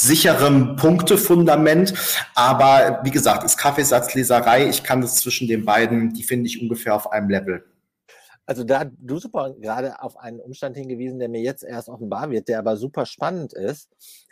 sicherem 0.00 0.76
Punktefundament. 0.76 1.94
Aber 2.34 3.00
wie 3.04 3.10
gesagt, 3.10 3.44
ist 3.44 3.56
Kaffeesatzleserei. 3.56 4.68
Ich 4.68 4.82
kann 4.82 5.00
das 5.00 5.16
zwischen 5.16 5.48
den 5.48 5.64
beiden, 5.64 6.12
die 6.12 6.22
finde 6.22 6.46
ich 6.46 6.60
ungefähr 6.60 6.94
auf 6.94 7.12
einem 7.12 7.30
Level. 7.30 7.64
Also 8.46 8.64
da 8.64 8.80
hat 8.80 8.90
du 8.98 9.18
super 9.18 9.54
gerade 9.60 10.02
auf 10.02 10.16
einen 10.16 10.40
Umstand 10.40 10.76
hingewiesen, 10.76 11.20
der 11.20 11.28
mir 11.28 11.40
jetzt 11.40 11.62
erst 11.62 11.88
offenbar 11.88 12.30
wird, 12.30 12.48
der 12.48 12.58
aber 12.58 12.76
super 12.76 13.06
spannend 13.06 13.52
ist. 13.52 13.88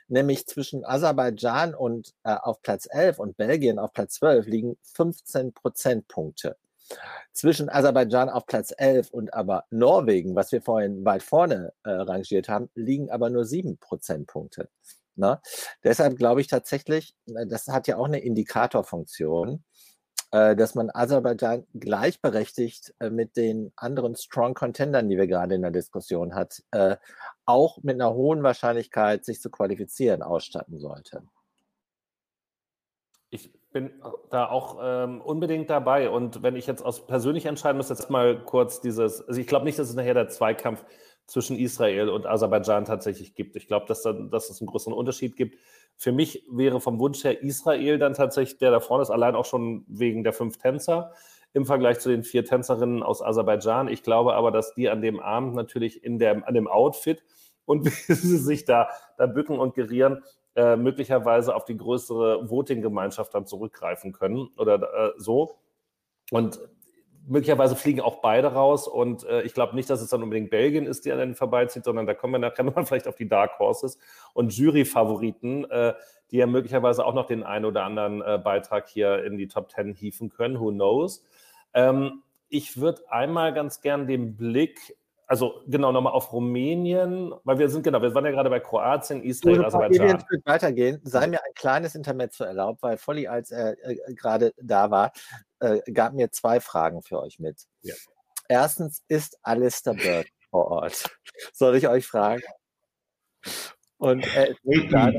Nämlich 0.08 0.46
zwischen 0.46 0.84
Aserbaidschan 0.84 1.74
und 1.74 2.14
äh, 2.24 2.34
auf 2.34 2.62
Platz 2.62 2.88
11 2.90 3.18
und 3.18 3.36
Belgien 3.36 3.78
auf 3.78 3.92
Platz 3.92 4.14
12 4.14 4.46
liegen 4.46 4.76
15 4.94 5.52
Prozentpunkte. 5.52 6.56
Zwischen 7.32 7.68
Aserbaidschan 7.68 8.28
auf 8.30 8.46
Platz 8.46 8.72
11 8.76 9.10
und 9.10 9.34
aber 9.34 9.66
Norwegen, 9.70 10.34
was 10.34 10.50
wir 10.50 10.62
vorhin 10.62 11.04
weit 11.04 11.22
vorne 11.22 11.72
äh, 11.84 11.90
rangiert 11.90 12.48
haben, 12.48 12.70
liegen 12.74 13.10
aber 13.10 13.30
nur 13.30 13.44
7 13.44 13.78
Prozentpunkte. 13.78 14.68
Ne? 15.18 15.40
Deshalb 15.82 16.16
glaube 16.16 16.40
ich 16.40 16.46
tatsächlich, 16.46 17.14
äh, 17.26 17.46
das 17.46 17.66
hat 17.66 17.88
ja 17.88 17.96
auch 17.96 18.06
eine 18.06 18.20
Indikatorfunktion, 18.20 19.64
äh, 20.30 20.54
dass 20.54 20.76
man 20.76 20.90
Aserbaidschan 20.94 21.66
gleichberechtigt 21.74 22.94
äh, 23.00 23.10
mit 23.10 23.36
den 23.36 23.72
anderen 23.76 24.14
Strong 24.14 24.54
Contendern, 24.54 25.08
die 25.08 25.16
wir 25.16 25.26
gerade 25.26 25.56
in 25.56 25.62
der 25.62 25.72
Diskussion 25.72 26.34
hat, 26.34 26.62
auch 27.44 27.78
mit 27.82 27.94
einer 27.94 28.14
hohen 28.14 28.42
Wahrscheinlichkeit, 28.42 29.24
sich 29.24 29.40
zu 29.40 29.50
qualifizieren, 29.50 30.22
ausstatten 30.22 30.78
sollte. 30.78 31.22
Ich 33.30 33.50
bin 33.72 33.90
da 34.30 34.48
auch 34.48 34.78
ähm, 34.82 35.20
unbedingt 35.20 35.68
dabei. 35.68 36.10
Und 36.10 36.42
wenn 36.42 36.56
ich 36.56 36.66
jetzt 36.66 36.82
aus 36.82 37.06
persönlich 37.06 37.46
entscheiden 37.46 37.76
muss, 37.76 37.88
jetzt 37.88 38.08
mal 38.08 38.42
kurz 38.44 38.80
dieses, 38.80 39.20
also 39.26 39.40
ich 39.40 39.46
glaube 39.46 39.64
nicht, 39.64 39.78
dass 39.78 39.88
es 39.88 39.94
nachher 39.94 40.14
der 40.14 40.28
Zweikampf 40.28 40.84
zwischen 41.28 41.58
Israel 41.58 42.08
und 42.08 42.26
Aserbaidschan 42.26 42.86
tatsächlich 42.86 43.34
gibt. 43.34 43.54
Ich 43.54 43.66
glaube, 43.68 43.86
dass, 43.86 44.02
dass 44.02 44.50
es 44.50 44.60
einen 44.60 44.66
größeren 44.66 44.94
Unterschied 44.94 45.36
gibt. 45.36 45.58
Für 45.94 46.10
mich 46.10 46.44
wäre 46.50 46.80
vom 46.80 46.98
Wunsch 46.98 47.22
her 47.22 47.42
Israel 47.42 47.98
dann 47.98 48.14
tatsächlich 48.14 48.58
der 48.58 48.70
da 48.70 48.80
vorne 48.80 49.02
ist, 49.02 49.10
allein 49.10 49.36
auch 49.36 49.44
schon 49.44 49.84
wegen 49.88 50.24
der 50.24 50.32
fünf 50.32 50.56
Tänzer 50.56 51.12
im 51.52 51.66
Vergleich 51.66 51.98
zu 51.98 52.08
den 52.08 52.24
vier 52.24 52.46
Tänzerinnen 52.46 53.02
aus 53.02 53.22
Aserbaidschan. 53.22 53.88
Ich 53.88 54.02
glaube 54.02 54.34
aber, 54.34 54.50
dass 54.50 54.74
die 54.74 54.88
an 54.88 55.02
dem 55.02 55.20
Abend 55.20 55.54
natürlich 55.54 56.02
in 56.02 56.18
der, 56.18 56.48
an 56.48 56.54
dem 56.54 56.66
Outfit 56.66 57.22
und 57.66 57.84
wie 58.08 58.14
sie 58.14 58.38
sich 58.38 58.64
da, 58.64 58.88
da 59.18 59.26
bücken 59.26 59.58
und 59.58 59.74
gerieren, 59.74 60.24
äh, 60.56 60.76
möglicherweise 60.76 61.54
auf 61.54 61.66
die 61.66 61.76
größere 61.76 62.48
Voting-Gemeinschaft 62.48 63.34
dann 63.34 63.46
zurückgreifen 63.46 64.12
können 64.12 64.48
oder 64.56 64.82
äh, 64.82 65.12
so. 65.18 65.58
Und 66.30 66.58
möglicherweise 67.28 67.76
fliegen 67.76 68.00
auch 68.00 68.20
beide 68.20 68.48
raus 68.48 68.88
und 68.88 69.24
äh, 69.24 69.42
ich 69.42 69.54
glaube 69.54 69.76
nicht, 69.76 69.88
dass 69.90 70.00
es 70.00 70.10
dann 70.10 70.22
unbedingt 70.22 70.50
Belgien 70.50 70.86
ist, 70.86 71.04
die 71.04 71.12
an 71.12 71.18
den 71.18 71.34
vorbeizieht, 71.34 71.84
sondern 71.84 72.06
da 72.06 72.14
kommen 72.14 72.34
wir 72.34 72.38
nachher 72.38 72.62
nochmal 72.64 72.86
vielleicht 72.86 73.08
auf 73.08 73.14
die 73.14 73.28
Dark 73.28 73.58
Horses 73.58 73.98
und 74.34 74.56
Jury-Favoriten, 74.56 75.64
äh, 75.70 75.94
die 76.30 76.38
ja 76.38 76.46
möglicherweise 76.46 77.04
auch 77.04 77.14
noch 77.14 77.26
den 77.26 77.42
einen 77.42 77.64
oder 77.64 77.84
anderen 77.84 78.22
äh, 78.22 78.38
Beitrag 78.42 78.88
hier 78.88 79.24
in 79.24 79.36
die 79.36 79.48
Top 79.48 79.68
Ten 79.68 79.94
hieven 79.94 80.28
können. 80.30 80.60
Who 80.60 80.70
knows? 80.70 81.24
Ähm, 81.74 82.22
ich 82.48 82.80
würde 82.80 83.02
einmal 83.10 83.52
ganz 83.52 83.80
gern 83.80 84.06
den 84.06 84.36
Blick 84.36 84.96
also 85.28 85.62
genau 85.66 85.92
nochmal 85.92 86.14
auf 86.14 86.32
Rumänien, 86.32 87.34
weil 87.44 87.58
wir 87.58 87.68
sind 87.68 87.82
genau, 87.82 88.00
wir 88.00 88.14
waren 88.14 88.24
ja 88.24 88.30
gerade 88.30 88.48
bei 88.48 88.60
Kroatien, 88.60 89.22
Israel, 89.22 89.62
Aserbaidschan. 89.64 90.06
Wir 90.06 90.14
ein 90.14 90.20
Stück 90.20 90.46
weitergehen, 90.46 91.00
sei 91.04 91.26
mir 91.26 91.44
ein 91.44 91.54
kleines 91.54 91.94
Intermezzo 91.94 92.44
erlaubt, 92.44 92.82
weil 92.82 92.96
Volli, 92.96 93.28
als 93.28 93.50
er 93.50 93.76
äh, 93.86 94.14
gerade 94.14 94.54
da 94.56 94.90
war, 94.90 95.12
äh, 95.60 95.80
gab 95.92 96.14
mir 96.14 96.30
zwei 96.30 96.60
Fragen 96.60 97.02
für 97.02 97.20
euch 97.20 97.38
mit. 97.38 97.66
Ja. 97.82 97.94
Erstens, 98.48 99.02
ist 99.08 99.38
Alistair 99.42 99.94
Bird 99.94 100.28
vor 100.50 100.70
Ort? 100.70 101.04
Soll 101.52 101.76
ich 101.76 101.86
euch 101.88 102.06
fragen? 102.06 102.42
Und 103.98 104.26
er 104.34 104.48
ist 104.48 104.64
nicht 104.64 104.90
da, 104.90 105.12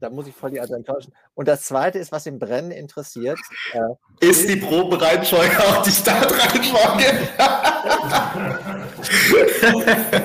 da 0.00 0.10
muss 0.10 0.26
ich 0.26 0.34
voll 0.34 0.50
die 0.50 0.60
also 0.60 0.74
enttäuschen. 0.74 1.12
Und 1.34 1.48
das 1.48 1.62
zweite 1.62 1.98
ist, 1.98 2.12
was 2.12 2.26
im 2.26 2.38
Brennen 2.38 2.70
interessiert. 2.70 3.38
Äh, 3.72 3.80
ist, 4.20 4.40
ist 4.40 4.50
die 4.50 4.56
Probereihenfolge 4.56 5.58
auch 5.58 5.82
die 5.82 5.90
Startreihenfolge? 5.90 7.06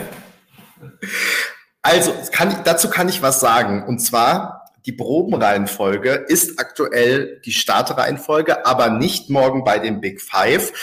also, 1.82 2.14
kann, 2.32 2.62
dazu 2.64 2.90
kann 2.90 3.10
ich 3.10 3.22
was 3.22 3.40
sagen. 3.40 3.86
Und 3.86 4.00
zwar, 4.00 4.72
die 4.86 4.92
Probenreihenfolge 4.92 6.26
ist 6.28 6.60
aktuell 6.60 7.40
die 7.46 7.54
Startreihenfolge, 7.54 8.66
aber 8.66 8.90
nicht 8.90 9.30
morgen 9.30 9.64
bei 9.64 9.80
den 9.80 10.02
Big 10.02 10.22
Five 10.22 10.74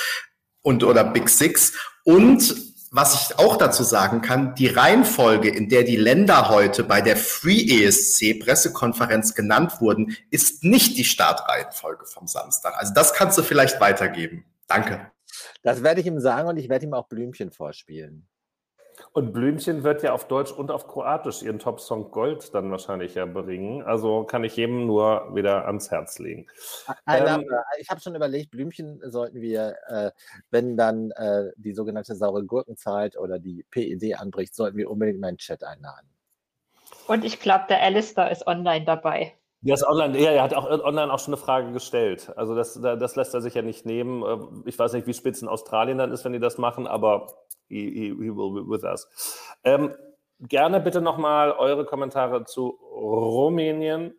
und 0.62 0.84
oder 0.84 1.04
Big 1.04 1.28
Six. 1.28 1.74
Und 2.04 2.69
was 2.90 3.14
ich 3.14 3.38
auch 3.38 3.56
dazu 3.56 3.84
sagen 3.84 4.20
kann, 4.20 4.54
die 4.56 4.66
Reihenfolge, 4.66 5.48
in 5.48 5.68
der 5.68 5.84
die 5.84 5.96
Länder 5.96 6.48
heute 6.48 6.82
bei 6.82 7.00
der 7.00 7.16
Free 7.16 7.84
ESC 7.84 8.40
Pressekonferenz 8.40 9.34
genannt 9.34 9.80
wurden, 9.80 10.16
ist 10.30 10.64
nicht 10.64 10.98
die 10.98 11.04
Startreihenfolge 11.04 12.04
vom 12.06 12.26
Samstag. 12.26 12.74
Also 12.76 12.92
das 12.92 13.14
kannst 13.14 13.38
du 13.38 13.42
vielleicht 13.42 13.80
weitergeben. 13.80 14.44
Danke. 14.66 15.10
Das 15.62 15.82
werde 15.82 16.00
ich 16.00 16.06
ihm 16.06 16.18
sagen 16.18 16.48
und 16.48 16.56
ich 16.56 16.68
werde 16.68 16.86
ihm 16.86 16.94
auch 16.94 17.06
Blümchen 17.06 17.52
vorspielen. 17.52 18.26
Und 19.12 19.32
Blümchen 19.32 19.82
wird 19.82 20.04
ja 20.04 20.12
auf 20.12 20.28
Deutsch 20.28 20.52
und 20.52 20.70
auf 20.70 20.86
Kroatisch 20.86 21.42
ihren 21.42 21.58
Top-Song 21.58 22.12
Gold 22.12 22.54
dann 22.54 22.70
wahrscheinlich 22.70 23.16
ja 23.16 23.26
bringen. 23.26 23.82
Also 23.82 24.22
kann 24.22 24.44
ich 24.44 24.54
jedem 24.54 24.86
nur 24.86 25.34
wieder 25.34 25.66
ans 25.66 25.90
Herz 25.90 26.20
legen. 26.20 26.46
Ähm, 27.08 27.44
ich 27.80 27.90
habe 27.90 28.00
schon 28.00 28.14
überlegt, 28.14 28.52
Blümchen 28.52 29.00
sollten 29.10 29.40
wir, 29.40 29.74
äh, 29.88 30.10
wenn 30.50 30.76
dann 30.76 31.10
äh, 31.12 31.50
die 31.56 31.72
sogenannte 31.72 32.14
saure 32.14 32.44
Gurkenzeit 32.44 33.18
oder 33.18 33.40
die 33.40 33.64
PED 33.70 34.16
anbricht, 34.16 34.54
sollten 34.54 34.76
wir 34.76 34.88
unbedingt 34.88 35.20
meinen 35.20 35.38
Chat 35.38 35.64
einladen. 35.64 36.08
Und 37.08 37.24
ich 37.24 37.40
glaube, 37.40 37.64
der 37.68 37.82
Alistair 37.82 38.30
ist 38.30 38.46
online 38.46 38.84
dabei. 38.84 39.34
Der 39.62 39.74
ist 39.74 39.84
online, 39.84 40.18
ja, 40.18 40.30
er 40.30 40.42
hat 40.44 40.54
auch 40.54 40.70
online 40.70 41.12
auch 41.12 41.18
schon 41.18 41.34
eine 41.34 41.42
Frage 41.42 41.72
gestellt. 41.72 42.32
Also 42.36 42.54
das, 42.54 42.80
das 42.80 43.16
lässt 43.16 43.34
er 43.34 43.42
sich 43.42 43.54
ja 43.54 43.62
nicht 43.62 43.84
nehmen. 43.84 44.22
Äh, 44.22 44.68
ich 44.68 44.78
weiß 44.78 44.92
nicht, 44.92 45.08
wie 45.08 45.14
spitz 45.14 45.42
in 45.42 45.48
Australien 45.48 45.98
dann 45.98 46.12
ist, 46.12 46.24
wenn 46.24 46.32
die 46.32 46.38
das 46.38 46.58
machen, 46.58 46.86
aber 46.86 47.26
he, 47.70 48.14
he, 48.18 48.30
will 48.30 48.52
be 48.52 48.68
with 48.68 48.84
us. 48.84 49.06
Ähm, 49.64 49.94
gerne 50.40 50.80
bitte 50.80 51.00
nochmal 51.00 51.52
eure 51.52 51.84
Kommentare 51.86 52.44
zu 52.44 52.78
Rumänien 52.92 54.14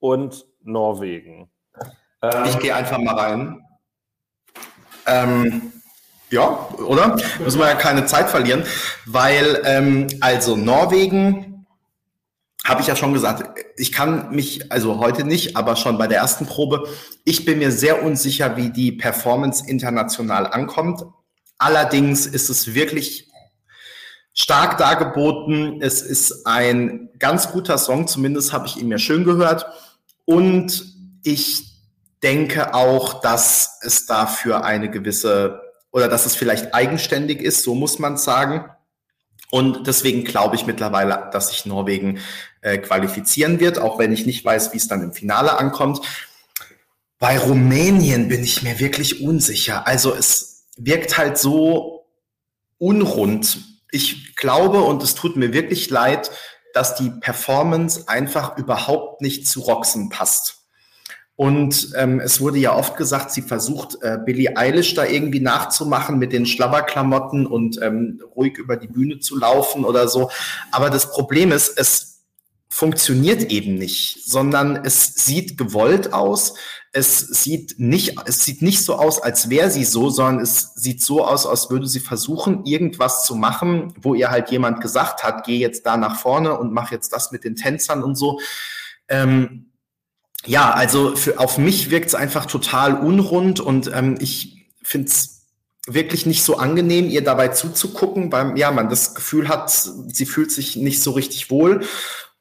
und 0.00 0.46
Norwegen. 0.62 1.50
Ähm, 2.22 2.44
ich 2.46 2.58
gehe 2.58 2.74
einfach 2.74 2.98
mal 2.98 3.14
rein. 3.14 3.64
Ähm, 5.06 5.72
ja, 6.30 6.68
oder? 6.86 7.16
Müssen 7.38 7.58
wir 7.58 7.68
ja 7.68 7.74
keine 7.74 8.06
Zeit 8.06 8.28
verlieren, 8.28 8.64
weil 9.06 9.62
ähm, 9.64 10.08
also 10.20 10.56
Norwegen 10.56 11.66
habe 12.64 12.82
ich 12.82 12.86
ja 12.86 12.96
schon 12.96 13.14
gesagt, 13.14 13.64
ich 13.76 13.92
kann 13.92 14.30
mich, 14.30 14.70
also 14.70 14.98
heute 14.98 15.24
nicht, 15.24 15.56
aber 15.56 15.74
schon 15.76 15.96
bei 15.96 16.06
der 16.06 16.18
ersten 16.18 16.44
Probe, 16.44 16.86
ich 17.24 17.46
bin 17.46 17.58
mir 17.58 17.72
sehr 17.72 18.02
unsicher, 18.02 18.58
wie 18.58 18.68
die 18.68 18.92
Performance 18.92 19.64
international 19.66 20.46
ankommt. 20.46 21.02
Allerdings 21.58 22.26
ist 22.26 22.48
es 22.48 22.74
wirklich 22.74 23.28
stark 24.32 24.78
dargeboten. 24.78 25.82
Es 25.82 26.00
ist 26.00 26.46
ein 26.46 27.10
ganz 27.18 27.50
guter 27.50 27.76
Song, 27.76 28.06
zumindest 28.06 28.52
habe 28.52 28.66
ich 28.66 28.76
ihn 28.76 28.88
mir 28.88 28.98
schön 28.98 29.24
gehört. 29.24 29.66
Und 30.24 30.94
ich 31.24 31.64
denke 32.22 32.74
auch, 32.74 33.20
dass 33.20 33.78
es 33.82 34.06
dafür 34.06 34.64
eine 34.64 34.90
gewisse, 34.90 35.60
oder 35.90 36.08
dass 36.08 36.26
es 36.26 36.36
vielleicht 36.36 36.74
eigenständig 36.74 37.42
ist, 37.42 37.64
so 37.64 37.74
muss 37.74 37.98
man 37.98 38.16
sagen. 38.16 38.64
Und 39.50 39.86
deswegen 39.86 40.24
glaube 40.24 40.56
ich 40.56 40.66
mittlerweile, 40.66 41.30
dass 41.32 41.48
sich 41.48 41.64
Norwegen 41.66 42.20
äh, 42.60 42.78
qualifizieren 42.78 43.60
wird, 43.60 43.78
auch 43.78 43.98
wenn 43.98 44.12
ich 44.12 44.26
nicht 44.26 44.44
weiß, 44.44 44.72
wie 44.72 44.76
es 44.76 44.88
dann 44.88 45.02
im 45.02 45.12
Finale 45.12 45.58
ankommt. 45.58 46.00
Bei 47.18 47.38
Rumänien 47.38 48.28
bin 48.28 48.44
ich 48.44 48.62
mir 48.62 48.78
wirklich 48.78 49.22
unsicher. 49.22 49.86
Also 49.86 50.14
es 50.14 50.47
wirkt 50.78 51.18
halt 51.18 51.38
so 51.38 52.06
unrund. 52.78 53.58
Ich 53.90 54.36
glaube, 54.36 54.80
und 54.80 55.02
es 55.02 55.14
tut 55.14 55.36
mir 55.36 55.52
wirklich 55.52 55.90
leid, 55.90 56.30
dass 56.74 56.94
die 56.94 57.10
Performance 57.10 58.08
einfach 58.08 58.56
überhaupt 58.56 59.20
nicht 59.20 59.48
zu 59.48 59.60
Roxen 59.60 60.10
passt. 60.10 60.58
Und 61.34 61.92
ähm, 61.96 62.18
es 62.18 62.40
wurde 62.40 62.58
ja 62.58 62.74
oft 62.74 62.96
gesagt, 62.96 63.30
sie 63.30 63.42
versucht, 63.42 64.02
äh, 64.02 64.18
Billie 64.24 64.56
Eilish 64.56 64.94
da 64.94 65.04
irgendwie 65.04 65.38
nachzumachen 65.38 66.18
mit 66.18 66.32
den 66.32 66.46
Schlabberklamotten 66.46 67.46
und 67.46 67.80
ähm, 67.80 68.20
ruhig 68.34 68.58
über 68.58 68.76
die 68.76 68.88
Bühne 68.88 69.20
zu 69.20 69.38
laufen 69.38 69.84
oder 69.84 70.08
so. 70.08 70.32
Aber 70.72 70.90
das 70.90 71.12
Problem 71.12 71.52
ist, 71.52 71.78
es 71.78 72.07
funktioniert 72.68 73.50
eben 73.50 73.74
nicht, 73.74 74.24
sondern 74.24 74.84
es 74.84 75.14
sieht 75.14 75.56
gewollt 75.56 76.12
aus. 76.12 76.54
Es 76.92 77.18
sieht 77.18 77.78
nicht, 77.78 78.16
es 78.26 78.44
sieht 78.44 78.62
nicht 78.62 78.82
so 78.82 78.94
aus, 78.96 79.22
als 79.22 79.50
wäre 79.50 79.70
sie 79.70 79.84
so, 79.84 80.10
sondern 80.10 80.40
es 80.40 80.74
sieht 80.74 81.02
so 81.02 81.24
aus, 81.24 81.46
als 81.46 81.70
würde 81.70 81.86
sie 81.86 82.00
versuchen, 82.00 82.64
irgendwas 82.64 83.22
zu 83.22 83.34
machen, 83.34 83.94
wo 84.00 84.14
ihr 84.14 84.30
halt 84.30 84.50
jemand 84.50 84.80
gesagt 84.80 85.22
hat, 85.22 85.44
geh 85.44 85.58
jetzt 85.58 85.86
da 85.86 85.96
nach 85.96 86.18
vorne 86.18 86.58
und 86.58 86.72
mach 86.72 86.90
jetzt 86.90 87.12
das 87.12 87.30
mit 87.30 87.44
den 87.44 87.56
Tänzern 87.56 88.02
und 88.02 88.16
so. 88.16 88.40
Ähm, 89.08 89.72
ja, 90.46 90.70
also 90.70 91.16
für, 91.16 91.38
auf 91.38 91.58
mich 91.58 91.90
wirkt 91.90 92.06
es 92.06 92.14
einfach 92.14 92.46
total 92.46 92.94
unrund 92.94 93.60
und 93.60 93.90
ähm, 93.92 94.16
ich 94.20 94.66
finde 94.82 95.08
es 95.08 95.46
wirklich 95.86 96.26
nicht 96.26 96.42
so 96.42 96.56
angenehm, 96.56 97.08
ihr 97.08 97.24
dabei 97.24 97.48
zuzugucken, 97.48 98.30
weil 98.30 98.58
ja, 98.58 98.70
man 98.70 98.88
das 98.88 99.14
Gefühl 99.14 99.48
hat, 99.48 99.70
sie 99.70 100.26
fühlt 100.26 100.52
sich 100.52 100.76
nicht 100.76 101.02
so 101.02 101.12
richtig 101.12 101.50
wohl. 101.50 101.84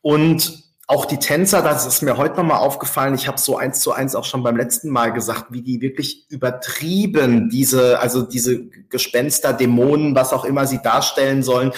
Und 0.08 0.64
auch 0.88 1.04
die 1.04 1.18
Tänzer, 1.18 1.62
das 1.62 1.86
ist 1.86 2.02
mir 2.02 2.16
heute 2.16 2.38
nochmal 2.38 2.60
aufgefallen, 2.60 3.14
ich 3.14 3.28
habe 3.28 3.38
so 3.38 3.58
eins 3.58 3.82
zu 3.82 3.92
eins 3.92 4.16
auch 4.16 4.24
schon 4.24 4.42
beim 4.42 4.56
letzten 4.56 4.90
Mal 4.90 5.12
gesagt, 5.12 5.48
wie 5.50 5.62
die 5.62 5.82
wirklich 5.82 6.32
übertrieben 6.32 7.50
diese, 7.50 8.00
also 8.00 8.22
diese 8.22 8.68
Gespenster, 8.88 9.52
Dämonen, 9.52 10.16
was 10.16 10.32
auch 10.32 10.46
immer 10.46 10.66
sie 10.66 10.82
darstellen 10.82 11.44
sollen, 11.44 11.74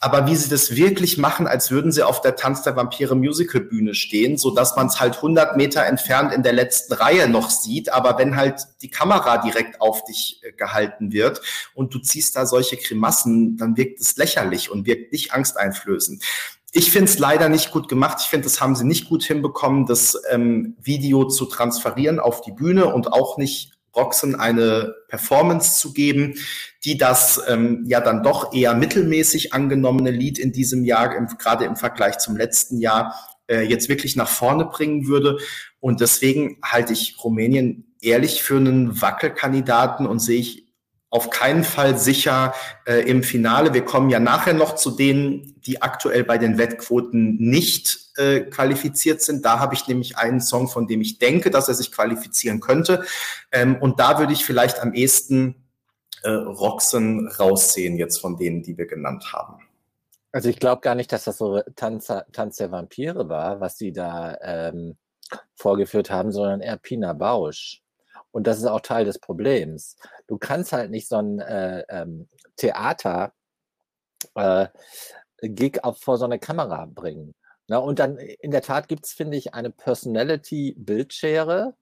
aber 0.00 0.26
wie 0.26 0.36
sie 0.36 0.48
das 0.48 0.74
wirklich 0.74 1.18
machen, 1.18 1.46
als 1.46 1.70
würden 1.70 1.92
sie 1.92 2.02
auf 2.02 2.22
der 2.22 2.36
Tanz 2.36 2.62
der 2.62 2.76
Vampire 2.76 3.14
Musical 3.14 3.60
Bühne 3.60 3.94
stehen, 3.94 4.38
so 4.38 4.50
dass 4.50 4.74
man 4.74 4.86
es 4.86 5.00
halt 5.00 5.16
100 5.16 5.58
Meter 5.58 5.84
entfernt 5.84 6.32
in 6.32 6.42
der 6.42 6.54
letzten 6.54 6.94
Reihe 6.94 7.28
noch 7.28 7.50
sieht. 7.50 7.92
Aber 7.92 8.18
wenn 8.18 8.36
halt 8.36 8.60
die 8.80 8.90
Kamera 8.90 9.38
direkt 9.38 9.82
auf 9.82 10.04
dich 10.04 10.40
äh, 10.42 10.52
gehalten 10.52 11.12
wird 11.12 11.42
und 11.74 11.92
du 11.92 11.98
ziehst 11.98 12.36
da 12.36 12.46
solche 12.46 12.76
Grimassen, 12.76 13.56
dann 13.58 13.76
wirkt 13.76 14.00
es 14.00 14.16
lächerlich 14.16 14.70
und 14.70 14.86
wirkt 14.86 15.12
nicht 15.12 15.32
angsteinflößend. 15.32 16.22
Ich 16.72 16.90
finde 16.90 17.10
es 17.10 17.18
leider 17.18 17.48
nicht 17.48 17.70
gut 17.70 17.88
gemacht. 17.88 18.18
Ich 18.20 18.26
finde, 18.26 18.44
das 18.44 18.60
haben 18.60 18.76
sie 18.76 18.84
nicht 18.84 19.08
gut 19.08 19.24
hinbekommen, 19.24 19.86
das 19.86 20.20
ähm, 20.30 20.76
Video 20.82 21.24
zu 21.24 21.46
transferieren 21.46 22.18
auf 22.18 22.40
die 22.42 22.52
Bühne 22.52 22.92
und 22.92 23.12
auch 23.12 23.38
nicht 23.38 23.72
Roxen 23.94 24.34
eine 24.34 24.94
Performance 25.08 25.80
zu 25.80 25.92
geben, 25.92 26.34
die 26.84 26.98
das 26.98 27.40
ähm, 27.48 27.84
ja 27.88 28.00
dann 28.00 28.22
doch 28.22 28.52
eher 28.52 28.74
mittelmäßig 28.74 29.54
angenommene 29.54 30.10
Lied 30.10 30.38
in 30.38 30.52
diesem 30.52 30.84
Jahr, 30.84 31.08
gerade 31.38 31.64
im 31.64 31.76
Vergleich 31.76 32.18
zum 32.18 32.36
letzten 32.36 32.78
Jahr, 32.78 33.14
äh, 33.48 33.62
jetzt 33.62 33.88
wirklich 33.88 34.14
nach 34.16 34.28
vorne 34.28 34.66
bringen 34.66 35.06
würde. 35.06 35.38
Und 35.80 36.00
deswegen 36.00 36.58
halte 36.62 36.92
ich 36.92 37.16
Rumänien 37.22 37.94
ehrlich 38.00 38.42
für 38.42 38.56
einen 38.56 39.00
Wackelkandidaten 39.00 40.06
und 40.06 40.18
sehe 40.18 40.40
ich 40.40 40.65
auf 41.16 41.30
keinen 41.30 41.64
Fall 41.64 41.98
sicher 41.98 42.54
äh, 42.86 43.08
im 43.08 43.22
Finale. 43.22 43.72
Wir 43.72 43.84
kommen 43.84 44.10
ja 44.10 44.20
nachher 44.20 44.52
noch 44.52 44.74
zu 44.74 44.90
denen, 44.90 45.58
die 45.62 45.80
aktuell 45.80 46.24
bei 46.24 46.36
den 46.36 46.58
Wettquoten 46.58 47.36
nicht 47.36 48.10
äh, 48.18 48.40
qualifiziert 48.40 49.22
sind. 49.22 49.44
Da 49.44 49.58
habe 49.58 49.74
ich 49.74 49.88
nämlich 49.88 50.18
einen 50.18 50.42
Song, 50.42 50.68
von 50.68 50.86
dem 50.86 51.00
ich 51.00 51.18
denke, 51.18 51.50
dass 51.50 51.68
er 51.68 51.74
sich 51.74 51.90
qualifizieren 51.90 52.60
könnte. 52.60 53.04
Ähm, 53.50 53.76
und 53.80 53.98
da 53.98 54.18
würde 54.18 54.34
ich 54.34 54.44
vielleicht 54.44 54.80
am 54.80 54.92
ehesten 54.92 55.66
äh, 56.22 56.28
Roxen 56.28 57.28
raussehen, 57.28 57.96
jetzt 57.96 58.20
von 58.20 58.36
denen, 58.36 58.62
die 58.62 58.76
wir 58.76 58.86
genannt 58.86 59.32
haben. 59.32 59.62
Also 60.32 60.50
ich 60.50 60.58
glaube 60.58 60.82
gar 60.82 60.94
nicht, 60.94 61.12
dass 61.12 61.24
das 61.24 61.38
so 61.38 61.62
Tanz, 61.76 62.12
Tanz 62.32 62.56
der 62.56 62.70
Vampire 62.70 63.30
war, 63.30 63.60
was 63.60 63.78
sie 63.78 63.92
da 63.92 64.36
ähm, 64.42 64.96
vorgeführt 65.54 66.10
haben, 66.10 66.30
sondern 66.30 66.60
eher 66.60 66.76
Pina 66.76 67.14
Bausch. 67.14 67.80
Und 68.32 68.46
das 68.46 68.58
ist 68.58 68.66
auch 68.66 68.82
Teil 68.82 69.06
des 69.06 69.18
Problems. 69.18 69.96
Du 70.26 70.38
kannst 70.38 70.72
halt 70.72 70.90
nicht 70.90 71.08
so 71.08 71.16
ein 71.16 71.40
äh, 71.40 71.84
ähm, 71.88 72.28
Theater 72.56 73.32
äh, 74.34 74.68
Gig 75.42 75.84
auf, 75.84 76.00
vor 76.00 76.18
so 76.18 76.24
eine 76.24 76.38
Kamera 76.38 76.86
bringen. 76.86 77.34
Na, 77.68 77.78
und 77.78 77.98
dann 77.98 78.18
in 78.18 78.50
der 78.50 78.62
Tat 78.62 78.88
gibt 78.88 79.06
es, 79.06 79.12
finde 79.12 79.36
ich, 79.36 79.54
eine 79.54 79.70
Personality-Bildschere, 79.70 81.74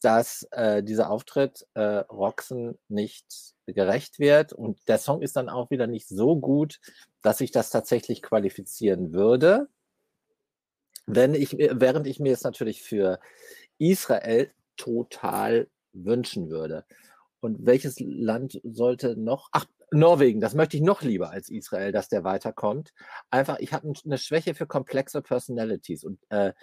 dass 0.00 0.46
äh, 0.50 0.82
dieser 0.82 1.10
Auftritt 1.10 1.66
äh, 1.74 1.80
Roxen 1.80 2.78
nicht 2.88 3.54
gerecht 3.66 4.18
wird. 4.18 4.52
Und 4.52 4.78
der 4.86 4.98
Song 4.98 5.22
ist 5.22 5.36
dann 5.36 5.48
auch 5.48 5.70
wieder 5.70 5.86
nicht 5.86 6.08
so 6.08 6.36
gut, 6.36 6.78
dass 7.22 7.40
ich 7.40 7.52
das 7.52 7.70
tatsächlich 7.70 8.20
qualifizieren 8.20 9.14
würde. 9.14 9.68
Wenn 11.06 11.34
ich, 11.34 11.52
während 11.52 12.06
ich 12.06 12.20
mir 12.20 12.34
es 12.34 12.42
natürlich 12.42 12.82
für 12.82 13.18
Israel 13.78 14.52
total 14.76 15.68
wünschen 15.92 16.50
würde. 16.50 16.84
Und 17.44 17.66
welches 17.66 18.00
Land 18.00 18.58
sollte 18.64 19.16
noch? 19.16 19.50
Ach, 19.52 19.66
Norwegen, 19.90 20.40
das 20.40 20.54
möchte 20.54 20.78
ich 20.78 20.82
noch 20.82 21.02
lieber 21.02 21.30
als 21.30 21.50
Israel, 21.50 21.92
dass 21.92 22.08
der 22.08 22.24
weiterkommt. 22.24 22.94
Einfach, 23.30 23.58
ich 23.58 23.74
habe 23.74 23.92
eine 24.02 24.16
Schwäche 24.16 24.54
für 24.54 24.66
komplexe 24.66 25.20
Personalities 25.20 26.04
und 26.04 26.18
äh, 26.30 26.54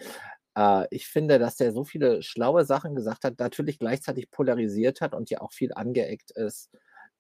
äh, 0.58 0.88
ich 0.90 1.08
finde, 1.08 1.38
dass 1.38 1.56
der 1.56 1.72
so 1.72 1.84
viele 1.84 2.24
schlaue 2.24 2.66
Sachen 2.66 2.96
gesagt 2.96 3.26
hat, 3.26 3.38
natürlich 3.38 3.78
gleichzeitig 3.78 4.32
polarisiert 4.32 5.02
hat 5.02 5.14
und 5.14 5.30
ja 5.30 5.42
auch 5.42 5.54
viel 5.54 5.72
angeeckt 5.72 6.32
ist, 6.32 6.72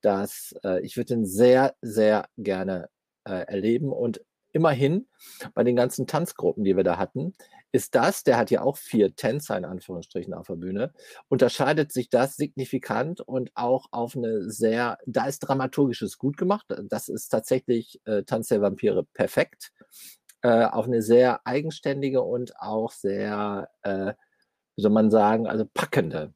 dass 0.01 0.55
äh, 0.63 0.81
ich 0.81 0.97
würde 0.97 1.13
ihn 1.13 1.25
sehr, 1.27 1.75
sehr 1.81 2.25
gerne 2.37 2.89
äh, 3.25 3.45
erleben 3.45 3.93
und 3.93 4.21
immerhin 4.53 5.07
bei 5.53 5.63
den 5.63 5.75
ganzen 5.75 6.07
Tanzgruppen, 6.07 6.63
die 6.63 6.75
wir 6.75 6.83
da 6.83 6.97
hatten, 6.97 7.33
ist 7.71 7.95
das, 7.95 8.23
der 8.23 8.37
hat 8.37 8.51
ja 8.51 8.61
auch 8.61 8.77
vier 8.77 9.15
Tänzer 9.15 9.57
in 9.57 9.65
Anführungsstrichen 9.65 10.33
auf 10.33 10.47
der 10.47 10.55
Bühne, 10.55 10.93
unterscheidet 11.29 11.91
sich 11.91 12.09
das 12.09 12.35
signifikant 12.35 13.21
und 13.21 13.51
auch 13.55 13.87
auf 13.91 14.15
eine 14.15 14.49
sehr, 14.49 14.97
da 15.05 15.25
ist 15.25 15.39
dramaturgisches 15.39 16.17
gut 16.17 16.37
gemacht. 16.37 16.65
Das 16.89 17.07
ist 17.07 17.29
tatsächlich 17.29 18.01
äh, 18.05 18.23
Tanz 18.23 18.49
der 18.49 18.61
Vampire 18.61 19.05
perfekt. 19.13 19.71
Äh, 20.41 20.65
auf 20.65 20.85
eine 20.85 21.01
sehr 21.01 21.45
eigenständige 21.45 22.23
und 22.23 22.59
auch 22.59 22.91
sehr, 22.91 23.69
äh, 23.83 24.13
wie 24.75 24.81
soll 24.81 24.91
man 24.91 25.11
sagen, 25.11 25.47
also 25.47 25.65
packende 25.71 26.33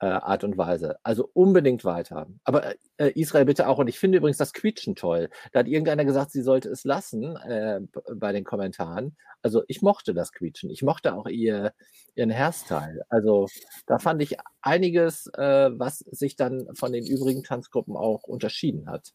äh, 0.00 0.06
Art 0.06 0.44
und 0.44 0.58
Weise. 0.58 0.98
Also 1.02 1.30
unbedingt 1.32 1.84
weiter. 1.84 2.26
Aber 2.44 2.74
äh, 2.98 3.10
Israel 3.14 3.44
bitte 3.44 3.68
auch. 3.68 3.78
Und 3.78 3.88
ich 3.88 3.98
finde 3.98 4.18
übrigens 4.18 4.36
das 4.36 4.52
Quietschen 4.52 4.94
toll. 4.94 5.30
Da 5.52 5.60
hat 5.60 5.68
irgendeiner 5.68 6.04
gesagt, 6.04 6.32
sie 6.32 6.42
sollte 6.42 6.68
es 6.68 6.84
lassen 6.84 7.36
äh, 7.36 7.80
bei 8.14 8.32
den 8.32 8.44
Kommentaren. 8.44 9.16
Also 9.42 9.62
ich 9.68 9.82
mochte 9.82 10.12
das 10.12 10.32
Quietschen. 10.32 10.70
Ich 10.70 10.82
mochte 10.82 11.14
auch 11.14 11.26
ihr, 11.26 11.72
ihren 12.14 12.30
Hairstyle. 12.30 13.04
Also 13.08 13.46
da 13.86 13.98
fand 13.98 14.22
ich 14.22 14.36
einiges, 14.60 15.28
äh, 15.34 15.70
was 15.72 15.98
sich 15.98 16.36
dann 16.36 16.66
von 16.74 16.92
den 16.92 17.06
übrigen 17.06 17.42
Tanzgruppen 17.42 17.96
auch 17.96 18.24
unterschieden 18.24 18.88
hat. 18.90 19.12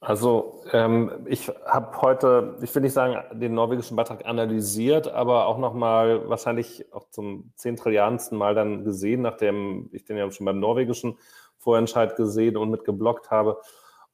Also 0.00 0.62
ähm, 0.72 1.26
ich 1.26 1.48
habe 1.66 2.00
heute, 2.00 2.56
ich 2.62 2.74
will 2.74 2.80
nicht 2.80 2.94
sagen, 2.94 3.38
den 3.38 3.52
norwegischen 3.52 3.96
Beitrag 3.96 4.24
analysiert, 4.24 5.08
aber 5.08 5.46
auch 5.46 5.58
nochmal 5.58 6.26
wahrscheinlich 6.26 6.90
auch 6.94 7.10
zum 7.10 7.52
zehntrilliansten 7.56 8.38
Mal 8.38 8.54
dann 8.54 8.84
gesehen, 8.84 9.20
nachdem 9.20 9.90
ich 9.92 10.04
den 10.04 10.16
ja 10.16 10.30
schon 10.30 10.46
beim 10.46 10.58
norwegischen 10.58 11.18
Vorentscheid 11.58 12.16
gesehen 12.16 12.56
und 12.56 12.70
mitgeblockt 12.70 13.30
habe. 13.30 13.60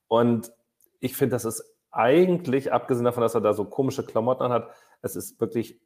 Und 0.09 0.53
ich 0.99 1.17
finde, 1.17 1.37
das 1.37 1.45
ist 1.45 1.65
eigentlich, 1.93 2.73
abgesehen 2.73 3.05
davon, 3.05 3.23
dass 3.23 3.37
er 3.37 3.41
da 3.41 3.55
so 3.55 3.65
komische 3.65 4.05
Klamotten 4.05 4.49
hat, 4.49 4.69
es 5.03 5.15
ist 5.15 5.41
wirklich 5.41 5.81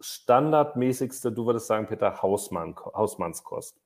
standardmäßigste, 0.00 1.30
du 1.30 1.46
würdest 1.46 1.68
sagen, 1.68 1.86
Peter 1.86 2.20
Hausmann, 2.20 2.74
Hausmannskost. 2.76 3.80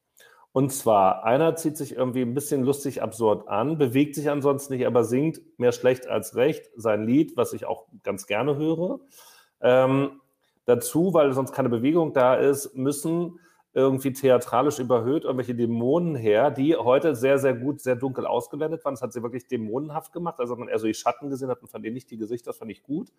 Und 0.54 0.72
zwar, 0.72 1.24
einer 1.24 1.56
zieht 1.56 1.76
sich 1.76 1.96
irgendwie 1.96 2.22
ein 2.22 2.32
bisschen 2.32 2.62
lustig 2.62 3.02
absurd 3.02 3.48
an, 3.48 3.76
bewegt 3.76 4.14
sich 4.14 4.30
ansonsten 4.30 4.74
nicht, 4.74 4.86
aber 4.86 5.02
singt 5.02 5.40
mehr 5.58 5.72
schlecht 5.72 6.06
als 6.06 6.36
recht 6.36 6.70
sein 6.76 7.02
Lied, 7.02 7.36
was 7.36 7.52
ich 7.54 7.66
auch 7.66 7.86
ganz 8.04 8.28
gerne 8.28 8.54
höre. 8.54 9.00
Ähm, 9.60 10.20
dazu, 10.64 11.12
weil 11.12 11.32
sonst 11.32 11.50
keine 11.50 11.70
Bewegung 11.70 12.12
da 12.12 12.36
ist, 12.36 12.76
müssen 12.76 13.40
irgendwie 13.72 14.12
theatralisch 14.12 14.78
überhöht 14.78 15.24
irgendwelche 15.24 15.56
Dämonen 15.56 16.14
her, 16.14 16.52
die 16.52 16.76
heute 16.76 17.16
sehr, 17.16 17.40
sehr 17.40 17.54
gut, 17.54 17.80
sehr 17.80 17.96
dunkel 17.96 18.24
ausgeblendet 18.24 18.84
waren. 18.84 18.94
Das 18.94 19.02
hat 19.02 19.12
sie 19.12 19.24
wirklich 19.24 19.48
dämonenhaft 19.48 20.12
gemacht. 20.12 20.38
Also 20.38 20.54
man 20.54 20.68
eher 20.68 20.78
so 20.78 20.86
die 20.86 20.94
Schatten 20.94 21.30
gesehen 21.30 21.48
hat 21.48 21.62
und 21.62 21.68
von 21.68 21.82
denen 21.82 21.94
nicht 21.94 22.12
die 22.12 22.16
Gesichter, 22.16 22.50
das 22.50 22.58
fand 22.58 22.70
ich 22.70 22.84
gut. 22.84 23.10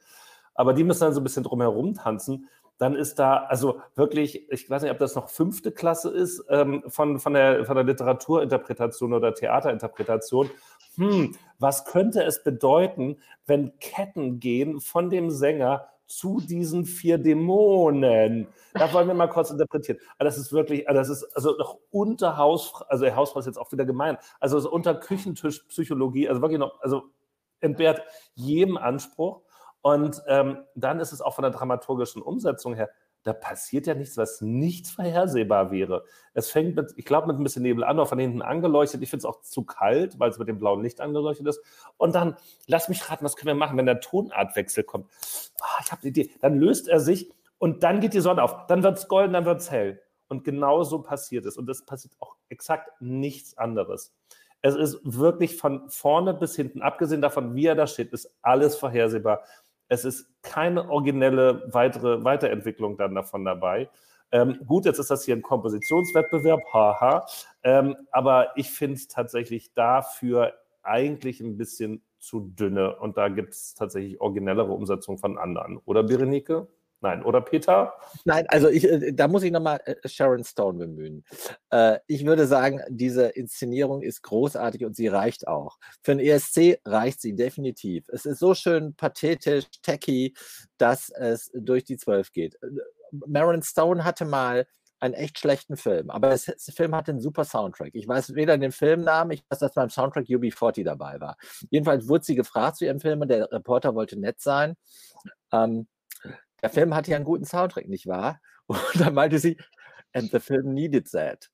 Aber 0.54 0.74
die 0.74 0.86
müssen 0.86 1.02
dann 1.02 1.14
so 1.14 1.20
ein 1.20 1.24
bisschen 1.26 1.44
drumherum 1.44 1.96
tanzen 1.96 2.48
dann 2.78 2.96
ist 2.96 3.20
da 3.20 3.38
also 3.38 3.82
wirklich, 3.96 4.52
ich 4.52 4.70
weiß 4.70 4.82
nicht, 4.82 4.92
ob 4.92 5.00
das 5.00 5.16
noch 5.16 5.30
fünfte 5.30 5.72
Klasse 5.72 6.10
ist 6.10 6.44
ähm, 6.50 6.84
von, 6.88 7.20
von, 7.20 7.34
der, 7.34 7.66
von 7.66 7.76
der 7.76 7.86
Literaturinterpretation 7.86 9.14
oder 9.14 9.34
Theaterinterpretation. 9.34 10.50
Hm, 10.96 11.36
was 11.60 11.86
könnte 11.86 12.24
es 12.24 12.44
bedeuten, 12.44 13.18
wenn 13.46 13.78
Ketten 13.80 14.40
gehen 14.40 14.82
von 14.82 15.10
dem 15.10 15.30
Sänger 15.30 15.88
zu 16.08 16.40
diesen 16.40 16.86
vier 16.86 17.18
Dämonen. 17.18 18.48
Da 18.74 18.94
wollen 18.94 19.08
wir 19.08 19.16
mal 19.16 19.28
kurz 19.28 19.50
interpretieren. 19.50 20.00
Aber 20.18 20.26
das 20.26 20.38
ist 20.38 20.52
wirklich, 20.52 20.86
das 20.86 21.10
ist 21.10 21.24
also 21.36 21.58
noch 21.58 21.80
unter 21.92 22.38
Haus, 22.38 22.74
also 22.90 23.14
Hausfrau 23.16 23.40
ist 23.40 23.48
jetzt 23.48 23.58
auch 23.58 23.72
wieder 23.72 23.86
gemein, 23.86 24.18
also 24.40 24.70
unter 24.70 24.94
Küchentischpsychologie, 24.94 26.30
also 26.30 26.42
wirklich 26.42 26.60
noch, 26.60 26.80
also 26.82 27.06
entbehrt 27.60 28.04
jedem 28.36 28.78
Anspruch. 28.78 29.42
Und 29.86 30.24
ähm, 30.26 30.64
dann 30.74 31.00
ist 31.00 31.12
es 31.12 31.22
auch 31.22 31.36
von 31.36 31.44
der 31.44 31.52
dramaturgischen 31.52 32.20
Umsetzung 32.20 32.74
her, 32.74 32.90
da 33.22 33.34
passiert 33.34 33.86
ja 33.86 33.94
nichts, 33.94 34.18
was 34.18 34.42
nicht 34.42 34.88
vorhersehbar 34.88 35.70
wäre. 35.70 36.06
Es 36.34 36.50
fängt 36.50 36.76
mit, 36.76 36.94
ich 36.96 37.06
glaube, 37.06 37.28
mit 37.28 37.38
ein 37.38 37.44
bisschen 37.44 37.62
Nebel 37.62 37.84
an, 37.84 37.98
oder 37.98 38.08
von 38.08 38.18
hinten 38.18 38.42
angeleuchtet. 38.42 39.04
Ich 39.04 39.12
finde 39.12 39.20
es 39.20 39.26
auch 39.26 39.42
zu 39.42 39.64
kalt, 39.64 40.18
weil 40.18 40.32
es 40.32 40.40
mit 40.40 40.48
dem 40.48 40.58
blauen 40.58 40.82
Licht 40.82 41.02
angeleuchtet 41.02 41.46
ist. 41.46 41.62
Und 41.98 42.16
dann, 42.16 42.36
lass 42.66 42.90
mich 42.90 43.08
raten, 43.12 43.24
was 43.24 43.36
können 43.36 43.50
wir 43.50 43.54
machen, 43.54 43.78
wenn 43.78 43.86
der 43.86 44.00
Tonartwechsel 44.00 44.84
kommt? 44.86 45.06
Oh, 45.62 45.82
ich 45.84 45.92
habe 45.92 46.02
eine 46.02 46.10
Idee. 46.10 46.32
Dann 46.42 46.56
löst 46.56 46.88
er 46.88 47.00
sich 47.00 47.32
und 47.60 47.84
dann 47.84 48.00
geht 48.00 48.16
die 48.16 48.22
Sonne 48.22 48.42
auf. 48.42 48.66
Dann 48.66 48.82
wird 48.82 48.98
es 48.98 49.08
golden, 49.08 49.34
dann 49.34 49.46
wird 49.46 49.62
es 49.62 49.70
hell. 49.70 50.02
Und 50.30 50.44
genau 50.44 50.82
so 50.84 51.04
passiert 51.04 51.46
es. 51.46 51.58
Und 51.58 51.70
es 51.70 51.86
passiert 51.86 52.16
auch 52.20 52.38
exakt 52.50 52.90
nichts 53.02 53.56
anderes. 53.56 54.16
Es 54.64 54.74
ist 54.74 55.00
wirklich 55.04 55.58
von 55.58 55.88
vorne 55.92 56.34
bis 56.34 56.56
hinten, 56.56 56.82
abgesehen 56.82 57.22
davon, 57.22 57.54
wie 57.54 57.68
er 57.68 57.76
da 57.76 57.86
steht, 57.86 58.12
ist 58.14 58.36
alles 58.42 58.76
vorhersehbar. 58.76 59.44
Es 59.88 60.06
ist 60.06 60.28
keine 60.42 60.90
originelle 60.90 61.64
weitere 61.72 62.24
Weiterentwicklung 62.24 62.98
dann 62.98 63.16
davon 63.16 63.46
dabei. 63.46 63.90
Ähm, 64.32 64.60
gut, 64.66 64.86
jetzt 64.86 65.00
ist 65.00 65.12
das 65.12 65.24
hier 65.24 65.36
ein 65.36 65.42
Kompositionswettbewerb, 65.42 66.62
haha. 66.74 67.26
Ähm, 67.64 67.96
aber 68.12 68.58
ich 68.58 68.70
finde 68.72 68.96
es 68.96 69.08
tatsächlich 69.08 69.74
dafür 69.74 70.54
eigentlich 70.84 71.40
ein 71.42 71.58
bisschen 71.58 72.02
zu 72.20 72.40
dünne. 72.42 72.96
Und 72.98 73.18
da 73.18 73.30
gibt 73.30 73.54
es 73.54 73.76
tatsächlich 73.76 74.20
originellere 74.20 74.72
Umsetzungen 74.72 75.20
von 75.20 75.38
anderen. 75.38 75.78
Oder 75.86 76.04
Berenike? 76.04 76.68
Nein, 77.02 77.24
oder 77.24 77.42
Peter? 77.42 77.94
Nein, 78.24 78.46
also 78.48 78.70
ich, 78.70 78.84
äh, 78.84 79.14
da 79.14 79.28
muss 79.28 79.44
ich 79.44 79.52
nochmal 79.52 79.80
äh, 79.86 79.96
Sharon 80.08 80.44
Stone 80.44 80.80
bemühen. 80.80 81.24
Äh, 81.70 82.00
ich 82.08 82.26
würde 82.26 82.48
sagen, 82.48 82.82
diese 82.90 83.28
Inszenierung 83.28 84.02
ist 84.02 84.22
großartig 84.24 84.86
und 84.86 84.96
sie 84.96 85.08
reicht 85.08 85.48
auch. 85.48 85.78
Für 86.02 86.14
ein 86.14 86.20
ESC 86.20 86.80
reicht 86.86 87.22
sie 87.22 87.36
definitiv. 87.36 88.06
Es 88.10 88.26
ist 88.26 88.40
so 88.40 88.54
schön 88.54 88.96
pathetisch, 88.96 89.66
tacky, 89.84 90.34
dass 90.78 91.10
es 91.10 91.52
durch 91.54 91.84
die 91.84 91.98
Zwölf 91.98 92.32
geht. 92.32 92.58
Maron 93.12 93.62
Stone 93.62 94.04
hatte 94.04 94.26
mal 94.26 94.66
einen 95.00 95.14
echt 95.14 95.40
schlechten 95.40 95.78
Film, 95.78 96.10
aber 96.10 96.30
der 96.30 96.40
Film 96.58 96.96
hatte 96.96 97.12
einen 97.12 97.22
super 97.22 97.44
Soundtrack. 97.44 97.92
Ich 97.94 98.08
weiß 98.08 98.34
weder 98.36 98.58
den 98.58 98.72
Filmnamen, 98.72 99.32
ich 99.32 99.44
weiß, 99.50 99.60
dass 99.60 99.74
beim 99.74 99.90
Soundtrack 99.90 100.26
UB40 100.26 100.84
dabei 100.84 101.20
war. 101.20 101.38
Jedenfalls 101.70 102.08
wurde 102.08 102.24
sie 102.24 102.36
gefragt 102.36 102.78
zu 102.78 102.86
ihrem 102.86 103.00
Film 103.00 103.22
und 103.22 103.28
der 103.28 103.52
Reporter 103.52 103.94
wollte 103.96 104.20
nett 104.20 104.42
sein. 104.42 104.76
Ähm, 105.52 105.88
der 106.66 106.72
Film 106.72 106.96
hatte 106.96 107.12
ja 107.12 107.18
einen 107.18 107.26
guten 107.26 107.46
Soundtrack, 107.46 107.88
nicht 107.88 108.08
wahr? 108.08 108.42
Und 108.66 109.00
dann 109.00 109.14
meinte 109.14 109.38
sie, 109.38 109.58
and 110.14 110.32
the 110.32 110.40
film 110.40 110.74
needed 110.74 111.10
that. 111.12 111.52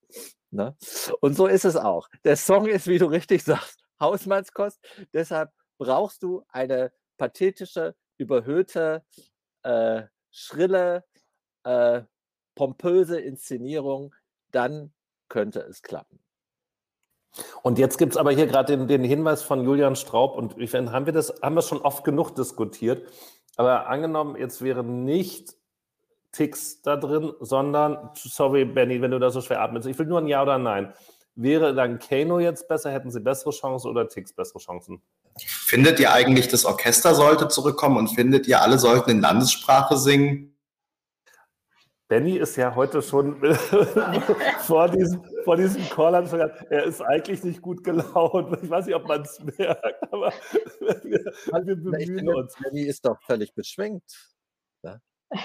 Ne? 0.52 0.76
Und 1.20 1.36
so 1.36 1.48
ist 1.48 1.66
es 1.66 1.76
auch. 1.76 2.08
Der 2.24 2.38
Song 2.38 2.68
ist, 2.68 2.88
wie 2.88 2.98
du 2.98 3.08
richtig 3.08 3.44
sagst, 3.46 3.84
Hausmannskost. 4.00 4.80
Deshalb 5.14 5.52
brauchst 5.78 6.24
du 6.24 6.46
eine 6.50 6.94
pathetische, 7.18 7.96
überhöhte, 8.18 9.04
äh, 9.64 10.04
schrille, 10.32 11.04
äh, 11.64 12.04
pompöse 12.56 13.20
Inszenierung. 13.20 14.16
Dann 14.52 14.94
könnte 15.28 15.60
es 15.60 15.82
klappen. 15.82 16.20
Und 17.64 17.80
jetzt 17.80 17.98
gibt 17.98 18.14
es 18.14 18.18
aber 18.18 18.32
hier 18.32 18.48
gerade 18.48 18.78
den, 18.78 18.88
den, 18.88 19.04
Hinweis 19.04 19.42
von 19.42 19.64
Julian 19.64 19.96
Straub 19.96 20.36
und 20.36 20.58
ich 20.58 20.74
haben 20.74 21.06
wir 21.06 21.14
das, 21.14 21.34
haben 21.42 21.56
wir 21.56 21.62
schon 21.62 21.82
oft 21.82 22.04
genug 22.04 22.36
diskutiert. 22.36 23.08
Aber 23.58 23.88
angenommen, 23.88 24.36
jetzt 24.38 24.62
wäre 24.62 24.84
nicht 24.84 25.56
Tix 26.32 26.82
da 26.82 26.96
drin, 26.96 27.34
sondern, 27.40 28.10
sorry, 28.16 28.66
Benny, 28.66 29.02
wenn 29.02 29.12
du 29.12 29.20
da 29.20 29.30
so 29.30 29.42
schwer 29.42 29.62
atmest, 29.62 29.88
ich 29.88 30.00
will 30.00 30.06
nur 30.06 30.20
ein 30.20 30.28
Ja 30.28 30.42
oder 30.44 30.58
Nein. 30.58 30.94
Wäre 31.36 31.74
dann 31.74 32.00
Kano 32.00 32.40
jetzt 32.40 32.68
besser? 32.68 32.92
Hätten 32.92 33.12
sie 33.12 33.20
bessere 33.20 33.52
Chancen 33.52 33.90
oder 33.90 34.08
Tix 34.08 34.34
bessere 34.34 34.60
Chancen? 34.60 35.02
Findet 35.38 36.00
ihr 36.00 36.12
eigentlich, 36.12 36.48
das 36.50 36.66
Orchester 36.66 37.16
sollte 37.16 37.48
zurückkommen 37.48 37.98
und 37.98 38.10
findet 38.10 38.48
ihr, 38.48 38.62
alle 38.62 38.78
sollten 38.80 39.12
in 39.12 39.22
Landessprache 39.22 39.98
singen? 39.98 40.56
Benny 42.10 42.38
ist 42.38 42.58
ja 42.58 42.76
heute 42.76 43.02
schon 43.02 43.42
vor 44.60 44.90
diesem, 44.90 45.24
vor 45.44 45.58
diesem 45.58 45.88
Call, 45.90 46.16
hat 46.16 46.26
gesagt, 46.26 46.66
er 46.70 46.84
ist 46.84 47.02
eigentlich 47.02 47.44
nicht 47.44 47.62
gut 47.62 47.84
gelaunt. 47.84 48.58
Ich 48.62 48.70
weiß 48.70 48.86
nicht, 48.86 48.96
ob 48.96 49.08
man 49.08 49.22
es 49.22 49.40
merkt, 49.58 50.12
aber 50.12 50.34
wir, 51.04 51.34
wir 51.66 51.76
bemühen 51.76 52.30
uns. 52.30 52.56
Benny 52.62 52.84
ist 52.84 53.06
doch 53.06 53.22
völlig 53.24 53.54
beschwingt. 53.54 54.04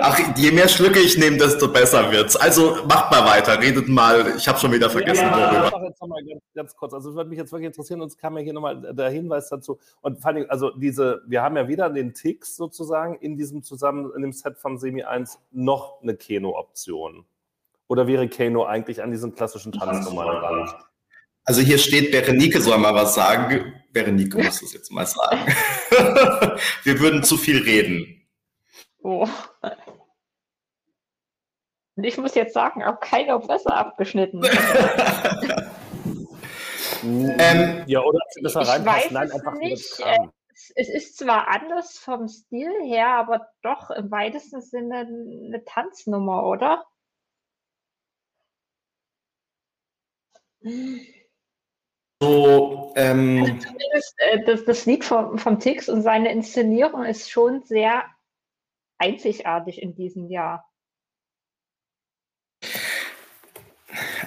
Ach, 0.00 0.18
je 0.36 0.50
mehr 0.50 0.68
Schlücke 0.68 0.98
ich 0.98 1.16
nehme, 1.16 1.36
desto 1.36 1.72
besser 1.72 2.10
wird's. 2.10 2.34
Also 2.34 2.78
macht 2.88 3.12
mal 3.12 3.24
weiter, 3.24 3.60
redet 3.60 3.88
mal. 3.88 4.34
Ich 4.36 4.48
habe 4.48 4.58
schon 4.58 4.72
wieder 4.72 4.90
vergessen, 4.90 5.22
ja, 5.22 5.32
worüber. 5.32 5.86
Jetzt 5.86 6.00
noch 6.00 6.08
mal 6.08 6.24
ganz, 6.24 6.42
ganz, 6.54 6.74
kurz. 6.74 6.92
Also, 6.92 7.10
es 7.10 7.16
würde 7.16 7.30
mich 7.30 7.38
jetzt 7.38 7.52
wirklich 7.52 7.68
interessieren, 7.68 8.00
uns 8.00 8.16
kam 8.16 8.36
ja 8.36 8.42
hier 8.42 8.52
nochmal 8.52 8.92
der 8.94 9.10
Hinweis 9.10 9.48
dazu. 9.48 9.78
Und 10.00 10.20
vor 10.20 10.32
allem, 10.32 10.46
also 10.48 10.70
diese, 10.70 11.22
wir 11.26 11.42
haben 11.42 11.56
ja 11.56 11.68
wieder 11.68 11.88
den 11.88 12.14
Ticks 12.14 12.56
sozusagen 12.56 13.14
in 13.16 13.36
diesem 13.36 13.62
zusammen, 13.62 14.10
in 14.16 14.22
dem 14.22 14.32
Set 14.32 14.58
von 14.58 14.76
Semi 14.76 15.04
1 15.04 15.38
noch 15.52 16.02
eine 16.02 16.16
Keno-Option. 16.16 17.24
Oder 17.88 18.06
wäre 18.06 18.28
Kano 18.28 18.64
eigentlich 18.64 19.02
an 19.02 19.10
diesen 19.10 19.34
klassischen 19.34 19.72
Tanznummern 19.72 20.28
ran? 20.28 20.72
Also 21.44 21.60
hier 21.60 21.78
steht, 21.78 22.10
Berenike 22.10 22.60
soll 22.60 22.78
mal 22.78 22.94
was 22.94 23.14
sagen. 23.14 23.74
Berenike 23.92 24.38
muss 24.38 24.62
es 24.62 24.72
jetzt 24.72 24.90
mal 24.90 25.06
sagen. 25.06 25.40
Wir 26.82 26.98
würden 27.00 27.22
zu 27.22 27.36
viel 27.36 27.62
reden. 27.62 28.26
Oh. 29.02 29.28
Und 31.96 32.04
ich 32.04 32.16
muss 32.16 32.34
jetzt 32.34 32.54
sagen, 32.54 32.82
auch 32.82 32.98
keiner 33.00 33.38
besser 33.38 33.76
abgeschnitten. 33.76 34.42
ähm, 37.04 37.84
ja, 37.86 38.00
oder 38.00 38.18
besser 38.42 38.62
ich 38.62 38.68
reinpasst. 38.68 39.04
weiß 39.04 39.10
Nein, 39.12 39.26
es 39.28 39.34
einfach 39.34 39.54
nicht. 39.54 40.00
Äh, 40.00 40.18
es 40.76 40.88
ist 40.88 41.18
zwar 41.18 41.48
anders 41.48 41.98
vom 41.98 42.26
Stil 42.28 42.72
her, 42.84 43.08
aber 43.08 43.48
doch 43.62 43.90
im 43.90 44.10
weitesten 44.10 44.62
Sinne 44.62 45.00
eine 45.00 45.62
Tanznummer, 45.64 46.44
oder? 46.44 46.84
So, 52.20 52.92
ähm, 52.96 53.60
Zumindest 53.60 54.14
äh, 54.18 54.44
das, 54.44 54.64
das 54.64 54.86
Lied 54.86 55.04
vom, 55.04 55.38
vom 55.38 55.60
Tix 55.60 55.88
und 55.88 56.02
seine 56.02 56.32
Inszenierung 56.32 57.04
ist 57.04 57.30
schon 57.30 57.62
sehr 57.64 58.04
einzigartig 58.98 59.82
in 59.82 59.94
diesem 59.94 60.28
Jahr. 60.28 60.68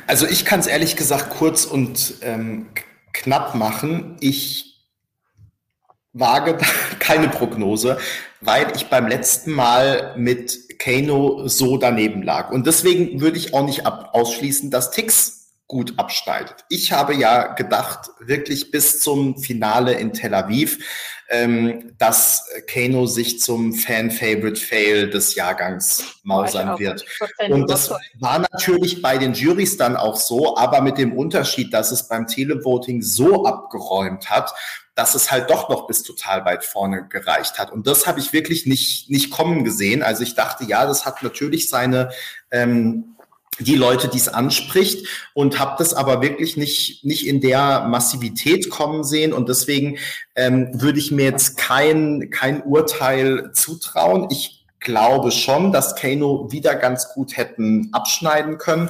also 0.07 0.25
ich 0.25 0.45
kann 0.45 0.59
es 0.59 0.67
ehrlich 0.67 0.95
gesagt 0.95 1.29
kurz 1.29 1.65
und 1.65 2.15
ähm, 2.21 2.69
knapp 3.13 3.53
machen. 3.55 4.17
Ich 4.19 4.87
wage 6.13 6.57
keine 6.99 7.27
Prognose, 7.27 7.99
weil 8.41 8.71
ich 8.75 8.89
beim 8.89 9.07
letzten 9.07 9.51
Mal 9.51 10.15
mit 10.17 10.79
Kano 10.79 11.47
so 11.47 11.77
daneben 11.77 12.23
lag. 12.23 12.51
Und 12.51 12.65
deswegen 12.65 13.19
würde 13.19 13.37
ich 13.37 13.53
auch 13.53 13.65
nicht 13.65 13.85
ausschließen, 13.85 14.71
dass 14.71 14.91
Tix 14.91 15.36
gut 15.67 15.93
abschneidet. 15.97 16.65
Ich 16.69 16.93
habe 16.93 17.13
ja 17.13 17.53
gedacht, 17.53 18.09
wirklich 18.19 18.71
bis 18.71 18.99
zum 19.01 19.37
Finale 19.37 19.93
in 19.93 20.13
Tel 20.13 20.33
Aviv, 20.33 20.79
ähm, 21.29 21.93
dass 21.97 22.49
Kano 22.71 23.05
sich 23.05 23.41
zum 23.41 23.73
Fan-Favorite-Fail 23.73 25.09
des 25.09 25.35
Jahrgangs 25.35 26.19
mausern 26.23 26.79
wird. 26.79 27.03
100% 27.41 27.51
Und 27.51 27.69
das 27.69 27.91
war 28.19 28.39
natürlich 28.39 29.01
bei 29.01 29.17
den 29.17 29.33
Juries 29.33 29.75
dann 29.75 29.97
auch 29.97 30.15
so, 30.15 30.55
aber 30.55 30.81
mit 30.81 30.97
dem 30.97 31.11
Unterschied, 31.11 31.73
dass 31.73 31.91
es 31.91 32.07
beim 32.07 32.27
Televoting 32.27 33.01
so 33.01 33.45
abgeräumt 33.45 34.29
hat, 34.29 34.53
dass 34.95 35.15
es 35.15 35.29
halt 35.29 35.49
doch 35.49 35.67
noch 35.69 35.85
bis 35.85 36.01
total 36.01 36.45
weit 36.45 36.63
vorne 36.63 37.07
gereicht 37.07 37.59
hat. 37.59 37.71
Und 37.71 37.87
das 37.87 38.07
habe 38.07 38.19
ich 38.19 38.31
wirklich 38.31 38.65
nicht, 38.65 39.09
nicht 39.09 39.29
kommen 39.29 39.65
gesehen. 39.65 40.01
Also 40.01 40.23
ich 40.23 40.33
dachte, 40.33 40.63
ja, 40.63 40.85
das 40.85 41.05
hat 41.05 41.21
natürlich 41.21 41.69
seine 41.69 42.09
ähm, 42.51 43.16
die 43.59 43.75
Leute, 43.75 44.07
die 44.07 44.17
es 44.17 44.27
anspricht 44.27 45.07
und 45.33 45.59
habe 45.59 45.75
das 45.77 45.93
aber 45.93 46.21
wirklich 46.21 46.57
nicht, 46.57 47.03
nicht 47.03 47.25
in 47.25 47.41
der 47.41 47.81
Massivität 47.87 48.69
kommen 48.69 49.03
sehen 49.03 49.33
und 49.33 49.49
deswegen 49.49 49.97
ähm, 50.35 50.69
würde 50.73 50.99
ich 50.99 51.11
mir 51.11 51.25
jetzt 51.25 51.57
kein, 51.57 52.29
kein 52.29 52.61
Urteil 52.63 53.51
zutrauen. 53.53 54.27
Ich 54.31 54.65
glaube 54.79 55.31
schon, 55.31 55.71
dass 55.71 55.95
Kano 55.95 56.51
wieder 56.51 56.75
ganz 56.75 57.09
gut 57.13 57.35
hätten 57.37 57.89
abschneiden 57.93 58.57
können, 58.57 58.89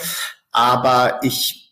aber 0.52 1.20
ich 1.24 1.67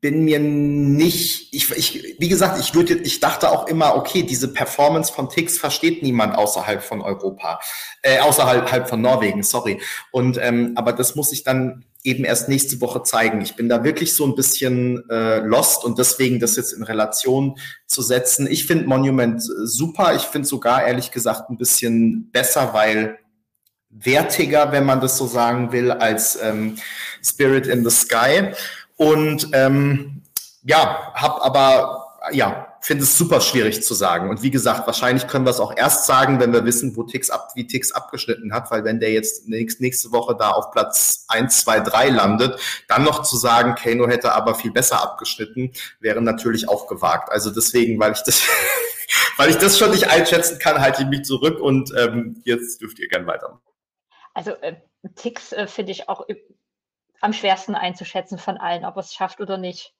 bin 0.00 0.24
mir 0.24 0.38
nicht, 0.38 1.52
ich, 1.52 1.70
ich, 1.72 2.16
wie 2.18 2.28
gesagt, 2.28 2.58
ich 2.58 2.74
würde, 2.74 2.94
ich 2.94 3.20
dachte 3.20 3.50
auch 3.50 3.66
immer, 3.66 3.96
okay, 3.96 4.22
diese 4.22 4.48
Performance 4.48 5.12
von 5.12 5.28
Tix 5.28 5.58
versteht 5.58 6.02
niemand 6.02 6.36
außerhalb 6.36 6.82
von 6.82 7.02
Europa, 7.02 7.60
äh, 8.00 8.18
außerhalb 8.20 8.72
halb 8.72 8.88
von 8.88 9.02
Norwegen, 9.02 9.42
sorry. 9.42 9.80
Und 10.10 10.38
ähm, 10.40 10.72
aber 10.76 10.94
das 10.94 11.16
muss 11.16 11.32
ich 11.32 11.42
dann 11.42 11.84
eben 12.02 12.24
erst 12.24 12.48
nächste 12.48 12.80
Woche 12.80 13.02
zeigen. 13.02 13.42
Ich 13.42 13.56
bin 13.56 13.68
da 13.68 13.84
wirklich 13.84 14.14
so 14.14 14.24
ein 14.24 14.34
bisschen 14.34 15.08
äh, 15.10 15.40
lost 15.40 15.84
und 15.84 15.98
deswegen 15.98 16.40
das 16.40 16.56
jetzt 16.56 16.72
in 16.72 16.82
Relation 16.82 17.58
zu 17.86 18.00
setzen. 18.00 18.46
Ich 18.50 18.66
finde 18.66 18.86
Monument 18.86 19.42
äh, 19.42 19.66
super. 19.66 20.14
Ich 20.14 20.22
finde 20.22 20.48
sogar 20.48 20.86
ehrlich 20.86 21.10
gesagt 21.10 21.50
ein 21.50 21.58
bisschen 21.58 22.30
besser, 22.30 22.72
weil 22.72 23.18
wertiger, 23.90 24.72
wenn 24.72 24.86
man 24.86 25.00
das 25.00 25.18
so 25.18 25.26
sagen 25.26 25.72
will, 25.72 25.90
als 25.90 26.38
ähm, 26.40 26.76
Spirit 27.22 27.66
in 27.66 27.84
the 27.84 27.90
Sky. 27.90 28.54
Und 29.00 29.48
ähm, 29.54 30.24
ja, 30.62 31.12
hab 31.14 31.42
aber 31.42 32.18
ja 32.32 32.66
finde 32.82 33.04
es 33.04 33.16
super 33.16 33.40
schwierig 33.40 33.82
zu 33.82 33.94
sagen. 33.94 34.28
Und 34.28 34.42
wie 34.42 34.50
gesagt, 34.50 34.86
wahrscheinlich 34.86 35.26
können 35.26 35.46
wir 35.46 35.50
es 35.50 35.60
auch 35.60 35.74
erst 35.74 36.06
sagen, 36.06 36.38
wenn 36.38 36.52
wir 36.52 36.64
wissen, 36.66 36.94
wo 36.96 37.02
Tix 37.02 37.30
ab, 37.30 37.52
wie 37.54 37.66
Tix 37.66 37.92
abgeschnitten 37.92 38.52
hat, 38.52 38.70
weil 38.70 38.84
wenn 38.84 39.00
der 39.00 39.12
jetzt 39.12 39.48
nächst, 39.48 39.80
nächste 39.80 40.12
Woche 40.12 40.36
da 40.36 40.50
auf 40.50 40.70
Platz 40.70 41.24
1, 41.28 41.62
2, 41.62 41.80
3 41.80 42.08
landet, 42.10 42.60
dann 42.88 43.04
noch 43.04 43.22
zu 43.22 43.36
sagen, 43.36 43.74
Kano 43.74 44.06
hätte 44.06 44.32
aber 44.32 44.54
viel 44.54 44.70
besser 44.70 45.02
abgeschnitten, 45.02 45.72
wäre 46.00 46.20
natürlich 46.20 46.68
auch 46.68 46.86
gewagt. 46.88 47.30
Also 47.30 47.50
deswegen, 47.50 47.98
weil 48.00 48.12
ich 48.12 48.22
das, 48.22 48.42
weil 49.36 49.48
ich 49.48 49.56
das 49.56 49.78
schon 49.78 49.90
nicht 49.90 50.10
einschätzen 50.10 50.58
kann, 50.58 50.80
halte 50.80 51.02
ich 51.02 51.08
mich 51.08 51.22
zurück 51.22 51.58
und 51.58 51.90
ähm, 51.96 52.42
jetzt 52.44 52.82
dürft 52.82 52.98
ihr 52.98 53.08
gern 53.08 53.26
weitermachen. 53.26 53.62
Also 54.34 54.52
äh, 54.52 54.76
Ticks 55.16 55.52
äh, 55.52 55.66
finde 55.66 55.92
ich 55.92 56.08
auch 56.08 56.26
am 57.20 57.32
schwersten 57.32 57.74
einzuschätzen 57.74 58.38
von 58.38 58.56
allen, 58.58 58.84
ob 58.84 58.96
er 58.96 59.00
es 59.00 59.14
schafft 59.14 59.40
oder 59.40 59.58
nicht. 59.58 59.94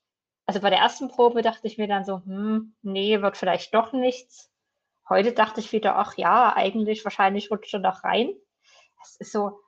Also 0.46 0.60
bei 0.60 0.70
der 0.70 0.80
ersten 0.80 1.08
Probe 1.08 1.42
dachte 1.42 1.66
ich 1.66 1.78
mir 1.78 1.86
dann 1.86 2.04
so, 2.04 2.22
hm, 2.24 2.74
nee, 2.82 3.20
wird 3.20 3.36
vielleicht 3.36 3.74
doch 3.74 3.92
nichts. 3.92 4.50
Heute 5.08 5.32
dachte 5.32 5.60
ich 5.60 5.72
wieder, 5.72 5.96
ach 5.96 6.16
ja, 6.16 6.54
eigentlich, 6.54 7.04
wahrscheinlich 7.04 7.50
rutscht 7.50 7.74
er 7.74 7.80
noch 7.80 8.04
rein. 8.04 8.32
Es 9.02 9.16
ist 9.16 9.32
so, 9.32 9.60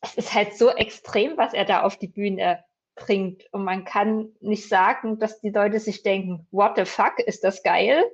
es 0.00 0.14
ist 0.14 0.34
halt 0.34 0.56
so 0.56 0.70
extrem, 0.70 1.36
was 1.36 1.54
er 1.54 1.64
da 1.64 1.82
auf 1.82 1.96
die 1.96 2.08
Bühne 2.08 2.64
bringt. 2.94 3.44
Und 3.52 3.64
man 3.64 3.84
kann 3.84 4.32
nicht 4.40 4.68
sagen, 4.68 5.18
dass 5.18 5.40
die 5.40 5.50
Leute 5.50 5.80
sich 5.80 6.02
denken, 6.02 6.46
what 6.50 6.76
the 6.76 6.84
fuck, 6.84 7.18
ist 7.20 7.44
das 7.44 7.62
geil? 7.62 8.04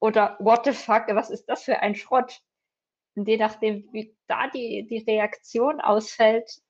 Oder 0.00 0.36
what 0.40 0.64
the 0.64 0.72
fuck, 0.72 1.04
was 1.08 1.30
ist 1.30 1.46
das 1.46 1.64
für 1.64 1.80
ein 1.80 1.94
Schrott? 1.94 2.40
Und 3.14 3.28
je 3.28 3.36
nachdem, 3.36 3.88
wie 3.92 4.16
da 4.26 4.48
die, 4.48 4.86
die 4.86 5.04
Reaktion 5.06 5.80
ausfällt, 5.80 6.60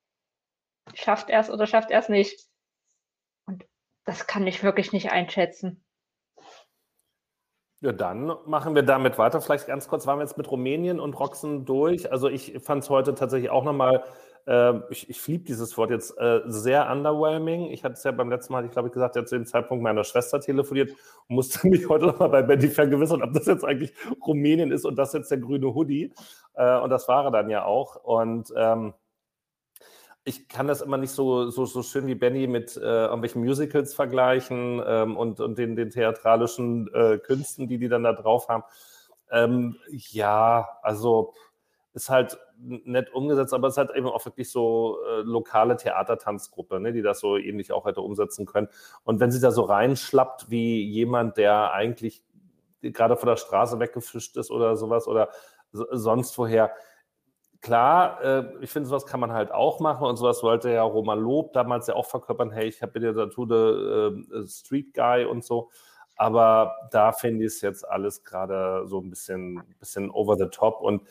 schafft 0.94 1.30
er 1.30 1.40
es 1.40 1.50
oder 1.50 1.66
schafft 1.66 1.90
er 1.90 2.00
es 2.00 2.08
nicht. 2.08 2.46
Und 3.46 3.66
das 4.04 4.26
kann 4.26 4.46
ich 4.46 4.62
wirklich 4.62 4.92
nicht 4.92 5.10
einschätzen. 5.10 5.84
Ja, 7.82 7.92
dann 7.92 8.36
machen 8.44 8.74
wir 8.74 8.82
damit 8.82 9.16
weiter. 9.16 9.40
Vielleicht 9.40 9.66
ganz 9.66 9.88
kurz, 9.88 10.06
waren 10.06 10.18
wir 10.18 10.24
jetzt 10.24 10.36
mit 10.36 10.50
Rumänien 10.50 11.00
und 11.00 11.18
Roxen 11.18 11.64
durch. 11.64 12.12
Also 12.12 12.28
ich 12.28 12.58
fand 12.62 12.82
es 12.82 12.90
heute 12.90 13.14
tatsächlich 13.14 13.48
auch 13.50 13.64
nochmal, 13.64 14.04
äh, 14.46 14.74
ich, 14.90 15.08
ich 15.08 15.26
liebe 15.26 15.44
dieses 15.44 15.78
Wort 15.78 15.88
jetzt, 15.90 16.18
äh, 16.18 16.42
sehr 16.44 16.90
underwhelming. 16.90 17.70
Ich 17.70 17.82
hatte 17.82 17.94
es 17.94 18.04
ja 18.04 18.10
beim 18.12 18.28
letzten 18.28 18.52
Mal, 18.52 18.66
ich 18.66 18.70
glaube 18.70 18.88
ich 18.88 18.92
gesagt, 18.92 19.16
ja 19.16 19.24
zu 19.24 19.34
dem 19.34 19.46
Zeitpunkt 19.46 19.82
meiner 19.82 20.04
Schwester 20.04 20.40
telefoniert 20.40 20.90
und 21.28 21.36
musste 21.36 21.66
mich 21.68 21.88
heute 21.88 22.06
nochmal 22.06 22.28
bei 22.28 22.42
Betty 22.42 22.68
vergewissern, 22.68 23.22
ob 23.22 23.32
das 23.32 23.46
jetzt 23.46 23.64
eigentlich 23.64 23.94
Rumänien 24.26 24.72
ist 24.72 24.84
und 24.84 24.96
das 24.96 25.14
jetzt 25.14 25.30
der 25.30 25.38
grüne 25.38 25.74
Hoodie. 25.74 26.12
Äh, 26.52 26.78
und 26.80 26.90
das 26.90 27.08
war 27.08 27.24
er 27.24 27.30
dann 27.30 27.48
ja 27.48 27.64
auch. 27.64 27.96
Und 27.96 28.52
ähm, 28.56 28.92
ich 30.24 30.48
kann 30.48 30.66
das 30.66 30.82
immer 30.82 30.98
nicht 30.98 31.12
so, 31.12 31.50
so, 31.50 31.64
so 31.64 31.82
schön 31.82 32.06
wie 32.06 32.14
Benny 32.14 32.46
mit 32.46 32.76
äh, 32.76 32.80
irgendwelchen 32.80 33.42
Musicals 33.42 33.94
vergleichen 33.94 34.82
ähm, 34.86 35.16
und, 35.16 35.40
und 35.40 35.58
den, 35.58 35.76
den 35.76 35.90
theatralischen 35.90 36.92
äh, 36.92 37.18
Künsten, 37.18 37.68
die 37.68 37.78
die 37.78 37.88
dann 37.88 38.02
da 38.02 38.12
drauf 38.12 38.48
haben. 38.48 38.64
Ähm, 39.30 39.76
ja, 39.88 40.68
also 40.82 41.32
ist 41.92 42.10
halt 42.10 42.38
nett 42.58 43.12
umgesetzt, 43.12 43.54
aber 43.54 43.68
es 43.68 43.74
ist 43.74 43.78
halt 43.78 43.90
eben 43.96 44.06
auch 44.06 44.24
wirklich 44.24 44.50
so 44.50 44.98
äh, 45.08 45.22
lokale 45.22 45.76
Theatertanzgruppe, 45.76 46.78
ne, 46.78 46.92
die 46.92 47.02
das 47.02 47.20
so 47.20 47.36
ähnlich 47.36 47.72
auch 47.72 47.86
hätte 47.86 48.00
umsetzen 48.02 48.46
können. 48.46 48.68
Und 49.02 49.18
wenn 49.18 49.30
sie 49.30 49.40
da 49.40 49.50
so 49.50 49.62
reinschlappt 49.62 50.50
wie 50.50 50.82
jemand, 50.84 51.36
der 51.36 51.72
eigentlich 51.72 52.22
gerade 52.82 53.16
von 53.16 53.28
der 53.28 53.36
Straße 53.36 53.80
weggefischt 53.80 54.36
ist 54.36 54.50
oder 54.50 54.76
sowas 54.76 55.08
oder 55.08 55.30
so, 55.72 55.86
sonst 55.90 56.36
woher, 56.38 56.72
klar, 57.60 58.22
äh, 58.22 58.44
ich 58.60 58.70
finde, 58.70 58.88
sowas 58.88 59.06
kann 59.06 59.20
man 59.20 59.32
halt 59.32 59.52
auch 59.52 59.80
machen 59.80 60.06
und 60.06 60.16
sowas 60.16 60.42
wollte 60.42 60.70
ja 60.70 60.82
Roman 60.82 61.18
Lob 61.18 61.52
damals 61.52 61.86
ja 61.86 61.94
auch 61.94 62.06
verkörpern, 62.06 62.50
hey, 62.50 62.68
ich 62.68 62.82
habe 62.82 63.00
dir 63.00 63.12
dazu 63.12 63.48
äh, 63.50 64.46
Street 64.46 64.94
Guy 64.94 65.24
und 65.24 65.44
so. 65.44 65.70
Aber 66.16 66.76
da 66.90 67.12
finde 67.12 67.46
ich 67.46 67.54
es 67.54 67.60
jetzt 67.62 67.88
alles 67.88 68.24
gerade 68.24 68.86
so 68.86 68.98
ein 68.98 69.08
bisschen, 69.08 69.62
bisschen 69.78 70.10
over 70.10 70.36
the 70.36 70.48
top. 70.50 70.82
Und 70.82 71.02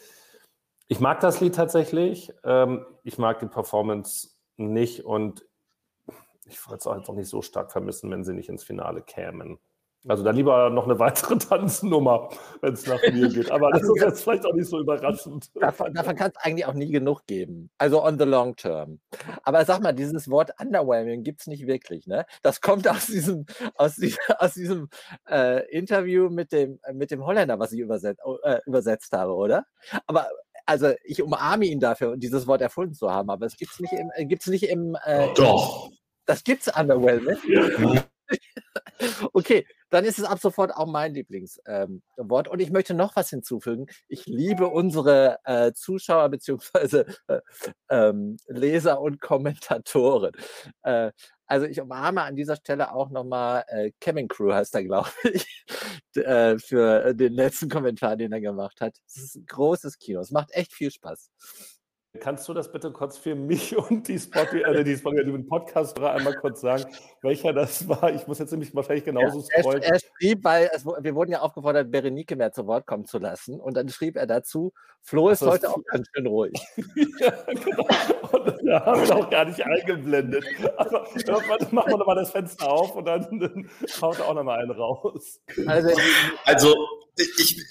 ich 0.87 0.99
mag 0.99 1.19
das 1.19 1.41
Lied 1.41 1.55
tatsächlich. 1.55 2.31
Ähm, 2.43 2.85
ich 3.03 3.17
mag 3.17 3.39
die 3.39 3.47
Performance 3.47 4.29
nicht 4.57 5.05
und 5.05 5.45
ich 6.45 6.63
würde 6.67 6.77
es 6.77 6.87
auch 6.87 6.93
einfach 6.93 7.13
nicht 7.13 7.29
so 7.29 7.41
stark 7.41 7.71
vermissen, 7.71 8.11
wenn 8.11 8.23
sie 8.23 8.33
nicht 8.33 8.49
ins 8.49 8.63
Finale 8.63 9.01
kämen. 9.01 9.59
Also 10.07 10.23
dann 10.23 10.35
lieber 10.35 10.69
noch 10.69 10.85
eine 10.85 10.97
weitere 10.97 11.37
Tanznummer, 11.37 12.29
wenn 12.61 12.73
es 12.73 12.87
nach 12.87 13.01
mir 13.01 13.27
geht. 13.27 13.51
Aber 13.51 13.71
das 13.71 13.83
ist 13.83 14.01
jetzt 14.01 14.23
vielleicht 14.23 14.45
auch 14.45 14.53
nicht 14.53 14.69
so 14.69 14.79
überraschend. 14.79 15.49
Davon, 15.55 15.93
davon 15.93 16.15
kann 16.15 16.31
es 16.33 16.37
eigentlich 16.37 16.65
auch 16.65 16.73
nie 16.73 16.89
genug 16.91 17.25
geben. 17.27 17.69
Also 17.77 18.03
on 18.03 18.17
the 18.17 18.23
long 18.23 18.55
term. 18.55 18.99
Aber 19.43 19.65
sag 19.65 19.81
mal, 19.81 19.91
dieses 19.91 20.29
Wort 20.29 20.51
underwhelming 20.59 21.23
gibt 21.23 21.41
es 21.41 21.47
nicht 21.47 21.67
wirklich. 21.67 22.07
Ne? 22.07 22.25
Das 22.41 22.61
kommt 22.61 22.87
aus 22.87 23.07
diesem, 23.07 23.45
aus 23.75 23.95
diesem, 23.95 24.19
aus 24.37 24.53
diesem 24.53 24.89
äh, 25.29 25.69
Interview 25.69 26.29
mit 26.29 26.53
dem, 26.53 26.79
mit 26.93 27.11
dem 27.11 27.25
Holländer, 27.25 27.59
was 27.59 27.73
ich 27.73 27.79
übersetzt, 27.79 28.21
äh, 28.43 28.59
übersetzt 28.65 29.11
habe, 29.11 29.33
oder? 29.33 29.65
Aber 30.07 30.29
also 30.65 30.93
ich 31.03 31.21
umarme 31.21 31.65
ihn 31.65 31.79
dafür, 31.79 32.15
dieses 32.15 32.47
Wort 32.47 32.61
erfunden 32.61 32.93
zu 32.93 33.11
haben, 33.11 33.29
aber 33.29 33.45
es 33.47 33.57
gibt 33.57 33.73
es 33.73 33.79
nicht 33.79 33.93
im, 33.93 34.11
äh, 34.15 34.25
gibt's 34.25 34.47
nicht 34.47 34.69
im 34.69 34.95
äh, 35.03 35.27
Doch. 35.35 35.89
Das 36.25 36.43
gibt's 36.43 36.69
underwhelming. 36.73 37.37
Ja. 37.47 38.03
okay, 39.33 39.65
dann 39.89 40.05
ist 40.05 40.19
es 40.19 40.25
ab 40.25 40.39
sofort 40.39 40.75
auch 40.75 40.87
mein 40.87 41.13
Lieblingswort. 41.13 41.67
Ähm, 41.67 42.01
und 42.51 42.59
ich 42.59 42.71
möchte 42.71 42.93
noch 42.93 43.15
was 43.15 43.29
hinzufügen. 43.29 43.87
Ich 44.07 44.25
liebe 44.25 44.67
unsere 44.67 45.39
äh, 45.45 45.73
Zuschauer 45.73 46.29
bzw. 46.29 47.05
Äh, 47.27 47.41
ähm, 47.89 48.37
Leser 48.47 49.01
und 49.01 49.21
Kommentatoren. 49.21 50.33
Äh, 50.83 51.11
also 51.47 51.65
ich 51.65 51.81
umarme 51.81 52.21
an 52.21 52.35
dieser 52.35 52.55
Stelle 52.57 52.93
auch 52.93 53.09
nochmal 53.09 53.63
äh, 53.67 53.91
Kevin 53.99 54.27
Crew 54.27 54.53
heißt 54.53 54.75
er, 54.75 54.83
glaube 54.83 55.09
ich, 55.33 55.65
äh, 56.15 56.59
für 56.59 57.13
den 57.15 57.33
letzten 57.33 57.69
Kommentar, 57.69 58.15
den 58.17 58.31
er 58.31 58.41
gemacht 58.41 58.81
hat. 58.81 58.97
Es 59.07 59.17
ist 59.17 59.35
ein 59.35 59.45
großes 59.47 59.97
Kino. 59.97 60.19
Es 60.19 60.31
macht 60.31 60.51
echt 60.51 60.73
viel 60.73 60.91
Spaß. 60.91 61.31
Kannst 62.19 62.49
du 62.49 62.55
das 62.55 62.71
bitte 62.71 62.91
kurz 62.91 63.19
für 63.19 63.35
mich 63.35 63.77
und 63.89 64.07
die, 64.07 64.17
Spotify, 64.17 64.63
äh, 64.63 64.83
die, 64.83 64.97
Spotify, 64.97 65.25
die 65.25 65.43
Podcast 65.43 65.99
einmal 65.99 66.33
kurz 66.37 66.61
sagen, 66.61 66.85
welcher 67.21 67.53
das 67.53 67.87
war? 67.87 68.11
Ich 68.11 68.25
muss 68.25 68.39
jetzt 68.39 68.49
nämlich 68.49 68.73
wahrscheinlich 68.73 69.05
genauso 69.05 69.41
ja, 69.41 69.61
scrollen. 69.61 69.83
Er, 69.83 69.93
er, 69.93 69.99
schrieb, 69.99 70.43
weil 70.43 70.71
es, 70.73 70.85
wir 70.85 71.13
wurden 71.13 71.31
ja 71.31 71.41
aufgefordert, 71.41 71.91
Berenike 71.91 72.35
mehr 72.35 72.51
zu 72.51 72.65
Wort 72.65 72.87
kommen 72.87 73.05
zu 73.05 73.19
lassen. 73.19 73.59
Und 73.59 73.77
dann 73.77 73.89
schrieb 73.89 74.15
er 74.15 74.25
dazu, 74.25 74.73
Flo 75.01 75.29
ist 75.29 75.43
heute 75.43 75.69
auch 75.69 75.83
ganz 75.85 76.07
schön 76.11 76.25
ruhig. 76.25 76.53
ja, 77.19 77.31
genau. 77.45 77.87
Und 78.31 78.67
da 78.67 78.85
haben 78.85 79.07
wir 79.07 79.15
auch 79.15 79.29
gar 79.29 79.45
nicht 79.45 79.63
eingeblendet. 79.63 80.43
Aber 80.77 81.07
machen 81.71 81.91
wir 81.91 81.97
nochmal 81.97 82.15
das 82.15 82.31
Fenster 82.31 82.71
auf 82.71 82.95
und 82.95 83.05
dann, 83.05 83.39
dann 83.39 83.69
haut 84.01 84.17
er 84.17 84.27
auch 84.29 84.33
nochmal 84.33 84.59
einen 84.59 84.71
raus. 84.71 85.39
Also, 85.67 85.91
also 86.45 86.75
ich 87.17 87.63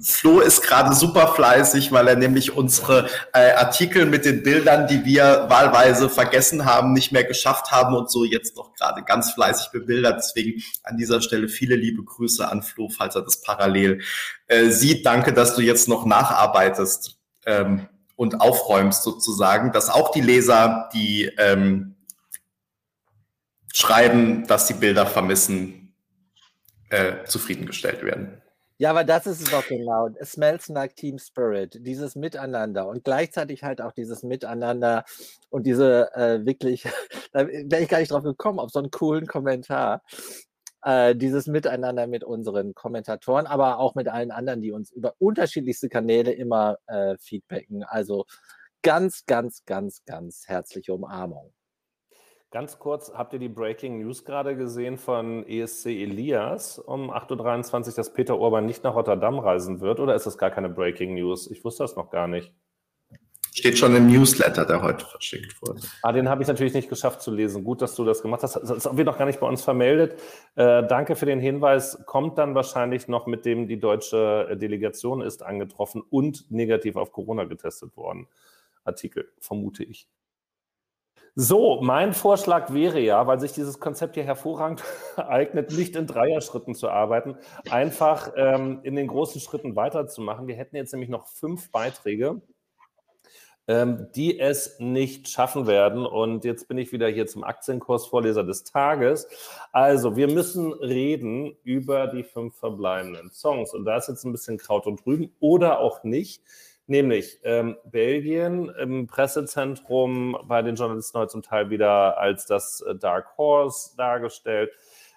Flo 0.00 0.40
ist 0.40 0.62
gerade 0.62 0.94
super 0.94 1.28
fleißig, 1.28 1.92
weil 1.92 2.08
er 2.08 2.16
nämlich 2.16 2.56
unsere 2.56 3.08
äh, 3.32 3.52
Artikel 3.52 4.06
mit 4.06 4.24
den 4.24 4.42
Bildern, 4.42 4.86
die 4.86 5.04
wir 5.04 5.46
wahlweise 5.48 6.08
vergessen 6.08 6.64
haben, 6.64 6.92
nicht 6.92 7.12
mehr 7.12 7.24
geschafft 7.24 7.70
haben 7.70 7.94
und 7.94 8.10
so 8.10 8.24
jetzt 8.24 8.56
noch 8.56 8.74
gerade 8.74 9.02
ganz 9.02 9.32
fleißig 9.32 9.70
bebildert. 9.70 10.18
Deswegen 10.18 10.62
an 10.82 10.96
dieser 10.96 11.20
Stelle 11.20 11.48
viele 11.48 11.76
liebe 11.76 12.02
Grüße 12.02 12.48
an 12.48 12.62
Flo, 12.62 12.88
falls 12.88 13.14
er 13.14 13.22
das 13.22 13.40
parallel 13.40 14.02
äh, 14.48 14.70
sieht. 14.70 15.06
Danke, 15.06 15.32
dass 15.32 15.54
du 15.54 15.62
jetzt 15.62 15.88
noch 15.88 16.04
nacharbeitest 16.04 17.18
ähm, 17.46 17.88
und 18.16 18.40
aufräumst 18.40 19.02
sozusagen, 19.02 19.72
dass 19.72 19.90
auch 19.90 20.10
die 20.10 20.20
Leser, 20.20 20.88
die 20.92 21.30
ähm, 21.38 21.96
schreiben, 23.72 24.46
dass 24.46 24.66
die 24.66 24.74
Bilder 24.74 25.06
vermissen, 25.06 25.94
äh, 26.90 27.24
zufriedengestellt 27.24 28.04
werden. 28.04 28.41
Ja, 28.78 28.90
aber 28.90 29.04
das 29.04 29.26
ist 29.26 29.40
es 29.42 29.50
doch 29.50 29.66
genau. 29.66 30.08
It 30.08 30.26
smells 30.26 30.68
like 30.68 30.96
Team 30.96 31.18
Spirit, 31.18 31.78
dieses 31.86 32.16
Miteinander 32.16 32.88
und 32.88 33.04
gleichzeitig 33.04 33.62
halt 33.62 33.80
auch 33.80 33.92
dieses 33.92 34.22
Miteinander 34.22 35.04
und 35.50 35.66
diese 35.66 36.12
äh, 36.14 36.44
wirklich, 36.44 36.84
da 37.32 37.46
wäre 37.46 37.82
ich 37.82 37.88
gar 37.88 37.98
nicht 37.98 38.10
drauf 38.10 38.24
gekommen, 38.24 38.58
auf 38.58 38.70
so 38.70 38.78
einen 38.80 38.90
coolen 38.90 39.26
Kommentar. 39.26 40.02
Äh, 40.84 41.14
dieses 41.14 41.46
Miteinander 41.46 42.08
mit 42.08 42.24
unseren 42.24 42.74
Kommentatoren, 42.74 43.46
aber 43.46 43.78
auch 43.78 43.94
mit 43.94 44.08
allen 44.08 44.32
anderen, 44.32 44.62
die 44.62 44.72
uns 44.72 44.90
über 44.90 45.14
unterschiedlichste 45.18 45.88
Kanäle 45.88 46.32
immer 46.32 46.78
äh, 46.88 47.16
feedbacken. 47.18 47.84
Also 47.84 48.26
ganz, 48.82 49.24
ganz, 49.26 49.64
ganz, 49.64 50.02
ganz 50.06 50.48
herzliche 50.48 50.92
Umarmung. 50.94 51.52
Ganz 52.52 52.78
kurz, 52.78 53.10
habt 53.14 53.32
ihr 53.32 53.38
die 53.38 53.48
Breaking 53.48 54.00
News 54.00 54.26
gerade 54.26 54.54
gesehen 54.54 54.98
von 54.98 55.46
ESC 55.48 55.86
Elias 55.86 56.78
um 56.78 57.10
8.23 57.10 57.88
Uhr, 57.88 57.94
dass 57.94 58.12
Peter 58.12 58.38
Urban 58.38 58.66
nicht 58.66 58.84
nach 58.84 58.94
Rotterdam 58.94 59.38
reisen 59.38 59.80
wird? 59.80 60.00
Oder 60.00 60.14
ist 60.14 60.26
das 60.26 60.36
gar 60.36 60.50
keine 60.50 60.68
Breaking 60.68 61.14
News? 61.14 61.50
Ich 61.50 61.64
wusste 61.64 61.84
das 61.84 61.96
noch 61.96 62.10
gar 62.10 62.28
nicht. 62.28 62.52
Steht 63.54 63.78
schon 63.78 63.96
im 63.96 64.06
Newsletter, 64.06 64.66
der 64.66 64.82
heute 64.82 65.06
verschickt 65.06 65.62
wurde. 65.62 65.80
Ah, 66.02 66.12
den 66.12 66.28
habe 66.28 66.42
ich 66.42 66.48
natürlich 66.48 66.74
nicht 66.74 66.90
geschafft 66.90 67.22
zu 67.22 67.30
lesen. 67.30 67.64
Gut, 67.64 67.80
dass 67.80 67.94
du 67.94 68.04
das 68.04 68.20
gemacht 68.20 68.42
hast. 68.42 68.56
Das 68.56 68.96
wird 68.96 69.06
noch 69.06 69.16
gar 69.16 69.26
nicht 69.26 69.40
bei 69.40 69.48
uns 69.48 69.62
vermeldet. 69.62 70.20
Äh, 70.54 70.86
danke 70.86 71.16
für 71.16 71.26
den 71.26 71.40
Hinweis. 71.40 72.02
Kommt 72.04 72.36
dann 72.36 72.54
wahrscheinlich 72.54 73.08
noch 73.08 73.26
mit 73.26 73.46
dem, 73.46 73.66
die 73.66 73.80
deutsche 73.80 74.58
Delegation 74.60 75.22
ist 75.22 75.42
angetroffen 75.42 76.02
und 76.10 76.50
negativ 76.50 76.96
auf 76.96 77.12
Corona 77.12 77.44
getestet 77.44 77.96
worden. 77.96 78.26
Artikel, 78.84 79.30
vermute 79.38 79.84
ich. 79.84 80.06
So, 81.34 81.80
mein 81.80 82.12
Vorschlag 82.12 82.74
wäre 82.74 83.00
ja, 83.00 83.26
weil 83.26 83.40
sich 83.40 83.52
dieses 83.52 83.80
Konzept 83.80 84.16
hier 84.16 84.24
hervorragend 84.24 84.84
eignet, 85.16 85.72
nicht 85.72 85.96
in 85.96 86.06
Dreierschritten 86.06 86.74
zu 86.74 86.90
arbeiten, 86.90 87.36
einfach 87.70 88.32
ähm, 88.36 88.80
in 88.82 88.96
den 88.96 89.06
großen 89.06 89.40
Schritten 89.40 89.74
weiterzumachen. 89.74 90.46
Wir 90.46 90.56
hätten 90.56 90.76
jetzt 90.76 90.92
nämlich 90.92 91.08
noch 91.08 91.26
fünf 91.26 91.70
Beiträge, 91.70 92.42
ähm, 93.66 94.08
die 94.14 94.38
es 94.38 94.78
nicht 94.78 95.30
schaffen 95.30 95.66
werden. 95.66 96.04
Und 96.04 96.44
jetzt 96.44 96.68
bin 96.68 96.76
ich 96.76 96.92
wieder 96.92 97.08
hier 97.08 97.26
zum 97.26 97.44
Aktienkursvorleser 97.44 98.44
des 98.44 98.64
Tages. 98.64 99.26
Also, 99.72 100.16
wir 100.16 100.28
müssen 100.28 100.74
reden 100.74 101.56
über 101.62 102.08
die 102.08 102.24
fünf 102.24 102.56
verbleibenden 102.56 103.30
Songs. 103.30 103.72
Und 103.72 103.86
da 103.86 103.96
ist 103.96 104.08
jetzt 104.08 104.24
ein 104.24 104.32
bisschen 104.32 104.58
Kraut 104.58 104.86
und 104.86 105.06
Rüben 105.06 105.34
oder 105.40 105.80
auch 105.80 106.04
nicht. 106.04 106.42
Nämlich 106.92 107.40
ähm, 107.44 107.78
Belgien 107.86 108.68
im 108.68 109.06
Pressezentrum 109.06 110.36
bei 110.44 110.60
den 110.60 110.74
Journalisten 110.74 111.18
heute 111.18 111.30
zum 111.30 111.40
Teil 111.40 111.70
wieder 111.70 112.18
als 112.18 112.44
das 112.44 112.82
äh, 112.82 112.94
Dark 112.94 113.38
Horse 113.38 113.96
dargestellt. 113.96 114.72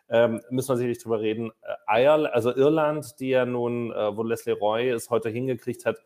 Ähm, 0.08 0.40
müssen 0.50 0.70
wir 0.70 0.78
sicherlich 0.78 1.04
drüber 1.04 1.20
reden. 1.20 1.52
Äh, 1.90 2.02
Irland, 2.02 2.34
also 2.34 2.56
Irland, 2.56 3.20
die 3.20 3.28
ja 3.28 3.46
nun, 3.46 3.92
äh, 3.92 4.16
wo 4.16 4.24
Leslie 4.24 4.54
Roy 4.54 4.90
es 4.90 5.10
heute 5.10 5.28
hingekriegt 5.28 5.86
hat, 5.86 5.98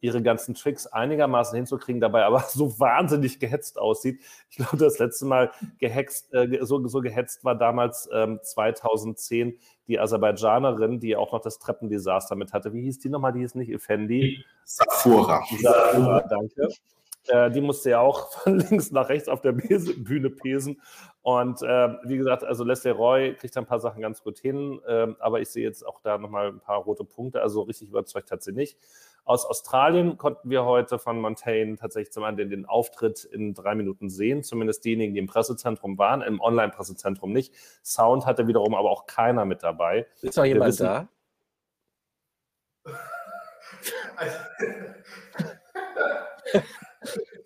ihre 0.00 0.22
ganzen 0.22 0.54
Tricks 0.54 0.86
einigermaßen 0.86 1.56
hinzukriegen, 1.56 2.00
dabei 2.00 2.24
aber 2.24 2.40
so 2.48 2.78
wahnsinnig 2.78 3.40
gehetzt 3.40 3.78
aussieht. 3.78 4.20
Ich 4.50 4.56
glaube, 4.56 4.76
das 4.76 4.98
letzte 4.98 5.26
Mal 5.26 5.50
gehext, 5.78 6.32
äh, 6.34 6.58
so, 6.62 6.86
so 6.86 7.00
gehetzt 7.00 7.44
war 7.44 7.54
damals 7.54 8.08
ähm, 8.12 8.40
2010 8.42 9.58
die 9.86 9.98
Aserbaidschanerin, 9.98 11.00
die 11.00 11.16
auch 11.16 11.32
noch 11.32 11.40
das 11.40 11.58
Treppendesaster 11.58 12.36
mit 12.36 12.52
hatte. 12.52 12.72
Wie 12.72 12.82
hieß 12.82 12.98
die 12.98 13.08
nochmal? 13.08 13.32
Die 13.32 13.40
hieß 13.40 13.54
nicht 13.54 13.70
Effendi. 13.70 14.44
Safura. 14.64 15.42
Safura, 15.60 16.20
danke. 16.28 16.68
Äh, 17.28 17.50
die 17.50 17.60
musste 17.60 17.90
ja 17.90 18.00
auch 18.00 18.32
von 18.42 18.58
links 18.58 18.90
nach 18.90 19.08
rechts 19.08 19.28
auf 19.28 19.40
der 19.40 19.52
Bühne 19.52 20.30
pesen. 20.30 20.80
Und 21.22 21.62
äh, 21.62 21.88
wie 22.04 22.16
gesagt, 22.16 22.44
also 22.44 22.64
Leslie 22.64 22.92
Roy 22.92 23.34
kriegt 23.34 23.56
ein 23.56 23.66
paar 23.66 23.80
Sachen 23.80 24.00
ganz 24.00 24.22
gut 24.22 24.38
hin, 24.38 24.80
äh, 24.86 25.08
aber 25.18 25.40
ich 25.40 25.48
sehe 25.48 25.64
jetzt 25.64 25.86
auch 25.86 26.00
da 26.00 26.16
nochmal 26.16 26.48
ein 26.48 26.60
paar 26.60 26.78
rote 26.78 27.04
Punkte. 27.04 27.42
Also 27.42 27.62
richtig 27.62 27.88
überzeugt 27.88 28.30
hat 28.30 28.42
sie 28.42 28.52
nicht. 28.52 28.78
Aus 29.28 29.44
Australien 29.44 30.16
konnten 30.16 30.48
wir 30.48 30.64
heute 30.64 30.98
von 30.98 31.20
Montaigne 31.20 31.76
tatsächlich 31.76 32.12
zum 32.12 32.24
einen 32.24 32.38
den, 32.38 32.48
den 32.48 32.64
Auftritt 32.64 33.24
in 33.24 33.52
drei 33.52 33.74
Minuten 33.74 34.08
sehen, 34.08 34.42
zumindest 34.42 34.86
diejenigen, 34.86 35.12
die 35.12 35.20
im 35.20 35.26
Pressezentrum 35.26 35.98
waren, 35.98 36.22
im 36.22 36.40
Online-Pressezentrum 36.40 37.30
nicht. 37.30 37.54
Sound 37.84 38.24
hatte 38.24 38.46
wiederum 38.46 38.74
aber 38.74 38.90
auch 38.90 39.04
keiner 39.04 39.44
mit 39.44 39.62
dabei. 39.62 40.06
Ist 40.22 40.38
noch 40.38 40.46
jemand 40.46 40.68
wissen, 40.68 40.86
da? 40.86 41.08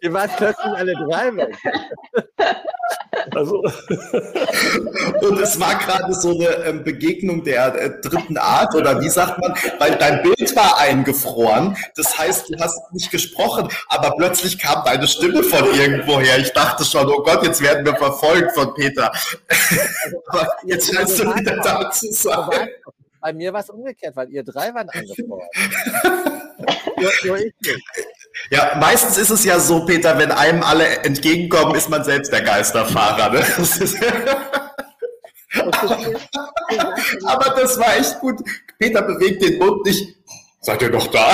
Ihr 0.02 0.12
wart 0.12 0.36
plötzlich 0.36 0.72
alle 0.72 0.92
drei 0.92 1.34
weg. 1.34 1.58
Also. 3.30 3.62
Und 5.20 5.40
es 5.40 5.58
war 5.60 5.76
gerade 5.76 6.12
so 6.14 6.30
eine 6.30 6.48
ähm, 6.64 6.84
Begegnung 6.84 7.44
der 7.44 7.74
äh, 7.74 8.00
dritten 8.00 8.36
Art, 8.36 8.74
oder 8.74 9.00
wie 9.00 9.08
sagt 9.08 9.38
man, 9.40 9.54
weil 9.78 9.96
dein 9.96 10.22
Bild 10.22 10.54
war 10.56 10.78
eingefroren. 10.78 11.76
Das 11.96 12.18
heißt, 12.18 12.50
du 12.50 12.58
hast 12.58 12.92
nicht 12.92 13.10
gesprochen, 13.10 13.68
aber 13.88 14.14
plötzlich 14.16 14.58
kam 14.58 14.84
deine 14.84 15.06
Stimme 15.06 15.42
von 15.42 15.64
irgendwoher. 15.74 16.38
Ich 16.38 16.52
dachte 16.52 16.84
schon, 16.84 17.06
oh 17.08 17.22
Gott, 17.22 17.44
jetzt 17.44 17.62
werden 17.62 17.84
wir 17.84 17.96
verfolgt 17.96 18.52
von 18.52 18.74
Peter. 18.74 19.12
aber 20.26 20.48
jetzt 20.64 20.94
scheinst 20.94 21.18
du 21.18 21.34
wieder 21.34 21.56
da 21.62 21.90
zu 21.90 22.12
sein. 22.12 22.68
Bei 23.20 23.32
mir 23.32 23.52
war 23.52 23.60
es 23.60 23.70
umgekehrt, 23.70 24.16
weil 24.16 24.30
ihr 24.30 24.42
drei 24.42 24.74
waren 24.74 24.88
eingefroren. 24.90 25.48
nur, 26.96 27.10
nur 27.24 27.36
ich 27.38 27.54
nicht. 27.60 27.84
Ja, 28.50 28.76
meistens 28.80 29.18
ist 29.18 29.30
es 29.30 29.44
ja 29.44 29.58
so, 29.58 29.84
Peter, 29.84 30.18
wenn 30.18 30.30
einem 30.30 30.62
alle 30.62 30.86
entgegenkommen, 31.04 31.74
ist 31.74 31.88
man 31.88 32.04
selbst 32.04 32.32
der 32.32 32.42
Geisterfahrer. 32.42 33.30
Ne? 33.30 33.44
Aber 37.24 37.60
das 37.60 37.78
war 37.78 37.96
echt 37.96 38.18
gut. 38.20 38.40
Peter 38.78 39.02
bewegt 39.02 39.42
den 39.42 39.58
Mund 39.58 39.84
nicht. 39.84 40.16
Seid 40.60 40.80
ihr 40.82 40.90
noch 40.90 41.08
da? 41.08 41.28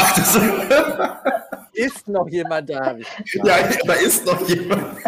ist 1.72 2.08
noch 2.08 2.28
jemand 2.28 2.70
da? 2.70 2.96
Ja, 3.44 3.58
da 3.84 3.92
ist 3.94 4.24
noch 4.26 4.48
jemand. 4.48 4.98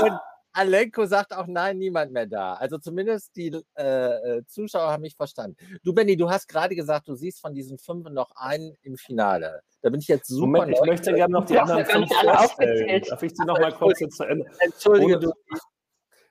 Und 0.00 0.20
Alenko 0.54 1.04
sagt 1.04 1.36
auch 1.36 1.46
nein, 1.46 1.78
niemand 1.78 2.12
mehr 2.12 2.26
da. 2.26 2.54
Also 2.54 2.78
zumindest 2.78 3.34
die 3.36 3.60
äh, 3.76 3.82
äh, 3.82 4.46
Zuschauer 4.46 4.90
haben 4.90 5.02
mich 5.02 5.16
verstanden. 5.16 5.56
Du, 5.82 5.92
Benny, 5.92 6.16
du 6.16 6.30
hast 6.30 6.48
gerade 6.48 6.74
gesagt, 6.76 7.08
du 7.08 7.14
siehst 7.14 7.40
von 7.40 7.54
diesen 7.54 7.76
fünf 7.76 8.08
noch 8.08 8.30
einen 8.36 8.76
im 8.82 8.96
Finale. 8.96 9.62
Da 9.82 9.90
bin 9.90 10.00
ich 10.00 10.08
jetzt 10.08 10.28
super. 10.28 10.46
Moment, 10.46 10.78
ich 10.78 10.86
möchte 10.86 11.12
gerne 11.12 11.32
noch 11.32 11.44
die 11.44 11.58
anderen 11.58 11.84
fünf 11.84 12.08
vorstellen. 12.08 13.02
Darf 13.08 13.22
ich 13.22 13.32
sie 13.34 13.44
noch 13.44 13.58
mal 13.58 13.72
kurz 13.72 14.00
jetzt 14.00 14.16
zu 14.16 14.24
Ende? 14.24 14.46
Entschuldige, 14.60 15.18
du. 15.18 15.32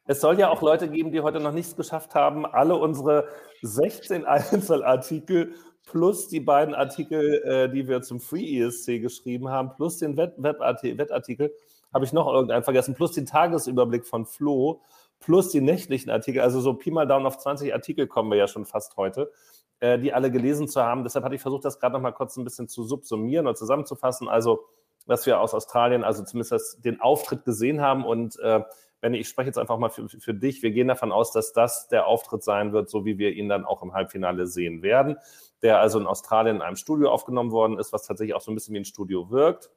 Es 0.05 0.19
soll 0.19 0.39
ja 0.39 0.49
auch 0.49 0.61
Leute 0.61 0.89
geben, 0.89 1.11
die 1.11 1.21
heute 1.21 1.39
noch 1.39 1.53
nichts 1.53 1.75
geschafft 1.75 2.15
haben, 2.15 2.45
alle 2.45 2.75
unsere 2.75 3.27
16 3.61 4.25
Einzelartikel 4.25 5.53
plus 5.85 6.29
die 6.29 6.39
beiden 6.39 6.73
Artikel, 6.73 7.41
äh, 7.43 7.69
die 7.69 7.87
wir 7.87 8.01
zum 8.01 8.19
Free 8.19 8.59
ESC 8.59 9.01
geschrieben 9.01 9.49
haben, 9.49 9.73
plus 9.75 9.97
den 9.97 10.17
Wettartikel, 10.17 11.53
habe 11.93 12.05
ich 12.05 12.13
noch 12.13 12.27
irgendeinen 12.27 12.63
vergessen, 12.63 12.95
plus 12.95 13.11
den 13.11 13.25
Tagesüberblick 13.25 14.05
von 14.05 14.25
Flo, 14.25 14.81
plus 15.19 15.49
die 15.49 15.61
nächtlichen 15.61 16.09
Artikel, 16.09 16.41
also 16.41 16.59
so 16.59 16.73
Pi 16.73 16.91
mal 16.91 17.07
Down 17.07 17.25
auf 17.25 17.37
20 17.37 17.73
Artikel 17.73 18.07
kommen 18.07 18.29
wir 18.31 18.37
ja 18.37 18.47
schon 18.47 18.65
fast 18.65 18.97
heute, 18.97 19.31
äh, 19.79 19.99
die 19.99 20.13
alle 20.13 20.31
gelesen 20.31 20.67
zu 20.67 20.81
haben. 20.81 21.03
Deshalb 21.03 21.23
hatte 21.23 21.35
ich 21.35 21.41
versucht, 21.41 21.65
das 21.65 21.79
gerade 21.79 21.93
noch 21.93 22.01
mal 22.01 22.11
kurz 22.11 22.35
ein 22.37 22.43
bisschen 22.43 22.67
zu 22.67 22.83
subsumieren 22.83 23.45
oder 23.45 23.55
zusammenzufassen. 23.55 24.27
Also, 24.27 24.65
was 25.05 25.25
wir 25.25 25.39
aus 25.39 25.53
Australien, 25.53 26.03
also 26.03 26.23
zumindest 26.23 26.83
den 26.83 27.01
Auftritt 27.01 27.45
gesehen 27.45 27.81
haben 27.81 28.05
und 28.05 28.39
äh, 28.39 28.61
Benny, 29.03 29.17
ich 29.17 29.27
spreche 29.27 29.47
jetzt 29.47 29.57
einfach 29.57 29.77
mal 29.77 29.89
für, 29.89 30.07
für, 30.07 30.33
dich. 30.33 30.63
Wir 30.63 30.71
gehen 30.71 30.87
davon 30.87 31.11
aus, 31.11 31.33
dass 31.33 31.51
das 31.51 31.89
der 31.89 32.07
Auftritt 32.07 32.41
sein 32.41 32.71
wird, 32.71 32.89
so 32.89 33.03
wie 33.03 33.17
wir 33.17 33.33
ihn 33.33 33.49
dann 33.49 33.65
auch 33.65 33.83
im 33.83 33.93
Halbfinale 33.93 34.47
sehen 34.47 34.81
werden, 34.81 35.17
der 35.61 35.81
also 35.81 35.99
in 35.99 36.07
Australien 36.07 36.57
in 36.57 36.61
einem 36.61 36.77
Studio 36.77 37.11
aufgenommen 37.11 37.51
worden 37.51 37.77
ist, 37.77 37.91
was 37.91 38.07
tatsächlich 38.07 38.33
auch 38.33 38.39
so 38.39 38.49
ein 38.49 38.55
bisschen 38.55 38.73
wie 38.73 38.79
ein 38.79 38.85
Studio 38.85 39.29
wirkt. 39.29 39.69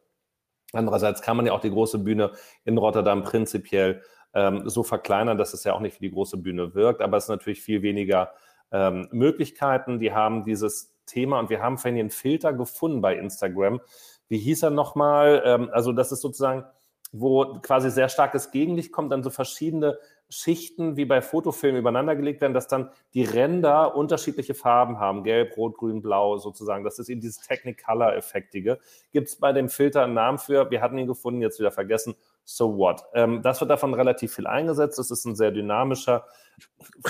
Andererseits 0.77 1.23
kann 1.23 1.37
man 1.37 1.47
ja 1.47 1.53
auch 1.53 1.61
die 1.61 1.71
große 1.71 1.99
Bühne 1.99 2.33
in 2.65 2.79
Rotterdam 2.79 3.23
prinzipiell 3.23 4.03
ähm, 4.35 4.69
so 4.69 4.83
verkleinern, 4.83 5.39
dass 5.39 5.55
es 5.55 5.65
ja 5.65 5.73
auch 5.73 5.81
nicht 5.81 6.01
wie 6.01 6.09
die 6.09 6.15
große 6.15 6.37
Bühne 6.37 6.75
wirkt, 6.75 7.01
aber 7.01 7.17
es 7.17 7.25
ist 7.25 7.31
natürlich 7.31 7.63
viel 7.63 7.83
weniger 7.83 8.33
ähm, 8.71 9.09
Möglichkeiten. 9.11 9.99
Die 9.99 10.13
haben 10.13 10.45
dieses 10.45 10.95
Thema 11.07 11.39
und 11.39 11.51
wir 11.51 11.63
haben 11.63 11.79
vorhin 11.79 11.97
den 11.97 12.11
Filter 12.11 12.53
gefunden 12.53 13.01
bei 13.01 13.17
Instagram. 13.17 13.81
Wie 14.29 14.39
hieß 14.39 14.65
er 14.65 14.71
nochmal? 14.71 15.43
Ähm, 15.45 15.71
also 15.73 15.93
das 15.93 16.13
ist 16.13 16.21
sozusagen 16.21 16.65
wo 17.13 17.61
quasi 17.61 17.91
sehr 17.91 18.09
starkes 18.09 18.51
Gegenlicht 18.51 18.93
kommt, 18.93 19.13
dann 19.13 19.23
so 19.23 19.31
verschiedene 19.31 19.99
Schichten 20.29 20.97
wie 20.97 21.05
bei 21.05 21.23
Fotofilmen 21.23 21.81
übereinander 21.81 22.17
gelegt 22.17 22.41
werden, 22.41 22.55
dass 22.55 22.67
dann 22.67 22.91
die 23.15 23.23
Ränder 23.23 23.95
unterschiedliche 23.95 24.55
Farben 24.55 24.99
haben, 24.99 25.23
gelb, 25.23 25.57
rot, 25.57 25.77
grün, 25.77 26.03
blau 26.03 26.37
sozusagen. 26.39 26.83
Das 26.83 26.99
ist 26.99 27.09
eben 27.09 27.21
dieses 27.21 27.41
Technicolor-Effektige. 27.47 28.79
Gibt 29.13 29.29
es 29.29 29.37
bei 29.37 29.53
dem 29.53 29.69
Filter 29.69 30.03
einen 30.03 30.15
Namen 30.15 30.39
für? 30.39 30.71
Wir 30.71 30.81
hatten 30.83 30.99
ihn 30.99 31.07
gefunden, 31.07 31.43
jetzt 31.43 31.61
wieder 31.61 31.71
vergessen. 31.71 32.17
So 32.45 32.77
what? 32.77 33.05
Ähm, 33.15 33.43
das 33.43 33.61
wird 33.61 33.71
davon 33.71 33.95
relativ 33.95 34.35
viel 34.35 34.47
eingesetzt. 34.47 34.99
Das 34.99 35.11
ist 35.11 35.25
ein 35.25 35.37
sehr 35.37 35.51
dynamischer, 35.51 36.25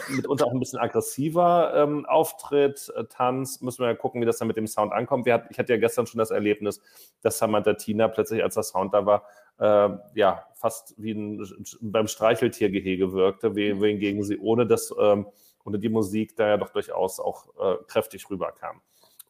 mitunter 0.08 0.46
auch 0.46 0.52
ein 0.52 0.58
bisschen 0.58 0.78
aggressiver 0.78 1.72
ähm, 1.74 2.06
Auftritt, 2.06 2.92
äh, 2.96 3.04
Tanz. 3.04 3.60
Müssen 3.60 3.82
wir 3.82 3.88
ja 3.88 3.94
gucken, 3.94 4.20
wie 4.20 4.26
das 4.26 4.38
dann 4.38 4.48
mit 4.48 4.56
dem 4.56 4.66
Sound 4.66 4.92
ankommt. 4.92 5.28
Hat, 5.30 5.46
ich 5.50 5.58
hatte 5.58 5.72
ja 5.72 5.78
gestern 5.78 6.06
schon 6.06 6.18
das 6.18 6.30
Erlebnis, 6.30 6.80
dass 7.22 7.38
Samantha 7.38 7.74
Tina 7.74 8.08
plötzlich, 8.08 8.42
als 8.42 8.54
der 8.54 8.62
Sound 8.62 8.94
da 8.94 9.04
war, 9.06 9.24
äh, 9.58 9.88
ja, 10.14 10.44
fast 10.54 10.94
wie 10.98 11.12
ein, 11.12 11.46
beim 11.80 12.08
Streicheltiergehege 12.08 13.12
wirkte, 13.12 13.54
wohingegen 13.54 14.22
sie 14.22 14.38
ohne 14.38 14.66
das, 14.66 14.94
ähm, 14.98 15.26
ohne 15.64 15.78
die 15.78 15.88
Musik 15.88 16.36
da 16.36 16.48
ja 16.48 16.56
doch 16.56 16.70
durchaus 16.70 17.20
auch 17.20 17.46
äh, 17.58 17.76
kräftig 17.86 18.28
rüberkam. 18.30 18.80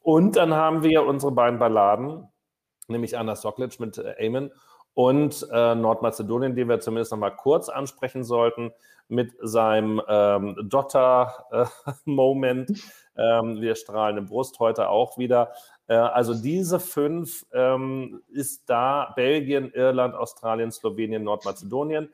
Und 0.02 0.36
dann 0.36 0.54
haben 0.54 0.82
wir 0.82 1.04
unsere 1.04 1.32
beiden 1.32 1.58
Balladen, 1.58 2.28
nämlich 2.88 3.18
Anna 3.18 3.36
Soklic 3.36 3.78
mit 3.80 3.98
äh, 3.98 4.14
Amen 4.24 4.52
und 4.94 5.46
äh, 5.52 5.74
Nordmazedonien, 5.74 6.54
die 6.54 6.68
wir 6.68 6.80
zumindest 6.80 7.12
noch 7.12 7.18
mal 7.18 7.30
kurz 7.30 7.68
ansprechen 7.68 8.24
sollten, 8.24 8.72
mit 9.08 9.34
seinem 9.42 10.00
ähm, 10.08 10.56
Dotter-Moment. 10.64 12.70
Äh, 12.70 12.74
ähm, 13.38 13.60
wir 13.60 13.74
strahlen 13.74 14.16
im 14.16 14.24
Brust 14.26 14.58
heute 14.58 14.88
auch 14.88 15.18
wieder. 15.18 15.52
Äh, 15.88 15.94
also 15.94 16.34
diese 16.34 16.80
fünf 16.80 17.46
ähm, 17.52 18.22
ist 18.28 18.68
da 18.68 19.12
Belgien, 19.16 19.72
Irland, 19.72 20.14
Australien, 20.14 20.70
Slowenien, 20.70 21.22
Nordmazedonien. 21.22 22.08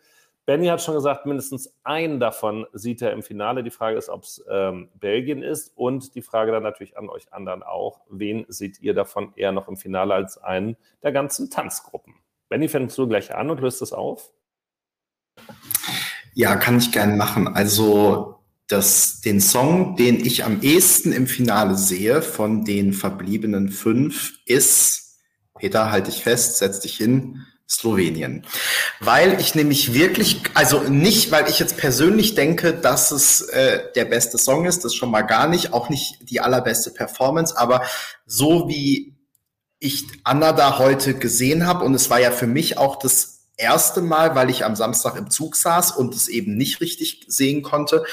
Benny 0.44 0.66
hat 0.66 0.82
schon 0.82 0.96
gesagt, 0.96 1.24
mindestens 1.24 1.72
einen 1.84 2.18
davon 2.18 2.66
sieht 2.72 3.00
er 3.00 3.12
im 3.12 3.22
Finale. 3.22 3.62
Die 3.62 3.70
Frage 3.70 3.96
ist, 3.96 4.08
ob 4.08 4.24
es 4.24 4.44
ähm, 4.50 4.88
Belgien 4.98 5.42
ist. 5.42 5.72
Und 5.76 6.16
die 6.16 6.22
Frage 6.22 6.50
dann 6.50 6.64
natürlich 6.64 6.98
an 6.98 7.08
euch 7.08 7.32
anderen 7.32 7.62
auch, 7.62 8.00
wen 8.10 8.44
seht 8.48 8.80
ihr 8.80 8.92
davon 8.92 9.32
eher 9.36 9.52
noch 9.52 9.68
im 9.68 9.76
Finale 9.76 10.14
als 10.14 10.38
einen 10.38 10.76
der 11.02 11.12
ganzen 11.12 11.48
Tanzgruppen? 11.48 12.14
Benny, 12.48 12.68
fängst 12.68 12.98
du 12.98 13.06
gleich 13.06 13.32
an 13.34 13.50
und 13.50 13.60
löst 13.60 13.82
es 13.82 13.92
auf? 13.92 14.32
Ja, 16.34 16.56
kann 16.56 16.78
ich 16.78 16.90
gerne 16.90 17.14
machen. 17.14 17.46
Also 17.46 18.31
das, 18.72 19.20
den 19.20 19.40
Song, 19.40 19.96
den 19.96 20.24
ich 20.24 20.44
am 20.44 20.62
ehesten 20.62 21.12
im 21.12 21.26
Finale 21.26 21.76
sehe 21.76 22.22
von 22.22 22.64
den 22.64 22.92
verbliebenen 22.92 23.68
fünf, 23.68 24.32
ist, 24.46 25.18
Peter, 25.58 25.90
halte 25.90 26.10
ich 26.10 26.22
fest, 26.22 26.58
setz 26.58 26.80
dich 26.80 26.96
hin, 26.96 27.46
Slowenien. 27.68 28.44
Weil 29.00 29.40
ich 29.40 29.54
nämlich 29.54 29.94
wirklich, 29.94 30.40
also 30.54 30.80
nicht, 30.80 31.30
weil 31.30 31.48
ich 31.48 31.58
jetzt 31.58 31.76
persönlich 31.76 32.34
denke, 32.34 32.72
dass 32.74 33.12
es 33.12 33.42
äh, 33.42 33.80
der 33.94 34.04
beste 34.06 34.38
Song 34.38 34.66
ist, 34.66 34.84
das 34.84 34.94
schon 34.94 35.10
mal 35.10 35.22
gar 35.22 35.48
nicht, 35.48 35.72
auch 35.72 35.88
nicht 35.88 36.30
die 36.30 36.40
allerbeste 36.40 36.90
Performance, 36.90 37.56
aber 37.56 37.82
so 38.26 38.68
wie 38.68 39.14
ich 39.78 40.04
Anna 40.24 40.52
da 40.52 40.78
heute 40.78 41.14
gesehen 41.14 41.66
habe 41.66 41.84
und 41.84 41.94
es 41.94 42.08
war 42.08 42.20
ja 42.20 42.30
für 42.30 42.46
mich 42.46 42.78
auch 42.78 42.96
das 42.96 43.32
erste 43.56 44.00
Mal, 44.00 44.34
weil 44.34 44.50
ich 44.50 44.64
am 44.64 44.76
Samstag 44.76 45.16
im 45.16 45.30
Zug 45.30 45.56
saß 45.56 45.92
und 45.92 46.14
es 46.14 46.28
eben 46.28 46.56
nicht 46.56 46.80
richtig 46.80 47.24
sehen 47.28 47.62
konnte, 47.62 48.04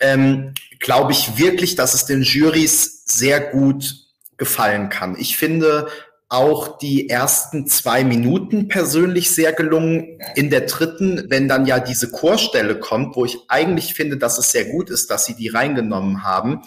ähm, 0.00 0.54
glaube 0.80 1.12
ich 1.12 1.38
wirklich, 1.38 1.76
dass 1.76 1.94
es 1.94 2.06
den 2.06 2.22
Jurys 2.22 3.04
sehr 3.06 3.40
gut 3.40 3.94
gefallen 4.36 4.88
kann. 4.88 5.16
Ich 5.18 5.36
finde 5.36 5.88
auch 6.28 6.76
die 6.76 7.08
ersten 7.08 7.66
zwei 7.66 8.04
Minuten 8.04 8.68
persönlich 8.68 9.30
sehr 9.30 9.52
gelungen. 9.52 10.20
In 10.34 10.50
der 10.50 10.62
dritten, 10.62 11.24
wenn 11.28 11.48
dann 11.48 11.64
ja 11.64 11.80
diese 11.80 12.10
Chorstelle 12.10 12.78
kommt, 12.78 13.16
wo 13.16 13.24
ich 13.24 13.38
eigentlich 13.48 13.94
finde, 13.94 14.18
dass 14.18 14.38
es 14.38 14.52
sehr 14.52 14.66
gut 14.66 14.90
ist, 14.90 15.10
dass 15.10 15.24
sie 15.24 15.34
die 15.34 15.48
reingenommen 15.48 16.24
haben, 16.24 16.62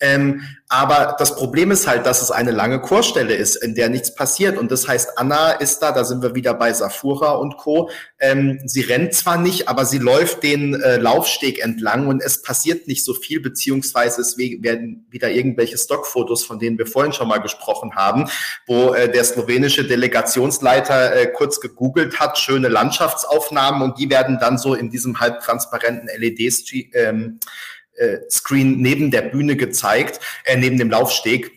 ähm, 0.00 0.42
aber 0.68 1.14
das 1.18 1.36
Problem 1.36 1.70
ist 1.70 1.86
halt, 1.86 2.06
dass 2.06 2.22
es 2.22 2.30
eine 2.32 2.50
lange 2.50 2.80
Chorstelle 2.80 3.34
ist, 3.34 3.56
in 3.56 3.74
der 3.76 3.88
nichts 3.88 4.14
passiert. 4.14 4.58
Und 4.58 4.72
das 4.72 4.88
heißt, 4.88 5.16
Anna 5.16 5.52
ist 5.52 5.78
da, 5.78 5.92
da 5.92 6.04
sind 6.04 6.22
wir 6.22 6.34
wieder 6.34 6.54
bei 6.54 6.72
Safura 6.72 7.32
und 7.32 7.56
Co. 7.56 7.88
Ähm, 8.18 8.60
sie 8.64 8.80
rennt 8.80 9.14
zwar 9.14 9.38
nicht, 9.38 9.68
aber 9.68 9.86
sie 9.86 9.98
läuft 9.98 10.42
den 10.42 10.74
äh, 10.74 10.96
Laufsteg 10.96 11.62
entlang 11.62 12.08
und 12.08 12.20
es 12.20 12.42
passiert 12.42 12.88
nicht 12.88 13.04
so 13.04 13.14
viel, 13.14 13.40
beziehungsweise 13.40 14.20
es 14.20 14.36
werden 14.36 15.06
wieder 15.08 15.30
irgendwelche 15.30 15.78
Stockfotos, 15.78 16.44
von 16.44 16.58
denen 16.58 16.78
wir 16.78 16.86
vorhin 16.86 17.12
schon 17.12 17.28
mal 17.28 17.38
gesprochen 17.38 17.94
haben, 17.94 18.28
wo 18.66 18.92
äh, 18.92 19.10
der 19.10 19.22
slowenische 19.24 19.84
Delegationsleiter 19.84 21.14
äh, 21.14 21.26
kurz 21.28 21.60
gegoogelt 21.60 22.18
hat, 22.18 22.38
schöne 22.38 22.68
Landschaftsaufnahmen 22.68 23.82
und 23.82 23.98
die 23.98 24.10
werden 24.10 24.38
dann 24.40 24.58
so 24.58 24.74
in 24.74 24.90
diesem 24.90 25.20
halbtransparenten 25.20 26.08
LED-Stream 26.18 26.90
ähm, 26.92 27.38
äh, 27.44 27.46
Screen 28.30 28.80
neben 28.80 29.10
der 29.10 29.22
Bühne 29.22 29.56
gezeigt, 29.56 30.20
äh, 30.44 30.56
neben 30.56 30.78
dem 30.78 30.90
Laufsteg. 30.90 31.52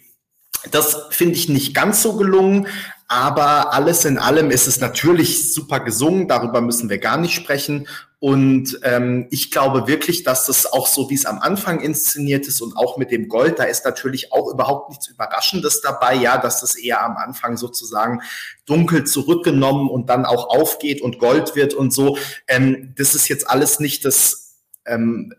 Das 0.72 1.08
finde 1.12 1.36
ich 1.36 1.48
nicht 1.50 1.74
ganz 1.74 2.02
so 2.02 2.18
gelungen, 2.18 2.68
aber 3.08 3.74
alles 3.74 4.06
in 4.06 4.18
allem 4.20 4.52
ist 4.52 4.68
es 4.68 4.80
natürlich 4.80 5.52
super 5.54 5.80
gesungen, 5.80 6.28
darüber 6.28 6.62
müssen 6.62 6.90
wir 6.90 7.00
gar 7.00 7.18
nicht 7.18 7.34
sprechen. 7.34 7.88
Und 8.20 8.78
ähm, 8.84 9.28
ich 9.32 9.50
glaube 9.50 9.88
wirklich, 9.88 10.24
dass 10.24 10.46
das 10.46 10.66
auch 10.66 10.88
so, 10.88 11.10
wie 11.10 11.16
es 11.16 11.26
am 11.26 11.40
Anfang 11.40 11.80
inszeniert 11.80 12.46
ist 12.48 12.62
und 12.62 12.76
auch 12.76 12.98
mit 12.98 13.12
dem 13.12 13.30
Gold, 13.30 13.60
da 13.60 13.64
ist 13.64 13.86
natürlich 13.86 14.34
auch 14.34 14.52
überhaupt 14.52 14.90
nichts 14.90 15.08
Überraschendes 15.08 15.80
dabei, 15.82 16.16
ja, 16.16 16.38
dass 16.38 16.60
das 16.60 16.76
eher 16.76 17.02
am 17.04 17.16
Anfang 17.16 17.56
sozusagen 17.56 18.22
dunkel 18.66 19.06
zurückgenommen 19.06 19.90
und 19.90 20.10
dann 20.10 20.26
auch 20.26 20.50
aufgeht 20.50 21.02
und 21.02 21.18
Gold 21.18 21.56
wird 21.56 21.74
und 21.74 21.94
so. 21.94 22.18
Ähm, 22.48 22.94
das 22.98 23.16
ist 23.16 23.30
jetzt 23.30 23.50
alles 23.50 23.80
nicht 23.80 24.04
das, 24.04 24.58
ähm, 24.86 25.34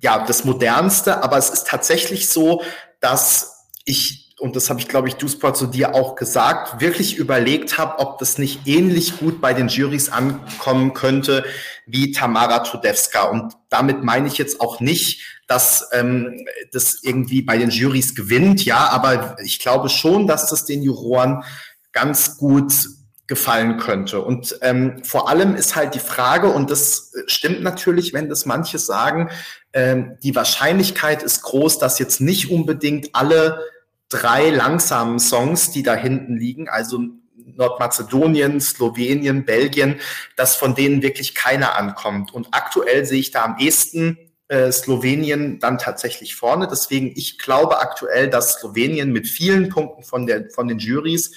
ja, 0.00 0.24
das 0.26 0.44
modernste, 0.44 1.22
aber 1.22 1.36
es 1.36 1.50
ist 1.50 1.66
tatsächlich 1.66 2.28
so, 2.28 2.62
dass 3.00 3.66
ich 3.84 4.30
und 4.40 4.56
das 4.56 4.70
habe 4.70 4.80
ich, 4.80 4.88
glaube 4.88 5.06
ich, 5.06 5.16
Dusport 5.16 5.56
zu 5.56 5.66
dir 5.66 5.94
auch 5.94 6.14
gesagt, 6.14 6.80
wirklich 6.80 7.16
überlegt 7.16 7.76
habe, 7.76 7.98
ob 7.98 8.18
das 8.18 8.38
nicht 8.38 8.66
ähnlich 8.66 9.18
gut 9.18 9.40
bei 9.40 9.52
den 9.52 9.68
Jurys 9.68 10.08
ankommen 10.08 10.94
könnte 10.94 11.44
wie 11.86 12.12
Tamara 12.12 12.60
Tudewska. 12.60 13.24
Und 13.24 13.52
damit 13.68 14.02
meine 14.02 14.28
ich 14.28 14.38
jetzt 14.38 14.60
auch 14.62 14.80
nicht, 14.80 15.20
dass 15.46 15.90
ähm, 15.92 16.46
das 16.72 17.02
irgendwie 17.02 17.42
bei 17.42 17.58
den 17.58 17.68
Jurys 17.68 18.14
gewinnt, 18.14 18.64
ja, 18.64 18.88
aber 18.88 19.36
ich 19.44 19.58
glaube 19.58 19.90
schon, 19.90 20.26
dass 20.26 20.48
das 20.48 20.64
den 20.64 20.82
Juroren 20.82 21.44
ganz 21.92 22.38
gut 22.38 22.72
gefallen 23.30 23.78
könnte. 23.78 24.22
Und 24.22 24.58
ähm, 24.60 25.04
vor 25.04 25.28
allem 25.28 25.54
ist 25.54 25.76
halt 25.76 25.94
die 25.94 26.00
Frage, 26.00 26.48
und 26.48 26.68
das 26.68 27.12
stimmt 27.26 27.62
natürlich, 27.62 28.12
wenn 28.12 28.28
das 28.28 28.44
manche 28.44 28.80
sagen, 28.80 29.30
ähm, 29.72 30.18
die 30.24 30.34
Wahrscheinlichkeit 30.34 31.22
ist 31.22 31.42
groß, 31.42 31.78
dass 31.78 32.00
jetzt 32.00 32.20
nicht 32.20 32.50
unbedingt 32.50 33.14
alle 33.14 33.64
drei 34.08 34.50
langsamen 34.50 35.20
Songs, 35.20 35.70
die 35.70 35.84
da 35.84 35.94
hinten 35.94 36.36
liegen, 36.38 36.68
also 36.68 36.98
Nordmazedonien, 37.54 38.60
Slowenien, 38.60 39.44
Belgien, 39.44 40.00
dass 40.34 40.56
von 40.56 40.74
denen 40.74 41.00
wirklich 41.00 41.36
keiner 41.36 41.76
ankommt. 41.76 42.34
Und 42.34 42.48
aktuell 42.50 43.04
sehe 43.04 43.20
ich 43.20 43.30
da 43.30 43.44
am 43.44 43.58
ehesten 43.60 44.18
äh, 44.48 44.72
Slowenien 44.72 45.60
dann 45.60 45.78
tatsächlich 45.78 46.34
vorne. 46.34 46.66
Deswegen, 46.68 47.12
ich 47.14 47.38
glaube 47.38 47.78
aktuell, 47.78 48.28
dass 48.28 48.54
Slowenien 48.54 49.12
mit 49.12 49.28
vielen 49.28 49.68
Punkten 49.68 50.02
von, 50.02 50.26
der, 50.26 50.50
von 50.50 50.66
den 50.66 50.80
Juries 50.80 51.30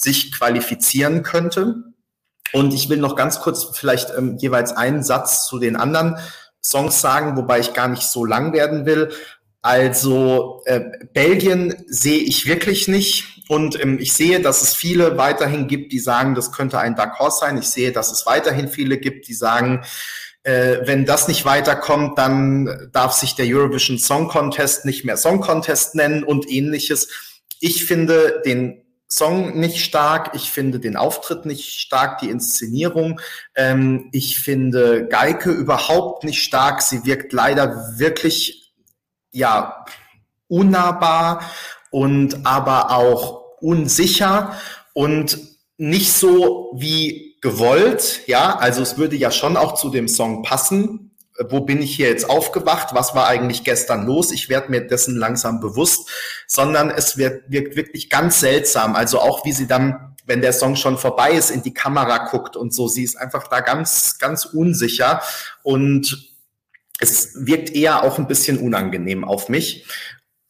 sich 0.00 0.32
qualifizieren 0.32 1.22
könnte. 1.22 1.74
Und 2.52 2.72
ich 2.72 2.88
will 2.88 2.96
noch 2.96 3.16
ganz 3.16 3.40
kurz 3.40 3.76
vielleicht 3.76 4.10
ähm, 4.16 4.36
jeweils 4.38 4.72
einen 4.72 5.02
Satz 5.02 5.46
zu 5.46 5.58
den 5.58 5.76
anderen 5.76 6.16
Songs 6.62 7.00
sagen, 7.00 7.36
wobei 7.36 7.60
ich 7.60 7.74
gar 7.74 7.88
nicht 7.88 8.02
so 8.02 8.24
lang 8.24 8.52
werden 8.52 8.86
will. 8.86 9.12
Also 9.62 10.62
äh, 10.64 10.80
Belgien 11.12 11.84
sehe 11.86 12.20
ich 12.20 12.46
wirklich 12.46 12.88
nicht. 12.88 13.44
Und 13.48 13.78
ähm, 13.80 13.98
ich 14.00 14.14
sehe, 14.14 14.40
dass 14.40 14.62
es 14.62 14.74
viele 14.74 15.18
weiterhin 15.18 15.68
gibt, 15.68 15.92
die 15.92 15.98
sagen, 15.98 16.34
das 16.34 16.50
könnte 16.50 16.78
ein 16.78 16.96
Dark 16.96 17.18
Horse 17.18 17.40
sein. 17.40 17.58
Ich 17.58 17.68
sehe, 17.68 17.92
dass 17.92 18.10
es 18.10 18.24
weiterhin 18.24 18.68
viele 18.68 18.96
gibt, 18.96 19.28
die 19.28 19.34
sagen, 19.34 19.84
äh, 20.44 20.78
wenn 20.84 21.04
das 21.04 21.28
nicht 21.28 21.44
weiterkommt, 21.44 22.16
dann 22.16 22.88
darf 22.92 23.12
sich 23.12 23.34
der 23.34 23.46
Eurovision 23.46 23.98
Song 23.98 24.28
Contest 24.28 24.86
nicht 24.86 25.04
mehr 25.04 25.18
Song 25.18 25.40
Contest 25.40 25.94
nennen 25.94 26.24
und 26.24 26.50
ähnliches. 26.50 27.08
Ich 27.60 27.84
finde 27.84 28.40
den 28.46 28.82
Song 29.12 29.58
nicht 29.58 29.84
stark, 29.84 30.30
ich 30.34 30.52
finde 30.52 30.78
den 30.78 30.96
Auftritt 30.96 31.44
nicht 31.44 31.80
stark, 31.80 32.18
die 32.18 32.30
Inszenierung. 32.30 33.20
Ähm, 33.56 34.08
ich 34.12 34.38
finde 34.38 35.08
Geike 35.08 35.50
überhaupt 35.50 36.22
nicht 36.22 36.42
stark. 36.42 36.80
Sie 36.80 37.04
wirkt 37.04 37.32
leider 37.32 37.98
wirklich, 37.98 38.72
ja, 39.32 39.84
unnahbar 40.46 41.42
und 41.90 42.46
aber 42.46 42.92
auch 42.92 43.42
unsicher 43.60 44.56
und 44.94 45.38
nicht 45.76 46.12
so 46.12 46.72
wie 46.76 47.36
gewollt. 47.40 48.22
Ja, 48.26 48.56
also 48.58 48.80
es 48.82 48.96
würde 48.96 49.16
ja 49.16 49.32
schon 49.32 49.56
auch 49.56 49.74
zu 49.74 49.90
dem 49.90 50.06
Song 50.06 50.42
passen, 50.42 51.09
wo 51.48 51.60
bin 51.60 51.80
ich 51.80 51.94
hier 51.96 52.08
jetzt 52.08 52.28
aufgewacht, 52.28 52.94
was 52.94 53.14
war 53.14 53.26
eigentlich 53.26 53.64
gestern 53.64 54.06
los, 54.06 54.32
ich 54.32 54.48
werde 54.48 54.70
mir 54.70 54.86
dessen 54.86 55.16
langsam 55.16 55.60
bewusst, 55.60 56.10
sondern 56.46 56.90
es 56.90 57.16
wird, 57.16 57.50
wirkt 57.50 57.76
wirklich 57.76 58.10
ganz 58.10 58.40
seltsam. 58.40 58.94
Also 58.94 59.20
auch 59.20 59.44
wie 59.44 59.52
sie 59.52 59.66
dann, 59.66 60.16
wenn 60.26 60.42
der 60.42 60.52
Song 60.52 60.76
schon 60.76 60.98
vorbei 60.98 61.32
ist, 61.32 61.50
in 61.50 61.62
die 61.62 61.74
Kamera 61.74 62.28
guckt 62.28 62.56
und 62.56 62.74
so, 62.74 62.88
sie 62.88 63.04
ist 63.04 63.16
einfach 63.16 63.48
da 63.48 63.60
ganz, 63.60 64.18
ganz 64.18 64.44
unsicher 64.44 65.22
und 65.62 66.30
es 67.00 67.46
wirkt 67.46 67.70
eher 67.70 68.04
auch 68.04 68.18
ein 68.18 68.26
bisschen 68.26 68.58
unangenehm 68.58 69.24
auf 69.24 69.48
mich. 69.48 69.86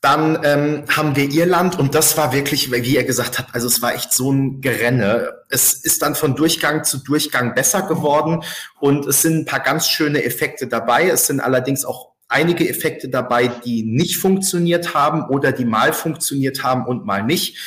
Dann 0.00 0.40
ähm, 0.44 0.84
haben 0.88 1.14
wir 1.14 1.30
Irland 1.30 1.78
und 1.78 1.94
das 1.94 2.16
war 2.16 2.32
wirklich, 2.32 2.72
wie 2.72 2.94
ihr 2.94 3.04
gesagt 3.04 3.38
habt, 3.38 3.54
also 3.54 3.66
es 3.66 3.82
war 3.82 3.94
echt 3.94 4.14
so 4.14 4.32
ein 4.32 4.62
Gerenne. 4.62 5.34
Es 5.50 5.74
ist 5.74 6.00
dann 6.00 6.14
von 6.14 6.36
Durchgang 6.36 6.84
zu 6.84 6.98
Durchgang 6.98 7.54
besser 7.54 7.82
geworden 7.82 8.42
und 8.78 9.06
es 9.06 9.20
sind 9.20 9.36
ein 9.36 9.44
paar 9.44 9.60
ganz 9.60 9.88
schöne 9.88 10.24
Effekte 10.24 10.66
dabei. 10.66 11.08
Es 11.08 11.26
sind 11.26 11.40
allerdings 11.40 11.84
auch 11.84 12.12
einige 12.28 12.66
Effekte 12.66 13.10
dabei, 13.10 13.48
die 13.48 13.82
nicht 13.82 14.16
funktioniert 14.16 14.94
haben 14.94 15.24
oder 15.28 15.52
die 15.52 15.66
mal 15.66 15.92
funktioniert 15.92 16.62
haben 16.62 16.86
und 16.86 17.04
mal 17.04 17.22
nicht 17.22 17.58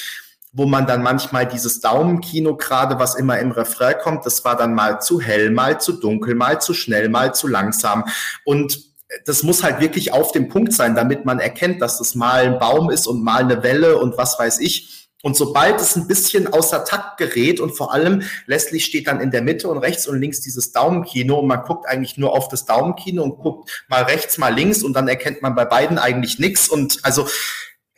wo 0.54 0.68
man 0.68 0.86
dann 0.86 1.02
manchmal 1.02 1.48
dieses 1.48 1.82
Daumenkino 1.82 2.56
gerade, 2.56 3.00
was 3.00 3.16
immer 3.16 3.40
im 3.40 3.52
Refrain 3.52 3.96
kommt, 4.02 4.26
das 4.26 4.46
war 4.46 4.56
dann 4.56 4.76
mal 4.76 5.02
zu 5.02 5.20
hell, 5.20 5.50
mal 5.50 5.82
zu 5.82 5.94
dunkel, 5.94 6.36
mal 6.36 6.62
zu 6.62 6.76
schnell, 6.76 7.10
mal 7.10 7.34
zu 7.34 7.48
langsam. 7.48 8.06
Und 8.46 8.93
das 9.26 9.44
muss 9.44 9.64
halt 9.64 9.80
wirklich 9.80 10.12
auf 10.12 10.32
dem 10.32 10.50
Punkt 10.50 10.74
sein, 10.74 10.96
damit 10.96 11.26
man 11.26 11.40
erkennt, 11.40 11.82
dass 11.82 11.98
das 11.98 12.16
mal 12.16 12.46
ein 12.46 12.60
Baum 12.60 12.90
ist 12.90 13.08
und 13.08 13.24
mal 13.24 13.44
eine 13.44 13.64
Welle 13.64 13.98
und 13.98 14.18
was 14.18 14.40
weiß 14.40 14.60
ich. 14.60 15.10
Und 15.22 15.38
sobald 15.38 15.80
es 15.80 15.96
ein 15.96 16.08
bisschen 16.08 16.52
außer 16.52 16.84
Takt 16.84 17.18
gerät 17.18 17.62
und 17.62 17.72
vor 17.78 17.94
allem 17.94 18.24
Leslie 18.46 18.82
steht 18.82 19.08
dann 19.08 19.22
in 19.22 19.32
der 19.32 19.42
Mitte 19.42 19.70
und 19.70 19.78
rechts 19.78 20.06
und 20.06 20.20
links 20.20 20.42
dieses 20.42 20.74
Daumenkino 20.74 21.40
und 21.40 21.48
man 21.48 21.64
guckt 21.64 21.88
eigentlich 21.88 22.18
nur 22.18 22.34
auf 22.34 22.50
das 22.50 22.66
Daumenkino 22.66 23.24
und 23.24 23.38
guckt 23.38 23.86
mal 23.88 24.04
rechts, 24.04 24.38
mal 24.38 24.54
links 24.54 24.84
und 24.84 24.94
dann 24.94 25.08
erkennt 25.08 25.42
man 25.42 25.56
bei 25.56 25.64
beiden 25.64 25.98
eigentlich 25.98 26.40
nichts 26.40 26.68
und 26.68 27.00
also 27.04 27.26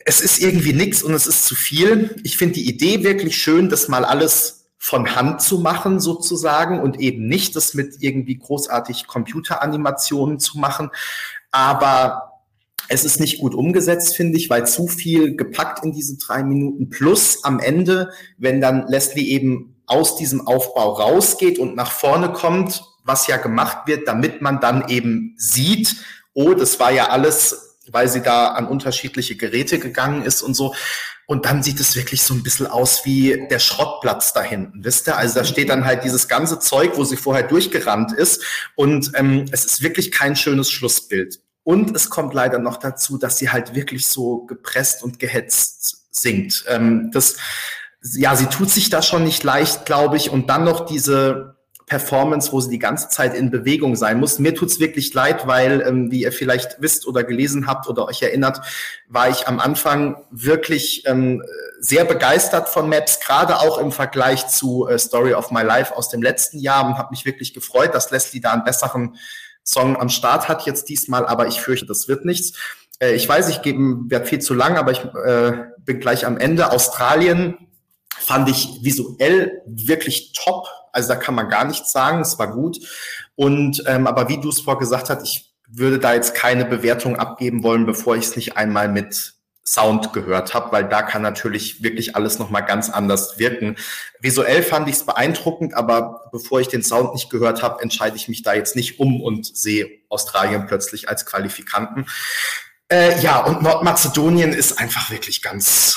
es 0.04 0.20
ist 0.20 0.38
irgendwie 0.38 0.72
nichts 0.72 1.02
und 1.02 1.14
es 1.14 1.26
ist 1.26 1.46
zu 1.46 1.56
viel. 1.56 2.14
Ich 2.22 2.36
finde 2.36 2.54
die 2.54 2.68
Idee 2.68 3.02
wirklich 3.02 3.36
schön, 3.36 3.68
das 3.68 3.88
mal 3.88 4.04
alles 4.04 4.55
von 4.86 5.16
Hand 5.16 5.42
zu 5.42 5.58
machen 5.58 5.98
sozusagen 5.98 6.78
und 6.78 7.00
eben 7.00 7.26
nicht 7.26 7.56
das 7.56 7.74
mit 7.74 7.96
irgendwie 7.98 8.38
großartig 8.38 9.08
Computeranimationen 9.08 10.38
zu 10.38 10.60
machen. 10.60 10.90
Aber 11.50 12.44
es 12.88 13.04
ist 13.04 13.18
nicht 13.18 13.40
gut 13.40 13.52
umgesetzt, 13.52 14.14
finde 14.14 14.38
ich, 14.38 14.48
weil 14.48 14.64
zu 14.64 14.86
viel 14.86 15.34
gepackt 15.34 15.84
in 15.84 15.92
diese 15.92 16.18
drei 16.18 16.44
Minuten. 16.44 16.88
Plus 16.88 17.42
am 17.42 17.58
Ende, 17.58 18.12
wenn 18.38 18.60
dann 18.60 18.86
Leslie 18.86 19.26
eben 19.26 19.74
aus 19.86 20.14
diesem 20.14 20.46
Aufbau 20.46 20.92
rausgeht 20.92 21.58
und 21.58 21.74
nach 21.74 21.90
vorne 21.90 22.32
kommt, 22.32 22.84
was 23.02 23.26
ja 23.26 23.38
gemacht 23.38 23.88
wird, 23.88 24.06
damit 24.06 24.40
man 24.40 24.60
dann 24.60 24.88
eben 24.88 25.34
sieht, 25.36 25.96
oh, 26.32 26.54
das 26.54 26.78
war 26.78 26.92
ja 26.92 27.08
alles, 27.08 27.76
weil 27.90 28.06
sie 28.06 28.22
da 28.22 28.52
an 28.52 28.68
unterschiedliche 28.68 29.34
Geräte 29.34 29.80
gegangen 29.80 30.22
ist 30.22 30.42
und 30.42 30.54
so. 30.54 30.76
Und 31.26 31.44
dann 31.44 31.62
sieht 31.62 31.80
es 31.80 31.96
wirklich 31.96 32.22
so 32.22 32.34
ein 32.34 32.44
bisschen 32.44 32.68
aus 32.68 33.04
wie 33.04 33.48
der 33.50 33.58
Schrottplatz 33.58 34.32
da 34.32 34.42
hinten, 34.42 34.84
wisst 34.84 35.08
ihr? 35.08 35.16
Also 35.16 35.34
da 35.40 35.44
steht 35.44 35.68
dann 35.68 35.84
halt 35.84 36.04
dieses 36.04 36.28
ganze 36.28 36.60
Zeug, 36.60 36.92
wo 36.94 37.04
sie 37.04 37.16
vorher 37.16 37.42
durchgerannt 37.42 38.12
ist. 38.12 38.44
Und 38.76 39.10
ähm, 39.14 39.46
es 39.50 39.64
ist 39.64 39.82
wirklich 39.82 40.12
kein 40.12 40.36
schönes 40.36 40.70
Schlussbild. 40.70 41.40
Und 41.64 41.96
es 41.96 42.10
kommt 42.10 42.32
leider 42.32 42.60
noch 42.60 42.76
dazu, 42.76 43.18
dass 43.18 43.38
sie 43.38 43.50
halt 43.50 43.74
wirklich 43.74 44.06
so 44.06 44.46
gepresst 44.46 45.02
und 45.02 45.18
gehetzt 45.18 46.06
singt. 46.12 46.64
Ähm, 46.68 47.10
das, 47.12 47.36
ja, 48.02 48.36
sie 48.36 48.46
tut 48.46 48.70
sich 48.70 48.88
da 48.88 49.02
schon 49.02 49.24
nicht 49.24 49.42
leicht, 49.42 49.84
glaube 49.84 50.16
ich. 50.16 50.30
Und 50.30 50.48
dann 50.48 50.62
noch 50.62 50.86
diese 50.86 51.55
Performance, 51.86 52.50
wo 52.50 52.60
sie 52.60 52.70
die 52.70 52.80
ganze 52.80 53.08
Zeit 53.08 53.34
in 53.34 53.50
Bewegung 53.50 53.94
sein 53.94 54.18
muss. 54.18 54.40
Mir 54.40 54.56
tut's 54.56 54.80
wirklich 54.80 55.14
leid, 55.14 55.46
weil, 55.46 55.82
ähm, 55.86 56.10
wie 56.10 56.22
ihr 56.22 56.32
vielleicht 56.32 56.80
wisst 56.80 57.06
oder 57.06 57.22
gelesen 57.22 57.68
habt 57.68 57.88
oder 57.88 58.06
euch 58.06 58.22
erinnert, 58.22 58.60
war 59.06 59.30
ich 59.30 59.46
am 59.46 59.60
Anfang 59.60 60.16
wirklich 60.32 61.04
ähm, 61.06 61.44
sehr 61.78 62.04
begeistert 62.04 62.68
von 62.68 62.88
Maps, 62.88 63.20
gerade 63.20 63.60
auch 63.60 63.78
im 63.78 63.92
Vergleich 63.92 64.48
zu 64.48 64.88
äh, 64.88 64.98
Story 64.98 65.34
of 65.34 65.52
My 65.52 65.62
Life 65.62 65.96
aus 65.96 66.08
dem 66.08 66.22
letzten 66.22 66.58
Jahr 66.58 66.84
und 66.86 66.98
habe 66.98 67.10
mich 67.10 67.24
wirklich 67.24 67.54
gefreut, 67.54 67.94
dass 67.94 68.10
Leslie 68.10 68.40
da 68.40 68.52
einen 68.52 68.64
besseren 68.64 69.16
Song 69.62 69.96
am 69.96 70.08
Start 70.08 70.48
hat 70.48 70.66
jetzt 70.66 70.88
diesmal, 70.88 71.24
aber 71.24 71.46
ich 71.46 71.60
fürchte, 71.60 71.86
das 71.86 72.08
wird 72.08 72.24
nichts. 72.24 72.58
Äh, 72.98 73.14
ich 73.14 73.28
weiß, 73.28 73.48
ich 73.48 73.60
werde 73.64 74.26
viel 74.26 74.40
zu 74.40 74.54
lang, 74.54 74.76
aber 74.76 74.90
ich 74.90 75.04
äh, 75.04 75.52
bin 75.84 76.00
gleich 76.00 76.26
am 76.26 76.36
Ende. 76.36 76.72
Australien 76.72 77.58
fand 78.18 78.48
ich 78.48 78.80
visuell 78.82 79.62
wirklich 79.66 80.32
top 80.32 80.66
also 80.96 81.10
da 81.10 81.16
kann 81.16 81.34
man 81.34 81.48
gar 81.48 81.64
nichts 81.64 81.92
sagen, 81.92 82.20
es 82.20 82.38
war 82.38 82.50
gut. 82.50 82.78
Und 83.34 83.84
ähm, 83.86 84.06
aber 84.06 84.28
wie 84.28 84.40
du 84.40 84.48
es 84.48 84.60
vorher 84.60 84.80
gesagt 84.80 85.10
hast, 85.10 85.22
ich 85.22 85.52
würde 85.68 85.98
da 85.98 86.14
jetzt 86.14 86.34
keine 86.34 86.64
Bewertung 86.64 87.16
abgeben 87.16 87.62
wollen, 87.62 87.86
bevor 87.86 88.16
ich 88.16 88.24
es 88.24 88.36
nicht 88.36 88.56
einmal 88.56 88.88
mit 88.88 89.34
Sound 89.62 90.12
gehört 90.12 90.54
habe, 90.54 90.72
weil 90.72 90.88
da 90.88 91.02
kann 91.02 91.22
natürlich 91.22 91.82
wirklich 91.82 92.14
alles 92.16 92.38
nochmal 92.38 92.64
ganz 92.64 92.88
anders 92.88 93.38
wirken. 93.38 93.76
Visuell 94.20 94.62
fand 94.62 94.88
ich 94.88 94.94
es 94.94 95.04
beeindruckend, 95.04 95.74
aber 95.74 96.28
bevor 96.32 96.60
ich 96.60 96.68
den 96.68 96.84
Sound 96.84 97.12
nicht 97.12 97.30
gehört 97.30 97.62
habe, 97.62 97.82
entscheide 97.82 98.16
ich 98.16 98.28
mich 98.28 98.42
da 98.42 98.54
jetzt 98.54 98.76
nicht 98.76 99.00
um 99.00 99.20
und 99.20 99.44
sehe 99.44 99.90
Australien 100.08 100.66
plötzlich 100.66 101.08
als 101.08 101.26
Qualifikanten. 101.26 102.06
Äh, 102.88 103.20
ja, 103.20 103.40
und 103.40 103.62
Nordmazedonien 103.62 104.52
ist 104.52 104.78
einfach 104.78 105.10
wirklich 105.10 105.42
ganz, 105.42 105.96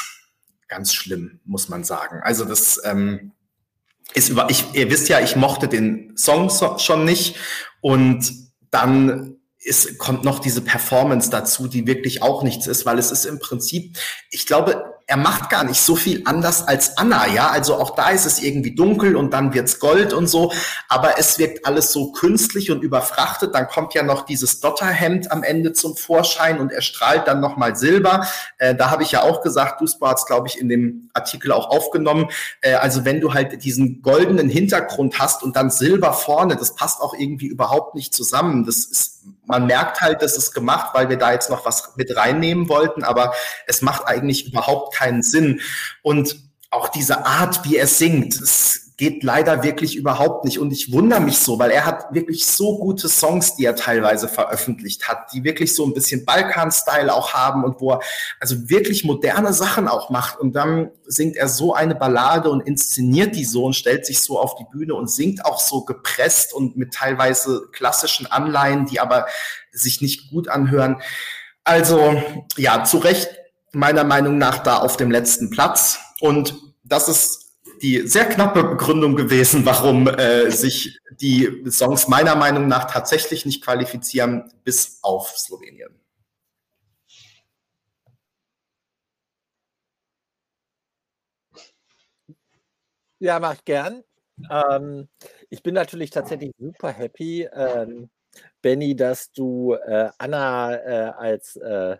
ganz 0.67 0.93
schlimm, 0.93 1.39
muss 1.45 1.69
man 1.69 1.83
sagen. 1.83 2.21
Also 2.23 2.45
das 2.45 2.81
ähm, 2.83 3.33
ist 4.13 4.29
über, 4.29 4.49
ich, 4.49 4.65
ihr 4.73 4.89
wisst 4.89 5.09
ja, 5.09 5.19
ich 5.19 5.35
mochte 5.35 5.67
den 5.67 6.15
Song 6.17 6.49
so, 6.49 6.77
schon 6.77 7.05
nicht. 7.05 7.35
Und 7.81 8.31
dann 8.71 9.37
ist, 9.59 9.97
kommt 9.97 10.23
noch 10.23 10.39
diese 10.39 10.61
Performance 10.61 11.29
dazu, 11.29 11.67
die 11.67 11.85
wirklich 11.85 12.21
auch 12.21 12.43
nichts 12.43 12.67
ist, 12.67 12.85
weil 12.85 12.97
es 12.97 13.11
ist 13.11 13.25
im 13.25 13.39
Prinzip, 13.39 13.97
ich 14.31 14.45
glaube, 14.45 14.83
er 15.09 15.17
macht 15.17 15.49
gar 15.49 15.63
nicht 15.63 15.81
so 15.81 15.95
viel 15.95 16.21
anders 16.25 16.67
als 16.67 16.95
Anna, 16.99 17.25
ja. 17.27 17.49
Also 17.49 17.75
auch 17.75 17.95
da 17.95 18.11
ist 18.11 18.27
es 18.27 18.43
irgendwie 18.43 18.75
dunkel 18.75 19.15
und 19.15 19.33
dann 19.33 19.55
wird's 19.55 19.79
Gold 19.79 20.13
und 20.13 20.27
so, 20.27 20.53
aber 20.87 21.17
es 21.17 21.39
wirkt 21.39 21.65
alles 21.65 21.91
so 21.91 22.11
künstlich 22.11 22.69
und 22.69 22.83
überfrachtet. 22.83 23.55
Dann 23.55 23.67
kommt 23.67 23.95
ja 23.95 24.03
noch 24.03 24.21
dieses 24.21 24.59
Dotterhemd 24.59 25.31
am 25.31 25.41
Ende 25.41 25.73
zum 25.73 25.95
Vorschein 25.95 26.59
und 26.59 26.71
er 26.71 26.83
strahlt 26.83 27.27
dann 27.27 27.39
nochmal 27.39 27.75
Silber. 27.75 28.27
Äh, 28.59 28.75
da 28.75 28.91
habe 28.91 29.01
ich 29.01 29.11
ja 29.11 29.23
auch 29.23 29.41
gesagt, 29.41 29.81
Duisburg 29.81 30.11
hat 30.11 30.19
es, 30.19 30.25
glaube 30.27 30.47
ich, 30.47 30.61
in 30.61 30.69
dem 30.69 31.09
Artikel 31.13 31.53
auch 31.53 31.71
aufgenommen. 31.71 32.27
Äh, 32.61 32.75
also 32.75 33.03
wenn 33.03 33.19
du 33.19 33.33
halt 33.33 33.63
diesen 33.63 34.03
goldenen 34.03 34.47
Hintergrund 34.47 35.17
hast 35.17 35.41
und 35.41 35.55
dann 35.55 35.71
Silber 35.71 36.13
vorne, 36.13 36.55
das 36.55 36.75
passt 36.75 37.01
auch 37.01 37.15
irgendwie 37.15 37.47
überhaupt 37.47 37.95
nicht 37.95 38.13
zusammen. 38.13 38.63
Das 38.63 38.85
ist, 38.85 39.23
man 39.49 39.65
merkt 39.65 39.99
halt, 40.01 40.21
das 40.21 40.37
ist 40.37 40.53
gemacht, 40.53 40.91
weil 40.93 41.09
wir 41.09 41.17
da 41.17 41.33
jetzt 41.33 41.49
noch 41.49 41.65
was 41.65 41.95
mit 41.95 42.15
reinnehmen 42.15 42.69
wollten, 42.69 43.03
aber 43.03 43.33
es 43.65 43.81
macht 43.81 44.07
eigentlich 44.07 44.47
überhaupt 44.47 44.95
keinen 44.95 45.23
Sinn. 45.23 45.59
Und 46.03 46.37
auch 46.69 46.87
diese 46.87 47.25
Art, 47.25 47.65
wie 47.65 47.75
er 47.75 47.87
singt, 47.87 48.35
es 48.39 48.88
geht 48.99 49.23
leider 49.23 49.63
wirklich 49.63 49.95
überhaupt 49.95 50.43
nicht. 50.43 50.59
Und 50.59 50.73
ich 50.73 50.91
wundere 50.91 51.21
mich 51.21 51.39
so, 51.39 51.57
weil 51.57 51.71
er 51.71 51.85
hat 51.85 52.13
wirklich 52.13 52.45
so 52.45 52.77
gute 52.77 53.07
Songs, 53.07 53.55
die 53.55 53.63
er 53.63 53.77
teilweise 53.77 54.27
veröffentlicht 54.27 55.07
hat, 55.07 55.31
die 55.33 55.45
wirklich 55.45 55.73
so 55.73 55.85
ein 55.85 55.93
bisschen 55.93 56.25
Balkan-Style 56.25 57.13
auch 57.13 57.33
haben 57.33 57.63
und 57.63 57.79
wo 57.79 57.93
er 57.93 58.01
also 58.41 58.69
wirklich 58.69 59.05
moderne 59.05 59.53
Sachen 59.53 59.87
auch 59.87 60.09
macht. 60.09 60.37
Und 60.37 60.51
dann 60.51 60.91
singt 61.05 61.37
er 61.37 61.47
so 61.47 61.73
eine 61.73 61.95
Ballade 61.95 62.49
und 62.49 62.59
inszeniert 62.59 63.37
die 63.37 63.45
so 63.45 63.63
und 63.63 63.73
stellt 63.73 64.05
sich 64.05 64.21
so 64.21 64.37
auf 64.37 64.55
die 64.55 64.65
Bühne 64.69 64.93
und 64.95 65.09
singt 65.09 65.45
auch 65.45 65.61
so 65.61 65.85
gepresst 65.85 66.53
und 66.53 66.75
mit 66.75 66.93
teilweise 66.93 67.69
klassischen 67.71 68.27
Anleihen, 68.27 68.85
die 68.85 68.99
aber 68.99 69.27
sich 69.71 70.01
nicht 70.01 70.29
gut 70.29 70.49
anhören. 70.49 71.01
Also 71.63 72.21
ja, 72.57 72.83
zu 72.83 72.97
Recht 72.97 73.29
meiner 73.71 74.03
Meinung 74.03 74.37
nach 74.37 74.59
da 74.59 74.79
auf 74.79 74.97
dem 74.97 75.09
letzten 75.09 75.51
Platz. 75.51 75.99
Und 76.19 76.53
das 76.83 77.07
ist 77.07 77.48
die 77.81 78.07
sehr 78.07 78.25
knappe 78.25 78.63
Begründung 78.63 79.15
gewesen, 79.15 79.65
warum 79.65 80.07
äh, 80.07 80.49
sich 80.51 80.99
die 81.19 81.63
Songs 81.69 82.07
meiner 82.07 82.35
Meinung 82.35 82.67
nach 82.67 82.91
tatsächlich 82.91 83.45
nicht 83.45 83.63
qualifizieren, 83.63 84.51
bis 84.63 84.99
auf 85.01 85.37
Slowenien. 85.37 85.99
Ja, 93.19 93.39
mach 93.39 93.55
ich 93.55 93.65
gern. 93.65 94.03
Ähm, 94.49 95.09
ich 95.49 95.61
bin 95.61 95.73
natürlich 95.73 96.09
tatsächlich 96.09 96.53
super 96.57 96.91
happy, 96.91 97.43
ähm, 97.53 98.09
Benny, 98.61 98.95
dass 98.95 99.31
du 99.31 99.73
äh, 99.73 100.09
Anna 100.17 100.75
äh, 100.75 101.11
als 101.17 101.55
äh, 101.57 101.97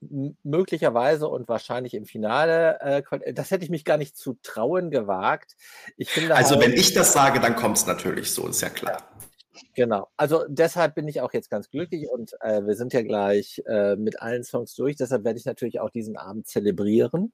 möglicherweise 0.00 1.28
und 1.28 1.48
wahrscheinlich 1.48 1.94
im 1.94 2.06
Finale, 2.06 2.80
äh, 2.80 3.32
das 3.32 3.50
hätte 3.50 3.64
ich 3.64 3.70
mich 3.70 3.84
gar 3.84 3.96
nicht 3.96 4.16
zu 4.16 4.38
trauen 4.42 4.90
gewagt. 4.90 5.56
Ich 5.96 6.10
finde 6.10 6.34
also 6.34 6.56
halt, 6.56 6.66
wenn 6.66 6.72
ich 6.72 6.94
das 6.94 7.12
sage, 7.12 7.40
dann 7.40 7.56
kommt 7.56 7.76
es 7.76 7.86
natürlich 7.86 8.32
so, 8.32 8.48
ist 8.48 8.62
ja 8.62 8.70
klar. 8.70 9.10
Genau, 9.74 10.08
also 10.16 10.44
deshalb 10.48 10.94
bin 10.94 11.06
ich 11.06 11.20
auch 11.20 11.32
jetzt 11.32 11.50
ganz 11.50 11.70
glücklich 11.70 12.08
und 12.08 12.32
äh, 12.40 12.62
wir 12.66 12.74
sind 12.76 12.92
ja 12.92 13.02
gleich 13.02 13.62
äh, 13.66 13.96
mit 13.96 14.20
allen 14.22 14.42
Songs 14.42 14.74
durch, 14.74 14.96
deshalb 14.96 15.24
werde 15.24 15.38
ich 15.38 15.44
natürlich 15.44 15.80
auch 15.80 15.90
diesen 15.90 16.16
Abend 16.16 16.46
zelebrieren. 16.46 17.32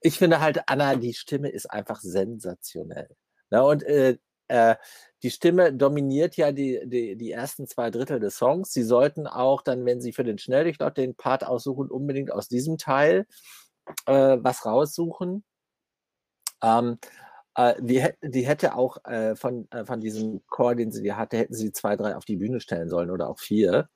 Ich 0.00 0.18
finde 0.18 0.40
halt, 0.40 0.62
Anna, 0.66 0.96
die 0.96 1.14
Stimme 1.14 1.48
ist 1.50 1.70
einfach 1.70 2.00
sensationell. 2.00 3.08
Na, 3.50 3.62
und 3.62 3.82
äh, 3.82 4.18
äh, 4.48 4.76
die 5.22 5.30
Stimme 5.30 5.72
dominiert 5.72 6.36
ja 6.36 6.52
die, 6.52 6.80
die, 6.84 7.16
die 7.16 7.30
ersten 7.30 7.66
zwei 7.66 7.90
Drittel 7.90 8.20
des 8.20 8.36
Songs. 8.36 8.72
Sie 8.72 8.82
sollten 8.82 9.26
auch 9.26 9.62
dann, 9.62 9.84
wenn 9.84 10.00
Sie 10.00 10.12
für 10.12 10.24
den 10.24 10.38
Schnelldurchlauf 10.38 10.94
den 10.94 11.14
Part 11.14 11.44
aussuchen, 11.44 11.90
unbedingt 11.90 12.32
aus 12.32 12.48
diesem 12.48 12.78
Teil 12.78 13.26
äh, 14.06 14.38
was 14.40 14.64
raussuchen. 14.64 15.44
Ähm, 16.62 16.98
äh, 17.54 17.74
die, 17.80 18.06
die, 18.22 18.46
hätte 18.46 18.74
auch 18.74 19.04
äh, 19.04 19.34
von, 19.36 19.70
äh, 19.70 19.84
von 19.84 20.00
diesem 20.00 20.42
Chor, 20.46 20.74
den 20.74 20.92
sie 20.92 21.12
hatte, 21.12 21.36
hätten 21.36 21.54
sie 21.54 21.72
zwei, 21.72 21.96
drei 21.96 22.16
auf 22.16 22.24
die 22.24 22.36
Bühne 22.36 22.60
stellen 22.60 22.88
sollen 22.88 23.10
oder 23.10 23.28
auch 23.28 23.38
vier. 23.38 23.88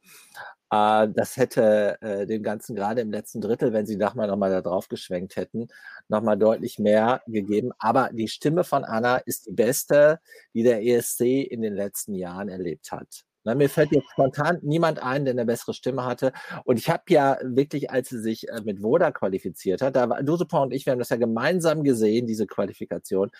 Äh, 0.74 1.08
das 1.14 1.36
hätte 1.36 1.98
äh, 2.00 2.26
dem 2.26 2.42
Ganzen 2.42 2.74
gerade 2.74 3.00
im 3.00 3.10
letzten 3.12 3.40
Drittel, 3.40 3.72
wenn 3.72 3.86
sie 3.86 3.96
nochmal 3.96 4.26
noch 4.28 4.36
mal 4.36 4.50
da 4.50 4.60
drauf 4.60 4.88
geschwenkt 4.88 5.36
hätten, 5.36 5.68
nochmal 6.08 6.36
deutlich 6.38 6.78
mehr 6.78 7.22
gegeben. 7.26 7.72
Aber 7.78 8.10
die 8.12 8.28
Stimme 8.28 8.64
von 8.64 8.84
Anna 8.84 9.18
ist 9.18 9.46
die 9.46 9.52
beste, 9.52 10.20
die 10.54 10.62
der 10.64 10.82
ESC 10.84 11.20
in 11.20 11.62
den 11.62 11.74
letzten 11.74 12.14
Jahren 12.14 12.48
erlebt 12.48 12.92
hat. 12.92 13.24
Na, 13.44 13.54
mir 13.54 13.68
fällt 13.68 13.92
jetzt 13.92 14.10
spontan 14.10 14.58
niemand 14.62 15.02
ein, 15.02 15.24
der 15.24 15.32
eine 15.32 15.44
bessere 15.44 15.74
Stimme 15.74 16.04
hatte. 16.04 16.32
Und 16.64 16.78
ich 16.78 16.88
habe 16.88 17.04
ja 17.08 17.38
wirklich, 17.42 17.90
als 17.90 18.08
sie 18.08 18.20
sich 18.20 18.48
äh, 18.48 18.62
mit 18.64 18.82
Voda 18.82 19.10
qualifiziert 19.12 19.82
hat, 19.82 19.96
da 19.96 20.08
war 20.08 20.22
Dusupa 20.22 20.62
und 20.62 20.72
ich, 20.72 20.86
wir 20.86 20.92
haben 20.92 20.98
das 20.98 21.10
ja 21.10 21.16
gemeinsam 21.16 21.84
gesehen, 21.84 22.26
diese 22.26 22.46
Qualifikation. 22.46 23.30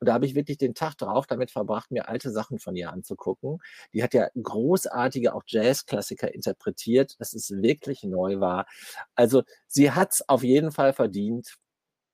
Und 0.00 0.08
da 0.08 0.14
habe 0.14 0.26
ich 0.26 0.34
wirklich 0.34 0.58
den 0.58 0.74
Tag 0.74 0.96
drauf 0.96 1.26
damit 1.26 1.50
verbracht, 1.50 1.90
mir 1.90 2.08
alte 2.08 2.30
Sachen 2.30 2.58
von 2.60 2.76
ihr 2.76 2.92
anzugucken. 2.92 3.58
Die 3.92 4.02
hat 4.02 4.14
ja 4.14 4.28
großartige 4.40 5.34
auch 5.34 5.42
Jazzklassiker 5.46 6.32
interpretiert, 6.32 7.20
dass 7.20 7.34
es 7.34 7.50
wirklich 7.50 8.04
neu 8.04 8.40
war. 8.40 8.66
Also 9.16 9.42
sie 9.66 9.90
hat 9.90 10.12
es 10.12 10.28
auf 10.28 10.44
jeden 10.44 10.70
Fall 10.72 10.92
verdient, 10.92 11.56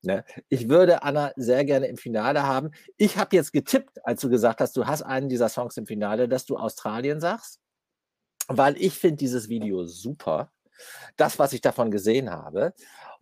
Ne? 0.05 0.25
Ich 0.49 0.69
würde 0.69 1.03
Anna 1.03 1.33
sehr 1.37 1.65
gerne 1.65 1.87
im 1.87 1.97
Finale 1.97 2.43
haben. 2.43 2.71
Ich 2.97 3.17
habe 3.17 3.37
jetzt 3.37 3.53
getippt, 3.53 4.05
als 4.05 4.21
du 4.21 4.29
gesagt 4.29 4.61
hast, 4.61 4.77
du 4.77 4.87
hast 4.87 5.03
einen 5.03 5.29
dieser 5.29 5.49
Songs 5.49 5.77
im 5.77 5.87
Finale, 5.87 6.29
dass 6.29 6.47
du 6.47 6.57
Australien 6.57 7.21
sagst, 7.21 7.61
weil 8.49 8.77
ich 8.77 8.95
finde 8.95 9.17
dieses 9.17 9.49
Video 9.49 9.85
super. 9.85 10.51
Das, 11.17 11.39
was 11.39 11.53
ich 11.53 11.61
davon 11.61 11.91
gesehen 11.91 12.31
habe. 12.31 12.75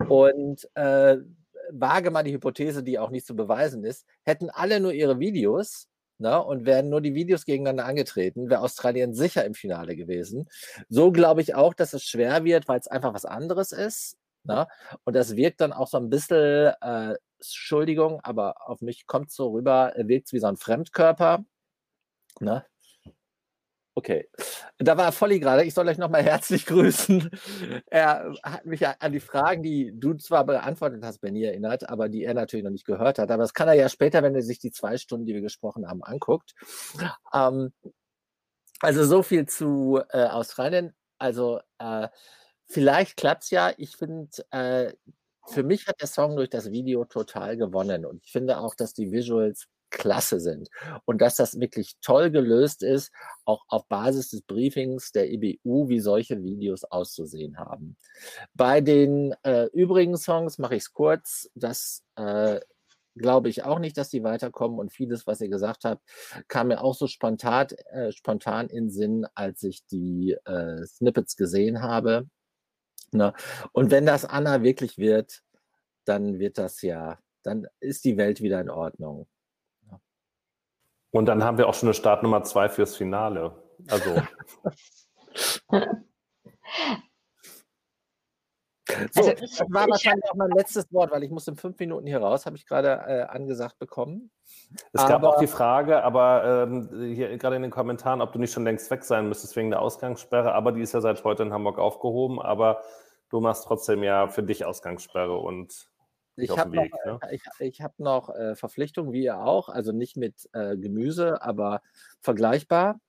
Und 0.09 0.69
äh, 0.75 1.19
wage 1.71 2.11
mal 2.11 2.23
die 2.23 2.33
Hypothese, 2.33 2.83
die 2.83 2.99
auch 2.99 3.11
nicht 3.11 3.27
zu 3.27 3.37
beweisen 3.37 3.85
ist, 3.85 4.07
hätten 4.23 4.51
alle 4.51 4.81
nur 4.81 4.93
ihre 4.93 5.19
Videos 5.19 5.89
ne, 6.19 6.43
und 6.43 6.65
wären 6.65 6.89
nur 6.89 7.01
die 7.01 7.15
Videos 7.15 7.45
gegeneinander 7.45 7.85
angetreten, 7.85 8.51
wäre 8.51 8.63
Australien 8.63 9.15
sicher 9.15 9.45
im 9.45 9.55
Finale 9.55 9.97
gewesen. 9.97 10.49
So 10.89 11.13
glaube 11.13 11.43
ich 11.43 11.55
auch, 11.55 11.75
dass 11.75 11.93
es 11.93 12.05
schwer 12.05 12.45
wird, 12.45 12.69
weil 12.69 12.81
es 12.81 12.89
einfach 12.89 13.15
was 13.15 13.25
anderes 13.25 13.73
ist. 13.73 14.17
Ne? 14.45 14.67
Und 15.05 15.15
das 15.15 15.37
wirkt 15.37 15.61
dann 15.61 15.73
auch 15.73 15.89
so 15.89 15.99
ein 15.99 16.11
bisschen, 16.11 16.73
äh, 16.81 17.15
Entschuldigung, 17.39 18.21
aber 18.23 18.69
auf 18.69 18.81
mich 18.81 19.07
kommt 19.07 19.31
so 19.31 19.51
rüber, 19.51 19.93
wirkt 19.97 20.27
es 20.27 20.33
wie 20.33 20.39
so 20.41 20.47
ein 20.47 20.57
Fremdkörper. 20.57 21.45
Ne? 22.41 22.65
Okay, 23.95 24.27
da 24.79 24.97
war 24.97 25.13
Volli 25.13 25.39
gerade. 25.39 25.65
Ich 25.65 25.75
soll 25.75 25.87
euch 25.87 25.99
nochmal 25.99 26.23
herzlich 26.25 26.65
grüßen. 26.65 27.29
Er 27.87 28.33
hat 28.43 28.65
mich 28.65 28.87
an 28.87 29.13
die 29.13 29.21
Fragen, 29.21 29.63
die 29.63 29.93
du 29.95 30.15
zwar 30.15 30.45
beantwortet 30.47 31.05
hast, 31.05 31.19
Benny, 31.21 31.45
erinnert, 31.45 31.89
aber 31.91 32.09
die 32.09 32.25
er 32.25 32.33
natürlich 32.33 32.65
noch 32.65 32.71
nicht 32.71 32.87
gehört 32.87 33.19
hat. 33.19 33.31
Aber 33.31 33.43
das 33.43 33.53
kann 33.53 33.69
er 33.69 33.75
ja 33.75 33.91
später, 33.91 34.23
wenn 34.23 34.35
er 34.35 34.43
sich 34.43 34.59
die 34.59 34.71
zwei 34.71 34.97
Stunden, 34.97 35.27
die 35.27 35.35
wir 35.35 35.43
gesprochen 35.43 35.87
haben, 35.89 36.03
anguckt. 36.03 36.55
Ähm, 37.35 37.73
also 38.81 39.05
so 39.05 39.23
viel 39.23 39.47
zu 39.47 40.01
äh, 40.11 40.25
Australien. 40.25 40.95
Also 41.19 41.61
äh, 41.79 42.09
vielleicht 42.73 43.17
klappt 43.17 43.45
es 43.45 43.51
ja. 43.51 43.73
Ich 43.77 43.97
finde, 43.97 44.31
äh, 44.51 44.93
für 45.47 45.63
mich 45.63 45.87
hat 45.87 46.01
der 46.01 46.09
Song 46.09 46.37
durch 46.37 46.51
das 46.51 46.71
Video 46.71 47.05
total 47.05 47.57
gewonnen. 47.57 48.05
Und 48.07 48.25
ich 48.25 48.33
finde 48.33 48.59
auch, 48.59 48.75
dass 48.75 48.95
die 48.95 49.11
Visuals 49.13 49.67
klasse 49.91 50.41
sind 50.41 50.71
und 51.05 51.21
dass 51.21 51.35
das 51.37 51.61
wirklich 51.61 51.97
toll 52.01 52.31
gelöst 52.31 52.83
ist, 52.83 53.13
auch 53.45 53.63
auf 53.69 53.87
Basis 53.89 54.31
des 54.31 54.41
Briefings 54.43 55.13
der 55.13 55.31
IBU, 55.31 55.89
wie 55.89 56.01
solche 56.01 56.43
Videos 56.43 56.85
auszusehen 56.85 57.59
haben. 57.59 57.97
Bei 58.55 58.81
den 58.81 59.35
äh, 59.43 59.67
übrigen 59.67 60.17
Songs 60.17 60.57
mache 60.59 60.77
ich 60.77 60.85
es 60.85 60.93
kurz. 60.95 61.51
Das 61.55 62.03
äh, 62.17 62.61
glaube 63.15 63.51
ich 63.51 63.65
auch 63.65 63.79
nicht, 63.79 63.99
dass 63.99 64.09
die 64.09 64.25
weiterkommen 64.25 64.79
und 64.79 64.93
vieles, 64.93 65.27
was 65.27 65.43
ihr 65.43 65.51
gesagt 65.51 65.85
habt, 65.85 66.03
kam 66.49 66.69
mir 66.69 66.83
auch 66.83 66.95
so 66.95 67.07
spontan, 67.07 67.69
äh, 67.91 68.13
spontan 68.13 68.69
in 68.69 68.89
Sinn, 68.89 69.27
als 69.35 69.63
ich 69.63 69.85
die 69.87 70.37
äh, 70.47 70.87
Snippets 70.87 71.37
gesehen 71.37 71.83
habe. 71.83 72.27
Ne? 73.13 73.33
Und 73.73 73.91
wenn 73.91 74.07
das 74.07 74.25
Anna 74.25 74.63
wirklich 74.63 74.99
wird, 74.99 75.43
dann 76.05 76.39
wird 76.39 76.59
das 76.59 76.83
ja, 76.83 77.19
dann 77.43 77.67
ist 77.81 78.05
die 78.05 78.17
Welt 78.17 78.41
wieder 78.41 78.61
in 78.61 78.71
Ordnung. 78.71 79.27
Und 81.11 81.27
dann 81.27 81.45
haben 81.45 81.59
wir 81.59 81.69
auch 81.69 81.75
schon 81.75 81.89
eine 81.89 81.95
Startnummer 81.95 82.43
zwei 82.43 82.69
fürs 82.69 82.97
Finale. 82.97 83.63
Also. 83.89 84.23
So, 89.13 89.21
also, 89.21 89.33
das 89.41 89.61
war 89.69 89.89
wahrscheinlich 89.89 90.25
auch 90.31 90.35
mein 90.35 90.51
letztes 90.51 90.93
Wort, 90.93 91.11
weil 91.13 91.23
ich 91.23 91.31
muss 91.31 91.47
in 91.49 91.57
fünf 91.57 91.79
Minuten 91.79 92.07
hier 92.07 92.21
raus, 92.21 92.47
habe 92.47 92.57
ich 92.57 92.67
gerade 92.67 92.89
äh, 93.07 93.23
angesagt 93.23 93.79
bekommen. 93.79 94.31
Es 94.93 95.01
aber, 95.01 95.09
gab 95.09 95.25
auch 95.25 95.39
die 95.39 95.47
Frage, 95.47 96.03
aber 96.03 96.67
ähm, 96.69 97.15
hier 97.15 97.37
gerade 97.39 97.57
in 97.57 97.63
den 97.63 97.71
Kommentaren, 97.71 98.21
ob 98.21 98.33
du 98.33 98.39
nicht 98.39 98.53
schon 98.53 98.65
längst 98.65 98.91
weg 98.91 99.05
sein 99.05 99.29
müsstest 99.29 99.57
wegen 99.57 99.71
der 99.71 99.81
Ausgangssperre, 99.81 100.53
aber 100.53 100.73
die 100.73 100.83
ist 100.83 100.93
ja 100.93 101.01
seit 101.01 101.23
heute 101.25 101.43
in 101.45 101.53
Hamburg 101.53 101.79
aufgehoben, 101.79 102.41
aber 102.41 102.83
du 103.33 103.41
machst 103.41 103.65
trotzdem 103.65 104.03
ja 104.03 104.29
für 104.29 104.43
dich 104.43 104.65
Ausgangssperre 104.65 105.37
und 105.37 105.91
ich 106.37 106.57
habe 106.57 106.77
noch, 106.77 106.85
ne? 107.05 107.19
Äh, 107.23 107.35
ich, 107.35 107.43
ich 107.59 107.81
hab 107.83 107.99
noch 107.99 108.31
äh, 108.31 108.55
Verpflichtungen, 108.55 109.13
wie 109.13 109.25
ihr 109.25 109.39
auch, 109.39 109.69
also 109.69 109.93
nicht 109.93 110.17
mit 110.17 110.49
äh, 110.53 110.77
Gemüse, 110.77 111.43
aber 111.43 111.83
vergleichbar. 112.21 113.01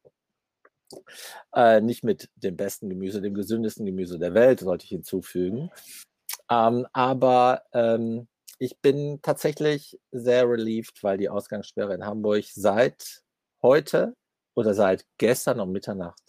Äh, 1.55 1.81
nicht 1.81 2.03
mit 2.03 2.29
dem 2.35 2.55
besten 2.55 2.89
Gemüse, 2.89 3.21
dem 3.21 3.33
gesündesten 3.33 3.85
Gemüse 3.85 4.19
der 4.19 4.33
Welt, 4.33 4.59
sollte 4.59 4.83
ich 4.83 4.89
hinzufügen. 4.89 5.71
Ähm, 6.49 6.85
aber 6.93 7.63
ähm, 7.73 8.27
ich 8.59 8.79
bin 8.79 9.19
tatsächlich 9.21 9.99
sehr 10.11 10.47
relieved, 10.47 11.03
weil 11.03 11.17
die 11.17 11.29
Ausgangssperre 11.29 11.95
in 11.95 12.05
Hamburg 12.05 12.45
seit 12.53 13.23
heute 13.61 14.13
oder 14.53 14.73
seit 14.73 15.05
gestern 15.17 15.59
um 15.59 15.71
Mitternacht 15.71 16.22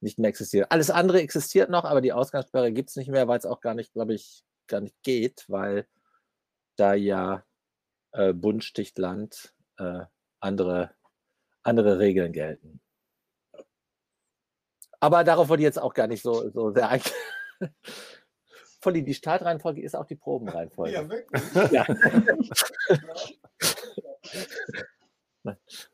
nicht 0.00 0.18
mehr 0.18 0.28
existiert. 0.28 0.70
Alles 0.70 0.90
andere 0.90 1.20
existiert 1.20 1.70
noch, 1.70 1.84
aber 1.84 2.00
die 2.00 2.12
Ausgangssperre 2.12 2.72
gibt 2.72 2.90
es 2.90 2.96
nicht 2.96 3.10
mehr, 3.10 3.28
weil 3.28 3.38
es 3.38 3.46
auch 3.46 3.60
gar 3.60 3.74
nicht, 3.74 3.92
glaube 3.92 4.14
ich, 4.14 4.44
gar 4.66 4.80
nicht 4.80 4.96
geht, 5.02 5.44
weil 5.48 5.86
da 6.76 6.94
ja 6.94 7.44
äh, 8.12 8.32
Bund 8.32 8.64
sticht 8.64 8.98
Land 8.98 9.54
äh, 9.78 10.04
andere, 10.40 10.90
andere 11.62 11.98
Regeln 11.98 12.32
gelten. 12.32 12.80
Aber 15.00 15.24
darauf 15.24 15.48
wurde 15.48 15.62
jetzt 15.62 15.80
auch 15.80 15.94
gar 15.94 16.06
nicht 16.06 16.22
so, 16.22 16.50
so 16.50 16.72
sehr 16.72 16.88
ein. 16.88 17.00
Volli, 18.80 19.02
die 19.02 19.14
Startreihenfolge 19.14 19.82
ist 19.82 19.96
auch 19.96 20.06
die 20.06 20.14
Probenreihenfolge. 20.14 20.92
Ja, 20.92 21.08
wirklich? 21.08 21.42
Ja. 21.72 21.86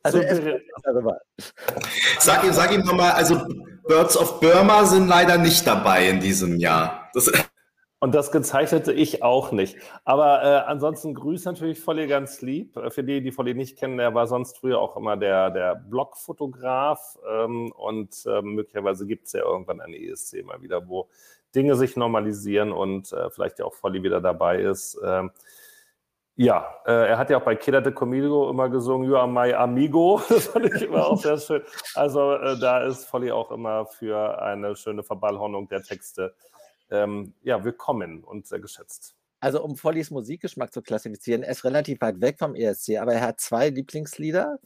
Also. 0.02 0.20
Sag 2.18 2.42
ihm, 2.42 2.52
sag 2.52 2.72
ihm 2.72 2.80
nochmal, 2.80 3.12
also 3.12 3.46
Birds 3.86 4.16
of 4.16 4.40
Burma 4.40 4.84
sind 4.84 5.08
leider 5.08 5.38
nicht 5.38 5.66
dabei 5.66 6.08
in 6.08 6.20
diesem 6.20 6.58
Jahr. 6.58 7.10
Das, 7.12 7.30
Und 8.04 8.14
das 8.14 8.30
gezeichnete 8.30 8.92
ich 8.92 9.22
auch 9.22 9.50
nicht. 9.50 9.78
Aber 10.04 10.42
äh, 10.42 10.70
ansonsten 10.70 11.14
grüßt 11.14 11.46
natürlich 11.46 11.80
Volli 11.80 12.06
ganz 12.06 12.42
lieb. 12.42 12.76
Äh, 12.76 12.90
Für 12.90 13.02
die, 13.02 13.22
die 13.22 13.32
Volli 13.32 13.54
nicht 13.54 13.78
kennen, 13.78 13.96
der 13.96 14.14
war 14.14 14.26
sonst 14.26 14.58
früher 14.58 14.78
auch 14.78 14.98
immer 14.98 15.16
der, 15.16 15.50
der 15.50 15.74
Blogfotograf. 15.74 17.18
Ähm, 17.26 17.72
und 17.72 18.14
äh, 18.26 18.42
möglicherweise 18.42 19.06
gibt 19.06 19.28
es 19.28 19.32
ja 19.32 19.40
irgendwann 19.40 19.80
eine 19.80 19.96
ESC 19.96 20.44
mal 20.44 20.60
wieder, 20.60 20.86
wo 20.86 21.08
Dinge 21.54 21.76
sich 21.76 21.96
normalisieren 21.96 22.72
und 22.72 23.10
äh, 23.14 23.30
vielleicht 23.30 23.58
ja 23.58 23.64
auch 23.64 23.74
Volli 23.74 24.02
wieder 24.02 24.20
dabei 24.20 24.60
ist. 24.60 25.00
Ähm, 25.02 25.30
ja, 26.36 26.74
äh, 26.84 27.08
er 27.08 27.18
hat 27.18 27.30
ja 27.30 27.38
auch 27.38 27.44
bei 27.44 27.54
Killer 27.54 27.80
de 27.80 27.92
Comigo 27.92 28.50
immer 28.50 28.68
gesungen, 28.68 29.08
You 29.08 29.16
are 29.16 29.28
my 29.28 29.52
amigo. 29.52 30.20
Das 30.28 30.48
fand 30.48 30.66
ich 30.66 30.82
immer 30.82 31.06
auch 31.06 31.20
sehr 31.20 31.38
schön. 31.38 31.62
Also 31.94 32.32
äh, 32.34 32.58
da 32.58 32.82
ist 32.84 33.04
Volli 33.04 33.30
auch 33.30 33.50
immer 33.52 33.86
für 33.86 34.42
eine 34.42 34.74
schöne 34.74 35.04
Verballhornung 35.04 35.68
der 35.68 35.82
Texte 35.82 36.34
ähm, 36.90 37.34
ja, 37.42 37.64
willkommen 37.64 38.24
und 38.24 38.46
sehr 38.46 38.60
geschätzt. 38.60 39.14
Also 39.40 39.62
um 39.62 39.76
Follys 39.76 40.10
Musikgeschmack 40.10 40.72
zu 40.72 40.82
klassifizieren, 40.82 41.42
er 41.42 41.52
ist 41.52 41.64
relativ 41.64 42.00
weit 42.00 42.20
weg 42.20 42.38
vom 42.38 42.54
ESC, 42.54 42.96
aber 42.96 43.12
er 43.12 43.20
hat 43.20 43.40
zwei 43.40 43.68
Lieblingslieder. 43.68 44.58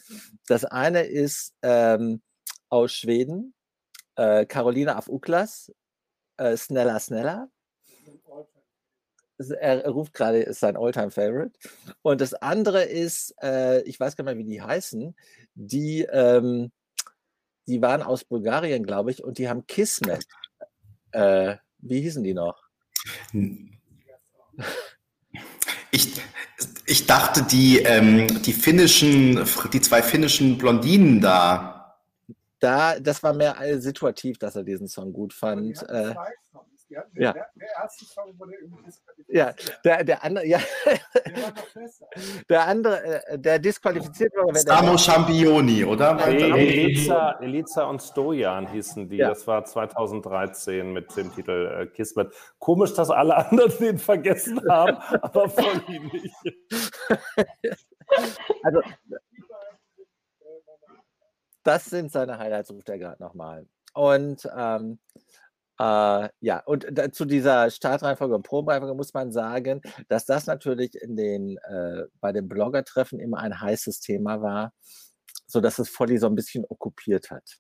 Das 0.47 0.65
eine 0.65 1.03
ist 1.03 1.53
ähm, 1.63 2.23
aus 2.69 2.93
Schweden, 2.93 3.55
äh, 4.15 4.47
Carolina 4.47 4.97
af 4.97 5.09
Uklas, 5.09 5.73
äh, 6.37 6.57
Sneller, 6.57 7.01
Sneller. 7.01 7.49
Er 9.39 9.85
er 9.85 9.91
ruft 9.91 10.15
gerade, 10.15 10.41
ist 10.41 10.61
sein 10.61 10.77
Alltime 10.77 11.11
favorite 11.11 11.53
Und 12.03 12.21
das 12.21 12.35
andere 12.35 12.83
ist, 12.83 13.35
äh, 13.43 13.83
ich 13.83 13.99
weiß 14.01 14.17
gar 14.17 14.25
nicht 14.25 14.35
mehr, 14.35 14.45
wie 14.45 14.51
die 14.51 14.63
heißen, 14.63 15.15
die, 15.55 16.03
ähm, 16.11 16.73
die 17.67 17.81
waren 17.83 18.03
aus 18.03 18.25
Bulgarien, 18.25 18.85
glaube 18.85 19.11
ich, 19.11 19.23
und 19.23 19.39
die 19.39 19.49
haben 19.49 19.67
Kismet. 19.67 20.27
Äh, 21.13 21.57
wie 21.79 22.01
hießen 22.01 22.25
die 22.25 22.35
noch? 22.35 22.63
ich, 25.91 26.21
ich 26.87 27.07
dachte, 27.07 27.43
die, 27.43 27.79
ähm, 27.79 28.27
die 28.43 28.53
finnischen, 28.53 29.45
die 29.73 29.81
zwei 29.81 30.03
finnischen 30.03 30.59
Blondinen 30.59 31.21
da. 31.21 31.97
Da, 32.61 32.99
das 32.99 33.23
war 33.23 33.35
mehr 33.35 33.61
äh, 33.61 33.81
situativ, 33.81 34.39
dass 34.39 34.57
er 34.57 34.65
diesen 34.65 34.89
Song 34.89 35.13
gut 35.13 35.33
fand. 35.33 35.81
Äh, 35.89 36.15
ja. 36.89 37.03
Der, 37.15 37.33
der 37.55 37.69
erste 37.83 38.05
Song 38.05 38.39
wurde 38.39 38.55
irgendwie 38.55 38.85
ja, 39.29 39.53
disqualifiziert. 39.53 39.85
der, 39.85 40.05
der 40.05 40.25
andere, 40.25 40.47
ja, 40.47 40.59
Der 40.87 41.43
war 41.43 41.51
noch 41.51 41.75
besser. 41.75 42.07
der 42.49 42.67
andere, 42.67 43.27
äh, 43.27 43.39
der 43.39 43.59
disqualifiziert 43.59 44.33
wurde, 44.35 44.55
wenn 44.55 44.63
Samo 44.63 44.97
Championi, 44.97 45.85
oder? 45.85 46.15
Nee, 46.15 46.51
Eliza, 46.51 47.39
Eliza 47.41 47.85
und 47.85 48.03
Stojan 48.03 48.69
hießen 48.69 49.09
die. 49.09 49.17
Ja. 49.17 49.29
Das 49.29 49.47
war 49.47 49.65
2013 49.65 50.93
mit 50.93 51.15
dem 51.17 51.35
Titel 51.35 51.81
äh, 51.83 51.87
Kismet. 51.87 52.33
Komisch, 52.59 52.95
dass 52.95 53.11
alle 53.11 53.37
anderen 53.37 53.73
den 53.79 53.99
vergessen 53.99 54.61
haben, 54.69 54.97
aber 55.23 55.49
von 55.49 55.83
ihm 55.89 56.07
nicht. 56.07 56.35
also, 58.63 58.81
das 61.65 61.85
sind 61.85 62.11
seine 62.11 62.39
Highlights, 62.39 62.71
ruft 62.71 62.89
er 62.89 62.99
gerade 62.99 63.23
nochmal. 63.23 63.67
Und 63.95 64.49
ähm, 64.57 64.99
äh, 65.79 66.29
ja, 66.41 66.59
und 66.67 66.87
da, 66.91 67.13
zu 67.13 67.25
dieser 67.25 67.71
Startreihenfolge 67.71 68.35
und 68.35 68.43
Probenreihenfolge 68.43 68.97
muss 68.97 69.15
man 69.15 69.33
sagen, 69.33 69.81
dass 70.09 70.27
das 70.27 70.47
natürlich 70.47 70.95
in 71.01 71.17
den, 71.17 71.57
äh, 71.59 72.05
bei 72.21 72.33
den 72.33 72.49
Bloggertreffen 72.49 73.21
immer 73.21 73.39
ein 73.39 73.61
heißes 73.61 74.01
Thema 74.01 74.43
war, 74.43 74.73
sodass 75.47 75.79
es 75.79 75.89
Volli 75.89 76.19
so 76.19 76.27
ein 76.27 76.35
bisschen 76.35 76.65
okkupiert 76.69 77.31
hat. 77.31 77.59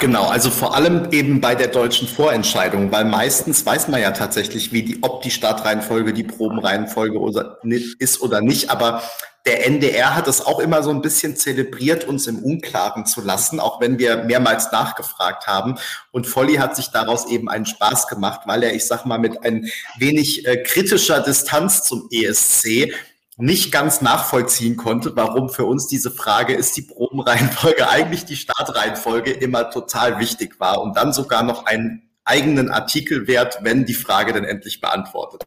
Genau, 0.00 0.26
also 0.26 0.50
vor 0.50 0.74
allem 0.74 1.08
eben 1.12 1.40
bei 1.40 1.54
der 1.54 1.68
deutschen 1.68 2.08
Vorentscheidung, 2.08 2.90
weil 2.90 3.04
meistens 3.04 3.64
weiß 3.64 3.88
man 3.88 4.00
ja 4.00 4.10
tatsächlich, 4.10 4.72
wie 4.72 4.82
die, 4.82 4.98
ob 5.02 5.22
die 5.22 5.30
Startreihenfolge 5.30 6.12
die 6.12 6.24
Probenreihenfolge 6.24 7.18
oder, 7.20 7.58
ist 7.98 8.20
oder 8.20 8.40
nicht, 8.40 8.70
aber 8.70 9.02
der 9.44 9.66
NDR 9.66 10.14
hat 10.14 10.28
es 10.28 10.40
auch 10.44 10.60
immer 10.60 10.82
so 10.82 10.90
ein 10.90 11.02
bisschen 11.02 11.36
zelebriert, 11.36 12.04
uns 12.04 12.26
im 12.26 12.38
Unklaren 12.38 13.06
zu 13.06 13.20
lassen, 13.20 13.58
auch 13.58 13.80
wenn 13.80 13.98
wir 13.98 14.24
mehrmals 14.24 14.70
nachgefragt 14.70 15.48
haben. 15.48 15.78
Und 16.12 16.26
Volli 16.26 16.54
hat 16.54 16.76
sich 16.76 16.88
daraus 16.88 17.26
eben 17.26 17.48
einen 17.48 17.66
Spaß 17.66 18.06
gemacht, 18.06 18.42
weil 18.46 18.62
er, 18.62 18.74
ich 18.74 18.86
sag 18.86 19.04
mal, 19.04 19.18
mit 19.18 19.44
ein 19.44 19.68
wenig 19.98 20.46
äh, 20.46 20.58
kritischer 20.58 21.20
Distanz 21.20 21.82
zum 21.82 22.08
ESC 22.10 22.92
nicht 23.36 23.72
ganz 23.72 24.02
nachvollziehen 24.02 24.76
konnte, 24.76 25.16
warum 25.16 25.48
für 25.48 25.64
uns 25.64 25.86
diese 25.86 26.10
Frage, 26.10 26.54
ist 26.54 26.76
die 26.76 26.82
Probenreihenfolge 26.82 27.88
eigentlich 27.88 28.24
die 28.24 28.36
Startreihenfolge, 28.36 29.32
immer 29.32 29.70
total 29.70 30.18
wichtig 30.18 30.60
war 30.60 30.82
und 30.82 30.96
dann 30.96 31.12
sogar 31.12 31.42
noch 31.42 31.66
einen 31.66 32.10
eigenen 32.24 32.70
Artikel 32.70 33.26
wert, 33.26 33.58
wenn 33.62 33.84
die 33.84 33.94
Frage 33.94 34.32
dann 34.32 34.44
endlich 34.44 34.80
beantwortet. 34.80 35.44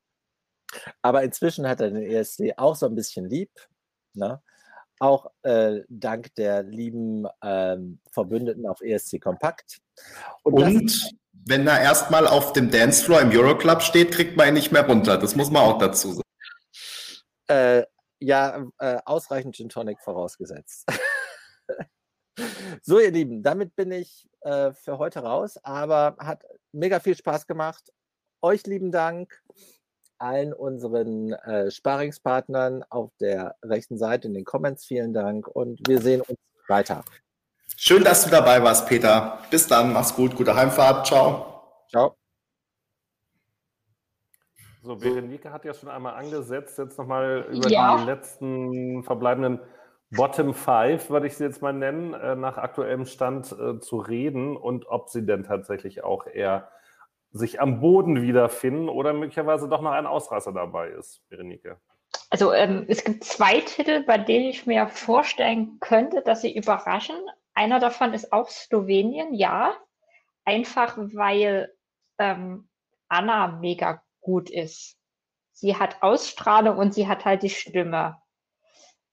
Aber 1.02 1.24
inzwischen 1.24 1.68
hat 1.68 1.80
er 1.80 1.92
den 1.92 2.04
ESC 2.04 2.54
auch 2.58 2.76
so 2.76 2.86
ein 2.86 2.96
bisschen 2.96 3.30
lieb. 3.30 3.50
Ne? 4.14 4.42
Auch 5.00 5.32
äh, 5.44 5.82
dank 5.88 6.34
der 6.36 6.64
lieben 6.64 7.28
ähm, 7.42 8.00
Verbündeten 8.12 8.66
auf 8.66 8.82
ESC 8.82 9.22
Kompakt. 9.22 9.80
Und, 10.44 10.54
Und 10.54 11.12
wenn 11.46 11.68
er 11.68 11.80
erstmal 11.82 12.28
auf 12.28 12.54
dem 12.54 12.72
Dancefloor 12.72 13.22
im 13.22 13.32
Euroclub 13.32 13.82
steht, 13.82 14.12
kriegt 14.12 14.36
man 14.36 14.50
ihn 14.50 14.54
nicht 14.56 14.72
mehr 14.72 14.86
runter. 14.86 15.18
Das 15.18 15.36
muss 15.36 15.52
man 15.52 15.64
auch 15.64 15.78
dazu 15.78 16.12
sagen. 16.12 16.25
Äh, 17.48 17.84
ja, 18.20 18.66
äh, 18.80 18.98
ausreichend 19.06 19.56
Gin 19.56 19.70
Tonic 19.70 20.00
vorausgesetzt. 20.02 20.86
so, 22.82 23.00
ihr 23.00 23.12
Lieben, 23.12 23.44
damit 23.44 23.76
bin 23.76 23.92
ich 23.92 24.28
äh, 24.42 24.72
für 24.74 24.98
heute 24.98 25.20
raus, 25.20 25.58
aber 25.64 26.16
hat 26.20 26.44
mega 26.72 27.00
viel 27.00 27.16
Spaß 27.16 27.48
gemacht. 27.48 27.92
Euch 28.42 28.66
lieben 28.66 28.92
Dank, 28.92 29.42
allen 30.18 30.54
unseren 30.54 31.34
äh, 31.34 31.72
Sparingspartnern 31.72 32.84
auf 32.90 33.12
der 33.20 33.56
rechten 33.64 33.98
Seite 33.98 34.28
in 34.28 34.34
den 34.34 34.46
Comments 34.46 34.84
vielen 34.84 35.14
Dank 35.14 35.48
und 35.48 35.80
wir 35.88 36.02
sehen 36.02 36.22
uns 36.22 36.40
weiter. 36.68 37.04
Schön, 37.78 38.04
dass 38.04 38.24
du 38.24 38.30
dabei 38.30 38.64
warst, 38.64 38.88
Peter. 38.88 39.40
Bis 39.50 39.68
dann, 39.68 39.92
mach's 39.92 40.16
gut, 40.16 40.36
gute 40.36 40.56
Heimfahrt, 40.56 41.08
ciao. 41.08 41.84
Ciao. 41.90 42.16
So, 44.86 44.96
Berenike 44.96 45.52
hat 45.52 45.66
ja 45.66 45.74
schon 45.74 45.90
einmal 45.90 46.14
angesetzt, 46.14 46.78
jetzt 46.78 47.00
nochmal 47.00 47.48
über 47.50 47.70
Ja. 47.70 47.98
die 47.98 48.04
letzten 48.04 49.04
verbleibenden 49.04 49.60
Bottom 50.12 50.54
Five, 50.54 51.10
würde 51.10 51.26
ich 51.26 51.36
sie 51.36 51.44
jetzt 51.44 51.64
mal 51.64 51.74
nennen, 51.74 52.14
äh, 52.14 52.36
nach 52.36 52.60
aktuellem 52.60 53.06
Stand 53.06 53.52
äh, 53.52 53.80
zu 53.80 53.98
reden 53.98 54.56
und 54.56 54.88
ob 54.88 55.10
sie 55.10 55.26
denn 55.26 55.44
tatsächlich 55.44 56.04
auch 56.04 56.28
eher 56.28 56.70
sich 57.32 57.60
am 57.60 57.82
Boden 57.82 58.22
wiederfinden 58.22 58.88
oder 58.88 59.12
möglicherweise 59.14 59.68
doch 59.68 59.82
noch 59.82 59.92
ein 59.92 60.06
Ausreißer 60.06 60.54
dabei 60.54 60.90
ist, 60.90 61.28
Berenike. 61.30 61.78
Also 62.30 62.54
ähm, 62.54 62.86
es 62.88 63.04
gibt 63.04 63.24
zwei 63.24 63.62
Titel, 63.62 64.04
bei 64.04 64.20
denen 64.20 64.46
ich 64.46 64.68
mir 64.68 64.88
vorstellen 64.88 65.80
könnte, 65.80 66.22
dass 66.22 66.42
sie 66.42 66.56
überraschen. 66.56 67.16
Einer 67.56 67.80
davon 67.80 68.14
ist 68.14 68.32
auch 68.32 68.50
Slowenien, 68.50 69.34
ja. 69.34 69.74
Einfach 70.46 70.96
weil 70.96 71.74
ähm, 72.20 72.70
Anna 73.10 73.48
mega 73.48 74.05
gut 74.26 74.50
ist. 74.50 74.98
Sie 75.54 75.78
hat 75.78 76.02
Ausstrahlung 76.02 76.78
und 76.78 76.94
sie 76.94 77.08
hat 77.08 77.24
halt 77.24 77.44
die 77.44 77.50
Stimme. 77.50 78.18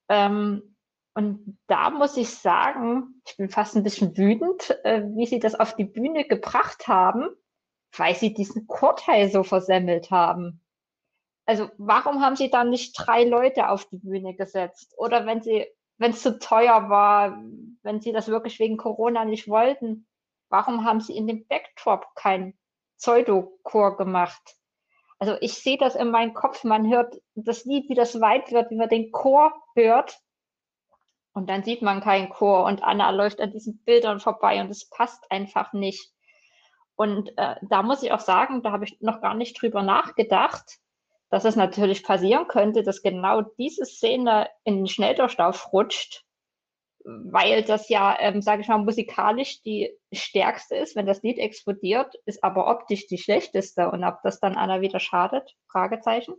Ähm, 0.09 0.77
und 1.15 1.59
da 1.67 1.91
muss 1.91 2.17
ich 2.17 2.31
sagen, 2.31 3.23
ich 3.27 3.37
bin 3.37 3.51
fast 3.51 3.77
ein 3.77 3.83
bisschen 3.83 4.17
wütend, 4.17 4.71
äh, 4.85 5.03
wie 5.15 5.27
sie 5.27 5.39
das 5.39 5.55
auf 5.55 5.77
die 5.77 5.85
Bühne 5.85 6.25
gebracht 6.25 6.89
haben, 6.89 7.29
weil 7.97 8.15
sie 8.15 8.33
diesen 8.33 8.67
Chorteil 8.67 9.31
so 9.31 9.43
versemmelt 9.43 10.11
haben. 10.11 10.63
Also 11.45 11.71
warum 11.77 12.23
haben 12.23 12.37
sie 12.37 12.51
dann 12.51 12.71
nicht 12.71 12.95
drei 12.95 13.25
Leute 13.25 13.69
auf 13.69 13.85
die 13.85 13.99
Bühne 13.99 14.35
gesetzt? 14.35 14.95
Oder 14.97 15.27
wenn 15.27 15.43
sie, 15.43 15.67
wenn 15.99 16.13
es 16.13 16.23
zu 16.23 16.39
teuer 16.39 16.89
war, 16.89 17.39
wenn 17.83 18.01
sie 18.01 18.13
das 18.13 18.29
wirklich 18.29 18.59
wegen 18.59 18.79
Corona 18.79 19.27
nicht 19.27 19.49
wollten, 19.49 20.07
warum 20.49 20.85
haben 20.85 21.01
sie 21.01 21.17
in 21.17 21.27
dem 21.27 21.47
Backdrop 21.47 22.15
keinen 22.15 22.59
Pseudochor 22.97 23.99
gemacht? 23.99 24.57
Also 25.23 25.37
ich 25.41 25.55
sehe 25.55 25.79
das 25.79 25.95
in 25.95 26.11
meinem 26.11 26.35
Kopf, 26.35 26.65
man 26.65 26.91
hört 26.91 27.15
das 27.37 27.65
Lied, 27.65 27.89
wie 27.89 27.95
das 27.95 28.21
weit 28.21 28.51
wird, 28.51 28.73
wie 28.73 28.77
man 28.77 28.89
den 28.89 29.13
Chor 29.13 29.53
hört. 29.77 30.19
Und 31.33 31.49
dann 31.49 31.63
sieht 31.63 31.81
man 31.81 32.01
keinen 32.01 32.29
Chor 32.29 32.65
und 32.65 32.83
Anna 32.83 33.09
läuft 33.11 33.41
an 33.41 33.53
diesen 33.53 33.79
Bildern 33.85 34.19
vorbei 34.19 34.61
und 34.61 34.69
es 34.69 34.91
passt 34.91 35.31
einfach 35.31 35.73
nicht. 35.75 36.11
Und 36.97 37.39
äh, 37.39 37.55
da 37.63 37.85
muss 37.85 38.03
ich 38.03 38.11
auch 38.11 38.19
sagen, 38.19 38.65
da 38.65 38.73
habe 38.73 38.85
ich 38.85 39.01
noch 39.01 39.21
gar 39.21 39.35
nicht 39.35 39.63
drüber 39.63 39.85
nachgedacht, 39.85 40.81
dass 41.31 41.45
es 41.45 41.55
natürlich 41.55 42.03
passieren 42.03 42.49
könnte, 42.49 42.83
dass 42.83 43.01
genau 43.01 43.43
diese 43.43 43.85
Szene 43.85 44.49
in 44.65 44.79
den 44.79 44.89
Schnelldurchlauf 44.89 45.73
rutscht, 45.73 46.25
weil 47.05 47.63
das 47.63 47.89
ja, 47.89 48.17
ähm, 48.21 48.43
sage 48.43 48.63
ich 48.63 48.69
mal, 48.69 48.79
musikalisch 48.79 49.63
die 49.63 49.93
stärkste 50.13 50.77
ist, 50.77 50.97
wenn 50.97 51.07
das 51.07 51.23
Lied 51.23 51.39
explodiert, 51.39 52.15
ist 52.27 52.45
aber 52.45 52.69
optisch 52.69 53.07
die 53.07 53.19
schlechteste. 53.19 53.91
Und 53.91 54.05
ob 54.05 54.23
das 54.23 54.41
dann 54.41 54.57
Anna 54.57 54.81
wieder 54.81 55.01
schadet? 55.01 55.55
Fragezeichen. 55.71 56.35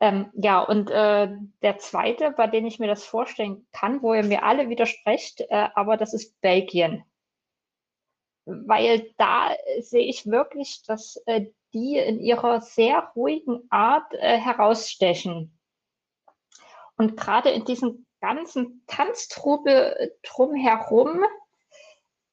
Ähm, 0.00 0.30
ja, 0.34 0.60
und 0.60 0.90
äh, 0.90 1.28
der 1.62 1.78
zweite, 1.78 2.30
bei 2.30 2.46
dem 2.46 2.64
ich 2.64 2.78
mir 2.78 2.86
das 2.86 3.04
vorstellen 3.04 3.66
kann, 3.72 4.02
wo 4.02 4.14
ihr 4.14 4.24
mir 4.24 4.44
alle 4.44 4.68
widersprecht, 4.70 5.40
äh, 5.42 5.68
aber 5.74 5.96
das 5.98 6.14
ist 6.14 6.40
Belgien. 6.40 7.04
Weil 8.46 9.12
da 9.18 9.50
sehe 9.80 10.06
ich 10.06 10.26
wirklich, 10.26 10.82
dass 10.86 11.16
äh, 11.26 11.46
die 11.74 11.98
in 11.98 12.18
ihrer 12.18 12.62
sehr 12.62 13.12
ruhigen 13.14 13.66
Art 13.70 14.12
äh, 14.14 14.38
herausstechen. 14.38 15.58
Und 16.96 17.16
gerade 17.16 17.50
in 17.50 17.64
diesem 17.64 18.06
ganzen 18.20 18.84
Tanztrubel 18.86 20.16
drumherum 20.22 21.24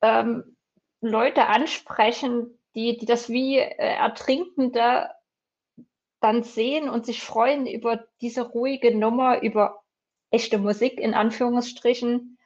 ähm, 0.02 0.58
Leute 1.02 1.48
ansprechen, 1.48 2.60
die, 2.76 2.98
die 2.98 3.06
das 3.06 3.30
wie 3.30 3.58
äh, 3.58 3.74
Ertrinkende 3.76 5.10
dann 6.20 6.44
sehen 6.44 6.90
und 6.90 7.06
sich 7.06 7.24
freuen 7.24 7.68
über 7.68 8.06
diese 8.22 8.42
ruhige 8.42 8.96
Nummer, 8.96 9.42
über 9.42 9.84
echte 10.32 10.58
Musik 10.58 11.00
in 11.00 11.14
Anführungsstrichen 11.14 12.38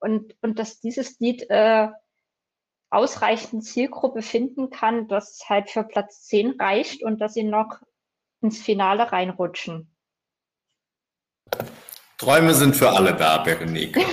und, 0.00 0.36
und 0.42 0.58
dass 0.58 0.80
dieses 0.80 1.18
Lied 1.18 1.48
äh, 1.50 1.88
ausreichend 2.90 3.64
Zielgruppe 3.64 4.22
finden 4.22 4.70
kann, 4.70 5.08
dass 5.08 5.32
es 5.32 5.48
halt 5.48 5.70
für 5.70 5.82
Platz 5.82 6.22
10 6.24 6.60
reicht 6.60 7.02
und 7.02 7.20
dass 7.20 7.34
sie 7.34 7.42
noch 7.42 7.80
ins 8.40 8.62
Finale 8.62 9.10
reinrutschen. 9.10 9.95
Träume 12.18 12.54
sind 12.54 12.74
für 12.74 12.90
alle 12.90 13.14
da, 13.14 13.38
Berenike. 13.38 14.00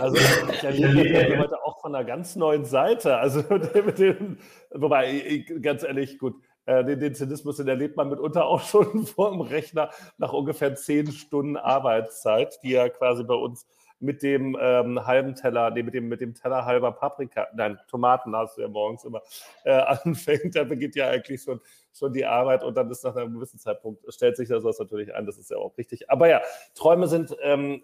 Also 0.00 0.16
ich 0.16 0.64
erlebe 0.64 1.38
heute 1.38 1.62
auch 1.62 1.78
von 1.80 1.94
einer 1.94 2.04
ganz 2.04 2.34
neuen 2.34 2.64
Seite. 2.64 3.18
Also 3.18 3.44
mit 3.84 3.98
dem, 3.98 4.38
wobei, 4.70 5.44
ganz 5.60 5.82
ehrlich, 5.82 6.18
gut, 6.18 6.36
äh, 6.64 6.84
den, 6.84 7.00
den 7.00 7.14
Zynismus, 7.14 7.58
den 7.58 7.68
erlebt 7.68 7.96
man 7.96 8.08
mitunter 8.08 8.46
auch 8.46 8.62
schon 8.62 9.06
vor 9.06 9.30
dem 9.30 9.40
Rechner 9.42 9.90
nach 10.18 10.32
ungefähr 10.32 10.74
zehn 10.74 11.12
Stunden 11.12 11.56
Arbeitszeit, 11.56 12.58
die 12.62 12.70
ja 12.70 12.88
quasi 12.88 13.24
bei 13.24 13.34
uns 13.34 13.66
mit 14.00 14.22
dem 14.22 14.56
ähm, 14.60 15.06
halben 15.06 15.34
Teller, 15.34 15.70
nee, 15.70 15.82
mit 15.82 15.94
dem, 15.94 16.08
mit 16.08 16.20
dem 16.20 16.34
Teller 16.34 16.64
halber 16.64 16.92
Paprika, 16.92 17.48
nein, 17.54 17.78
Tomaten 17.88 18.34
hast 18.34 18.56
du 18.56 18.62
ja 18.62 18.68
morgens 18.68 19.04
immer, 19.04 19.20
äh, 19.64 19.72
anfängt, 20.04 20.56
da 20.56 20.64
beginnt 20.64 20.96
ja 20.96 21.08
eigentlich 21.08 21.42
schon, 21.42 21.60
schon 21.92 22.12
die 22.12 22.24
Arbeit 22.24 22.64
und 22.64 22.76
dann 22.76 22.90
ist 22.90 23.04
nach 23.04 23.14
einem 23.14 23.34
gewissen 23.34 23.58
Zeitpunkt, 23.58 24.02
stellt 24.12 24.36
sich 24.36 24.48
das 24.48 24.78
natürlich 24.78 25.14
ein, 25.14 25.26
das 25.26 25.38
ist 25.38 25.50
ja 25.50 25.58
auch 25.58 25.76
richtig. 25.76 26.10
Aber 26.10 26.28
ja, 26.28 26.40
Träume 26.74 27.08
sind 27.08 27.36
ähm, 27.42 27.82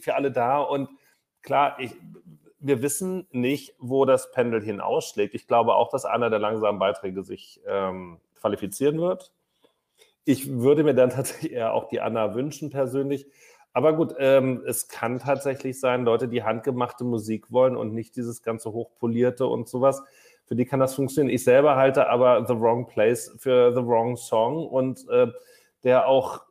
für 0.00 0.14
alle 0.14 0.30
da 0.30 0.58
und 0.58 0.88
klar, 1.42 1.76
ich, 1.80 1.92
wir 2.58 2.82
wissen 2.82 3.26
nicht, 3.30 3.74
wo 3.78 4.04
das 4.04 4.30
Pendel 4.30 4.62
hinausschlägt. 4.62 5.34
Ich 5.34 5.46
glaube 5.46 5.74
auch, 5.74 5.90
dass 5.90 6.04
einer 6.04 6.30
der 6.30 6.38
langsamen 6.38 6.78
Beiträge 6.78 7.22
sich 7.22 7.60
ähm, 7.66 8.20
qualifizieren 8.34 9.00
wird. 9.00 9.32
Ich 10.24 10.50
würde 10.50 10.82
mir 10.84 10.94
dann 10.94 11.10
tatsächlich 11.10 11.52
eher 11.52 11.72
auch 11.72 11.88
die 11.88 12.00
Anna 12.00 12.34
wünschen 12.34 12.70
persönlich. 12.70 13.26
Aber 13.76 13.92
gut, 13.92 14.14
ähm, 14.18 14.62
es 14.66 14.88
kann 14.88 15.18
tatsächlich 15.18 15.78
sein, 15.78 16.06
Leute, 16.06 16.28
die 16.28 16.42
handgemachte 16.42 17.04
Musik 17.04 17.52
wollen 17.52 17.76
und 17.76 17.92
nicht 17.92 18.16
dieses 18.16 18.40
ganze 18.42 18.72
hochpolierte 18.72 19.46
und 19.46 19.68
sowas, 19.68 20.02
für 20.46 20.56
die 20.56 20.64
kann 20.64 20.80
das 20.80 20.94
funktionieren. 20.94 21.34
Ich 21.34 21.44
selber 21.44 21.76
halte 21.76 22.08
aber 22.08 22.46
The 22.46 22.58
Wrong 22.58 22.86
Place 22.86 23.36
für 23.36 23.74
The 23.74 23.86
Wrong 23.86 24.16
Song 24.16 24.66
und 24.66 25.06
äh, 25.10 25.26
der 25.84 26.08
auch 26.08 26.44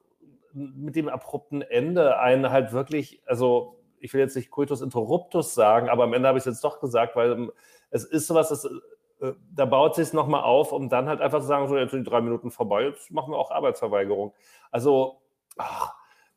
mit 0.53 0.95
dem 0.95 1.09
abrupten 1.09 1.63
Ende 1.63 2.19
einen 2.19 2.51
halt 2.51 2.73
wirklich, 2.73 3.23
also 3.25 3.79
ich 3.99 4.13
will 4.13 4.21
jetzt 4.21 4.35
nicht 4.35 4.51
Coitus 4.51 4.81
Interruptus 4.81 5.55
sagen, 5.55 5.89
aber 5.89 6.03
am 6.03 6.13
Ende 6.13 6.27
habe 6.27 6.37
ich 6.37 6.43
es 6.43 6.53
jetzt 6.53 6.63
doch 6.63 6.79
gesagt, 6.79 7.15
weil 7.15 7.31
ähm, 7.31 7.51
es 7.89 8.03
ist 8.03 8.27
sowas, 8.27 8.49
das, 8.49 8.65
äh, 8.65 9.33
da 9.51 9.65
baut 9.65 9.95
sich 9.95 10.03
es 10.03 10.13
nochmal 10.13 10.43
auf, 10.43 10.71
um 10.71 10.89
dann 10.89 11.09
halt 11.09 11.21
einfach 11.21 11.39
zu 11.41 11.47
sagen, 11.47 11.67
so 11.67 11.75
jetzt 11.75 11.89
sind 11.89 12.05
die 12.05 12.09
drei 12.11 12.21
Minuten 12.21 12.51
vorbei, 12.51 12.83
jetzt 12.83 13.09
machen 13.09 13.33
wir 13.33 13.39
auch 13.39 13.49
Arbeitsverweigerung. 13.49 14.31
Also, 14.69 15.21
ach, 15.57 15.95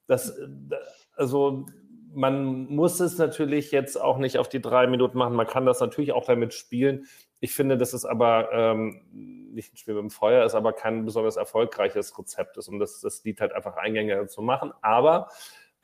das, 0.09 0.31
äh, 0.31 0.49
also 1.15 1.67
man 2.13 2.67
muss 2.67 2.99
es 2.99 3.19
natürlich 3.19 3.71
jetzt 3.71 4.01
auch 4.01 4.19
nicht 4.19 4.39
auf 4.39 4.49
die 4.49 4.61
drei 4.61 4.89
Minuten 4.89 5.19
machen. 5.19 5.37
Man 5.37 5.47
kann 5.47 5.67
das 5.67 5.79
natürlich 5.79 6.13
auch 6.13 6.25
damit 6.25 6.55
spielen. 6.55 7.07
Ich 7.39 7.55
finde, 7.55 7.79
dass 7.79 7.93
es 7.93 8.05
aber 8.05 8.49
ähm, 8.53 9.03
nicht 9.53 9.73
ein 9.73 9.77
Spiel 9.77 9.95
mit 9.95 10.03
dem 10.03 10.11
Feuer 10.11 10.45
ist, 10.45 10.57
aber 10.57 10.73
kein 10.73 11.05
besonders 11.05 11.37
erfolgreiches 11.37 12.19
Rezept 12.19 12.57
ist, 12.57 12.69
um 12.69 12.81
das, 12.81 13.01
das 13.01 13.23
Lied 13.23 13.41
halt 13.41 13.53
einfach 13.53 13.77
eingängiger 13.77 14.27
zu 14.27 14.43
machen. 14.43 14.73
Aber 14.83 15.29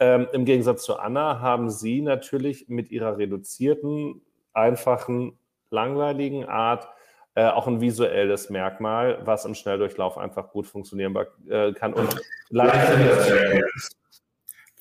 ähm, 0.00 0.26
Im 0.32 0.44
Gegensatz 0.44 0.84
zu 0.84 0.98
Anna 0.98 1.40
haben 1.40 1.70
Sie 1.70 2.00
natürlich 2.00 2.68
mit 2.68 2.90
Ihrer 2.90 3.16
reduzierten, 3.16 4.22
einfachen, 4.52 5.38
langweiligen 5.70 6.44
Art 6.46 6.88
äh, 7.36 7.46
auch 7.46 7.66
ein 7.66 7.80
visuelles 7.80 8.50
Merkmal, 8.50 9.20
was 9.24 9.44
im 9.44 9.54
Schnelldurchlauf 9.54 10.18
einfach 10.18 10.50
gut 10.50 10.66
funktionieren 10.66 11.16
äh, 11.48 11.72
kann. 11.72 11.94
Und 11.94 12.16
leider 12.50 13.62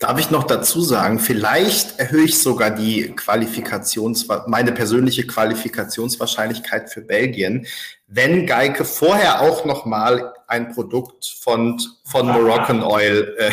Darf 0.03 0.19
ich 0.19 0.31
noch 0.31 0.43
dazu 0.43 0.81
sagen, 0.81 1.17
vielleicht 1.17 1.97
erhöhe 1.97 2.25
ich 2.25 2.37
sogar 2.37 2.71
die 2.71 3.13
Qualifikations, 3.15 4.27
meine 4.47 4.73
persönliche 4.73 5.25
Qualifikationswahrscheinlichkeit 5.25 6.91
für 6.91 6.99
Belgien, 6.99 7.67
wenn 8.07 8.45
Geike 8.45 8.83
vorher 8.83 9.39
auch 9.39 9.63
nochmal 9.63 10.33
ein 10.45 10.73
Produkt 10.73 11.25
von, 11.39 11.81
von 12.03 12.27
Moroccan 12.27 12.83
Oil 12.83 13.33
äh, 13.37 13.51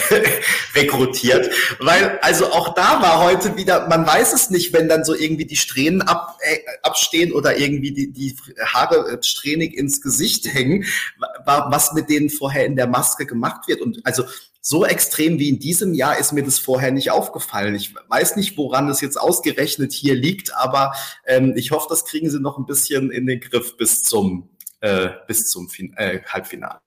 rekrutiert. 0.74 1.54
Weil, 1.78 2.18
also 2.20 2.46
auch 2.46 2.74
da 2.74 3.00
war 3.00 3.22
heute 3.22 3.56
wieder, 3.56 3.86
man 3.86 4.04
weiß 4.04 4.32
es 4.32 4.50
nicht, 4.50 4.72
wenn 4.72 4.88
dann 4.88 5.04
so 5.04 5.14
irgendwie 5.14 5.46
die 5.46 5.56
Strähnen 5.56 6.02
ab, 6.02 6.36
äh, 6.40 6.58
abstehen 6.82 7.32
oder 7.32 7.58
irgendwie 7.58 7.92
die, 7.92 8.12
die 8.12 8.36
Haare 8.60 9.20
strähnig 9.22 9.76
ins 9.76 10.02
Gesicht 10.02 10.52
hängen, 10.52 10.84
was 11.44 11.92
mit 11.92 12.10
denen 12.10 12.28
vorher 12.28 12.66
in 12.66 12.74
der 12.74 12.88
Maske 12.88 13.24
gemacht 13.24 13.68
wird. 13.68 13.80
Und 13.80 14.00
also 14.02 14.24
so 14.60 14.84
extrem 14.84 15.38
wie 15.38 15.48
in 15.48 15.58
diesem 15.58 15.94
Jahr 15.94 16.18
ist 16.18 16.32
mir 16.32 16.44
das 16.44 16.58
vorher 16.58 16.90
nicht 16.90 17.10
aufgefallen. 17.10 17.74
Ich 17.74 17.94
weiß 18.08 18.36
nicht, 18.36 18.56
woran 18.58 18.88
es 18.88 19.00
jetzt 19.00 19.16
ausgerechnet 19.16 19.92
hier 19.92 20.14
liegt, 20.14 20.54
aber 20.54 20.92
ähm, 21.26 21.54
ich 21.56 21.70
hoffe, 21.70 21.86
das 21.88 22.04
kriegen 22.04 22.30
sie 22.30 22.40
noch 22.40 22.58
ein 22.58 22.66
bisschen 22.66 23.10
in 23.10 23.26
den 23.26 23.40
Griff 23.40 23.76
bis 23.76 24.02
zum, 24.02 24.50
äh, 24.80 25.10
bis 25.26 25.48
zum 25.48 25.68
fin 25.68 25.94
äh, 25.96 26.20
Halbfinale. 26.26 26.80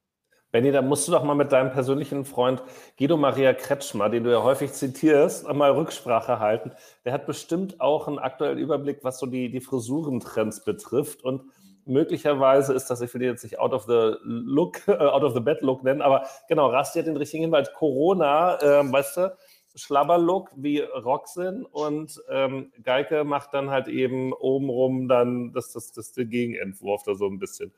Benny, 0.51 0.71
da 0.71 0.83
musst 0.83 1.07
du 1.07 1.11
doch 1.11 1.23
mal 1.23 1.33
mit 1.33 1.51
deinem 1.51 1.71
persönlichen 1.71 2.25
Freund 2.25 2.61
Guido 2.99 3.17
Maria 3.17 3.53
Kretschmer, 3.53 4.09
den 4.09 4.23
du 4.23 4.31
ja 4.31 4.43
häufig 4.43 4.71
zitierst, 4.71 5.51
mal 5.51 5.71
Rücksprache 5.71 6.37
halten. 6.37 6.71
Der 7.05 7.13
hat 7.13 7.25
bestimmt 7.25 7.81
auch 7.81 8.07
einen 8.07 8.19
aktuellen 8.19 8.59
Überblick, 8.59 8.99
was 9.01 9.17
so 9.17 9.25
die, 9.25 9.49
die 9.49 9.61
Frisurentrends 9.61 10.63
betrifft. 10.63 11.23
Und 11.23 11.41
möglicherweise 11.85 12.73
ist 12.73 12.89
das, 12.89 13.01
ich 13.01 13.13
will 13.13 13.21
jetzt 13.23 13.43
nicht 13.43 13.59
out 13.59 13.73
of 13.73 13.85
the 13.85 14.15
look, 14.23 14.81
äh, 14.87 14.93
out 14.93 15.23
of 15.23 15.33
the 15.33 15.39
bed 15.39 15.61
look 15.61 15.83
nennen, 15.83 16.01
aber 16.01 16.25
genau, 16.47 16.69
Rasti 16.69 16.99
hat 16.99 17.07
den 17.07 17.17
richtigen 17.17 17.43
Hinweis. 17.43 17.73
Corona, 17.73 18.59
äh, 18.61 18.91
weißt 18.91 19.17
du, 19.17 19.37
Schlabberlook 19.75 20.51
wie 20.55 20.79
Roxin 20.79 21.65
und 21.65 22.21
ähm, 22.29 22.71
Geike 22.83 23.23
macht 23.23 23.53
dann 23.53 23.71
halt 23.71 23.87
eben 23.87 24.33
obenrum 24.33 25.07
dann 25.07 25.51
das, 25.51 25.71
das, 25.71 25.91
das, 25.91 26.13
der 26.13 26.25
Gegenentwurf 26.25 27.03
da 27.03 27.15
so 27.15 27.25
ein 27.27 27.39
bisschen. 27.39 27.73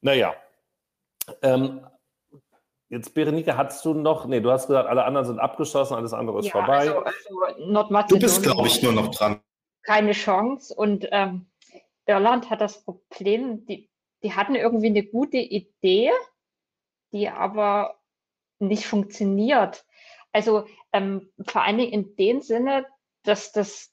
Naja. 0.00 0.34
Ähm, 1.42 1.80
Jetzt, 2.92 3.14
Berenike, 3.14 3.56
hast 3.56 3.82
du 3.86 3.94
noch, 3.94 4.26
nee, 4.26 4.40
du 4.40 4.50
hast 4.50 4.66
gesagt, 4.66 4.86
alle 4.86 5.04
anderen 5.04 5.26
sind 5.26 5.38
abgeschossen, 5.38 5.94
alles 5.94 6.12
andere 6.12 6.40
ist 6.40 6.48
ja, 6.48 6.52
vorbei. 6.52 6.80
Also, 6.80 6.98
also 6.98 8.06
du 8.10 8.18
bist, 8.18 8.42
glaube 8.42 8.68
ich, 8.68 8.82
nur 8.82 8.92
noch 8.92 9.10
dran. 9.14 9.40
Keine 9.82 10.12
Chance. 10.12 10.74
Und 10.74 11.08
ähm, 11.10 11.46
Irland 12.06 12.50
hat 12.50 12.60
das 12.60 12.84
Problem, 12.84 13.64
die, 13.66 13.90
die 14.22 14.32
hatten 14.34 14.54
irgendwie 14.54 14.88
eine 14.88 15.04
gute 15.04 15.38
Idee, 15.38 16.10
die 17.12 17.28
aber 17.28 18.00
nicht 18.58 18.86
funktioniert. 18.86 19.84
Also 20.32 20.66
ähm, 20.92 21.30
vor 21.46 21.62
allen 21.62 21.78
Dingen 21.78 21.92
in 21.92 22.16
dem 22.16 22.40
Sinne, 22.40 22.86
dass 23.22 23.52
das, 23.52 23.92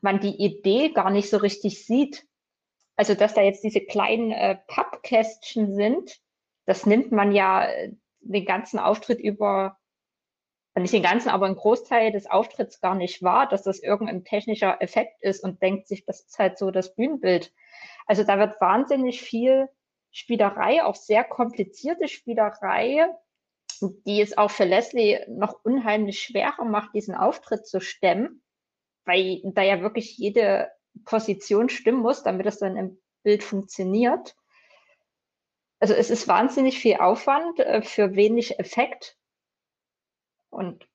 man 0.00 0.20
die 0.20 0.36
Idee 0.36 0.90
gar 0.90 1.10
nicht 1.10 1.30
so 1.30 1.36
richtig 1.36 1.84
sieht. 1.84 2.26
Also 2.96 3.14
dass 3.14 3.34
da 3.34 3.42
jetzt 3.42 3.64
diese 3.64 3.80
kleinen 3.80 4.30
äh, 4.30 4.56
Pappkästchen 4.66 5.74
sind, 5.74 6.20
das 6.66 6.86
nimmt 6.86 7.12
man 7.12 7.32
ja 7.32 7.66
äh, 7.66 7.92
den 8.20 8.44
ganzen 8.44 8.78
Auftritt 8.78 9.20
über 9.20 9.78
nicht 10.82 10.94
den 10.94 11.02
ganzen, 11.02 11.28
aber 11.28 11.46
einen 11.46 11.56
Großteil 11.56 12.10
des 12.10 12.28
Auftritts 12.28 12.80
gar 12.80 12.94
nicht 12.94 13.22
wahr, 13.22 13.48
dass 13.48 13.62
das 13.62 13.78
irgendein 13.78 14.24
technischer 14.24 14.82
Effekt 14.82 15.22
ist 15.22 15.44
und 15.44 15.62
denkt 15.62 15.86
sich, 15.86 16.04
das 16.04 16.20
ist 16.20 16.38
halt 16.38 16.58
so 16.58 16.70
das 16.70 16.94
Bühnenbild. 16.94 17.52
Also 18.06 18.24
da 18.24 18.38
wird 18.38 18.60
wahnsinnig 18.60 19.22
viel 19.22 19.68
Spielerei, 20.10 20.84
auch 20.84 20.96
sehr 20.96 21.24
komplizierte 21.24 22.08
Spielerei, 22.08 23.06
die 23.80 24.20
es 24.20 24.36
auch 24.36 24.50
für 24.50 24.64
Leslie 24.64 25.24
noch 25.28 25.64
unheimlich 25.64 26.20
schwerer 26.20 26.64
macht, 26.64 26.94
diesen 26.94 27.14
Auftritt 27.14 27.66
zu 27.66 27.80
stemmen, 27.80 28.42
weil 29.04 29.40
da 29.44 29.62
ja 29.62 29.80
wirklich 29.80 30.16
jede 30.16 30.70
Position 31.04 31.68
stimmen 31.68 32.00
muss, 32.00 32.22
damit 32.22 32.46
es 32.46 32.58
dann 32.58 32.76
im 32.76 32.98
Bild 33.22 33.42
funktioniert. 33.42 34.36
Also 35.80 35.94
es 35.94 36.10
ist 36.10 36.28
wahnsinnig 36.28 36.78
viel 36.78 36.96
Aufwand 36.96 37.58
äh, 37.60 37.82
für 37.82 38.14
wenig 38.14 38.58
Effekt. 38.58 39.18
Und 40.54 40.86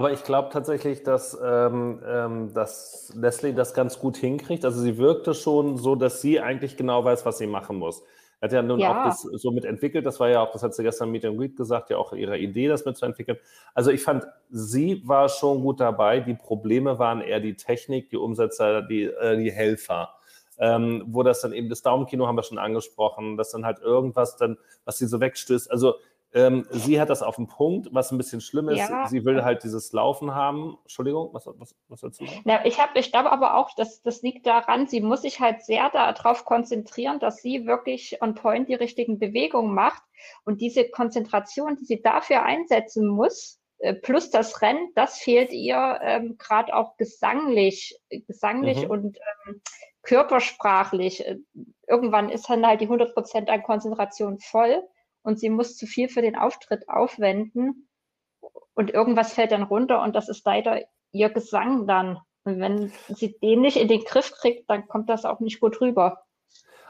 aber 0.00 0.12
ich 0.12 0.22
glaube 0.22 0.50
tatsächlich, 0.52 1.02
dass, 1.02 1.36
ähm, 1.44 2.00
ähm, 2.06 2.54
dass 2.54 3.12
Leslie 3.16 3.52
das 3.52 3.74
ganz 3.74 3.98
gut 3.98 4.16
hinkriegt. 4.16 4.64
Also 4.64 4.80
sie 4.80 4.96
wirkte 4.96 5.34
schon 5.34 5.76
so, 5.76 5.96
dass 5.96 6.22
sie 6.22 6.38
eigentlich 6.38 6.76
genau 6.76 7.04
weiß, 7.04 7.26
was 7.26 7.38
sie 7.38 7.48
machen 7.48 7.78
muss. 7.78 8.04
Er 8.40 8.46
hat 8.46 8.52
ja 8.52 8.62
nun 8.62 8.78
Ja. 8.78 9.00
auch 9.00 9.04
das 9.06 9.22
so 9.22 9.50
mit 9.50 9.64
entwickelt. 9.64 10.06
Das 10.06 10.20
war 10.20 10.28
ja 10.28 10.40
auch, 10.40 10.52
das 10.52 10.62
hat 10.62 10.72
sie 10.72 10.84
gestern 10.84 11.10
Meet 11.10 11.24
and 11.24 11.36
Greet 11.36 11.56
gesagt, 11.56 11.90
ja 11.90 11.96
auch 11.96 12.12
ihre 12.12 12.38
Idee, 12.38 12.68
das 12.68 12.84
mitzuentwickeln. 12.84 13.38
Also 13.74 13.90
ich 13.90 14.00
fand, 14.00 14.24
sie 14.50 15.02
war 15.04 15.28
schon 15.28 15.62
gut 15.62 15.80
dabei. 15.80 16.20
Die 16.20 16.34
Probleme 16.34 17.00
waren 17.00 17.20
eher 17.20 17.40
die 17.40 17.56
Technik, 17.56 18.10
die 18.10 18.18
Umsetzer, 18.18 18.82
die, 18.82 19.02
äh, 19.06 19.36
die 19.36 19.50
Helfer. 19.50 20.14
Ähm, 20.60 21.06
wo 21.08 21.24
das 21.24 21.40
dann 21.40 21.52
eben 21.52 21.68
das 21.68 21.82
Daumenkino 21.82 22.28
haben 22.28 22.36
wir 22.36 22.42
schon 22.44 22.58
angesprochen, 22.58 23.36
dass 23.36 23.50
dann 23.50 23.64
halt 23.64 23.80
irgendwas 23.80 24.36
dann, 24.36 24.58
was 24.84 24.98
sie 24.98 25.06
so 25.06 25.20
wegstößt. 25.20 25.70
Also 25.72 25.96
ähm, 26.34 26.66
sie 26.70 27.00
hat 27.00 27.08
das 27.08 27.22
auf 27.22 27.36
den 27.36 27.46
Punkt, 27.46 27.88
was 27.92 28.12
ein 28.12 28.18
bisschen 28.18 28.40
schlimm 28.40 28.68
ist. 28.68 28.78
Ja. 28.78 29.06
Sie 29.06 29.24
will 29.24 29.44
halt 29.44 29.64
dieses 29.64 29.92
Laufen 29.92 30.34
haben. 30.34 30.76
Entschuldigung, 30.82 31.30
was, 31.32 31.46
was, 31.46 31.74
was 31.88 32.00
dazu? 32.00 32.24
Ja, 32.44 32.64
ich 32.64 32.78
habe, 32.78 32.98
ich 32.98 33.10
glaube 33.10 33.32
aber 33.32 33.56
auch, 33.56 33.74
dass 33.74 34.02
das 34.02 34.20
liegt 34.22 34.46
daran, 34.46 34.86
sie 34.86 35.00
muss 35.00 35.22
sich 35.22 35.40
halt 35.40 35.62
sehr 35.62 35.88
darauf 35.90 36.44
konzentrieren, 36.44 37.18
dass 37.18 37.38
sie 37.38 37.66
wirklich 37.66 38.20
on 38.20 38.34
point 38.34 38.68
die 38.68 38.74
richtigen 38.74 39.18
Bewegungen 39.18 39.74
macht. 39.74 40.02
Und 40.44 40.60
diese 40.60 40.88
Konzentration, 40.90 41.76
die 41.76 41.84
sie 41.86 42.02
dafür 42.02 42.42
einsetzen 42.42 43.08
muss, 43.08 43.58
äh, 43.78 43.94
plus 43.94 44.30
das 44.30 44.60
Rennen, 44.60 44.90
das 44.94 45.18
fehlt 45.18 45.52
ihr 45.52 45.98
ähm, 46.02 46.36
gerade 46.36 46.74
auch 46.76 46.96
gesanglich, 46.98 47.98
gesanglich 48.10 48.84
Mhm. 48.84 48.90
und 48.90 49.18
ähm, 49.46 49.62
körpersprachlich. 50.02 51.26
Äh, 51.26 51.38
Irgendwann 51.86 52.28
ist 52.28 52.50
dann 52.50 52.66
halt 52.66 52.82
die 52.82 52.86
100 52.86 53.14
Prozent 53.14 53.48
an 53.48 53.62
Konzentration 53.62 54.38
voll 54.40 54.82
und 55.22 55.38
sie 55.38 55.50
muss 55.50 55.76
zu 55.76 55.86
viel 55.86 56.08
für 56.08 56.22
den 56.22 56.36
Auftritt 56.36 56.88
aufwenden 56.88 57.88
und 58.74 58.90
irgendwas 58.90 59.32
fällt 59.32 59.52
dann 59.52 59.62
runter 59.62 60.02
und 60.02 60.14
das 60.14 60.28
ist 60.28 60.44
leider 60.44 60.80
ihr 61.12 61.30
Gesang 61.30 61.86
dann. 61.86 62.18
Und 62.44 62.60
wenn 62.60 62.92
sie 63.08 63.38
den 63.40 63.60
nicht 63.60 63.76
in 63.76 63.88
den 63.88 64.04
Griff 64.04 64.32
kriegt, 64.32 64.70
dann 64.70 64.86
kommt 64.88 65.08
das 65.08 65.24
auch 65.24 65.40
nicht 65.40 65.60
gut 65.60 65.80
rüber. 65.80 66.24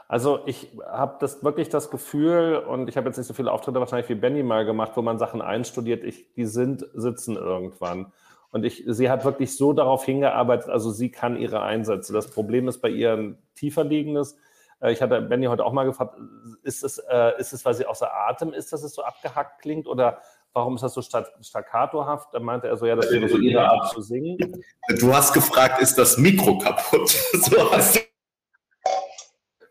Also 0.07 0.39
ich 0.47 0.69
habe 0.87 1.17
das 1.19 1.43
wirklich 1.43 1.69
das 1.69 1.91
Gefühl, 1.91 2.57
und 2.67 2.89
ich 2.89 2.97
habe 2.97 3.07
jetzt 3.07 3.17
nicht 3.17 3.27
so 3.27 3.33
viele 3.33 3.51
Auftritte 3.51 3.79
wahrscheinlich 3.79 4.09
wie 4.09 4.15
Benny 4.15 4.41
mal 4.41 4.65
gemacht, 4.65 4.93
wo 4.95 5.03
man 5.03 5.19
Sachen 5.19 5.41
einstudiert, 5.41 6.03
ich, 6.03 6.33
die 6.33 6.45
sind, 6.45 6.85
sitzen 6.93 7.35
irgendwann. 7.35 8.11
Und 8.51 8.65
ich, 8.65 8.83
sie 8.87 9.09
hat 9.11 9.23
wirklich 9.23 9.55
so 9.55 9.73
darauf 9.73 10.03
hingearbeitet, 10.03 10.69
also 10.69 10.89
sie 10.89 11.11
kann 11.11 11.37
ihre 11.37 11.61
Einsätze. 11.61 12.11
Das 12.11 12.31
Problem 12.31 12.67
ist 12.67 12.81
bei 12.81 12.89
ihr 12.89 13.13
ein 13.13 13.37
tiefer 13.53 13.83
liegendes. 13.83 14.37
Äh, 14.81 14.91
Ich 14.91 15.01
hatte 15.01 15.21
Benny 15.21 15.45
heute 15.45 15.65
auch 15.65 15.73
mal 15.73 15.85
gefragt, 15.85 16.15
ist 16.63 16.83
es, 16.83 16.97
äh, 16.97 17.39
ist 17.39 17.53
es, 17.53 17.65
weil 17.65 17.73
sie 17.73 17.85
außer 17.85 18.09
Atem 18.13 18.53
ist, 18.53 18.71
dass 18.73 18.83
es 18.83 18.93
so 18.93 19.03
abgehackt 19.03 19.61
klingt? 19.61 19.87
Oder 19.87 20.21
warum 20.53 20.75
ist 20.75 20.81
das 20.81 20.93
so 20.93 21.01
staccatohaft? 21.01 22.33
Da 22.33 22.39
meinte 22.39 22.67
er 22.67 22.77
so, 22.77 22.85
ja, 22.85 22.95
das 22.95 23.11
wäre 23.11 23.27
so 23.29 23.37
ihre 23.37 23.69
Art 23.69 23.89
zu 23.91 24.01
singen. 24.01 24.63
Du 24.99 25.13
hast 25.13 25.33
gefragt, 25.33 25.81
ist 25.81 25.97
das 25.97 26.17
Mikro 26.17 26.57
kaputt? 26.57 27.09
So 27.33 27.71
hast 27.71 27.95
du 27.95 28.08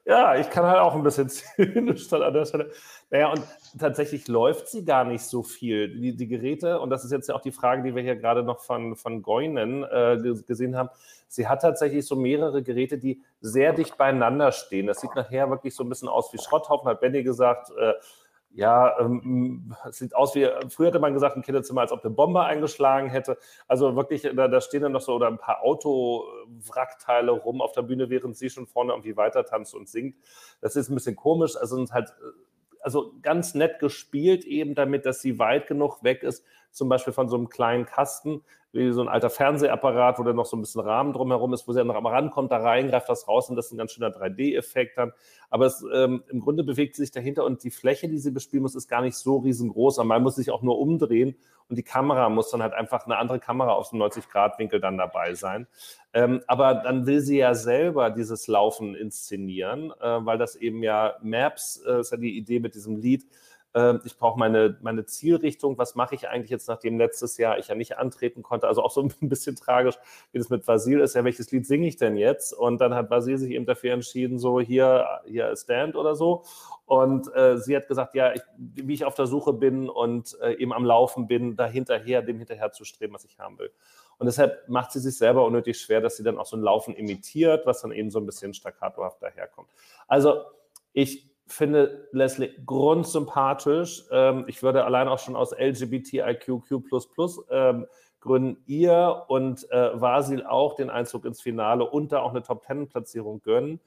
Ja, 0.09 0.37
ich 0.37 0.49
kann 0.49 0.65
halt 0.65 0.79
auch 0.79 0.95
ein 0.95 1.03
bisschen 1.03 1.29
zynisch 1.29 2.11
an 2.15 2.33
der 2.33 2.47
Stelle. 2.47 2.71
Naja, 3.11 3.31
und 3.31 3.43
tatsächlich 3.79 4.27
läuft 4.27 4.69
sie 4.69 4.83
gar 4.87 5.05
nicht 5.05 5.23
so 5.23 5.43
viel. 5.43 5.89
Die, 6.01 6.17
die 6.17 6.27
Geräte, 6.29 6.81
und 6.81 6.89
das 6.89 7.05
ist 7.05 7.13
jetzt 7.13 7.29
ja 7.29 7.35
auch 7.35 7.43
die 7.43 7.53
Frage, 7.53 7.83
die 7.83 7.95
wir 7.95 8.03
hier 8.03 8.17
gerade 8.17 8.43
noch 8.43 8.61
von, 8.61 8.97
von 8.97 9.21
Goinen 9.23 9.83
äh, 9.85 10.19
ge- 10.23 10.43
gesehen 10.47 10.77
haben, 10.77 10.89
sie 11.29 11.47
hat 11.47 11.61
tatsächlich 11.61 12.07
so 12.07 12.17
mehrere 12.17 12.63
Geräte, 12.63 12.97
die 12.97 13.23
sehr 13.43 13.75
dicht 13.75 13.99
beieinander 13.99 14.51
stehen. 14.53 14.87
Das 14.87 15.01
sieht 15.03 15.15
nachher 15.15 15.51
wirklich 15.51 15.75
so 15.75 15.83
ein 15.85 15.91
bisschen 15.91 16.09
aus 16.09 16.33
wie 16.33 16.39
Schrotthaufen, 16.39 16.89
hat 16.89 17.01
Benny 17.03 17.23
gesagt. 17.23 17.71
Äh, 17.79 17.93
ja, 18.59 18.99
ähm, 18.99 19.73
sieht 19.93 20.17
aus 20.17 20.35
wie, 20.35 20.49
früher 20.69 20.89
hätte 20.89 20.99
man 20.99 21.15
gesagt, 21.15 21.37
ein 21.37 21.43
Kinderzimmer, 21.43 21.83
als 21.83 21.93
ob 21.93 22.05
eine 22.05 22.13
Bombe 22.13 22.43
eingeschlagen 22.43 23.09
hätte. 23.09 23.39
Also 23.69 23.95
wirklich, 23.95 24.23
da, 24.23 24.49
da 24.49 24.61
stehen 24.61 24.83
dann 24.83 24.91
noch 24.91 25.01
so 25.01 25.15
oder 25.15 25.29
ein 25.29 25.39
paar 25.39 25.63
Autowrackteile 25.63 27.31
rum 27.31 27.63
auf 27.63 27.71
der 27.71 27.83
Bühne, 27.83 28.11
während 28.11 28.37
sie 28.37 28.51
schon 28.51 28.67
vorne 28.67 28.91
irgendwie 28.95 29.17
weiter 29.17 29.45
tanzt 29.45 29.77
und 29.77 29.89
singt. 29.89 30.17
Das 30.61 30.75
ist 30.75 30.89
ein 30.89 30.97
bisschen 30.97 31.15
komisch. 31.15 31.55
Also 31.57 31.77
sind 31.77 31.93
halt, 31.93 32.13
also 32.81 33.13
ganz 33.23 33.55
nett 33.55 33.79
gespielt 33.79 34.45
eben 34.45 34.75
damit, 34.75 35.07
dass 35.07 35.23
sie 35.23 35.39
weit 35.39 35.69
genug 35.69 36.03
weg 36.03 36.25
ist, 36.25 36.45
zum 36.73 36.89
Beispiel 36.89 37.13
von 37.13 37.29
so 37.29 37.37
einem 37.37 37.49
kleinen 37.49 37.87
Kasten, 37.87 38.43
wie 38.73 38.93
so 38.93 39.01
ein 39.01 39.09
alter 39.09 39.31
Fernsehapparat, 39.31 40.19
wo 40.19 40.23
dann 40.23 40.37
noch 40.37 40.47
so 40.47 40.57
ein 40.57 40.61
bisschen 40.61 40.83
Rahmen 40.83 41.13
drumherum 41.13 41.55
ist, 41.55 41.67
wo 41.67 41.73
sie 41.73 41.79
dann 41.79 41.87
noch 41.87 41.95
am 41.95 42.07
rankommt, 42.07 42.53
da 42.53 42.59
rein, 42.59 42.89
greift 42.89 43.09
das 43.09 43.27
raus 43.27 43.49
und 43.49 43.57
das 43.57 43.67
ist 43.67 43.73
ein 43.73 43.79
ganz 43.79 43.93
schöner 43.93 44.11
3D-Effekt 44.11 44.99
dann. 44.99 45.13
Aber 45.49 45.67
es, 45.67 45.83
ähm, 45.95 46.23
im 46.29 46.41
Grunde 46.41 46.65
bewegt 46.65 46.95
sie 46.95 47.03
sich 47.03 47.11
dahinter 47.11 47.45
und 47.45 47.65
die 47.65 47.71
Fläche, 47.71 48.09
die 48.09 48.19
sie 48.19 48.31
bespielen 48.31 48.63
muss, 48.63 48.75
ist 48.75 48.89
gar 48.89 49.01
nicht 49.01 49.17
so 49.17 49.39
riesengroß. 49.39 49.99
Aber 49.99 50.09
man 50.09 50.23
muss 50.23 50.37
sich 50.37 50.51
auch 50.51 50.63
nur 50.63 50.79
umdrehen 50.79 51.37
und 51.69 51.77
die 51.77 51.83
Kamera 51.83 52.29
muss 52.29 52.51
dann 52.51 52.63
halt 52.63 52.75
einfach 52.75 53.07
eine 53.07 53.17
andere 53.17 53.39
Kamera 53.39 53.73
aus 53.73 53.91
dem 53.91 54.01
90-Grad-Winkel 54.03 54.81
dann 54.81 54.99
dabei 54.99 55.35
sein. 55.35 55.67
Ähm, 56.13 56.43
aber 56.47 56.75
dann 56.75 57.07
will 57.07 57.21
sie 57.21 57.39
ja 57.39 57.55
selber 57.55 58.11
dieses 58.11 58.49
Laufen 58.49 58.95
inszenieren, 58.95 59.93
äh, 60.01 60.25
weil 60.25 60.37
das 60.37 60.57
eben 60.57 60.83
ja 60.83 61.17
Maps, 61.23 61.83
äh, 61.87 62.01
ist 62.01 62.13
ja 62.13 62.19
die 62.19 62.37
Idee 62.37 62.61
mit 62.61 62.75
diesem 62.75 62.97
Lied, 62.97 63.27
ich 64.05 64.17
brauche 64.17 64.39
meine, 64.39 64.79
meine 64.81 65.05
Zielrichtung, 65.05 65.79
was 65.79 65.95
mache 65.95 66.15
ich 66.15 66.29
eigentlich 66.29 66.51
jetzt, 66.51 66.69
nachdem 66.69 66.99
letztes 66.99 67.37
Jahr 67.37 67.59
ich 67.59 67.69
ja 67.69 67.75
nicht 67.75 67.99
antreten 67.99 68.43
konnte, 68.43 68.67
also 68.67 68.83
auch 68.83 68.91
so 68.91 69.03
ein 69.21 69.29
bisschen 69.29 69.57
tragisch, 69.57 69.97
wie 70.33 70.39
das 70.39 70.49
mit 70.49 70.67
Vasil 70.67 71.01
ist, 71.01 71.15
ja, 71.15 71.23
welches 71.23 71.51
Lied 71.53 71.67
singe 71.67 71.87
ich 71.87 71.97
denn 71.97 72.17
jetzt? 72.17 72.53
Und 72.53 72.81
dann 72.81 72.95
hat 72.95 73.11
Vasil 73.11 73.39
sich 73.39 73.53
eben 73.53 73.67
dafür 73.67 73.93
entschieden, 73.93 74.39
so 74.39 74.59
hier, 74.59 75.07
hier 75.27 75.55
Stand 75.55 75.97
oder 75.97 76.15
so. 76.15 76.45
Und 76.87 77.33
äh, 77.35 77.59
sie 77.59 77.77
hat 77.77 77.87
gesagt, 77.87 78.15
ja, 78.15 78.33
ich, 78.33 78.41
wie 78.57 78.95
ich 78.95 79.05
auf 79.05 79.15
der 79.15 79.27
Suche 79.27 79.53
bin 79.53 79.91
und 79.91 80.37
äh, 80.41 80.55
eben 80.55 80.73
am 80.73 80.87
Laufen 80.87 81.27
bin, 81.27 81.55
da 81.55 81.67
hinterher, 81.67 82.23
dem 82.23 82.39
hinterher 82.39 82.73
zu 82.73 82.85
streben, 82.85 83.13
was 83.13 83.27
ich 83.27 83.39
haben 83.39 83.59
will. 83.59 83.71
Und 84.19 84.27
deshalb 84.27 84.69
macht 84.69 84.93
sie 84.93 85.01
sich 85.01 85.19
selber 85.19 85.45
unnötig 85.45 85.79
schwer, 85.79 86.01
dass 86.01 86.17
sie 86.17 86.23
dann 86.23 86.39
auch 86.39 86.47
so 86.47 86.57
ein 86.57 86.63
Laufen 86.63 86.95
imitiert, 86.95 87.67
was 87.67 87.83
dann 87.83 87.93
eben 87.93 88.11
so 88.11 88.19
ein 88.19 88.27
bisschen 88.27 88.55
staccatohaft 88.55 89.23
daherkommt. 89.23 89.69
Also 90.09 90.41
ich 90.95 91.28
finde 91.49 92.09
Leslie 92.13 92.51
grundsympathisch. 92.65 94.05
Ähm, 94.11 94.45
ich 94.47 94.63
würde 94.63 94.85
allein 94.85 95.09
auch 95.09 95.19
schon 95.19 95.37
aus 95.37 95.53
LGBTIQQ 95.53 96.63
ähm, 97.51 97.87
Gründen 98.21 98.63
ihr 98.67 99.25
und 99.29 99.71
äh, 99.71 100.01
Vasil 100.01 100.45
auch 100.45 100.75
den 100.75 100.91
Einzug 100.91 101.25
ins 101.25 101.41
Finale 101.41 101.85
und 101.85 102.13
da 102.13 102.21
auch 102.21 102.31
eine 102.31 102.43
Top-Ten-Platzierung 102.43 103.43
gönnen. 103.43 103.81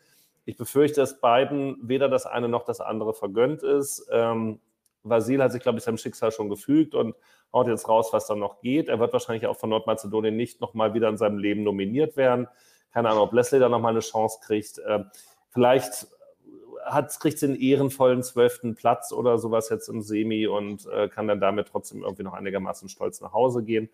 Ich 0.45 0.57
befürchte, 0.57 1.01
dass 1.01 1.19
beiden 1.19 1.77
weder 1.81 2.09
das 2.09 2.25
eine 2.25 2.47
noch 2.47 2.63
das 2.63 2.81
andere 2.81 3.13
vergönnt 3.13 3.61
ist. 3.61 4.07
Ähm, 4.11 4.59
Vasil 5.03 5.41
hat 5.41 5.51
sich, 5.51 5.61
glaube 5.61 5.77
ich, 5.77 5.83
seinem 5.83 5.97
Schicksal 5.97 6.31
schon 6.31 6.49
gefügt 6.49 6.95
und 6.95 7.15
haut 7.53 7.67
jetzt 7.67 7.87
raus, 7.87 8.13
was 8.13 8.27
dann 8.27 8.39
noch 8.39 8.61
geht. 8.61 8.87
Er 8.87 8.99
wird 8.99 9.13
wahrscheinlich 9.13 9.47
auch 9.47 9.57
von 9.57 9.69
Nordmazedonien 9.69 10.35
nicht 10.35 10.61
nochmal 10.61 10.93
wieder 10.93 11.09
in 11.09 11.17
seinem 11.17 11.37
Leben 11.37 11.63
nominiert 11.63 12.17
werden. 12.17 12.47
Keine 12.93 13.09
Ahnung, 13.09 13.23
ob 13.23 13.33
Leslie 13.33 13.59
da 13.59 13.69
nochmal 13.69 13.91
eine 13.91 13.99
Chance 13.99 14.39
kriegt. 14.43 14.81
Ähm, 14.87 15.05
vielleicht 15.49 16.07
hat, 16.85 17.19
kriegt 17.19 17.43
einen 17.43 17.55
ehrenvollen 17.55 18.23
zwölften 18.23 18.75
Platz 18.75 19.11
oder 19.11 19.37
sowas 19.37 19.69
jetzt 19.69 19.87
im 19.87 20.01
Semi 20.01 20.47
und 20.47 20.87
äh, 20.87 21.09
kann 21.09 21.27
dann 21.27 21.39
damit 21.39 21.67
trotzdem 21.67 22.03
irgendwie 22.03 22.23
noch 22.23 22.33
einigermaßen 22.33 22.89
stolz 22.89 23.21
nach 23.21 23.33
Hause 23.33 23.63
gehen. 23.63 23.89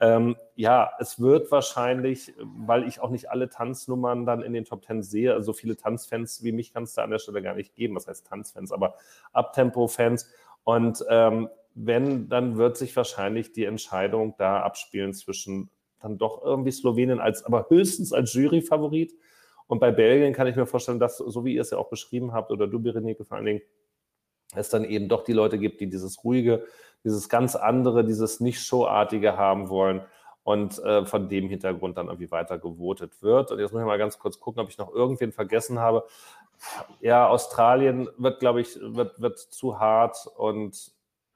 Ähm, 0.00 0.36
ja, 0.54 0.90
es 0.98 1.20
wird 1.20 1.50
wahrscheinlich, 1.50 2.32
weil 2.38 2.88
ich 2.88 3.00
auch 3.00 3.10
nicht 3.10 3.30
alle 3.30 3.50
Tanznummern 3.50 4.24
dann 4.24 4.42
in 4.42 4.54
den 4.54 4.64
Top 4.64 4.82
Ten 4.82 5.02
sehe, 5.02 5.34
also 5.34 5.46
so 5.46 5.52
viele 5.52 5.76
Tanzfans 5.76 6.42
wie 6.42 6.52
mich 6.52 6.72
kann 6.72 6.84
es 6.84 6.94
da 6.94 7.04
an 7.04 7.10
der 7.10 7.18
Stelle 7.18 7.42
gar 7.42 7.54
nicht 7.54 7.74
geben, 7.74 7.96
was 7.96 8.06
heißt 8.06 8.26
Tanzfans, 8.26 8.72
aber 8.72 8.94
Abtempo-Fans. 9.32 10.30
Und 10.64 11.04
ähm, 11.10 11.50
wenn, 11.74 12.28
dann 12.28 12.56
wird 12.56 12.78
sich 12.78 12.96
wahrscheinlich 12.96 13.52
die 13.52 13.64
Entscheidung 13.64 14.34
da 14.38 14.62
abspielen 14.62 15.12
zwischen 15.12 15.70
dann 16.00 16.16
doch 16.18 16.42
irgendwie 16.42 16.72
Slowenien 16.72 17.20
als, 17.20 17.44
aber 17.44 17.66
höchstens 17.68 18.12
als 18.12 18.32
Juryfavorit. 18.32 19.12
Und 19.70 19.78
bei 19.78 19.92
Belgien 19.92 20.32
kann 20.32 20.48
ich 20.48 20.56
mir 20.56 20.66
vorstellen, 20.66 20.98
dass, 20.98 21.18
so 21.18 21.44
wie 21.44 21.54
ihr 21.54 21.60
es 21.60 21.70
ja 21.70 21.78
auch 21.78 21.88
beschrieben 21.88 22.32
habt, 22.32 22.50
oder 22.50 22.66
du, 22.66 22.80
Berenike, 22.80 23.24
vor 23.24 23.36
allen 23.36 23.46
Dingen, 23.46 23.62
es 24.52 24.68
dann 24.68 24.82
eben 24.82 25.08
doch 25.08 25.22
die 25.22 25.32
Leute 25.32 25.60
gibt, 25.60 25.80
die 25.80 25.88
dieses 25.88 26.24
ruhige, 26.24 26.66
dieses 27.04 27.28
ganz 27.28 27.54
andere, 27.54 28.04
dieses 28.04 28.40
nicht 28.40 28.60
showartige 28.60 29.36
haben 29.36 29.68
wollen 29.68 30.02
und 30.42 30.80
äh, 30.80 31.06
von 31.06 31.28
dem 31.28 31.48
Hintergrund 31.48 31.98
dann 31.98 32.08
irgendwie 32.08 32.32
weiter 32.32 32.58
gewotet 32.58 33.22
wird. 33.22 33.52
Und 33.52 33.60
jetzt 33.60 33.72
muss 33.72 33.80
ich 33.80 33.86
mal 33.86 33.96
ganz 33.96 34.18
kurz 34.18 34.40
gucken, 34.40 34.60
ob 34.60 34.68
ich 34.68 34.76
noch 34.76 34.92
irgendwen 34.92 35.30
vergessen 35.30 35.78
habe. 35.78 36.04
Ja, 37.00 37.28
Australien 37.28 38.08
wird, 38.18 38.40
glaube 38.40 38.62
ich, 38.62 38.76
wird, 38.80 39.20
wird 39.20 39.38
zu 39.38 39.78
hart 39.78 40.26
und 40.36 40.90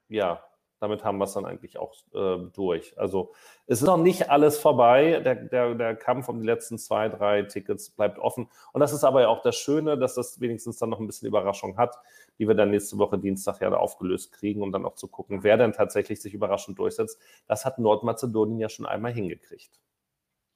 ja, 0.09 0.43
damit 0.85 1.03
haben 1.03 1.19
wir 1.19 1.25
es 1.25 1.33
dann 1.33 1.47
eigentlich 1.47 1.79
auch 1.79 1.95
äh, 2.15 2.37
durch. 2.53 2.97
Also 2.99 3.33
es 3.67 3.81
ist 3.81 3.87
noch 3.87 3.97
nicht 3.97 4.31
alles 4.31 4.59
vorbei. 4.59 5.21
Der, 5.25 5.35
der, 5.35 5.75
der 5.75 5.97
Kampf 5.97 6.29
um 6.29 6.41
die 6.41 6.47
letzten 6.47 6.79
zwei, 6.79 7.09
drei 7.09 7.43
Tickets 7.43 7.89
bleibt 7.91 8.19
offen. 8.19 8.49
Und 8.73 8.81
das 8.81 8.93
ist 8.93 9.03
aber 9.03 9.23
ja 9.23 9.29
auch 9.29 9.43
das 9.43 9.57
Schöne, 9.57 9.97
dass 9.97 10.15
das 10.15 10.41
wenigstens 10.41 10.79
dann 10.79 10.91
noch 10.91 11.01
ein 11.01 11.07
bisschen 11.07 11.27
Überraschung 11.27 11.79
hat, 11.79 11.97
die 12.39 12.47
wir 12.47 12.55
dann 12.55 12.71
nächste 12.71 12.99
Woche 12.99 13.19
Dienstag 13.19 13.61
ja 13.63 13.73
aufgelöst 13.75 14.33
kriegen, 14.33 14.63
um 14.63 14.73
dann 14.73 14.85
auch 14.85 14.95
zu 14.95 15.09
gucken, 15.09 15.43
wer 15.43 15.57
denn 15.57 15.73
tatsächlich 15.73 16.21
sich 16.21 16.35
überraschend 16.35 16.79
durchsetzt. 16.79 17.19
Das 17.47 17.65
hat 17.65 17.79
Nordmazedonien 17.79 18.61
ja 18.61 18.69
schon 18.69 18.85
einmal 18.85 19.13
hingekriegt. 19.13 19.81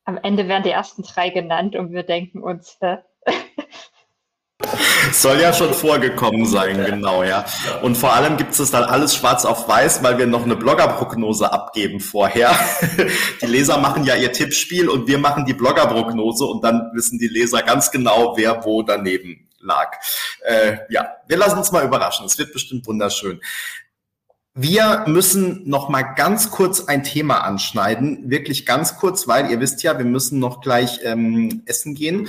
Am 0.05 0.19
Ende 0.19 0.47
werden 0.47 0.63
die 0.63 0.71
ersten 0.71 1.03
drei 1.03 1.31
genannt 1.31 1.75
und 1.75 1.93
wir 1.93 2.03
denken 2.03 2.43
uns, 2.43 2.77
äh, 2.81 2.99
Soll 5.13 5.41
ja 5.41 5.53
schon 5.53 5.73
vorgekommen 5.75 6.47
sein, 6.47 6.85
genau, 6.85 7.23
ja. 7.23 7.45
Und 7.83 7.97
vor 7.97 8.15
allem 8.15 8.37
gibt 8.37 8.59
es 8.59 8.71
dann 8.71 8.85
alles 8.85 9.15
schwarz 9.15 9.45
auf 9.45 9.69
weiß, 9.69 10.03
weil 10.03 10.19
wir 10.19 10.27
noch 10.27 10.45
eine 10.45 10.57
Bloggerprognose 10.57 11.53
abgeben 11.53 12.01
vorher. 12.01 12.59
Die 13.43 13.47
Leser 13.47 13.79
machen 13.79 14.05
ja 14.05 14.15
ihr 14.15 14.33
Tippspiel 14.33 14.89
und 14.89 15.07
wir 15.07 15.19
machen 15.19 15.45
die 15.47 15.55
Bloggerprognose 15.55 16.45
und 16.45 16.63
dann 16.65 16.91
wissen 16.95 17.19
die 17.19 17.29
Leser 17.29 17.63
ganz 17.63 17.91
genau, 17.91 18.37
wer 18.37 18.65
wo 18.65 18.83
daneben 18.83 19.49
lag. 19.61 19.93
Äh, 20.45 20.79
ja, 20.89 21.09
wir 21.27 21.37
lassen 21.37 21.59
uns 21.59 21.73
mal 21.73 21.85
überraschen. 21.85 22.27
Es 22.27 22.39
wird 22.39 22.53
bestimmt 22.53 22.87
wunderschön. 22.87 23.41
Wir 24.55 25.05
müssen 25.07 25.69
noch 25.69 25.89
mal 25.89 26.03
ganz 26.03 26.51
kurz 26.51 26.87
ein 26.87 27.05
Thema 27.05 27.45
anschneiden, 27.45 28.29
wirklich 28.29 28.67
ganz 28.67 28.97
kurz, 28.97 29.29
weil 29.29 29.51
ihr 29.51 29.61
wisst 29.61 29.83
ja, 29.83 29.99
wir 29.99 30.05
müssen 30.05 30.41
noch 30.41 30.61
gleich 30.61 31.01
ähm, 31.05 31.63
essen 31.67 31.95
gehen, 31.95 32.29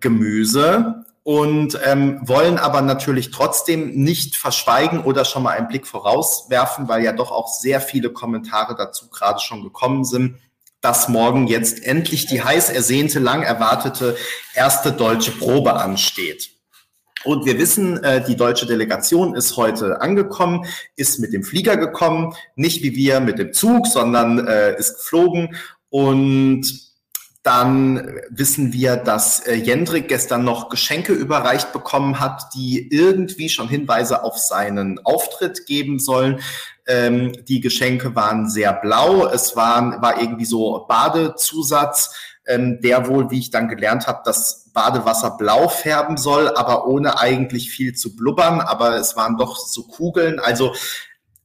Gemüse 0.00 1.04
und 1.24 1.78
ähm, 1.84 2.20
wollen 2.22 2.58
aber 2.58 2.82
natürlich 2.82 3.30
trotzdem 3.30 3.90
nicht 3.94 4.36
verschweigen 4.36 5.04
oder 5.04 5.24
schon 5.24 5.44
mal 5.44 5.56
einen 5.56 5.68
Blick 5.68 5.86
vorauswerfen, 5.86 6.88
weil 6.88 7.04
ja 7.04 7.12
doch 7.12 7.30
auch 7.30 7.48
sehr 7.48 7.80
viele 7.80 8.10
Kommentare 8.10 8.74
dazu 8.76 9.08
gerade 9.08 9.40
schon 9.40 9.62
gekommen 9.62 10.04
sind, 10.04 10.38
dass 10.80 11.08
morgen 11.08 11.46
jetzt 11.46 11.84
endlich 11.84 12.26
die 12.26 12.42
heiß 12.42 12.70
ersehnte, 12.70 13.20
lang 13.20 13.42
erwartete 13.42 14.16
erste 14.54 14.90
deutsche 14.90 15.30
Probe 15.30 15.74
ansteht. 15.74 16.50
Und 17.24 17.46
wir 17.46 17.56
wissen, 17.56 18.02
äh, 18.02 18.24
die 18.24 18.34
deutsche 18.34 18.66
Delegation 18.66 19.36
ist 19.36 19.56
heute 19.56 20.00
angekommen, 20.00 20.66
ist 20.96 21.20
mit 21.20 21.32
dem 21.32 21.44
Flieger 21.44 21.76
gekommen, 21.76 22.34
nicht 22.56 22.82
wie 22.82 22.96
wir 22.96 23.20
mit 23.20 23.38
dem 23.38 23.52
Zug, 23.52 23.86
sondern 23.86 24.44
äh, 24.46 24.76
ist 24.76 24.96
geflogen. 24.96 25.54
Und 25.88 26.91
dann 27.42 28.20
wissen 28.30 28.72
wir, 28.72 28.96
dass 28.96 29.40
äh, 29.40 29.54
Jendrik 29.54 30.08
gestern 30.08 30.44
noch 30.44 30.68
Geschenke 30.68 31.12
überreicht 31.12 31.72
bekommen 31.72 32.20
hat, 32.20 32.54
die 32.54 32.88
irgendwie 32.92 33.48
schon 33.48 33.68
Hinweise 33.68 34.22
auf 34.22 34.38
seinen 34.38 35.04
Auftritt 35.04 35.66
geben 35.66 35.98
sollen. 35.98 36.40
Ähm, 36.86 37.32
die 37.48 37.60
Geschenke 37.60 38.14
waren 38.14 38.48
sehr 38.48 38.72
blau. 38.72 39.26
Es 39.26 39.56
waren, 39.56 40.00
war 40.00 40.20
irgendwie 40.20 40.44
so 40.44 40.86
Badezusatz, 40.88 42.14
ähm, 42.46 42.80
der 42.80 43.08
wohl, 43.08 43.30
wie 43.32 43.40
ich 43.40 43.50
dann 43.50 43.68
gelernt 43.68 44.06
habe, 44.06 44.22
das 44.24 44.70
Badewasser 44.72 45.32
blau 45.32 45.68
färben 45.68 46.16
soll, 46.16 46.48
aber 46.54 46.86
ohne 46.86 47.18
eigentlich 47.18 47.70
viel 47.70 47.94
zu 47.94 48.14
blubbern. 48.14 48.60
Aber 48.60 48.96
es 48.96 49.16
waren 49.16 49.36
doch 49.36 49.56
so 49.56 49.82
Kugeln. 49.82 50.38
Also 50.38 50.74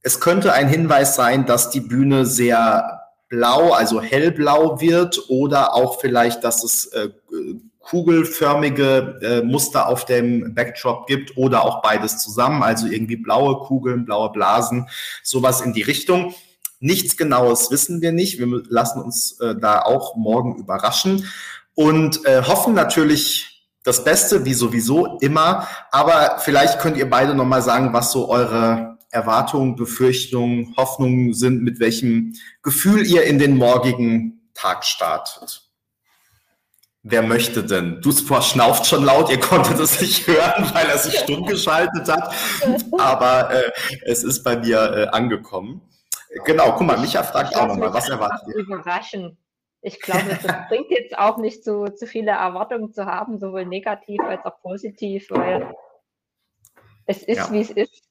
es 0.03 0.19
könnte 0.19 0.53
ein 0.53 0.67
Hinweis 0.67 1.15
sein, 1.15 1.47
dass 1.47 1.71
die 1.71 1.81
Bühne 1.81 2.27
sehr 2.27 2.96
blau, 3.29 3.71
also 3.71 4.01
hellblau 4.01 4.79
wird 4.79 5.29
oder 5.29 5.73
auch 5.73 5.99
vielleicht, 5.99 6.43
dass 6.43 6.63
es 6.63 6.87
äh, 6.87 7.09
kugelförmige 7.81 9.19
äh, 9.21 9.41
Muster 9.43 9.87
auf 9.87 10.05
dem 10.05 10.53
Backdrop 10.53 11.07
gibt 11.07 11.37
oder 11.37 11.63
auch 11.63 11.81
beides 11.81 12.19
zusammen, 12.19 12.61
also 12.61 12.87
irgendwie 12.87 13.15
blaue 13.15 13.59
Kugeln, 13.59 14.05
blaue 14.05 14.31
Blasen, 14.31 14.89
sowas 15.23 15.61
in 15.61 15.73
die 15.73 15.83
Richtung. 15.83 16.33
Nichts 16.79 17.17
Genaues 17.17 17.71
wissen 17.71 18.01
wir 18.01 18.11
nicht. 18.11 18.39
Wir 18.39 18.47
lassen 18.67 19.01
uns 19.01 19.39
äh, 19.39 19.55
da 19.55 19.81
auch 19.81 20.15
morgen 20.15 20.57
überraschen 20.57 21.27
und 21.75 22.25
äh, 22.25 22.43
hoffen 22.43 22.73
natürlich 22.73 23.65
das 23.83 24.03
Beste, 24.03 24.43
wie 24.43 24.53
sowieso 24.53 25.17
immer. 25.21 25.67
Aber 25.91 26.39
vielleicht 26.39 26.79
könnt 26.79 26.97
ihr 26.97 27.09
beide 27.09 27.35
nochmal 27.35 27.61
sagen, 27.61 27.93
was 27.93 28.11
so 28.11 28.29
eure 28.29 28.96
Erwartungen, 29.09 29.75
Befürchtungen, 29.75 30.75
Hoffnungen 30.77 31.33
sind, 31.33 31.63
mit 31.63 31.79
welchem 31.79 32.33
Gefühl 32.61 33.05
ihr 33.05 33.23
in 33.23 33.39
den 33.39 33.57
morgigen 33.57 34.49
Tag 34.53 34.85
startet. 34.85 35.63
Wer 37.03 37.21
möchte 37.21 37.63
denn? 37.63 38.01
Du 38.01 38.11
schnauft 38.11 38.85
schon 38.85 39.05
laut, 39.05 39.29
ihr 39.29 39.39
konntet 39.39 39.79
es 39.79 40.01
nicht 40.01 40.27
hören, 40.27 40.69
weil 40.73 40.87
er 40.87 40.97
sich 40.97 41.17
stumm 41.19 41.45
geschaltet 41.45 42.09
hat. 42.09 42.33
Aber 42.97 43.49
äh, 43.53 43.71
es 44.05 44.25
ist 44.25 44.43
bei 44.43 44.57
mir 44.57 44.77
äh, 44.77 45.07
angekommen. 45.07 45.81
Genau, 46.43 46.73
guck 46.73 46.85
mal, 46.85 46.97
Micha 46.97 47.23
fragt 47.23 47.55
auch 47.55 47.67
nochmal, 47.67 47.93
was 47.93 48.09
erwartet 48.09 48.49
ihr? 48.49 48.55
Überraschen. 48.55 49.37
Ich 49.81 50.01
glaube, 50.01 50.31
es 50.31 50.45
bringt 50.67 50.89
jetzt 50.89 51.17
auch 51.17 51.37
nicht 51.37 51.63
so 51.63 51.87
zu 51.87 52.07
viele 52.07 52.31
Erwartungen 52.31 52.91
zu 52.91 53.05
haben, 53.05 53.39
sowohl 53.39 53.65
negativ 53.65 54.19
als 54.21 54.43
auch 54.43 54.59
positiv, 54.61 55.27
weil 55.29 55.73
es 57.05 57.23
ist, 57.23 57.37
ja. 57.37 57.51
wie 57.51 57.61
es 57.61 57.69
ist. 57.69 58.06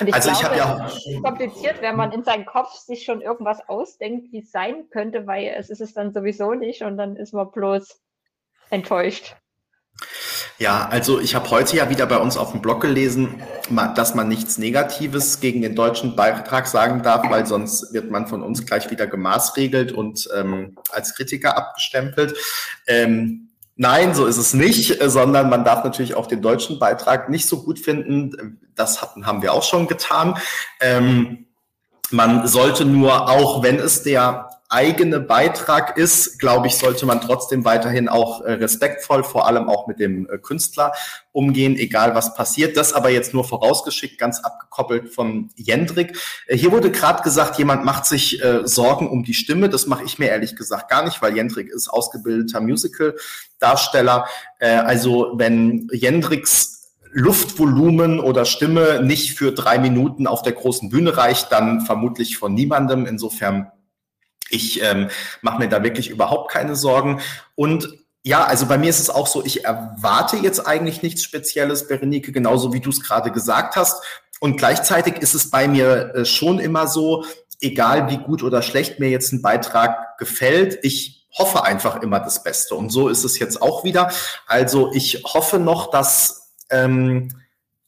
Und 0.00 0.08
ich 0.08 0.14
also 0.14 0.30
glaube, 0.30 0.54
ich 0.54 0.58
ja 0.58 0.86
es 0.86 1.06
ist 1.06 1.22
kompliziert, 1.22 1.82
wenn 1.82 1.96
man 1.96 2.12
in 2.12 2.24
seinem 2.24 2.44
Kopf 2.44 2.72
sich 2.74 3.04
schon 3.04 3.20
irgendwas 3.20 3.58
ausdenkt, 3.68 4.32
wie 4.32 4.40
es 4.40 4.50
sein 4.50 4.88
könnte, 4.90 5.26
weil 5.26 5.54
es 5.56 5.70
ist 5.70 5.80
es 5.80 5.94
dann 5.94 6.12
sowieso 6.12 6.54
nicht 6.54 6.82
und 6.82 6.96
dann 6.96 7.16
ist 7.16 7.32
man 7.32 7.50
bloß 7.50 8.00
enttäuscht. 8.70 9.36
Ja, 10.58 10.88
also 10.90 11.20
ich 11.20 11.34
habe 11.34 11.50
heute 11.50 11.76
ja 11.76 11.90
wieder 11.90 12.06
bei 12.06 12.18
uns 12.18 12.36
auf 12.36 12.52
dem 12.52 12.60
Blog 12.60 12.80
gelesen, 12.80 13.42
dass 13.96 14.14
man 14.14 14.28
nichts 14.28 14.58
Negatives 14.58 15.40
gegen 15.40 15.62
den 15.62 15.74
deutschen 15.74 16.14
Beitrag 16.14 16.66
sagen 16.66 17.02
darf, 17.02 17.28
weil 17.30 17.46
sonst 17.46 17.92
wird 17.92 18.10
man 18.10 18.26
von 18.26 18.42
uns 18.42 18.64
gleich 18.64 18.90
wieder 18.90 19.06
gemaßregelt 19.06 19.92
und 19.92 20.28
ähm, 20.36 20.76
als 20.92 21.14
Kritiker 21.14 21.56
abgestempelt. 21.56 22.36
Ähm, 22.86 23.48
Nein, 23.74 24.14
so 24.14 24.26
ist 24.26 24.36
es 24.36 24.52
nicht, 24.52 25.02
sondern 25.02 25.48
man 25.48 25.64
darf 25.64 25.82
natürlich 25.82 26.14
auch 26.14 26.26
den 26.26 26.42
deutschen 26.42 26.78
Beitrag 26.78 27.30
nicht 27.30 27.48
so 27.48 27.62
gut 27.62 27.78
finden. 27.78 28.60
Das 28.74 29.02
hatten, 29.02 29.26
haben 29.26 29.42
wir 29.42 29.52
auch 29.52 29.62
schon 29.62 29.86
getan. 29.86 30.38
Ähm, 30.80 31.46
man 32.10 32.46
sollte 32.46 32.84
nur, 32.84 33.30
auch 33.30 33.62
wenn 33.62 33.78
es 33.78 34.02
der 34.02 34.48
eigene 34.72 35.20
Beitrag 35.20 35.98
ist, 35.98 36.38
glaube 36.38 36.66
ich, 36.66 36.76
sollte 36.76 37.04
man 37.04 37.20
trotzdem 37.20 37.64
weiterhin 37.66 38.08
auch 38.08 38.40
äh, 38.40 38.52
respektvoll, 38.52 39.22
vor 39.22 39.46
allem 39.46 39.68
auch 39.68 39.86
mit 39.86 39.98
dem 39.98 40.26
äh, 40.30 40.38
Künstler 40.38 40.92
umgehen, 41.30 41.76
egal 41.76 42.14
was 42.14 42.34
passiert. 42.34 42.76
Das 42.78 42.94
aber 42.94 43.10
jetzt 43.10 43.34
nur 43.34 43.44
vorausgeschickt, 43.44 44.18
ganz 44.18 44.40
abgekoppelt 44.40 45.14
von 45.14 45.50
Jendrik. 45.56 46.18
Äh, 46.46 46.56
hier 46.56 46.72
wurde 46.72 46.90
gerade 46.90 47.22
gesagt, 47.22 47.58
jemand 47.58 47.84
macht 47.84 48.06
sich 48.06 48.42
äh, 48.42 48.66
Sorgen 48.66 49.10
um 49.10 49.24
die 49.24 49.34
Stimme. 49.34 49.68
Das 49.68 49.86
mache 49.86 50.04
ich 50.04 50.18
mir 50.18 50.30
ehrlich 50.30 50.56
gesagt 50.56 50.88
gar 50.88 51.04
nicht, 51.04 51.20
weil 51.20 51.36
Jendrik 51.36 51.68
ist 51.68 51.88
ausgebildeter 51.88 52.62
Musical-Darsteller. 52.62 54.26
Äh, 54.58 54.76
also 54.76 55.34
wenn 55.36 55.88
Jendriks 55.92 56.81
Luftvolumen 57.12 58.20
oder 58.20 58.44
Stimme 58.44 59.02
nicht 59.02 59.36
für 59.36 59.52
drei 59.52 59.78
Minuten 59.78 60.26
auf 60.26 60.42
der 60.42 60.52
großen 60.52 60.88
Bühne 60.88 61.16
reicht, 61.16 61.52
dann 61.52 61.82
vermutlich 61.82 62.38
von 62.38 62.54
niemandem. 62.54 63.06
Insofern 63.06 63.70
ich 64.52 64.82
ähm, 64.82 65.08
mache 65.40 65.58
mir 65.58 65.68
da 65.68 65.82
wirklich 65.82 66.10
überhaupt 66.10 66.50
keine 66.50 66.76
Sorgen. 66.76 67.20
Und 67.54 67.88
ja, 68.22 68.44
also 68.44 68.66
bei 68.66 68.78
mir 68.78 68.90
ist 68.90 69.00
es 69.00 69.10
auch 69.10 69.26
so, 69.26 69.44
ich 69.44 69.64
erwarte 69.64 70.36
jetzt 70.36 70.66
eigentlich 70.66 71.02
nichts 71.02 71.24
Spezielles, 71.24 71.88
Berenike, 71.88 72.32
genauso 72.32 72.72
wie 72.72 72.80
du 72.80 72.90
es 72.90 73.02
gerade 73.02 73.32
gesagt 73.32 73.76
hast. 73.76 74.02
Und 74.40 74.56
gleichzeitig 74.56 75.18
ist 75.18 75.34
es 75.34 75.50
bei 75.50 75.68
mir 75.68 76.14
äh, 76.14 76.24
schon 76.24 76.58
immer 76.58 76.86
so, 76.86 77.24
egal 77.60 78.10
wie 78.10 78.18
gut 78.18 78.42
oder 78.42 78.62
schlecht 78.62 78.98
mir 78.98 79.08
jetzt 79.08 79.32
ein 79.32 79.42
Beitrag 79.42 80.18
gefällt, 80.18 80.78
ich 80.82 81.26
hoffe 81.36 81.64
einfach 81.64 82.02
immer 82.02 82.20
das 82.20 82.42
Beste. 82.42 82.74
Und 82.74 82.90
so 82.90 83.08
ist 83.08 83.24
es 83.24 83.38
jetzt 83.38 83.62
auch 83.62 83.84
wieder. 83.84 84.12
Also 84.46 84.92
ich 84.92 85.22
hoffe 85.24 85.58
noch, 85.58 85.90
dass, 85.90 86.41
ähm, 86.72 87.28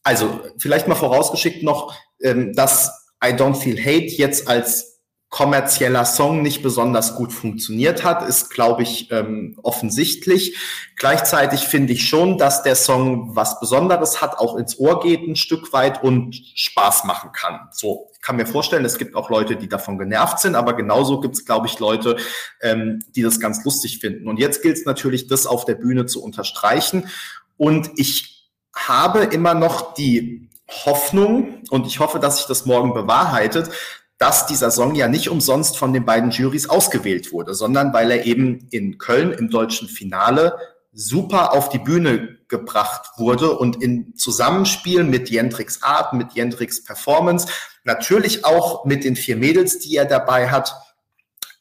also 0.05 0.41
vielleicht 0.59 0.87
mal 0.87 0.95
vorausgeschickt 0.95 1.63
noch, 1.63 1.95
ähm, 2.23 2.53
dass 2.53 3.09
I 3.25 3.29
Don't 3.29 3.57
Feel 3.57 3.79
Hate 3.81 4.15
jetzt 4.15 4.49
als 4.49 4.95
kommerzieller 5.35 6.05
Song 6.05 6.43
nicht 6.43 6.63
besonders 6.63 7.17
gut 7.17 7.33
funktioniert 7.33 8.05
hat, 8.05 8.23
ist, 8.23 8.51
glaube 8.51 8.85
ich, 8.85 9.11
ähm, 9.11 9.59
offensichtlich. 9.65 10.57
Gleichzeitig 10.95 11.63
finde 11.63 11.93
ich 11.93 12.09
schon, 12.09 12.39
dass 12.39 12.63
der 12.63 12.77
Song 12.77 13.35
was 13.35 13.59
Besonderes 13.59 14.23
hat, 14.23 14.39
auch 14.39 14.55
ins 14.55 14.79
Ohr 14.79 15.01
geht 15.01 15.27
ein 15.27 15.35
Stück 15.35 15.73
weit 15.73 16.05
und 16.05 16.37
Spaß 16.55 17.03
machen 17.03 17.33
kann. 17.33 17.69
So, 17.73 18.11
ich 18.13 18.21
kann 18.21 18.37
mir 18.37 18.47
vorstellen, 18.47 18.85
es 18.85 18.97
gibt 18.97 19.17
auch 19.17 19.29
Leute, 19.29 19.57
die 19.57 19.69
davon 19.69 19.99
genervt 19.99 20.39
sind, 20.39 20.55
aber 20.55 20.75
genauso 20.75 21.19
gibt 21.19 21.35
es, 21.35 21.45
glaube 21.45 21.67
ich, 21.67 21.81
Leute, 21.81 22.17
ähm, 22.63 23.01
die 23.17 23.23
das 23.23 23.41
ganz 23.41 23.65
lustig 23.65 23.99
finden. 23.99 24.29
Und 24.29 24.39
jetzt 24.39 24.63
gilt 24.63 24.77
es 24.77 24.85
natürlich, 24.85 25.27
das 25.27 25.49
auf 25.49 25.65
der 25.65 25.75
Bühne 25.75 26.07
zu 26.07 26.23
unterstreichen. 26.23 27.09
Und 27.57 27.91
ich 27.97 28.34
habe 28.75 29.21
immer 29.25 29.55
noch 29.55 29.95
die 29.95 30.51
Hoffnung, 30.69 31.63
und 31.71 31.87
ich 31.87 32.01
hoffe, 32.01 32.19
dass 32.19 32.39
sich 32.39 32.47
das 32.47 32.67
morgen 32.67 32.95
bewahrheitet, 32.95 33.71
dass 34.19 34.47
dieser 34.47 34.71
Song 34.71 34.95
ja 34.95 35.09
nicht 35.09 35.29
umsonst 35.29 35.77
von 35.77 35.93
den 35.93 36.05
beiden 36.05 36.31
Juries 36.31 36.69
ausgewählt 36.69 37.33
wurde, 37.33 37.55
sondern 37.55 37.93
weil 37.93 38.11
er 38.11 38.25
eben 38.27 38.69
in 38.71 38.99
Köln 38.99 39.33
im 39.33 39.51
deutschen 39.51 39.89
Finale 39.89 40.57
super 40.93 41.53
auf 41.53 41.69
die 41.69 41.79
Bühne 41.79 42.39
gebracht 42.49 43.19
wurde 43.19 43.59
und 43.59 43.83
in 43.83 44.15
Zusammenspiel 44.15 45.03
mit 45.03 45.29
Jentrix 45.29 45.83
Art, 45.83 46.13
mit 46.13 46.33
Jentrix 46.33 46.85
Performance, 46.85 47.49
natürlich 47.83 48.45
auch 48.45 48.85
mit 48.85 49.05
den 49.05 49.17
vier 49.17 49.37
Mädels, 49.37 49.81
die 49.81 49.97
er 49.97 50.05
dabei 50.05 50.51
hat, 50.51 50.75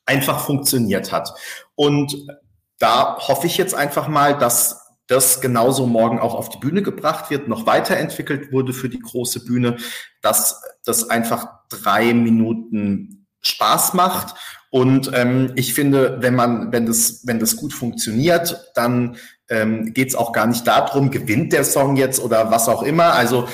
einfach 0.06 0.45
funktioniert 0.45 1.11
hat. 1.11 1.34
Und 1.76 2.27
da 2.77 3.18
hoffe 3.18 3.48
ich 3.48 3.57
jetzt 3.57 3.73
einfach 3.73 4.07
mal, 4.07 4.38
dass 4.38 4.83
das 5.08 5.42
genauso 5.42 5.86
morgen 5.86 6.20
auch 6.20 6.34
auf 6.34 6.50
die 6.50 6.60
Bühne 6.60 6.82
gebracht 6.82 7.30
wird, 7.30 7.48
noch 7.48 7.66
weiterentwickelt 7.66 8.52
wurde 8.52 8.74
für 8.74 8.90
die 8.90 9.00
große 9.00 9.44
Bühne, 9.44 9.78
dass 10.22 10.62
das 10.86 11.10
einfach 11.10 11.48
drei 11.70 12.14
Minuten 12.14 13.28
Spaß 13.42 13.94
macht. 13.94 14.36
Und 14.70 15.12
ähm, 15.14 15.52
ich 15.56 15.74
finde, 15.74 16.18
wenn 16.22 16.36
man, 16.36 16.72
wenn 16.72 16.86
das, 16.86 17.22
wenn 17.26 17.40
das 17.40 17.58
gut 17.58 17.74
funktioniert, 17.74 18.72
dann 18.76 19.18
ähm, 19.50 19.94
geht 19.94 20.10
es 20.10 20.16
auch 20.16 20.32
gar 20.32 20.48
nicht 20.48 20.66
darum, 20.66 21.12
gewinnt 21.12 21.54
der 21.54 21.64
Song 21.64 21.96
jetzt 21.96 22.20
oder 22.20 22.50
was 22.50 22.70
auch 22.70 22.82
immer. 22.82 23.14
Also 23.14 23.48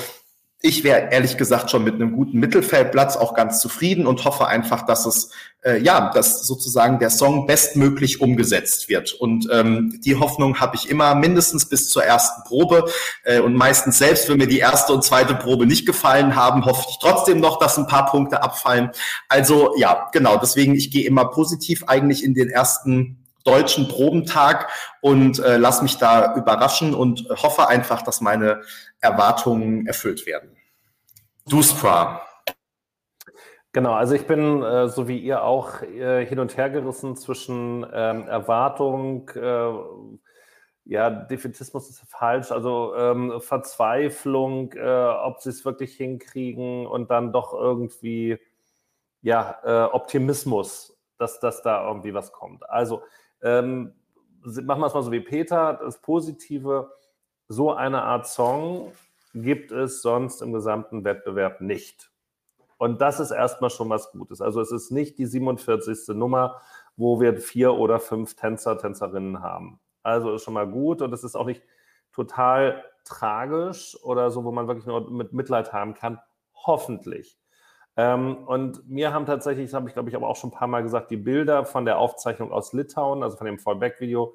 ich 0.62 0.84
wäre 0.84 1.08
ehrlich 1.10 1.36
gesagt 1.38 1.70
schon 1.70 1.84
mit 1.84 1.94
einem 1.94 2.12
guten 2.12 2.38
Mittelfeldplatz 2.38 3.16
auch 3.16 3.34
ganz 3.34 3.60
zufrieden 3.60 4.06
und 4.06 4.24
hoffe 4.24 4.46
einfach, 4.46 4.84
dass 4.84 5.06
es 5.06 5.30
äh, 5.62 5.78
ja, 5.78 6.10
dass 6.12 6.46
sozusagen 6.46 6.98
der 6.98 7.10
Song 7.10 7.46
bestmöglich 7.46 8.20
umgesetzt 8.20 8.88
wird. 8.88 9.12
Und 9.12 9.48
ähm, 9.52 10.00
die 10.04 10.16
Hoffnung 10.16 10.60
habe 10.60 10.76
ich 10.76 10.88
immer 10.88 11.14
mindestens 11.14 11.66
bis 11.66 11.88
zur 11.88 12.04
ersten 12.04 12.42
Probe 12.44 12.86
äh, 13.24 13.40
und 13.40 13.54
meistens 13.54 13.98
selbst, 13.98 14.28
wenn 14.28 14.38
mir 14.38 14.46
die 14.46 14.58
erste 14.58 14.92
und 14.92 15.04
zweite 15.04 15.34
Probe 15.34 15.66
nicht 15.66 15.86
gefallen 15.86 16.36
haben, 16.36 16.64
hoffe 16.64 16.86
ich 16.88 16.98
trotzdem 17.00 17.40
noch, 17.40 17.58
dass 17.58 17.78
ein 17.78 17.86
paar 17.86 18.06
Punkte 18.06 18.42
abfallen. 18.42 18.90
Also 19.28 19.74
ja, 19.76 20.08
genau. 20.12 20.38
Deswegen 20.38 20.74
ich 20.74 20.90
gehe 20.90 21.06
immer 21.06 21.26
positiv 21.26 21.84
eigentlich 21.86 22.24
in 22.24 22.34
den 22.34 22.48
ersten 22.48 23.19
deutschen 23.44 23.88
Probentag 23.88 24.68
und 25.00 25.38
äh, 25.38 25.56
lass 25.56 25.82
mich 25.82 25.98
da 25.98 26.34
überraschen 26.34 26.94
und 26.94 27.28
hoffe 27.30 27.68
einfach, 27.68 28.02
dass 28.02 28.20
meine 28.20 28.62
Erwartungen 29.00 29.86
erfüllt 29.86 30.26
werden. 30.26 30.56
Duspra. 31.46 32.22
Genau, 33.72 33.92
also 33.92 34.14
ich 34.14 34.26
bin 34.26 34.62
äh, 34.62 34.88
so 34.88 35.06
wie 35.06 35.18
ihr 35.18 35.44
auch 35.44 35.82
äh, 35.82 36.26
hin 36.26 36.40
und 36.40 36.56
her 36.56 36.70
gerissen 36.70 37.16
zwischen 37.16 37.86
ähm, 37.92 38.26
Erwartung, 38.26 39.30
äh, 39.30 39.72
ja, 40.84 41.08
Defetismus 41.08 41.88
ist 41.88 42.00
falsch, 42.08 42.50
also 42.50 42.96
ähm, 42.96 43.40
Verzweiflung, 43.40 44.72
äh, 44.72 45.08
ob 45.22 45.40
sie 45.40 45.50
es 45.50 45.64
wirklich 45.64 45.94
hinkriegen 45.96 46.84
und 46.84 47.12
dann 47.12 47.32
doch 47.32 47.52
irgendwie, 47.52 48.38
ja, 49.22 49.60
äh, 49.62 49.92
Optimismus, 49.92 50.98
dass, 51.16 51.38
dass 51.38 51.62
da 51.62 51.86
irgendwie 51.86 52.12
was 52.12 52.32
kommt. 52.32 52.68
Also 52.68 53.02
ähm, 53.42 53.92
machen 54.42 54.80
wir 54.80 54.86
es 54.86 54.94
mal 54.94 55.02
so 55.02 55.12
wie 55.12 55.20
Peter, 55.20 55.80
das 55.82 56.00
Positive, 56.00 56.92
so 57.48 57.72
eine 57.72 58.02
Art 58.02 58.26
Song 58.26 58.92
gibt 59.34 59.72
es 59.72 60.02
sonst 60.02 60.42
im 60.42 60.52
gesamten 60.52 61.04
Wettbewerb 61.04 61.60
nicht. 61.60 62.10
Und 62.78 63.00
das 63.00 63.20
ist 63.20 63.30
erstmal 63.30 63.70
schon 63.70 63.90
was 63.90 64.10
Gutes. 64.10 64.40
Also 64.40 64.60
es 64.60 64.72
ist 64.72 64.90
nicht 64.90 65.18
die 65.18 65.26
47. 65.26 66.16
Nummer, 66.16 66.60
wo 66.96 67.20
wir 67.20 67.36
vier 67.36 67.74
oder 67.74 68.00
fünf 68.00 68.34
Tänzer, 68.34 68.78
Tänzerinnen 68.78 69.42
haben. 69.42 69.80
Also 70.02 70.34
ist 70.34 70.44
schon 70.44 70.54
mal 70.54 70.66
gut 70.66 71.02
und 71.02 71.12
es 71.12 71.24
ist 71.24 71.36
auch 71.36 71.46
nicht 71.46 71.62
total 72.12 72.82
tragisch 73.04 73.96
oder 74.02 74.30
so, 74.30 74.44
wo 74.44 74.52
man 74.52 74.66
wirklich 74.66 74.86
nur 74.86 75.10
mit 75.10 75.32
Mitleid 75.32 75.72
haben 75.72 75.94
kann. 75.94 76.20
Hoffentlich. 76.54 77.39
Ähm, 78.00 78.38
und 78.46 78.88
mir 78.88 79.12
haben 79.12 79.26
tatsächlich, 79.26 79.66
das 79.66 79.74
habe 79.74 79.88
ich 79.88 79.92
glaube 79.92 80.08
ich 80.08 80.16
aber 80.16 80.26
auch 80.26 80.36
schon 80.36 80.48
ein 80.48 80.54
paar 80.54 80.68
Mal 80.68 80.82
gesagt, 80.82 81.10
die 81.10 81.18
Bilder 81.18 81.66
von 81.66 81.84
der 81.84 81.98
Aufzeichnung 81.98 82.50
aus 82.50 82.72
Litauen, 82.72 83.22
also 83.22 83.36
von 83.36 83.44
dem 83.44 83.58
Fallback-Video, 83.58 84.34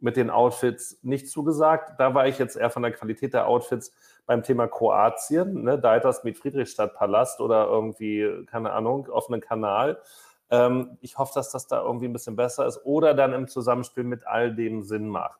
mit 0.00 0.16
den 0.16 0.30
Outfits 0.30 0.98
nicht 1.02 1.28
zugesagt. 1.30 1.92
Da 2.00 2.12
war 2.14 2.26
ich 2.26 2.40
jetzt 2.40 2.56
eher 2.56 2.70
von 2.70 2.82
der 2.82 2.90
Qualität 2.90 3.32
der 3.32 3.46
Outfits 3.46 3.92
beim 4.26 4.42
Thema 4.42 4.66
Kroatien, 4.66 5.62
ne, 5.62 5.78
Deiters 5.78 6.24
mit 6.24 6.36
Friedrichstadtpalast 6.38 7.40
oder 7.40 7.68
irgendwie, 7.68 8.44
keine 8.46 8.72
Ahnung, 8.72 9.08
offenen 9.08 9.40
Kanal. 9.40 10.00
Ähm, 10.50 10.98
ich 11.00 11.16
hoffe, 11.16 11.34
dass 11.36 11.52
das 11.52 11.68
da 11.68 11.82
irgendwie 11.82 12.08
ein 12.08 12.12
bisschen 12.12 12.34
besser 12.34 12.66
ist 12.66 12.84
oder 12.84 13.14
dann 13.14 13.32
im 13.32 13.46
Zusammenspiel 13.46 14.02
mit 14.02 14.26
all 14.26 14.52
dem 14.52 14.82
Sinn 14.82 15.08
macht. 15.08 15.38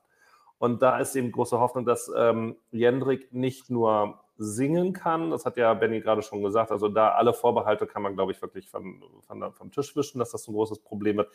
Und 0.59 0.81
da 0.81 0.99
ist 0.99 1.17
eben 1.17 1.33
große 1.33 1.59
Hoffnung, 1.59 1.85
dass 1.87 2.09
ähm, 2.17 2.55
Jendrik 2.71 3.33
nicht 3.33 3.69
nur 3.69 4.21
singen 4.36 4.93
kann. 4.93 5.31
Das 5.31 5.44
hat 5.44 5.56
ja 5.56 5.73
Benny 5.74 6.01
gerade 6.01 6.23
schon 6.23 6.43
gesagt. 6.43 6.70
Also 6.70 6.89
da 6.89 7.11
alle 7.12 7.32
Vorbehalte 7.32 7.86
kann 7.86 8.02
man, 8.02 8.15
glaube 8.15 8.32
ich, 8.32 8.43
wirklich 8.43 8.69
von, 8.69 9.02
von, 9.27 9.52
vom 9.52 9.70
Tisch 9.70 9.94
wischen, 9.97 10.19
dass 10.19 10.32
das 10.32 10.48
ein 10.48 10.55
großes 10.55 10.81
Problem 10.81 11.19
wird. 11.19 11.31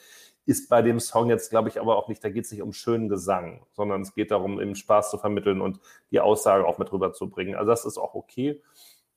Ist 0.46 0.70
bei 0.70 0.82
dem 0.82 1.00
Song 1.00 1.30
jetzt, 1.30 1.50
glaube 1.50 1.70
ich, 1.70 1.80
aber 1.80 1.98
auch 1.98 2.08
nicht, 2.08 2.24
da 2.24 2.30
geht 2.30 2.46
es 2.46 2.52
nicht 2.52 2.62
um 2.62 2.74
schönen 2.74 3.10
Gesang, 3.10 3.66
sondern 3.72 4.02
es 4.02 4.14
geht 4.14 4.32
darum, 4.32 4.60
eben 4.60 4.76
Spaß 4.76 5.12
zu 5.12 5.18
vermitteln 5.18 5.62
und 5.62 5.80
die 6.12 6.20
Aussage 6.20 6.66
auch 6.66 6.78
mit 6.78 6.92
rüberzubringen. 6.92 7.56
Also 7.56 7.70
das 7.70 7.86
ist 7.86 7.98
auch 7.98 8.16
okay. 8.16 8.62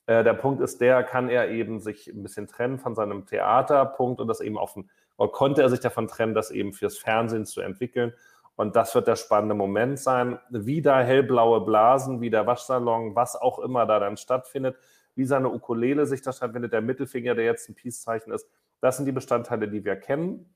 Äh, 0.07 0.25
der 0.25 0.35
Punkt 0.35 0.61
ist 0.61 0.81
der, 0.81 1.03
kann 1.03 1.29
er 1.29 1.51
eben 1.51 1.81
sich 1.81 2.09
ein 2.09 2.23
bisschen 2.23 2.47
trennen 2.47 2.79
von 2.79 2.95
seinem 2.95 3.27
Theaterpunkt 3.27 4.21
und 4.21 4.29
das 4.29 4.41
eben 4.41 4.59
auf 4.59 4.77
ein, 4.77 4.91
oder 5.17 5.31
konnte 5.31 5.63
er 5.63 5.71
sich 5.71 5.81
davon 5.81 6.09
trennen, 6.09 6.35
das 6.35 6.51
eben 6.51 6.73
fürs 6.73 6.99
Fernsehen 6.99 7.47
zu 7.47 7.61
entwickeln 7.61 8.13
und 8.63 8.77
das 8.77 8.95
wird 8.95 9.09
der 9.09 9.17
spannende 9.17 9.57
Moment 9.57 9.99
sein. 9.99 10.39
Wieder 10.49 11.03
hellblaue 11.03 11.63
Blasen, 11.63 12.21
wie 12.21 12.31
der 12.31 12.47
Waschsalon, 12.47 13.17
was 13.17 13.35
auch 13.35 13.59
immer 13.59 13.87
da 13.87 13.99
dann 13.99 14.17
stattfindet, 14.17 14.77
wie 15.17 15.25
seine 15.25 15.51
Ukulele 15.51 16.07
sich 16.07 16.23
da 16.23 16.33
stattfindet, 16.33 16.73
der 16.73 16.81
Mittelfinger, 16.81 17.35
der 17.35 17.45
jetzt 17.45 17.69
ein 17.69 17.75
Peace-Zeichen 17.75 18.33
ist. 18.33 18.49
Das 18.81 18.97
sind 18.97 19.07
die 19.07 19.13
Bestandteile, 19.13 19.67
die 19.67 19.85
wir 19.85 19.97
kennen. 19.97 20.55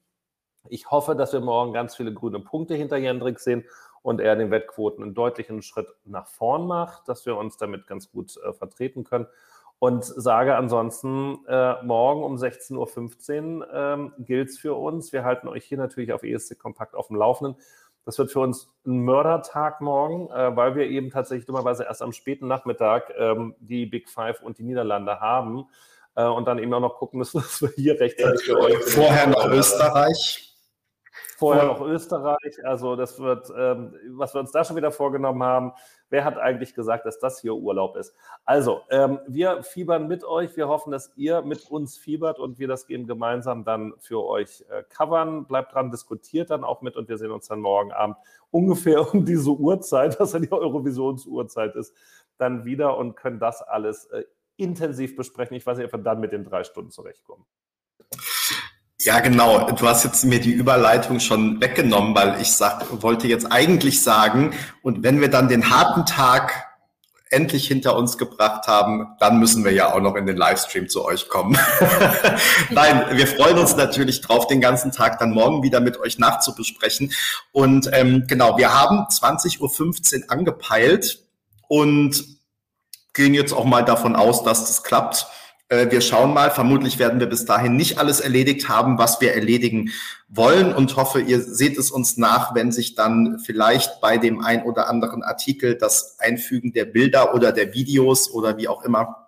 Ich 0.68 0.88
hoffe, 0.88 1.16
dass 1.16 1.32
wir 1.32 1.40
morgen 1.40 1.72
ganz 1.72 1.96
viele 1.96 2.14
grüne 2.14 2.38
Punkte 2.38 2.76
hinter 2.76 2.96
Jendrik 2.96 3.40
sehen 3.40 3.64
und 4.02 4.20
er 4.20 4.36
den 4.36 4.52
Wettquoten 4.52 5.02
einen 5.02 5.14
deutlichen 5.14 5.60
Schritt 5.60 5.88
nach 6.04 6.28
vorn 6.28 6.68
macht, 6.68 7.08
dass 7.08 7.26
wir 7.26 7.36
uns 7.36 7.56
damit 7.56 7.88
ganz 7.88 8.12
gut 8.12 8.36
äh, 8.36 8.52
vertreten 8.52 9.02
können. 9.02 9.26
Und 9.78 10.04
sage 10.04 10.56
ansonsten, 10.56 11.44
äh, 11.48 11.82
morgen 11.82 12.22
um 12.22 12.36
16.15 12.36 13.58
Uhr 13.58 13.74
ähm, 13.74 14.12
gilt 14.18 14.48
es 14.48 14.58
für 14.58 14.74
uns. 14.74 15.12
Wir 15.12 15.24
halten 15.24 15.48
euch 15.48 15.64
hier 15.64 15.76
natürlich 15.76 16.12
auf 16.12 16.22
ESC 16.22 16.58
Kompakt 16.58 16.94
auf 16.94 17.08
dem 17.08 17.16
Laufenden. 17.16 17.56
Das 18.06 18.18
wird 18.18 18.30
für 18.30 18.38
uns 18.38 18.72
ein 18.86 19.00
Mördertag 19.00 19.80
morgen, 19.80 20.30
äh, 20.30 20.56
weil 20.56 20.76
wir 20.76 20.86
eben 20.86 21.10
tatsächlich 21.10 21.44
dummerweise 21.44 21.84
erst 21.84 22.02
am 22.02 22.12
späten 22.12 22.46
Nachmittag 22.46 23.12
ähm, 23.18 23.56
die 23.58 23.84
Big 23.84 24.08
Five 24.08 24.40
und 24.42 24.58
die 24.58 24.62
Niederlande 24.62 25.18
haben 25.20 25.66
äh, 26.14 26.24
und 26.24 26.46
dann 26.46 26.60
eben 26.60 26.72
auch 26.72 26.80
noch 26.80 26.94
gucken 26.94 27.18
müssen, 27.18 27.38
dass 27.42 27.60
wir 27.60 27.70
hier 27.70 27.98
rechtzeitig 27.98 28.44
für 28.44 28.58
euch. 28.60 28.76
Vorher 28.84 29.26
noch 29.26 29.50
Österreich. 29.50 30.55
Vorher 31.36 31.64
noch 31.64 31.80
Österreich. 31.80 32.64
Also 32.64 32.96
das 32.96 33.18
wird, 33.18 33.52
ähm, 33.56 33.94
was 34.10 34.34
wir 34.34 34.40
uns 34.40 34.52
da 34.52 34.64
schon 34.64 34.76
wieder 34.76 34.90
vorgenommen 34.90 35.42
haben, 35.42 35.72
Wer 36.08 36.24
hat 36.24 36.38
eigentlich 36.38 36.74
gesagt, 36.74 37.04
dass 37.04 37.18
das 37.18 37.40
hier 37.40 37.54
Urlaub 37.54 37.96
ist? 37.96 38.14
Also, 38.44 38.82
ähm, 38.90 39.18
wir 39.26 39.64
fiebern 39.64 40.06
mit 40.06 40.22
euch. 40.22 40.56
Wir 40.56 40.68
hoffen, 40.68 40.92
dass 40.92 41.12
ihr 41.16 41.42
mit 41.42 41.68
uns 41.68 41.96
fiebert 41.98 42.38
und 42.38 42.58
wir 42.60 42.68
das 42.68 42.88
eben 42.88 43.08
gemeinsam 43.08 43.64
dann 43.64 43.92
für 43.98 44.24
euch 44.24 44.64
äh, 44.68 44.84
covern. 44.84 45.46
Bleibt 45.46 45.74
dran, 45.74 45.90
diskutiert 45.90 46.50
dann 46.50 46.62
auch 46.62 46.80
mit 46.80 46.96
und 46.96 47.08
wir 47.08 47.18
sehen 47.18 47.32
uns 47.32 47.48
dann 47.48 47.60
morgen 47.60 47.92
Abend 47.92 48.16
ungefähr 48.52 49.00
um 49.14 49.24
diese 49.24 49.50
Uhrzeit, 49.50 50.20
was 50.20 50.32
ja 50.32 50.38
die 50.38 50.52
Eurovisionsuhrzeit 50.52 51.74
ist, 51.74 51.94
dann 52.38 52.64
wieder 52.64 52.96
und 52.96 53.16
können 53.16 53.40
das 53.40 53.62
alles 53.62 54.04
äh, 54.06 54.24
intensiv 54.56 55.16
besprechen. 55.16 55.56
Ich 55.56 55.66
weiß 55.66 55.78
nicht, 55.78 55.86
ob 55.86 55.92
wir 55.92 56.04
dann 56.04 56.20
mit 56.20 56.30
den 56.30 56.44
drei 56.44 56.62
Stunden 56.62 56.90
zurechtkommen. 56.92 57.44
Ja, 59.06 59.20
genau. 59.20 59.70
Du 59.70 59.86
hast 59.86 60.02
jetzt 60.02 60.24
mir 60.24 60.40
die 60.40 60.50
Überleitung 60.50 61.20
schon 61.20 61.60
weggenommen, 61.60 62.12
weil 62.16 62.40
ich 62.40 62.50
sag, 62.50 62.84
wollte 63.04 63.28
jetzt 63.28 63.52
eigentlich 63.52 64.02
sagen, 64.02 64.52
und 64.82 65.04
wenn 65.04 65.20
wir 65.20 65.30
dann 65.30 65.48
den 65.48 65.70
harten 65.70 66.04
Tag 66.06 66.66
endlich 67.30 67.68
hinter 67.68 67.94
uns 67.94 68.18
gebracht 68.18 68.66
haben, 68.66 69.06
dann 69.20 69.38
müssen 69.38 69.64
wir 69.64 69.70
ja 69.70 69.92
auch 69.92 70.00
noch 70.00 70.16
in 70.16 70.26
den 70.26 70.36
Livestream 70.36 70.88
zu 70.88 71.04
euch 71.04 71.28
kommen. 71.28 71.56
Nein, 72.70 73.04
wir 73.12 73.28
freuen 73.28 73.58
uns 73.58 73.76
natürlich 73.76 74.22
drauf, 74.22 74.48
den 74.48 74.60
ganzen 74.60 74.90
Tag 74.90 75.20
dann 75.20 75.30
morgen 75.30 75.62
wieder 75.62 75.78
mit 75.78 76.00
euch 76.00 76.18
nachzubesprechen. 76.18 77.12
Und 77.52 77.88
ähm, 77.92 78.24
genau, 78.26 78.58
wir 78.58 78.74
haben 78.74 79.06
20.15 79.08 80.24
Uhr 80.24 80.32
angepeilt 80.32 81.20
und 81.68 82.24
gehen 83.14 83.34
jetzt 83.34 83.52
auch 83.52 83.66
mal 83.66 83.84
davon 83.84 84.16
aus, 84.16 84.42
dass 84.42 84.66
das 84.66 84.82
klappt. 84.82 85.28
Äh, 85.68 85.90
wir 85.90 86.00
schauen 86.00 86.32
mal, 86.32 86.50
vermutlich 86.50 86.98
werden 86.98 87.18
wir 87.18 87.26
bis 87.26 87.44
dahin 87.44 87.76
nicht 87.76 87.98
alles 87.98 88.20
erledigt 88.20 88.68
haben, 88.68 88.98
was 88.98 89.20
wir 89.20 89.34
erledigen 89.34 89.90
wollen 90.28 90.72
und 90.72 90.96
hoffe, 90.96 91.20
ihr 91.20 91.40
seht 91.40 91.76
es 91.76 91.90
uns 91.90 92.16
nach, 92.16 92.54
wenn 92.54 92.70
sich 92.72 92.94
dann 92.94 93.38
vielleicht 93.44 94.00
bei 94.00 94.18
dem 94.18 94.40
ein 94.44 94.62
oder 94.62 94.88
anderen 94.88 95.22
Artikel 95.22 95.76
das 95.76 96.18
Einfügen 96.20 96.72
der 96.72 96.84
Bilder 96.84 97.34
oder 97.34 97.52
der 97.52 97.74
Videos 97.74 98.30
oder 98.30 98.56
wie 98.56 98.68
auch 98.68 98.82
immer 98.82 99.26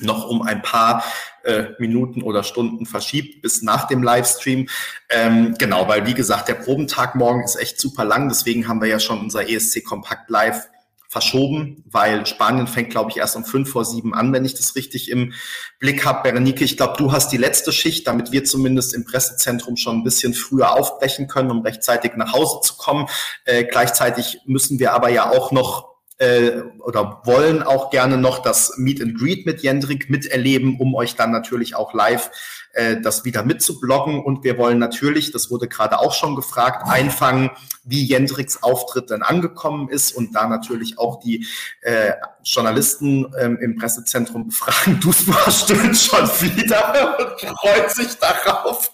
noch 0.00 0.28
um 0.28 0.42
ein 0.42 0.62
paar 0.62 1.02
äh, 1.44 1.64
Minuten 1.78 2.22
oder 2.22 2.42
Stunden 2.44 2.86
verschiebt 2.86 3.42
bis 3.42 3.62
nach 3.62 3.88
dem 3.88 4.02
Livestream. 4.02 4.68
Ähm, 5.10 5.54
genau, 5.58 5.88
weil 5.88 6.06
wie 6.06 6.14
gesagt, 6.14 6.48
der 6.48 6.54
Probentag 6.54 7.14
morgen 7.14 7.42
ist 7.42 7.56
echt 7.56 7.80
super 7.80 8.04
lang, 8.04 8.28
deswegen 8.28 8.68
haben 8.68 8.80
wir 8.80 8.88
ja 8.88 9.00
schon 9.00 9.20
unser 9.20 9.48
ESC 9.48 9.84
Kompakt 9.84 10.30
Live 10.30 10.68
verschoben, 11.08 11.82
weil 11.90 12.26
Spanien 12.26 12.66
fängt, 12.66 12.90
glaube 12.90 13.10
ich, 13.10 13.16
erst 13.16 13.34
um 13.34 13.44
fünf 13.44 13.70
vor 13.70 13.86
sieben 13.86 14.14
an, 14.14 14.32
wenn 14.34 14.44
ich 14.44 14.54
das 14.54 14.76
richtig 14.76 15.10
im 15.10 15.32
Blick 15.78 16.04
habe. 16.04 16.30
Berenike, 16.30 16.64
ich 16.64 16.76
glaube, 16.76 16.94
du 16.98 17.12
hast 17.12 17.32
die 17.32 17.38
letzte 17.38 17.72
Schicht, 17.72 18.06
damit 18.06 18.30
wir 18.30 18.44
zumindest 18.44 18.94
im 18.94 19.06
Pressezentrum 19.06 19.76
schon 19.76 19.96
ein 19.96 20.04
bisschen 20.04 20.34
früher 20.34 20.72
aufbrechen 20.72 21.26
können, 21.26 21.50
um 21.50 21.62
rechtzeitig 21.62 22.12
nach 22.16 22.34
Hause 22.34 22.60
zu 22.62 22.76
kommen. 22.76 23.08
Äh, 23.46 23.64
gleichzeitig 23.64 24.40
müssen 24.44 24.78
wir 24.78 24.92
aber 24.92 25.08
ja 25.08 25.30
auch 25.30 25.50
noch 25.50 25.87
äh, 26.18 26.62
oder 26.80 27.22
wollen 27.24 27.62
auch 27.62 27.90
gerne 27.90 28.16
noch 28.16 28.40
das 28.40 28.74
Meet 28.76 29.02
and 29.02 29.18
Greet 29.18 29.46
mit 29.46 29.62
Jendrik 29.62 30.10
miterleben, 30.10 30.78
um 30.78 30.94
euch 30.94 31.14
dann 31.14 31.30
natürlich 31.30 31.74
auch 31.76 31.94
live 31.94 32.30
äh, 32.72 33.00
das 33.00 33.24
wieder 33.24 33.44
mitzubloggen. 33.44 34.22
Und 34.22 34.44
wir 34.44 34.58
wollen 34.58 34.78
natürlich, 34.78 35.32
das 35.32 35.50
wurde 35.50 35.68
gerade 35.68 35.98
auch 35.98 36.12
schon 36.12 36.36
gefragt, 36.36 36.88
einfangen, 36.88 37.50
wie 37.84 38.04
Jendriks 38.04 38.62
Auftritt 38.62 39.10
dann 39.10 39.22
angekommen 39.22 39.88
ist 39.88 40.12
und 40.12 40.34
da 40.34 40.46
natürlich 40.46 40.98
auch 40.98 41.20
die 41.20 41.46
äh, 41.80 42.12
Journalisten 42.44 43.32
ähm, 43.40 43.58
im 43.60 43.76
Pressezentrum 43.76 44.48
befragen. 44.48 45.00
Du 45.08 45.12
stöhnt 45.12 45.96
schon 45.96 46.28
wieder 46.40 47.18
und 47.18 47.56
freut 47.58 47.90
sich 47.90 48.14
darauf. 48.18 48.90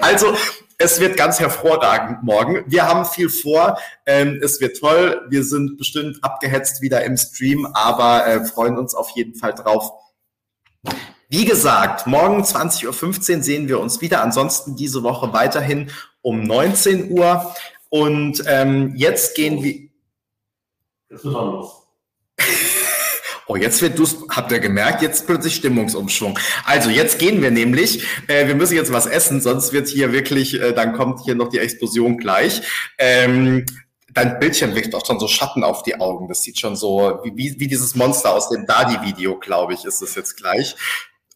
Also 0.00 0.34
Es 0.80 1.00
wird 1.00 1.16
ganz 1.16 1.40
hervorragend 1.40 2.22
morgen. 2.22 2.62
Wir 2.68 2.86
haben 2.86 3.04
viel 3.04 3.28
vor. 3.28 3.78
Ähm, 4.06 4.38
es 4.40 4.60
wird 4.60 4.78
toll. 4.78 5.26
Wir 5.28 5.42
sind 5.42 5.76
bestimmt 5.76 6.22
abgehetzt 6.22 6.80
wieder 6.82 7.04
im 7.04 7.16
Stream, 7.16 7.66
aber 7.66 8.24
äh, 8.24 8.44
freuen 8.44 8.78
uns 8.78 8.94
auf 8.94 9.10
jeden 9.10 9.34
Fall 9.34 9.54
drauf. 9.54 9.90
Wie 11.28 11.44
gesagt, 11.44 12.06
morgen 12.06 12.42
20.15 12.44 13.36
Uhr 13.38 13.42
sehen 13.42 13.68
wir 13.68 13.80
uns 13.80 14.00
wieder. 14.00 14.22
Ansonsten 14.22 14.76
diese 14.76 15.02
Woche 15.02 15.32
weiterhin 15.32 15.90
um 16.22 16.44
19 16.44 17.10
Uhr. 17.10 17.52
Und 17.88 18.44
ähm, 18.46 18.94
jetzt 18.94 19.34
gehen 19.34 19.64
wir. 19.64 19.88
Das 21.08 21.24
wird 21.24 21.34
auch 21.34 21.52
los. 21.52 21.87
Oh, 23.50 23.56
jetzt 23.56 23.80
wird 23.80 23.98
du's, 23.98 24.18
habt 24.28 24.52
ihr 24.52 24.60
gemerkt, 24.60 25.00
jetzt 25.00 25.26
plötzlich 25.26 25.54
Stimmungsumschwung. 25.54 26.38
Also 26.64 26.90
jetzt 26.90 27.18
gehen 27.18 27.40
wir 27.40 27.50
nämlich, 27.50 28.04
äh, 28.26 28.46
wir 28.46 28.54
müssen 28.54 28.74
jetzt 28.74 28.92
was 28.92 29.06
essen, 29.06 29.40
sonst 29.40 29.72
wird 29.72 29.88
hier 29.88 30.12
wirklich, 30.12 30.60
äh, 30.60 30.74
dann 30.74 30.92
kommt 30.92 31.20
hier 31.24 31.34
noch 31.34 31.48
die 31.48 31.58
Explosion 31.58 32.18
gleich. 32.18 32.60
Ähm, 32.98 33.64
dein 34.12 34.38
Bildschirm 34.38 34.74
wirft 34.74 34.94
auch 34.94 35.06
schon 35.06 35.18
so 35.18 35.28
Schatten 35.28 35.64
auf 35.64 35.82
die 35.82 35.98
Augen. 35.98 36.28
Das 36.28 36.42
sieht 36.42 36.60
schon 36.60 36.76
so, 36.76 37.20
wie, 37.24 37.58
wie, 37.58 37.68
dieses 37.68 37.94
Monster 37.94 38.34
aus 38.34 38.50
dem 38.50 38.66
Dadi-Video, 38.66 39.38
glaube 39.38 39.72
ich, 39.72 39.86
ist 39.86 40.02
es 40.02 40.14
jetzt 40.14 40.36
gleich. 40.36 40.76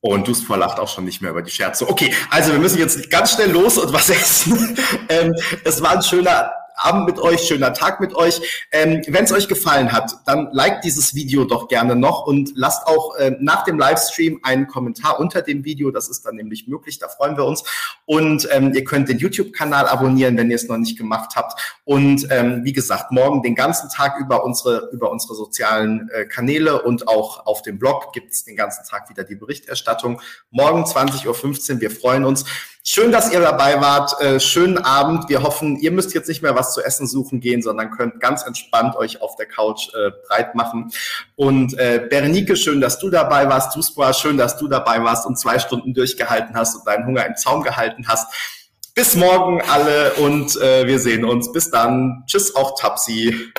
Und 0.03 0.29
Dustfor 0.29 0.59
lacht 0.59 0.81
auch 0.81 0.89
schon 0.89 1.07
nicht 1.07 1.23
mehr 1.23 1.31
über 1.31 1.43
die 1.43 1.51
Scherze. 1.51 1.89
Okay, 1.89 2.13
also 2.29 2.53
wir 2.53 2.59
müssen 2.59 2.79
jetzt 2.79 3.09
ganz 3.09 3.33
schnell 3.33 3.53
los 3.53 3.79
und 3.79 3.91
was 3.91 4.11
essen. 4.11 4.77
ähm, 5.09 5.33
es 5.65 5.81
war 5.81 5.93
ein 5.93 6.03
schöner 6.03 6.53
Abend 6.83 7.07
mit 7.07 7.19
euch, 7.19 7.43
schöner 7.43 7.73
Tag 7.73 8.01
mit 8.01 8.15
euch. 8.15 8.67
Ähm, 8.73 9.03
Wenn 9.07 9.25
es 9.25 9.33
euch 9.33 9.49
gefallen 9.49 9.93
hat, 9.93 10.13
dann 10.27 10.49
liked 10.53 10.85
dieses 10.85 11.15
Video 11.15 11.45
doch 11.45 11.69
gerne 11.69 11.95
noch 11.95 12.27
und 12.27 12.53
lasst 12.55 12.87
auch 12.87 13.17
äh, 13.17 13.37
nach 13.41 13.65
dem 13.65 13.79
Livestream 13.79 14.41
einen 14.43 14.67
Kommentar 14.67 15.21
unter 15.21 15.43
dem 15.43 15.65
Video. 15.65 15.91
Das 15.91 16.09
ist 16.09 16.27
dann 16.27 16.37
nämlich 16.37 16.67
möglich, 16.67 16.99
da 16.99 17.09
freuen 17.09 17.37
wir 17.37 17.45
uns. 17.45 17.63
Und 18.05 18.49
ähm, 18.51 18.73
ihr 18.75 18.85
könnt 18.85 19.09
den 19.09 19.19
YouTube-Kanal 19.19 19.87
abonnieren, 19.87 20.37
wenn 20.37 20.51
ihr 20.51 20.57
es 20.57 20.69
noch 20.69 20.77
nicht 20.77 20.99
gemacht 20.99 21.37
habt. 21.37 21.81
Und 21.85 22.27
ähm, 22.31 22.65
wie 22.65 22.73
gesagt, 22.73 23.13
morgen 23.13 23.43
den 23.43 23.55
ganzen 23.55 23.89
Tag 23.89 24.19
über 24.19 24.45
unsere, 24.45 24.91
über 24.93 25.11
unsere 25.11 25.35
sozialen 25.35 26.11
äh, 26.13 26.25
Kanäle 26.25 26.83
und 26.83 27.07
auch 27.09 27.47
auf 27.47 27.63
dem 27.63 27.79
Blog 27.79 28.13
gibt 28.13 28.33
es 28.33 28.45
den 28.45 28.57
ganzen 28.57 28.85
Tag 28.89 29.09
wieder 29.09 29.25
die 29.25 29.37
Berichterstattung. 29.37 30.21
Morgen 30.51 30.85
20.15 30.85 31.75
Uhr, 31.75 31.81
wir 31.81 31.91
freuen 31.91 32.25
uns. 32.25 32.45
Schön, 32.85 33.13
dass 33.13 33.33
ihr 33.33 33.39
dabei 33.39 33.81
wart. 33.81 34.21
Äh, 34.21 34.41
schönen 34.41 34.77
Abend. 34.77 35.29
Wir 35.29 35.45
hoffen, 35.45 35.77
ihr 35.79 35.93
müsst 35.93 36.15
jetzt 36.15 36.29
nicht 36.29 36.43
mehr 36.43 36.57
was 36.57 36.75
zu 36.75 36.83
essen 36.83 37.07
suchen 37.07 37.39
gehen, 37.39 37.63
sondern 37.63 37.93
könnt 37.93 38.19
ganz 38.19 38.43
entspannt 38.43 38.97
euch 38.97 39.23
auf 39.23 39.37
der 39.37 39.47
Couch 39.47 39.95
äh, 39.95 40.11
breit 40.27 40.57
machen. 40.57 40.91
Und 41.37 41.79
äh, 41.79 42.05
Berenike, 42.11 42.57
schön, 42.57 42.81
dass 42.81 42.99
du 42.99 43.09
dabei 43.09 43.49
warst. 43.49 43.77
Duspra, 43.77 44.13
schön, 44.13 44.37
dass 44.37 44.57
du 44.57 44.67
dabei 44.67 45.01
warst 45.05 45.27
und 45.27 45.39
zwei 45.39 45.61
Stunden 45.61 45.95
durchgehalten 45.95 46.57
hast 46.57 46.75
und 46.75 46.85
deinen 46.85 47.07
Hunger 47.07 47.25
im 47.25 47.37
Zaum 47.37 47.63
gehalten 47.63 48.09
hast. 48.09 48.27
Bis 48.97 49.15
morgen 49.15 49.63
alle 49.63 50.15
und 50.15 50.57
äh, 50.57 50.85
wir 50.85 50.99
sehen 50.99 51.25
uns. 51.25 51.53
Bis 51.53 51.71
dann. 51.71 52.25
Tschüss 52.27 52.57
auch 52.57 52.77
Tapsi. 52.77 53.53